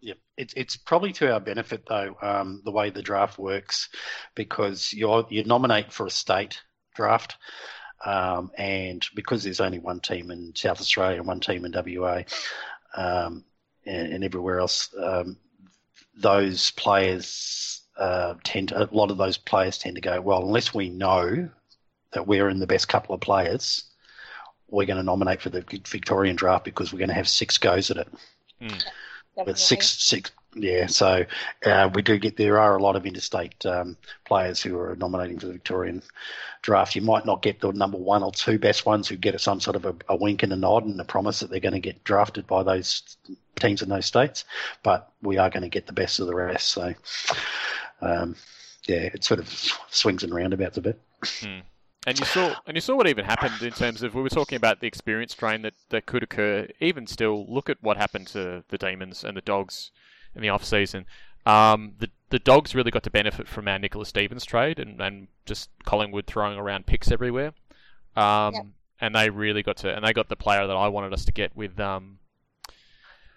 Yeah, 0.00 0.14
it's 0.36 0.54
it's 0.54 0.76
probably 0.76 1.12
to 1.14 1.32
our 1.32 1.40
benefit 1.40 1.84
though 1.88 2.16
um, 2.22 2.62
the 2.64 2.70
way 2.70 2.90
the 2.90 3.02
draft 3.02 3.38
works 3.38 3.88
because 4.34 4.92
you 4.92 5.26
you 5.28 5.44
nominate 5.44 5.92
for 5.92 6.06
a 6.06 6.10
state 6.10 6.60
draft, 6.94 7.36
um, 8.04 8.50
and 8.56 9.04
because 9.14 9.42
there's 9.42 9.60
only 9.60 9.78
one 9.78 10.00
team 10.00 10.30
in 10.30 10.52
South 10.54 10.80
Australia 10.80 11.18
and 11.18 11.26
one 11.26 11.40
team 11.40 11.64
in 11.64 11.72
WA, 11.72 12.22
um, 12.96 13.44
and, 13.86 14.12
and 14.12 14.24
everywhere 14.24 14.60
else, 14.60 14.94
um, 15.02 15.36
those 16.16 16.70
players 16.72 17.82
uh, 17.96 18.34
tend 18.44 18.68
to, 18.68 18.84
a 18.84 18.88
lot 18.92 19.10
of 19.10 19.16
those 19.16 19.36
players 19.36 19.78
tend 19.78 19.96
to 19.96 20.00
go, 20.00 20.20
well, 20.20 20.42
unless 20.42 20.72
we 20.72 20.88
know 20.88 21.48
that 22.12 22.26
we're 22.26 22.48
in 22.48 22.60
the 22.60 22.66
best 22.66 22.88
couple 22.88 23.14
of 23.14 23.20
players, 23.20 23.84
we're 24.68 24.86
going 24.86 24.98
to 24.98 25.02
nominate 25.02 25.40
for 25.40 25.50
the 25.50 25.60
Victorian 25.60 26.36
draft 26.36 26.64
because 26.64 26.92
we're 26.92 26.98
going 26.98 27.08
to 27.08 27.14
have 27.14 27.28
six 27.28 27.58
goes 27.58 27.90
at 27.90 27.96
it. 27.98 28.08
Mm. 28.60 28.84
But 29.36 29.58
six, 29.58 29.88
six, 29.88 30.32
yeah. 30.54 30.86
So 30.86 31.24
uh, 31.64 31.90
we 31.94 32.02
do 32.02 32.18
get 32.18 32.36
there 32.36 32.58
are 32.58 32.76
a 32.76 32.82
lot 32.82 32.96
of 32.96 33.06
interstate 33.06 33.64
um, 33.64 33.96
players 34.24 34.60
who 34.60 34.76
are 34.78 34.96
nominating 34.96 35.38
for 35.38 35.46
the 35.46 35.52
Victorian 35.52 36.02
draft. 36.62 36.96
You 36.96 37.02
might 37.02 37.24
not 37.24 37.42
get 37.42 37.60
the 37.60 37.70
number 37.70 37.98
one 37.98 38.24
or 38.24 38.32
two 38.32 38.58
best 38.58 38.84
ones 38.84 39.06
who 39.06 39.16
get 39.16 39.40
some 39.40 39.60
sort 39.60 39.76
of 39.76 39.84
a, 39.84 39.94
a 40.08 40.16
wink 40.16 40.42
and 40.42 40.52
a 40.52 40.56
nod 40.56 40.84
and 40.84 41.00
a 41.00 41.04
promise 41.04 41.40
that 41.40 41.50
they're 41.50 41.60
going 41.60 41.74
to 41.74 41.80
get 41.80 42.02
drafted 42.02 42.48
by 42.48 42.64
those 42.64 43.16
teams 43.56 43.82
in 43.82 43.88
those 43.88 44.06
states, 44.06 44.44
but 44.82 45.12
we 45.22 45.38
are 45.38 45.50
going 45.50 45.62
to 45.62 45.68
get 45.68 45.86
the 45.86 45.92
best 45.92 46.18
of 46.20 46.26
the 46.26 46.34
rest. 46.34 46.68
So 46.68 46.94
um, 48.00 48.36
yeah, 48.86 49.10
it 49.14 49.24
sort 49.24 49.40
of 49.40 49.48
swings 49.90 50.24
and 50.24 50.34
roundabouts 50.34 50.78
a 50.78 50.82
bit. 50.82 51.00
Hmm. 51.24 51.60
And 52.06 52.18
you 52.18 52.24
saw, 52.24 52.54
and 52.66 52.76
you 52.76 52.80
saw 52.80 52.94
what 52.96 53.06
even 53.08 53.24
happened 53.24 53.60
in 53.60 53.72
terms 53.72 54.02
of 54.02 54.14
we 54.14 54.22
were 54.22 54.28
talking 54.30 54.56
about 54.56 54.80
the 54.80 54.86
experience 54.86 55.34
drain 55.34 55.62
that, 55.62 55.74
that 55.90 56.06
could 56.06 56.22
occur. 56.22 56.68
Even 56.80 57.06
still, 57.06 57.44
look 57.52 57.68
at 57.68 57.76
what 57.82 57.96
happened 57.96 58.28
to 58.28 58.64
the 58.68 58.78
demons 58.78 59.24
and 59.24 59.36
the 59.36 59.40
dogs 59.42 59.90
in 60.34 60.40
the 60.40 60.48
off 60.48 60.64
season. 60.64 61.04
Um, 61.44 61.94
the 61.98 62.08
the 62.30 62.38
dogs 62.38 62.74
really 62.74 62.90
got 62.90 63.02
to 63.04 63.10
benefit 63.10 63.48
from 63.48 63.66
our 63.68 63.78
Nicola 63.78 64.04
Stevens 64.04 64.44
trade 64.44 64.78
and, 64.78 65.00
and 65.00 65.28
just 65.46 65.70
Collingwood 65.86 66.26
throwing 66.26 66.58
around 66.58 66.84
picks 66.86 67.10
everywhere. 67.10 67.52
Um, 68.16 68.54
Yep. 68.54 68.66
and 69.00 69.14
they 69.14 69.30
really 69.30 69.62
got 69.62 69.78
to, 69.78 69.94
and 69.94 70.04
they 70.04 70.12
got 70.12 70.28
the 70.28 70.36
player 70.36 70.66
that 70.66 70.76
I 70.76 70.88
wanted 70.88 71.12
us 71.14 71.24
to 71.24 71.32
get 71.32 71.56
with 71.56 71.80
um, 71.80 72.18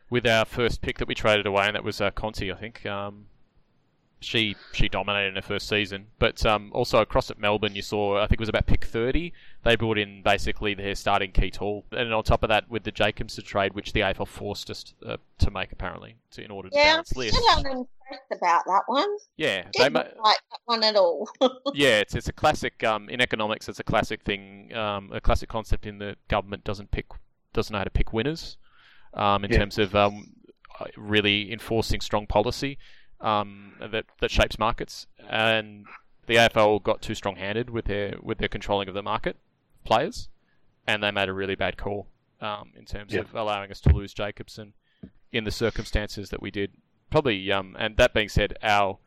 with 0.09 0.27
our 0.27 0.43
first 0.45 0.81
pick 0.81 0.97
that 0.99 1.07
we 1.07 1.15
traded 1.15 1.45
away, 1.45 1.67
and 1.67 1.75
that 1.75 1.83
was 1.85 2.01
uh, 2.01 2.11
Conti, 2.11 2.51
I 2.51 2.55
think. 2.55 2.85
Um, 2.85 3.27
she 4.21 4.55
she 4.71 4.87
dominated 4.87 5.29
in 5.29 5.35
her 5.35 5.41
first 5.41 5.67
season, 5.67 6.07
but 6.19 6.45
um, 6.45 6.71
also 6.73 6.99
across 7.01 7.29
at 7.31 7.39
Melbourne, 7.39 7.75
you 7.75 7.81
saw 7.81 8.17
I 8.17 8.27
think 8.27 8.33
it 8.33 8.39
was 8.39 8.49
about 8.49 8.67
pick 8.67 8.85
thirty. 8.85 9.33
They 9.63 9.75
brought 9.75 9.97
in 9.97 10.21
basically 10.21 10.73
their 10.75 10.95
starting 10.95 11.31
key 11.31 11.49
tall, 11.51 11.85
and 11.91 12.13
on 12.13 12.23
top 12.23 12.43
of 12.43 12.49
that, 12.49 12.69
with 12.69 12.83
the 12.83 12.91
Jakobsson 12.91 13.43
trade, 13.43 13.73
which 13.73 13.93
the 13.93 14.01
AFL 14.01 14.27
forced 14.27 14.69
us 14.69 14.93
uh, 15.05 15.17
to 15.39 15.51
make 15.51 15.71
apparently 15.71 16.15
to, 16.31 16.43
in 16.43 16.51
order 16.51 16.69
to 16.69 16.75
Yeah, 16.75 16.81
I'm 16.81 16.87
balance 16.93 17.09
still 17.09 17.23
lists. 17.23 17.47
unimpressed 17.57 18.31
about 18.31 18.63
that 18.65 18.83
one. 18.87 19.09
Yeah, 19.37 19.63
they 19.75 19.83
Didn't 19.83 19.93
ma- 19.93 19.99
like 20.23 20.37
that 20.51 20.59
one 20.65 20.83
at 20.83 20.95
all. 20.95 21.27
yeah, 21.73 21.97
it's 21.99 22.13
it's 22.15 22.29
a 22.29 22.33
classic 22.33 22.83
um, 22.83 23.09
in 23.09 23.21
economics. 23.21 23.67
It's 23.69 23.79
a 23.79 23.83
classic 23.83 24.21
thing, 24.21 24.71
um, 24.75 25.11
a 25.11 25.19
classic 25.19 25.49
concept 25.49 25.85
in 25.87 25.97
the 25.97 26.15
government 26.27 26.63
doesn't 26.63 26.91
pick 26.91 27.07
doesn't 27.53 27.73
know 27.73 27.79
how 27.79 27.83
to 27.85 27.89
pick 27.89 28.13
winners, 28.13 28.57
um, 29.15 29.43
in 29.43 29.51
Yeah. 29.51 29.57
terms 29.59 29.77
of 29.79 29.95
um, 29.95 30.33
uh, 30.79 30.85
really 30.95 31.51
enforcing 31.51 31.99
strong 32.01 32.27
policy 32.27 32.77
um, 33.21 33.73
that 33.79 34.05
that 34.19 34.31
shapes 34.31 34.57
markets. 34.59 35.07
And 35.29 35.85
the 36.27 36.35
AFL 36.35 36.83
got 36.83 37.01
too 37.01 37.15
strong-handed 37.15 37.69
with 37.69 37.85
their 37.85 38.15
with 38.21 38.37
their 38.37 38.47
controlling 38.49 38.87
of 38.87 38.93
the 38.93 39.03
market 39.03 39.37
players, 39.83 40.29
and 40.87 41.01
they 41.03 41.11
made 41.11 41.29
a 41.29 41.33
really 41.33 41.55
bad 41.55 41.77
call 41.77 42.07
um, 42.39 42.71
in 42.75 42.85
terms 42.85 43.13
Yeah. 43.13 43.21
of 43.21 43.33
allowing 43.35 43.71
us 43.71 43.79
to 43.81 43.89
lose 43.93 44.13
Jakobsson 44.13 44.73
in 45.31 45.43
the 45.43 45.51
circumstances 45.51 46.29
that 46.29 46.41
we 46.41 46.51
did. 46.51 46.71
Probably, 47.09 47.51
um, 47.51 47.75
and 47.79 47.97
that 47.97 48.13
being 48.13 48.29
said, 48.29 48.57
our 48.63 48.97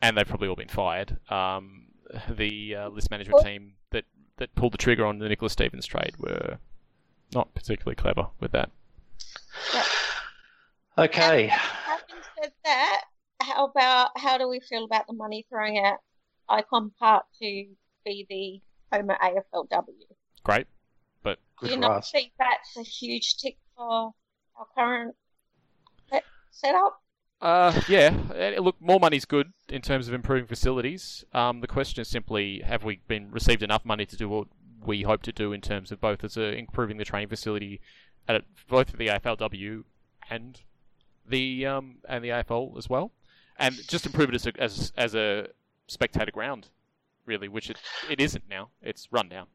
and 0.00 0.16
they've 0.16 0.26
probably 0.28 0.48
all 0.48 0.54
been 0.56 0.68
fired. 0.68 1.16
Um, 1.30 1.86
the 2.28 2.74
uh, 2.76 2.88
list 2.88 3.10
management 3.10 3.44
team 3.44 3.72
that, 3.90 4.04
that 4.36 4.54
pulled 4.54 4.72
the 4.72 4.78
trigger 4.78 5.04
on 5.04 5.18
the 5.18 5.28
Nicola 5.28 5.50
Stevens 5.50 5.84
trade 5.86 6.14
were 6.18 6.58
not 7.34 7.52
particularly 7.54 7.96
clever 7.96 8.28
with 8.40 8.52
that. 8.52 8.70
Okay. 10.96 11.46
Having 11.48 12.22
said 12.40 12.52
that, 12.64 13.02
how 13.48 13.66
about 13.66 14.10
how 14.16 14.38
do 14.38 14.48
we 14.48 14.60
feel 14.60 14.84
about 14.84 15.06
the 15.06 15.12
money 15.14 15.46
thrown 15.48 15.76
at 15.76 15.98
Ikon 16.50 16.90
Park 16.98 17.24
to 17.40 17.66
be 18.04 18.26
the 18.28 18.96
home 18.96 19.10
at 19.10 19.20
AFLW? 19.20 19.92
Great. 20.44 20.66
But 21.22 21.38
do 21.62 21.70
you 21.70 21.76
not 21.76 21.98
us. 21.98 22.10
think 22.10 22.32
that's 22.38 22.76
a 22.76 22.82
huge 22.82 23.36
tick 23.36 23.56
for 23.76 24.12
our 24.56 24.66
current 24.74 25.14
setup? 26.50 27.02
Uh, 27.40 27.80
yeah. 27.88 28.14
Look, 28.60 28.76
more 28.80 28.98
money's 28.98 29.24
good 29.24 29.52
in 29.68 29.82
terms 29.82 30.08
of 30.08 30.14
improving 30.14 30.46
facilities. 30.46 31.24
Um, 31.32 31.60
the 31.60 31.66
question 31.68 32.00
is 32.00 32.08
simply, 32.08 32.62
have 32.64 32.84
we 32.84 33.00
been 33.06 33.30
received 33.30 33.62
enough 33.62 33.84
money 33.84 34.06
to 34.06 34.16
do 34.16 34.28
what 34.28 34.48
we 34.84 35.02
hope 35.02 35.22
to 35.22 35.32
do 35.32 35.52
in 35.52 35.60
terms 35.60 35.92
of 35.92 36.00
both 36.00 36.24
as 36.24 36.36
a, 36.36 36.56
improving 36.56 36.96
the 36.96 37.04
training 37.04 37.28
facility 37.28 37.80
at 38.26 38.42
both 38.68 38.90
for 38.90 38.96
the 38.96 39.08
AFLW 39.08 39.84
and 40.30 40.60
the 41.26 41.66
um, 41.66 41.96
and 42.08 42.24
the 42.24 42.28
AFL 42.28 42.76
as 42.76 42.88
well, 42.88 43.12
and 43.58 43.74
just 43.88 44.06
improve 44.06 44.30
it 44.30 44.34
as 44.34 44.46
a, 44.46 44.60
as 44.60 44.92
as 44.96 45.14
a 45.14 45.48
spectator 45.86 46.30
ground, 46.30 46.68
really, 47.26 47.48
which 47.48 47.70
it, 47.70 47.78
it 48.10 48.20
isn't 48.20 48.44
now. 48.48 48.68
It's 48.82 49.08
run 49.10 49.28
down. 49.28 49.46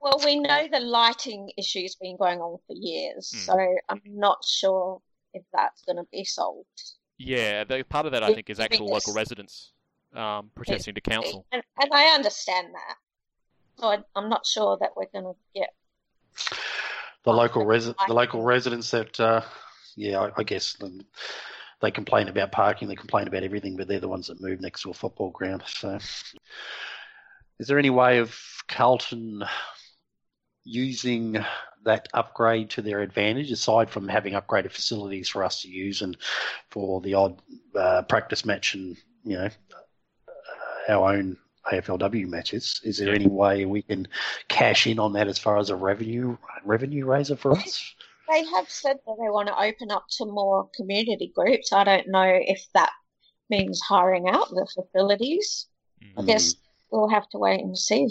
Well, 0.00 0.20
we 0.24 0.38
know 0.38 0.68
the 0.70 0.80
lighting 0.80 1.50
issue's 1.56 1.94
been 1.96 2.16
going 2.16 2.40
on 2.40 2.58
for 2.66 2.74
years, 2.74 3.32
Hmm. 3.32 3.38
so 3.38 3.76
I'm 3.88 4.02
not 4.06 4.44
sure 4.44 5.00
if 5.34 5.42
that's 5.52 5.82
going 5.82 5.96
to 5.96 6.06
be 6.12 6.24
solved. 6.24 6.82
Yeah, 7.18 7.64
the, 7.64 7.82
part 7.82 8.06
of 8.06 8.12
that 8.12 8.22
I 8.22 8.34
think 8.34 8.50
is 8.50 8.60
actual 8.60 8.88
local 8.88 9.14
residents 9.14 9.72
um, 10.14 10.50
protesting 10.54 10.94
to 10.94 11.00
council. 11.00 11.46
And, 11.50 11.62
and 11.80 11.90
I 11.92 12.14
understand 12.14 12.68
that. 12.74 12.96
So 13.80 13.88
I, 13.88 13.98
I'm 14.14 14.28
not 14.28 14.46
sure 14.46 14.76
that 14.80 14.90
we're 14.96 15.06
going 15.12 15.24
to 15.24 15.36
get. 15.54 15.70
The 17.24 17.32
local 17.32 17.66
that's 17.66 17.86
resi- 17.86 17.94
the 18.06 18.14
local 18.14 18.42
residents 18.42 18.90
that, 18.90 19.18
uh, 19.18 19.40
yeah, 19.96 20.20
I, 20.20 20.30
I 20.36 20.42
guess 20.42 20.76
they 21.80 21.90
complain 21.90 22.28
about 22.28 22.52
parking, 22.52 22.88
they 22.88 22.94
complain 22.94 23.28
about 23.28 23.42
everything, 23.42 23.76
but 23.76 23.88
they're 23.88 24.00
the 24.00 24.08
ones 24.08 24.28
that 24.28 24.40
move 24.40 24.60
next 24.60 24.82
to 24.82 24.90
a 24.90 24.94
football 24.94 25.30
ground. 25.30 25.62
So, 25.66 25.98
is 27.58 27.66
there 27.66 27.78
any 27.78 27.90
way 27.90 28.18
of 28.18 28.38
Carlton 28.68 29.44
using 30.64 31.44
that 31.84 32.08
upgrade 32.14 32.70
to 32.70 32.82
their 32.82 33.00
advantage, 33.00 33.50
aside 33.50 33.90
from 33.90 34.08
having 34.08 34.34
upgraded 34.34 34.72
facilities 34.72 35.28
for 35.28 35.44
us 35.44 35.62
to 35.62 35.68
use 35.68 36.02
and 36.02 36.16
for 36.70 37.00
the 37.00 37.14
odd 37.14 37.40
uh, 37.74 38.02
practice 38.02 38.44
match 38.44 38.74
and 38.74 38.96
you 39.24 39.36
know 39.36 39.48
uh, 39.48 40.92
our 40.92 41.14
own 41.14 41.36
AFLW 41.72 42.26
matches? 42.26 42.80
Is 42.84 42.98
there 42.98 43.14
any 43.14 43.26
way 43.28 43.64
we 43.64 43.82
can 43.82 44.08
cash 44.48 44.86
in 44.86 44.98
on 44.98 45.12
that 45.14 45.28
as 45.28 45.38
far 45.38 45.58
as 45.58 45.70
a 45.70 45.76
revenue 45.76 46.36
revenue 46.64 47.04
raiser 47.04 47.36
for 47.36 47.52
us? 47.52 47.94
They 48.28 48.44
have 48.44 48.68
said 48.68 48.96
that 49.06 49.16
they 49.20 49.30
want 49.30 49.48
to 49.48 49.58
open 49.60 49.90
up 49.90 50.06
to 50.18 50.26
more 50.26 50.68
community 50.74 51.32
groups. 51.34 51.72
I 51.72 51.84
don't 51.84 52.08
know 52.08 52.24
if 52.24 52.66
that 52.74 52.92
means 53.48 53.80
hiring 53.80 54.28
out 54.28 54.48
the 54.50 54.66
facilities. 54.74 55.66
I 56.16 56.22
Mm. 56.22 56.26
guess 56.26 56.54
we'll 56.90 57.08
have 57.08 57.28
to 57.30 57.38
wait 57.38 57.60
and 57.60 57.76
see. 57.78 58.08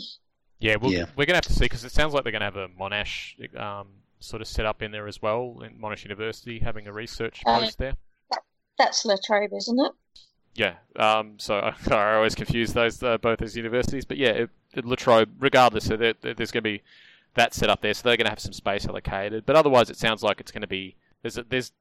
Yeah, 0.59 0.77
we'll, 0.77 0.91
Yeah. 0.93 1.05
we're 1.15 1.25
going 1.25 1.33
to 1.33 1.35
have 1.35 1.45
to 1.47 1.53
see 1.53 1.65
because 1.65 1.83
it 1.83 1.91
sounds 1.91 2.13
like 2.13 2.23
they're 2.23 2.31
going 2.31 2.39
to 2.41 2.45
have 2.45 2.55
a 2.55 2.69
Monash 2.69 3.35
um, 3.59 3.87
sort 4.19 4.41
of 4.41 4.47
set 4.47 4.65
up 4.65 4.81
in 4.81 4.91
there 4.91 5.07
as 5.07 5.21
well, 5.21 5.61
in 5.63 5.77
Monash 5.77 6.03
University, 6.03 6.59
having 6.59 6.87
a 6.87 6.93
research 6.93 7.41
Uh, 7.45 7.59
post 7.59 7.77
there. 7.77 7.95
That's 8.77 9.05
La 9.05 9.15
Trobe, 9.23 9.53
isn't 9.53 9.79
it? 9.79 9.91
Yeah, 10.55 10.75
um, 10.95 11.37
so 11.39 11.59
I, 11.59 11.75
I 11.93 12.15
always 12.15 12.35
confuse 12.35 12.71
those 12.73 13.03
uh, 13.03 13.17
both 13.17 13.41
as 13.41 13.57
universities, 13.57 14.05
but 14.05 14.15
yeah, 14.17 14.29
it, 14.29 14.49
it, 14.73 14.85
La 14.85 14.95
Trobe, 14.95 15.29
regardless, 15.39 15.85
so 15.87 15.97
there, 15.97 16.13
there- 16.21 16.33
there's 16.33 16.51
going 16.51 16.63
to 16.63 16.69
be 16.69 16.81
that 17.36 17.53
set 17.53 17.70
up 17.70 17.82
there, 17.82 17.94
so 17.94 18.02
they're 18.03 18.18
going 18.18 18.26
to 18.26 18.32
have 18.32 18.40
some 18.40 18.53
space 18.53 18.86
allocated. 18.86 19.45
But 19.45 19.56
otherwise, 19.56 19.90
it 19.90 19.98
sounds 19.98 20.24
like 20.24 20.40
it's 20.40 20.52
going 20.52 20.62
to 20.62 20.68
be 20.68 20.95
there's 21.22 21.38
a, 21.38 21.44
there's 21.44 21.72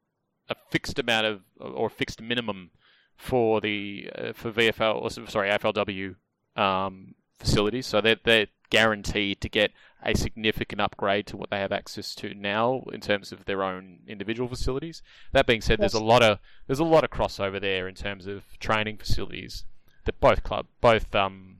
a 0.49 0.55
fixed 0.71 0.99
amount 0.99 1.27
of 1.27 1.41
or 1.59 1.87
a 1.87 1.91
fixed 1.91 2.21
minimum 2.21 2.71
for 3.17 3.61
the 3.61 4.11
uh, 4.17 4.33
for 4.33 4.53
VFL 4.53 5.01
or 5.01 5.11
sorry 5.29 5.51
AFLW 5.51 6.17
um, 6.57 7.15
facilities, 7.39 7.87
so 7.87 8.01
they're 8.01 8.19
they're 8.23 8.47
guaranteed 8.71 9.41
to 9.41 9.49
get 9.49 9.71
a 10.03 10.17
significant 10.17 10.81
upgrade 10.81 11.27
to 11.29 11.37
what 11.37 11.51
they 11.51 11.61
have 11.61 11.71
access 11.73 12.15
to 12.17 12.35
now 12.35 12.83
in 12.93 13.01
terms 13.01 13.31
of 13.31 13.45
their 13.45 13.63
own 13.63 13.99
individual 14.09 14.49
facilities. 14.49 15.03
That 15.33 15.47
being 15.47 15.61
said, 15.61 15.79
there's 15.79 15.95
a 15.95 16.03
lot 16.03 16.23
of 16.23 16.39
there's 16.67 16.81
a 16.81 16.85
lot 16.85 17.05
of 17.05 17.11
crossover 17.11 17.61
there 17.61 17.87
in 17.87 17.95
terms 17.95 18.27
of 18.27 18.43
training 18.59 18.99
facilities 18.99 19.65
that 20.05 20.21
both 20.21 20.43
club 20.43 20.67
both 20.81 21.15
um 21.15 21.54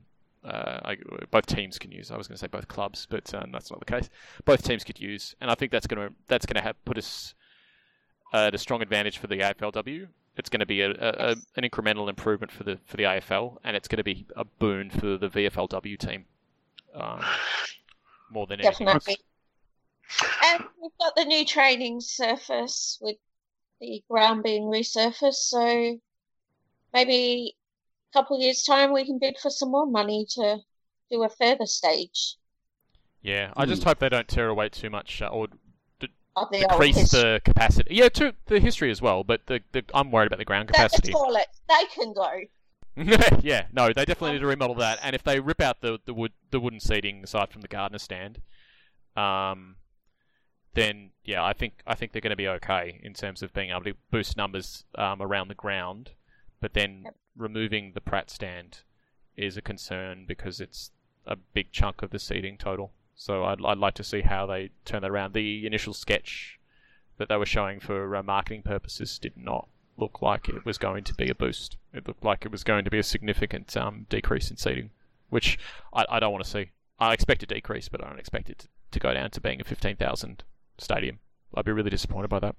uh, 0.45 0.79
I, 0.83 0.97
both 1.31 1.45
teams 1.47 1.79
can 1.79 1.91
use. 1.91 2.11
I 2.11 2.17
was 2.17 2.27
going 2.27 2.35
to 2.35 2.39
say 2.39 2.47
both 2.47 2.67
clubs, 2.67 3.07
but 3.09 3.33
um, 3.33 3.51
that's 3.51 3.71
not 3.71 3.79
the 3.79 3.85
case. 3.85 4.09
Both 4.45 4.63
teams 4.63 4.83
could 4.83 4.99
use, 4.99 5.35
and 5.41 5.49
I 5.49 5.55
think 5.55 5.71
that's 5.71 5.87
going 5.87 6.07
to 6.07 6.13
that's 6.27 6.45
going 6.45 6.55
to 6.55 6.61
have 6.61 6.83
put 6.85 6.97
us 6.97 7.33
uh, 8.33 8.47
at 8.47 8.55
a 8.55 8.57
strong 8.57 8.81
advantage 8.81 9.17
for 9.17 9.27
the 9.27 9.39
AFLW. 9.39 10.07
It's 10.37 10.49
going 10.49 10.59
to 10.59 10.65
be 10.65 10.81
a, 10.81 10.91
a, 10.91 11.31
a, 11.31 11.35
an 11.55 11.63
incremental 11.63 12.09
improvement 12.09 12.51
for 12.51 12.63
the 12.63 12.77
for 12.85 12.97
the 12.97 13.03
AFL, 13.03 13.57
and 13.63 13.75
it's 13.75 13.87
going 13.87 13.97
to 13.97 14.03
be 14.03 14.25
a 14.35 14.45
boon 14.45 14.89
for 14.89 15.17
the 15.17 15.29
VFLW 15.29 15.97
team. 15.97 16.25
Um, 16.93 17.23
more 18.29 18.45
than 18.47 18.61
anything 18.61 18.87
else. 18.87 19.05
Definitely. 19.05 19.17
And 20.43 20.63
we've 20.81 20.91
got 20.99 21.15
the 21.15 21.25
new 21.25 21.45
training 21.45 21.99
surface 22.01 22.99
with 23.01 23.17
the 23.81 24.03
ground 24.09 24.43
being 24.43 24.63
resurfaced, 24.63 25.33
so 25.33 25.99
maybe 26.93 27.55
couple 28.15 28.37
of 28.37 28.41
years' 28.41 28.63
time 28.63 28.93
we 28.93 29.05
can 29.05 29.19
bid 29.19 29.37
for 29.37 29.49
some 29.51 29.71
more 29.71 29.85
money 29.85 30.25
to 30.31 30.59
do 31.11 31.23
a 31.23 31.29
further 31.29 31.65
stage. 31.67 32.37
Yeah, 33.21 33.53
I 33.57 33.65
just 33.65 33.83
Hmm. 33.83 33.89
hope 33.89 33.99
they 33.99 34.09
don't 34.09 34.27
tear 34.27 34.47
away 34.49 34.69
too 34.69 34.89
much 34.89 35.21
uh, 35.21 35.27
or 35.27 35.47
d- 35.99 36.09
the 36.51 36.67
decrease 36.69 37.11
the 37.11 37.41
capacity. 37.43 37.95
Yeah, 37.95 38.09
to 38.09 38.35
the 38.45 38.59
history 38.59 38.91
as 38.91 39.01
well, 39.01 39.23
but 39.23 39.45
the, 39.47 39.61
the 39.71 39.83
I'm 39.93 40.11
worried 40.11 40.27
about 40.27 40.39
the 40.39 40.45
ground 40.45 40.69
That's 40.69 40.95
capacity. 40.95 41.11
the 41.11 41.17
toilets. 41.17 41.61
They 41.69 41.85
can 41.93 42.13
go. 42.13 42.31
yeah, 43.41 43.65
no, 43.73 43.87
they 43.87 44.05
definitely 44.05 44.33
need 44.33 44.39
to 44.39 44.47
remodel 44.47 44.75
that. 44.75 44.99
And 45.03 45.15
if 45.15 45.23
they 45.23 45.39
rip 45.39 45.59
out 45.61 45.81
the 45.81 45.99
the 46.05 46.13
wood 46.13 46.31
the 46.51 46.59
wooden 46.59 46.79
seating 46.79 47.23
aside 47.23 47.49
from 47.51 47.61
the 47.61 47.67
Gardiner 47.67 47.99
stand, 47.99 48.41
um, 49.17 49.75
then 50.75 51.11
yeah, 51.25 51.43
I 51.43 51.53
think 51.53 51.81
I 51.87 51.95
think 51.95 52.11
they're 52.13 52.21
going 52.21 52.29
to 52.31 52.35
be 52.37 52.47
okay 52.47 52.99
in 53.03 53.13
terms 53.13 53.41
of 53.43 53.53
being 53.53 53.71
able 53.71 53.83
to 53.83 53.95
boost 54.11 54.37
numbers 54.37 54.85
um, 54.97 55.21
around 55.21 55.47
the 55.49 55.55
ground. 55.55 56.11
But 56.61 56.73
then 56.73 57.01
Yep. 57.05 57.15
Removing 57.35 57.91
the 57.93 58.01
Pratt 58.01 58.29
stand 58.29 58.79
is 59.35 59.57
a 59.57 59.61
concern 59.61 60.25
because 60.27 60.59
it's 60.59 60.91
a 61.25 61.35
big 61.35 61.71
chunk 61.71 62.01
of 62.01 62.11
the 62.11 62.19
seating 62.19 62.57
total. 62.57 62.91
So 63.15 63.43
I'd 63.45 63.63
I'd 63.63 63.77
like 63.77 63.93
to 63.95 64.03
see 64.03 64.21
how 64.21 64.45
they 64.45 64.71
turn 64.83 65.01
that 65.01 65.11
around. 65.11 65.33
The 65.33 65.65
initial 65.65 65.93
sketch 65.93 66.59
that 67.17 67.29
they 67.29 67.37
were 67.37 67.45
showing 67.45 67.79
for 67.79 68.15
uh, 68.15 68.23
marketing 68.23 68.61
purposes 68.61 69.17
did 69.17 69.37
not 69.37 69.67
look 69.97 70.21
like 70.21 70.49
it 70.49 70.65
was 70.65 70.77
going 70.77 71.03
to 71.05 71.13
be 71.13 71.29
a 71.29 71.35
boost. 71.35 71.77
It 71.93 72.07
looked 72.07 72.23
like 72.23 72.45
it 72.45 72.51
was 72.51 72.63
going 72.63 72.83
to 72.83 72.91
be 72.91 72.99
a 72.99 73.03
significant 73.03 73.75
um, 73.77 74.05
decrease 74.09 74.51
in 74.51 74.57
seating, 74.57 74.89
which 75.29 75.57
I, 75.93 76.05
I 76.09 76.19
don't 76.19 76.33
want 76.33 76.43
to 76.43 76.49
see. 76.49 76.71
I 76.99 77.13
expect 77.13 77.43
a 77.43 77.45
decrease, 77.45 77.87
but 77.87 78.03
I 78.03 78.09
don't 78.09 78.19
expect 78.19 78.49
it 78.49 78.59
to, 78.59 78.67
to 78.91 78.99
go 78.99 79.13
down 79.13 79.31
to 79.31 79.41
being 79.41 79.61
a 79.61 79.63
15,000 79.63 80.43
stadium. 80.77 81.19
I'd 81.53 81.65
be 81.65 81.71
really 81.71 81.89
disappointed 81.89 82.29
by 82.29 82.39
that. 82.39 82.55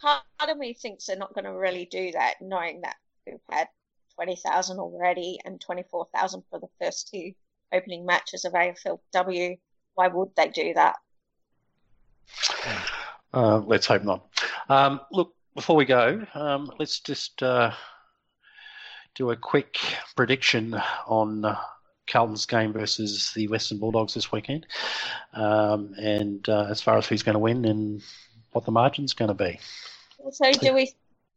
Part 0.00 0.22
of 0.48 0.58
me 0.58 0.74
thinks 0.74 1.06
they're 1.06 1.16
not 1.16 1.34
going 1.34 1.44
to 1.44 1.52
really 1.52 1.86
do 1.86 2.12
that, 2.12 2.34
knowing 2.40 2.82
that 2.82 2.96
we've 3.26 3.38
had 3.50 3.68
20,000 4.16 4.78
already 4.78 5.38
and 5.44 5.60
24,000 5.60 6.42
for 6.50 6.58
the 6.58 6.68
first 6.80 7.08
two 7.12 7.32
opening 7.72 8.06
matches 8.06 8.44
of 8.44 8.52
AFLW. 8.52 9.58
Why 9.94 10.08
would 10.08 10.30
they 10.36 10.48
do 10.48 10.74
that? 10.74 10.96
Uh, 13.32 13.58
let's 13.58 13.86
hope 13.86 14.04
not. 14.04 14.26
Um, 14.68 15.00
look, 15.10 15.34
before 15.54 15.76
we 15.76 15.84
go, 15.84 16.24
um, 16.34 16.70
let's 16.78 17.00
just 17.00 17.42
uh, 17.42 17.72
do 19.14 19.30
a 19.30 19.36
quick 19.36 19.78
prediction 20.16 20.74
on 21.06 21.56
Carlton's 22.06 22.46
game 22.46 22.72
versus 22.72 23.32
the 23.34 23.48
Western 23.48 23.78
Bulldogs 23.78 24.14
this 24.14 24.32
weekend, 24.32 24.66
um, 25.32 25.94
and 25.98 26.48
uh, 26.48 26.66
as 26.68 26.80
far 26.80 26.98
as 26.98 27.06
who's 27.06 27.22
going 27.22 27.34
to 27.34 27.38
win 27.40 27.64
and 27.64 28.02
what 28.54 28.64
the 28.64 28.72
margin's 28.72 29.12
going 29.12 29.28
to 29.28 29.34
be. 29.34 29.58
So, 30.30 30.52
do 30.52 30.72
we 30.72 30.92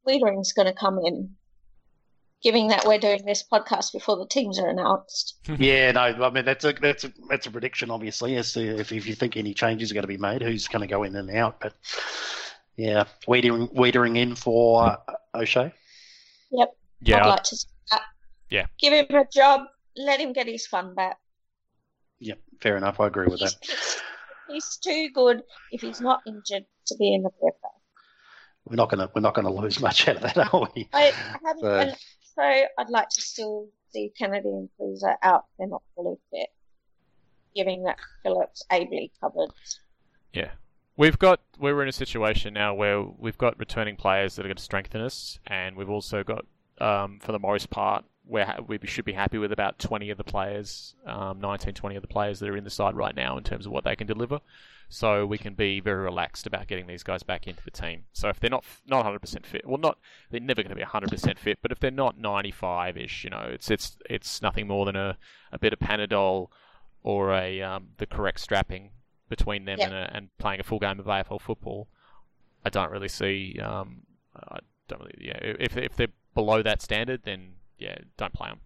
Weitering's 0.08 0.54
going 0.54 0.68
to 0.68 0.74
come 0.74 1.00
in, 1.04 1.36
given 2.42 2.68
that 2.68 2.86
we're 2.86 3.00
doing 3.00 3.26
this 3.26 3.44
podcast 3.44 3.92
before 3.92 4.16
the 4.16 4.28
teams 4.28 4.60
are 4.60 4.70
announced? 4.70 5.36
yeah, 5.58 5.92
no, 5.92 6.02
I 6.02 6.30
mean 6.30 6.46
that's 6.46 6.64
a 6.64 6.74
that's 6.74 7.04
a 7.04 7.12
that's 7.30 7.48
a 7.48 7.52
prediction, 7.52 7.92
obviously, 7.92 8.38
as 8.38 8.54
to 8.54 8.80
if, 8.80 8.92
if 8.92 9.08
you 9.08 9.16
think 9.16 9.36
any 9.36 9.54
changes 9.54 9.92
are 9.92 9.96
going 9.96 10.04
to 10.04 10.08
be 10.08 10.18
made, 10.18 10.42
who's 10.42 10.68
going 10.68 10.82
to 10.82 10.88
go 10.88 11.04
in 11.04 11.16
and 11.16 11.30
out. 11.32 11.60
But 11.60 11.74
yeah, 12.76 13.06
Weitering, 13.28 13.74
Weitering 13.74 14.18
in 14.18 14.36
for 14.36 14.84
uh, 14.86 14.98
O'Shea. 15.36 15.74
Yep. 16.52 16.74
Yeah 17.02 17.24
I'd 17.24 17.30
like 17.30 17.44
to 17.44 17.66
that. 17.92 18.02
Yeah. 18.50 18.66
Give 18.80 18.94
him 18.94 19.16
a 19.16 19.26
job. 19.32 19.62
Let 19.96 20.20
him 20.20 20.34
get 20.34 20.48
his 20.48 20.68
fun 20.68 20.96
back. 20.96 21.18
Yep, 22.20 22.40
fair 22.62 22.78
enough. 22.78 23.00
I 23.00 23.08
agree 23.08 23.28
with 23.28 23.40
that. 23.40 23.56
He's, 24.48 24.56
he's 24.66 24.78
too 24.78 25.10
good 25.14 25.42
if 25.72 25.82
he's 25.82 26.02
not 26.02 26.22
injured 26.28 26.66
to 26.88 26.96
be 26.98 27.14
in 27.14 27.24
the 27.24 27.30
VFL. 27.30 27.72
We're 28.66 28.76
not 28.76 28.90
gonna 28.90 29.10
we're 29.16 29.22
not 29.22 29.34
gonna 29.34 29.52
lose 29.52 29.80
much 29.80 30.08
out 30.08 30.18
of 30.18 30.22
that, 30.24 30.54
are 30.54 30.70
we? 30.76 30.90
I 30.94 31.14
haven't, 31.44 31.62
So- 31.62 31.80
and 31.80 31.96
so 32.36 32.44
I'd 32.44 32.90
like 32.90 33.10
to 33.10 33.22
still 33.22 33.68
see 33.92 34.12
Kennedy 34.18 34.50
and 34.50 34.70
Kreuzer 34.80 35.16
out. 35.24 35.46
They're 35.58 35.68
not 35.68 35.82
fully 35.96 36.18
fit, 36.32 36.50
giving 37.56 37.84
that 37.84 37.98
Phillips 38.24 38.64
ably 38.70 39.12
covered. 39.22 39.50
Yeah. 40.34 40.52
We've 40.98 41.18
got 41.18 41.40
we're 41.60 41.82
in 41.84 41.88
a 41.90 41.94
situation 41.94 42.54
now 42.54 42.74
where 42.74 43.02
we've 43.02 43.38
got 43.38 43.58
returning 43.60 43.96
players 43.96 44.36
that 44.36 44.46
are 44.46 44.50
going 44.50 44.58
to 44.58 44.64
strengthen 44.64 45.02
us, 45.02 45.40
and 45.48 45.76
we've 45.76 45.90
also 45.90 46.24
got, 46.24 46.46
um, 46.82 47.20
for 47.22 47.32
the 47.32 47.40
most 47.40 47.70
part, 47.70 48.04
where 48.28 48.58
we 48.68 48.80
should 48.86 49.06
be 49.06 49.14
happy 49.14 49.38
with 49.38 49.52
about 49.52 49.80
20 49.80 50.10
of 50.10 50.18
the 50.18 50.24
players, 50.24 50.96
um, 51.06 51.40
19, 51.40 51.74
20 51.74 51.96
of 51.96 52.02
the 52.02 52.08
players 52.08 52.40
that 52.40 52.50
are 52.50 52.58
in 52.58 52.64
the 52.64 52.70
side 52.70 52.96
right 52.96 53.16
now 53.16 53.38
in 53.38 53.44
terms 53.44 53.66
of 53.66 53.72
what 53.72 53.84
they 53.84 53.96
can 53.96 54.08
deliver. 54.08 54.40
So 54.90 55.26
we 55.26 55.38
can 55.38 55.54
be 55.54 55.80
very 55.82 56.02
relaxed 56.04 56.48
about 56.48 56.68
getting 56.68 56.88
these 56.88 57.04
guys 57.04 57.22
back 57.22 57.46
into 57.46 57.62
the 57.64 57.72
team. 57.72 58.06
So 58.14 58.30
if 58.30 58.40
they're 58.40 58.50
not 58.50 58.64
not 58.86 59.06
100% 59.06 59.46
fit, 59.46 59.66
well, 59.68 59.78
not 59.78 59.98
they're 60.32 60.40
never 60.40 60.64
going 60.64 60.70
to 60.70 60.76
be 60.76 60.82
100% 60.82 61.38
fit, 61.38 61.60
but 61.62 61.72
if 61.74 61.80
they're 61.80 61.92
not 61.92 62.18
95ish, 62.18 63.24
you 63.26 63.30
know, 63.30 63.50
it's 63.52 63.70
it's 63.70 63.98
it's 64.10 64.42
nothing 64.42 64.68
more 64.68 64.86
than 64.86 64.96
a, 64.96 65.18
a 65.52 65.60
bit 65.60 65.74
of 65.74 65.80
Panadol 65.80 66.48
or 67.04 67.34
a 67.34 67.62
um, 67.62 67.90
the 67.98 68.06
correct 68.06 68.40
strapping 68.40 68.92
between 69.30 69.66
them 69.66 69.78
Yeah. 69.80 69.88
and, 69.88 69.94
a, 69.94 70.16
and 70.16 70.38
playing 70.38 70.62
a 70.62 70.64
full 70.64 70.80
game 70.80 71.00
of 71.00 71.06
AFL 71.06 71.42
football. 71.42 71.90
I 72.64 72.70
don't 72.70 72.92
really 72.92 73.10
see. 73.10 73.60
Um, 73.62 74.04
I 74.36 74.60
don't 74.88 75.00
really. 75.02 75.16
Yeah, 75.20 75.38
if 75.42 75.76
if 75.76 75.98
they're 75.98 76.08
below 76.34 76.64
that 76.64 76.82
standard, 76.82 77.24
then 77.24 77.56
yeah, 77.78 77.96
don't 78.18 78.34
play 78.34 78.50
them. 78.50 78.60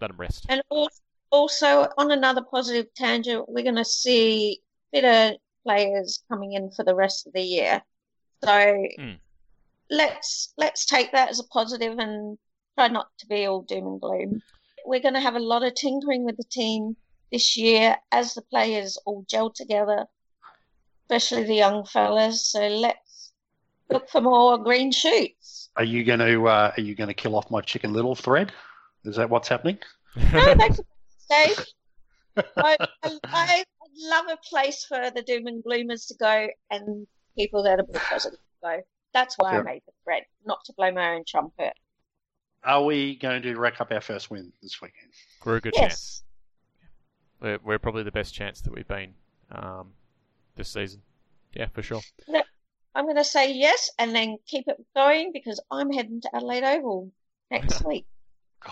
Let 0.00 0.08
them 0.08 0.16
rest. 0.18 0.46
And 0.48 0.62
also, 1.30 1.88
on 1.98 2.10
another 2.10 2.42
positive 2.42 2.86
tangent, 2.94 3.48
we're 3.48 3.64
going 3.64 3.74
to 3.76 3.84
see 3.84 4.60
better 4.92 5.36
players 5.64 6.22
coming 6.30 6.52
in 6.52 6.70
for 6.70 6.84
the 6.84 6.94
rest 6.94 7.26
of 7.26 7.32
the 7.32 7.42
year. 7.42 7.82
So 8.42 8.50
Mm. 8.50 9.18
let's 9.90 10.52
let's 10.56 10.86
take 10.86 11.12
that 11.12 11.28
as 11.30 11.40
a 11.40 11.44
positive 11.44 11.98
and 11.98 12.38
try 12.76 12.88
not 12.88 13.08
to 13.18 13.26
be 13.26 13.46
all 13.46 13.62
doom 13.62 13.86
and 13.86 14.00
gloom. 14.00 14.42
We're 14.86 15.00
going 15.00 15.14
to 15.14 15.20
have 15.20 15.34
a 15.34 15.40
lot 15.40 15.64
of 15.64 15.74
tinkering 15.74 16.24
with 16.24 16.36
the 16.36 16.44
team 16.44 16.96
this 17.32 17.56
year 17.56 17.96
as 18.12 18.34
the 18.34 18.42
players 18.42 18.96
all 19.04 19.24
gel 19.28 19.50
together, 19.50 20.06
especially 21.04 21.44
the 21.44 21.54
young 21.56 21.84
fellas. 21.84 22.46
So 22.50 22.66
let's 22.68 23.32
look 23.90 24.08
for 24.08 24.20
more 24.20 24.56
green 24.56 24.92
shoots. 24.92 25.67
Are 25.78 25.84
you 25.84 26.04
going 26.04 26.18
to 26.18 26.48
uh, 26.48 26.72
are 26.76 26.80
you 26.80 26.96
going 26.96 27.08
to 27.08 27.14
kill 27.14 27.36
off 27.36 27.50
my 27.50 27.60
Chicken 27.60 27.92
Little 27.92 28.16
thread? 28.16 28.52
Is 29.04 29.16
that 29.16 29.30
what's 29.30 29.46
happening? 29.46 29.78
No, 30.16 30.54
that's 30.58 30.80
a 30.80 30.84
stage. 31.18 31.74
I, 32.56 32.76
I, 33.04 33.18
I 33.24 33.64
love 33.96 34.26
a 34.30 34.36
place 34.48 34.84
for 34.84 35.10
the 35.14 35.22
doom 35.22 35.46
and 35.46 35.62
gloomers 35.62 36.08
to 36.08 36.14
go 36.14 36.48
and 36.70 37.06
people 37.36 37.62
that 37.62 37.78
are 37.78 37.86
more 37.86 38.02
positive 38.02 38.38
to 38.38 38.44
go. 38.62 38.80
That's 39.14 39.36
why 39.38 39.54
Yeah. 39.54 39.60
I 39.60 39.62
made 39.62 39.82
the 39.86 39.92
thread, 40.04 40.24
not 40.44 40.64
to 40.64 40.72
blow 40.72 40.90
my 40.90 41.14
own 41.14 41.24
trumpet. 41.26 41.74
Are 42.64 42.84
we 42.84 43.16
going 43.16 43.42
to 43.42 43.54
rack 43.56 43.80
up 43.80 43.92
our 43.92 44.00
first 44.00 44.30
win 44.30 44.52
this 44.62 44.80
weekend? 44.82 45.12
We're 45.44 45.56
a 45.56 45.60
good 45.60 45.74
chance. 45.74 46.24
We're, 47.40 47.58
we're 47.64 47.78
probably 47.78 48.02
the 48.02 48.12
best 48.12 48.34
chance 48.34 48.60
that 48.62 48.74
we've 48.74 48.88
been 48.88 49.14
um, 49.52 49.92
this 50.56 50.68
season. 50.68 51.02
Yeah, 51.54 51.68
for 51.72 51.82
sure. 51.82 52.00
I'm 52.98 53.04
going 53.04 53.16
to 53.16 53.24
say 53.24 53.52
yes 53.52 53.90
and 53.96 54.12
then 54.12 54.38
keep 54.44 54.66
it 54.66 54.84
going 54.96 55.30
because 55.32 55.60
I'm 55.70 55.92
heading 55.92 56.20
to 56.22 56.34
Adelaide 56.34 56.64
Oval 56.64 57.12
next 57.48 57.84
week. 57.86 58.06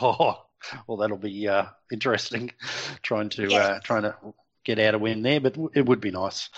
Oh, 0.03 0.43
well, 0.89 0.97
that'll 0.97 1.17
be 1.17 1.47
uh, 1.47 1.67
interesting. 1.93 2.51
trying 3.03 3.29
to 3.31 3.55
uh, 3.55 3.79
trying 3.85 4.03
to 4.03 4.17
get 4.65 4.81
out 4.81 4.97
a 4.97 4.99
win 4.99 5.23
there, 5.23 5.41
but 5.41 5.57
it 5.75 5.87
would 5.87 6.01
be 6.01 6.11
nice. 6.11 6.51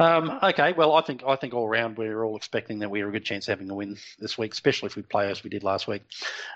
Um, 0.00 0.40
okay, 0.42 0.72
well, 0.72 0.94
I 0.94 1.02
think 1.02 1.22
I 1.24 1.36
think 1.36 1.54
all 1.54 1.68
around 1.68 1.96
we're 1.96 2.24
all 2.24 2.36
expecting 2.36 2.80
that 2.80 2.90
we're 2.90 3.08
a 3.08 3.12
good 3.12 3.24
chance 3.24 3.46
of 3.46 3.52
having 3.52 3.70
a 3.70 3.74
win 3.76 3.96
this 4.18 4.36
week, 4.36 4.52
especially 4.52 4.88
if 4.88 4.96
we 4.96 5.02
play 5.02 5.30
as 5.30 5.44
we 5.44 5.50
did 5.50 5.62
last 5.62 5.86
week. 5.86 6.02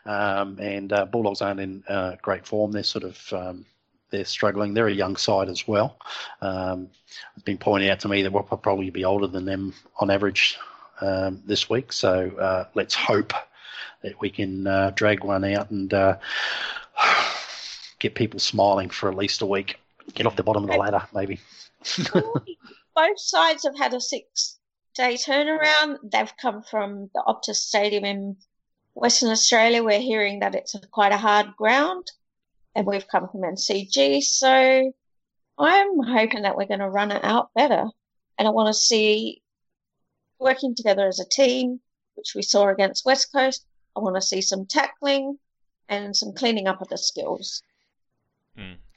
Um, 0.04 0.58
and 0.58 0.92
uh, 0.92 1.04
Bulldogs 1.04 1.42
aren't 1.42 1.60
in 1.60 1.84
uh, 1.88 2.16
great 2.20 2.44
form; 2.44 2.72
they're 2.72 2.82
sort 2.82 3.04
of 3.04 3.32
um, 3.32 3.66
they're 4.10 4.24
struggling. 4.24 4.74
They're 4.74 4.88
a 4.88 4.92
young 4.92 5.16
side 5.16 5.48
as 5.48 5.66
well. 5.66 5.96
Um, 6.40 6.88
it's 7.34 7.44
been 7.44 7.58
pointed 7.58 7.90
out 7.90 8.00
to 8.00 8.08
me 8.08 8.22
that 8.22 8.32
we'll 8.32 8.42
probably 8.42 8.90
be 8.90 9.04
older 9.04 9.26
than 9.26 9.44
them 9.44 9.74
on 9.98 10.10
average 10.10 10.58
um, 11.00 11.42
this 11.46 11.68
week. 11.68 11.92
So 11.92 12.30
uh, 12.38 12.64
let's 12.74 12.94
hope 12.94 13.32
that 14.02 14.20
we 14.20 14.30
can 14.30 14.66
uh, 14.66 14.92
drag 14.94 15.24
one 15.24 15.44
out 15.44 15.70
and 15.70 15.92
uh, 15.92 16.16
get 17.98 18.14
people 18.14 18.40
smiling 18.40 18.90
for 18.90 19.10
at 19.10 19.16
least 19.16 19.42
a 19.42 19.46
week. 19.46 19.78
Get 20.14 20.26
off 20.26 20.36
the 20.36 20.42
bottom 20.42 20.64
of 20.64 20.70
the 20.70 20.76
ladder, 20.76 21.02
maybe. 21.14 21.40
Both 22.12 23.20
sides 23.20 23.64
have 23.64 23.76
had 23.76 23.94
a 23.94 24.00
six 24.00 24.58
day 24.94 25.14
turnaround. 25.14 25.98
They've 26.02 26.32
come 26.40 26.62
from 26.62 27.10
the 27.14 27.22
Optus 27.26 27.56
Stadium 27.56 28.04
in 28.04 28.36
Western 28.94 29.30
Australia. 29.30 29.84
We're 29.84 30.00
hearing 30.00 30.40
that 30.40 30.54
it's 30.54 30.74
quite 30.90 31.12
a 31.12 31.18
hard 31.18 31.54
ground, 31.56 32.10
and 32.74 32.86
we've 32.86 33.08
come 33.08 33.28
from 33.28 33.40
MCG. 33.40 34.22
So 34.22 34.92
I'm 35.58 36.02
hoping 36.02 36.42
that 36.42 36.56
we're 36.56 36.66
going 36.66 36.80
to 36.80 36.88
run 36.88 37.10
it 37.10 37.24
out 37.24 37.52
better. 37.54 37.86
And 38.38 38.46
I 38.46 38.50
want 38.50 38.68
to 38.68 38.80
see 38.80 39.42
working 40.38 40.74
together 40.74 41.06
as 41.06 41.18
a 41.18 41.28
team, 41.28 41.80
which 42.14 42.34
we 42.34 42.42
saw 42.42 42.68
against 42.68 43.04
West 43.04 43.32
Coast. 43.32 43.66
I 43.96 44.00
want 44.00 44.14
to 44.14 44.22
see 44.22 44.40
some 44.40 44.66
tackling 44.66 45.38
and 45.88 46.16
some 46.16 46.32
cleaning 46.32 46.68
up 46.68 46.80
of 46.80 46.88
the 46.88 46.98
skills. 46.98 47.62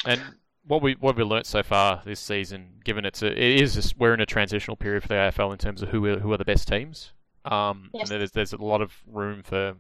And 0.06 0.22
what 0.66 0.82
we 0.82 0.94
what 0.94 1.16
we 1.16 1.24
learnt 1.24 1.46
so 1.46 1.64
far 1.64 2.02
this 2.06 2.20
season, 2.20 2.70
given 2.84 3.06
it's 3.06 3.22
a, 3.22 3.28
it 3.28 3.62
is 3.62 3.78
a, 3.78 3.96
we're 3.98 4.14
in 4.14 4.22
a 4.22 4.26
transitional 4.26 4.76
period 4.78 5.04
for 5.04 5.10
the 5.10 5.16
AFL 5.16 5.52
in 5.52 5.58
terms 5.58 5.82
of 5.82 5.90
who 5.90 6.06
are, 6.06 6.20
who 6.20 6.32
are 6.34 6.38
the 6.38 6.46
best 6.46 6.68
teams. 6.68 7.14
Um, 7.46 7.90
Yes. 7.94 8.10
and 8.10 8.20
there's 8.20 8.32
there's 8.32 8.54
a 8.54 8.58
lot 8.58 8.82
of 8.82 8.94
room 9.08 9.42
for 9.44 9.76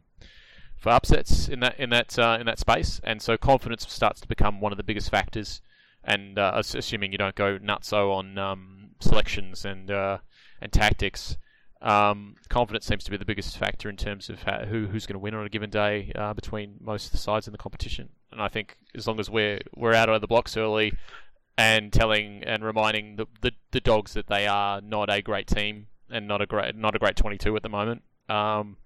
for 0.82 0.90
upsets 0.90 1.48
in 1.48 1.60
that 1.60 1.80
in 1.80 1.92
that 1.92 2.18
uh, 2.18 2.38
in 2.40 2.48
that 2.48 2.60
space, 2.60 3.00
and 3.04 3.22
so 3.22 3.38
confidence 3.38 3.86
starts 3.88 4.20
to 4.20 4.28
become 4.28 4.60
one 4.60 4.74
of 4.74 4.78
the 4.78 4.84
biggest 4.84 5.10
factors. 5.10 5.62
And 6.04 6.40
uh, 6.40 6.54
assuming 6.56 7.12
you 7.12 7.20
don't 7.20 7.36
go 7.36 7.60
nutso 7.60 8.12
on 8.12 8.40
um, 8.40 8.90
selections 9.00 9.64
and 9.64 9.92
uh, 9.92 10.18
and 10.60 10.74
tactics. 10.74 11.38
Um, 11.84 12.36
confidence 12.50 12.86
seems 12.86 13.04
to 13.06 13.12
be 13.12 13.18
the 13.18 13.26
biggest 13.26 13.58
factor 13.58 13.90
in 13.90 13.98
terms 13.98 14.30
of 14.30 14.44
how, 14.44 14.66
who 14.66 14.88
who's 14.88 15.06
going 15.06 15.16
to 15.16 15.20
win 15.20 15.36
on 15.36 15.46
a 15.46 15.50
given 15.50 15.70
day 15.70 16.12
uh, 16.16 16.34
between 16.34 16.78
most 16.80 17.06
of 17.06 17.12
the 17.12 17.18
sides 17.20 17.48
in 17.48 17.52
the 17.52 17.60
competition. 17.60 18.10
And 18.32 18.42
I 18.42 18.48
think 18.48 18.78
as 18.96 19.08
long 19.08 19.20
as 19.20 19.30
we're 19.30 19.60
we're 19.76 19.94
out 19.94 20.10
of 20.10 20.22
the 20.22 20.28
blocks 20.28 20.58
early 20.58 20.94
and 21.58 21.94
telling 21.94 22.44
and 22.44 22.64
reminding 22.64 23.18
the, 23.18 23.28
the, 23.42 23.52
the 23.72 23.82
dogs 23.82 24.14
that 24.14 24.28
they 24.28 24.48
are 24.48 24.82
not 24.82 25.12
a 25.12 25.22
great 25.22 25.46
team 25.46 25.88
and 26.10 26.28
not 26.28 26.42
a 26.42 26.48
great 26.48 26.76
not 26.76 26.96
a 26.96 27.00
great 27.00 27.16
22 27.16 27.56
at 27.56 27.62
the 27.62 27.70
moment, 27.70 28.02
um, 28.30 28.78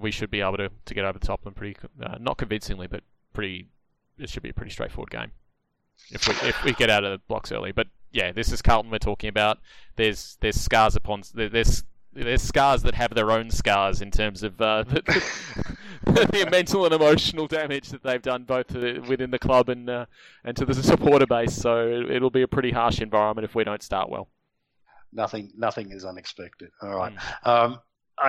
we 0.00 0.10
should 0.10 0.30
be 0.30 0.40
able 0.40 0.56
to, 0.58 0.70
to 0.86 0.94
get 0.94 1.04
over 1.04 1.18
the 1.18 1.26
top 1.26 1.40
of 1.40 1.44
them 1.44 1.54
pretty 1.54 1.76
uh, 2.02 2.16
not 2.20 2.38
convincingly, 2.38 2.86
but 2.86 3.02
pretty. 3.32 3.68
It 4.18 4.28
should 4.28 4.42
be 4.42 4.50
a 4.50 4.54
pretty 4.54 4.70
straightforward 4.70 5.10
game 5.10 5.32
if 6.10 6.28
we 6.28 6.34
if 6.48 6.64
we 6.64 6.72
get 6.72 6.90
out 6.90 7.04
of 7.04 7.12
the 7.12 7.18
blocks 7.28 7.52
early. 7.52 7.72
But 7.72 7.88
yeah, 8.12 8.32
this 8.32 8.52
is 8.52 8.62
Carlton 8.62 8.90
we're 8.90 8.98
talking 8.98 9.28
about. 9.28 9.58
There's 9.96 10.36
there's 10.40 10.60
scars 10.60 10.96
upon 10.96 11.22
there's 11.34 11.84
there's 12.12 12.42
scars 12.42 12.82
that 12.82 12.94
have 12.94 13.14
their 13.14 13.30
own 13.30 13.50
scars 13.50 14.02
in 14.02 14.10
terms 14.10 14.42
of 14.42 14.60
uh, 14.60 14.82
the, 14.88 15.02
the, 16.04 16.28
the, 16.30 16.48
mental 16.50 16.84
and 16.84 16.94
emotional 16.94 17.46
damage 17.46 17.88
that 17.88 18.02
they've 18.02 18.22
done 18.22 18.44
both 18.44 18.70
within 18.72 19.30
the 19.30 19.38
club 19.38 19.68
and 19.68 19.88
uh, 19.88 20.06
and 20.44 20.56
to 20.56 20.64
the 20.64 20.74
supporter 20.74 21.26
base. 21.26 21.54
So 21.54 21.88
it, 21.88 22.20
will 22.20 22.30
be 22.30 22.42
a 22.42 22.48
pretty 22.48 22.70
harsh 22.70 23.00
environment 23.00 23.44
if 23.44 23.54
we 23.54 23.64
don't 23.64 23.82
start 23.82 24.10
well. 24.10 24.28
Nothing, 25.12 25.52
nothing 25.56 25.90
is 25.92 26.04
unexpected. 26.04 26.70
All 26.80 26.96
right. 26.96 27.14
Mm. 27.44 27.48
Um, 27.48 27.80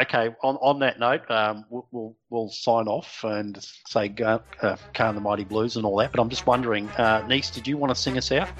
okay. 0.01 0.35
On 0.43 0.55
on 0.57 0.79
that 0.79 0.99
note, 0.99 1.29
um, 1.29 1.65
we'll, 1.69 1.87
we'll, 1.91 2.15
we'll 2.29 2.49
sign 2.49 2.87
off 2.87 3.23
and 3.23 3.57
say 3.87 4.07
go, 4.09 4.41
uh, 4.61 4.75
"Car 4.93 5.13
the 5.13 5.19
Mighty 5.19 5.43
Blues" 5.43 5.75
and 5.77 5.85
all 5.85 5.97
that. 5.97 6.11
But 6.11 6.19
I'm 6.21 6.29
just 6.29 6.47
wondering, 6.47 6.89
uh, 6.89 7.25
Nice, 7.27 7.49
did 7.49 7.67
you 7.67 7.77
want 7.77 7.91
to 7.91 7.95
sing 7.95 8.17
us 8.17 8.31
out? 8.31 8.49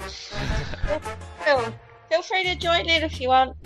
Feel 2.10 2.22
free 2.22 2.44
to 2.44 2.54
join 2.54 2.88
in 2.88 3.02
if 3.02 3.20
you 3.20 3.28
want. 3.28 3.56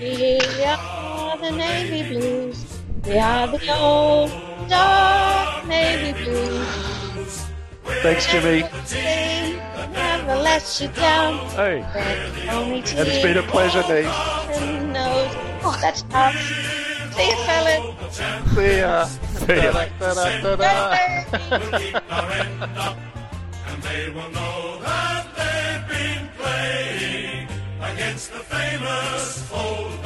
We 0.00 0.38
are 0.64 1.36
the 1.38 1.50
Navy 1.50 2.08
Blues. 2.08 2.78
We 3.04 3.18
are 3.18 3.46
the 3.48 3.78
old 3.78 4.30
dark 4.68 5.66
Navy 5.66 6.24
Blues. 6.24 7.46
Thanks, 8.02 8.26
Jimmy. 8.26 8.62
Never 9.92 10.36
let 10.36 10.80
you 10.80 10.88
down. 10.88 11.46
Hey. 11.50 11.84
It's 12.84 13.22
been 13.22 13.38
a 13.38 13.42
pleasure, 13.42 13.82
Nate. 13.88 14.06
Oh, 15.64 15.78
that's 15.82 16.02
tough. 16.02 16.87
See 17.18 17.30
you, 17.30 17.36
fellas. 17.46 17.82
See 18.54 18.78
ya. 18.78 19.04
See 19.04 19.56
ya. 19.56 19.70
and 23.66 23.82
they 23.82 24.04
will 24.14 24.30
know 24.30 24.78
that 24.86 25.26
they've 25.38 25.86
been 25.88 26.24
playing 26.38 27.48
against 27.82 28.32
the 28.32 28.38
famous 28.38 29.52
old 29.52 29.98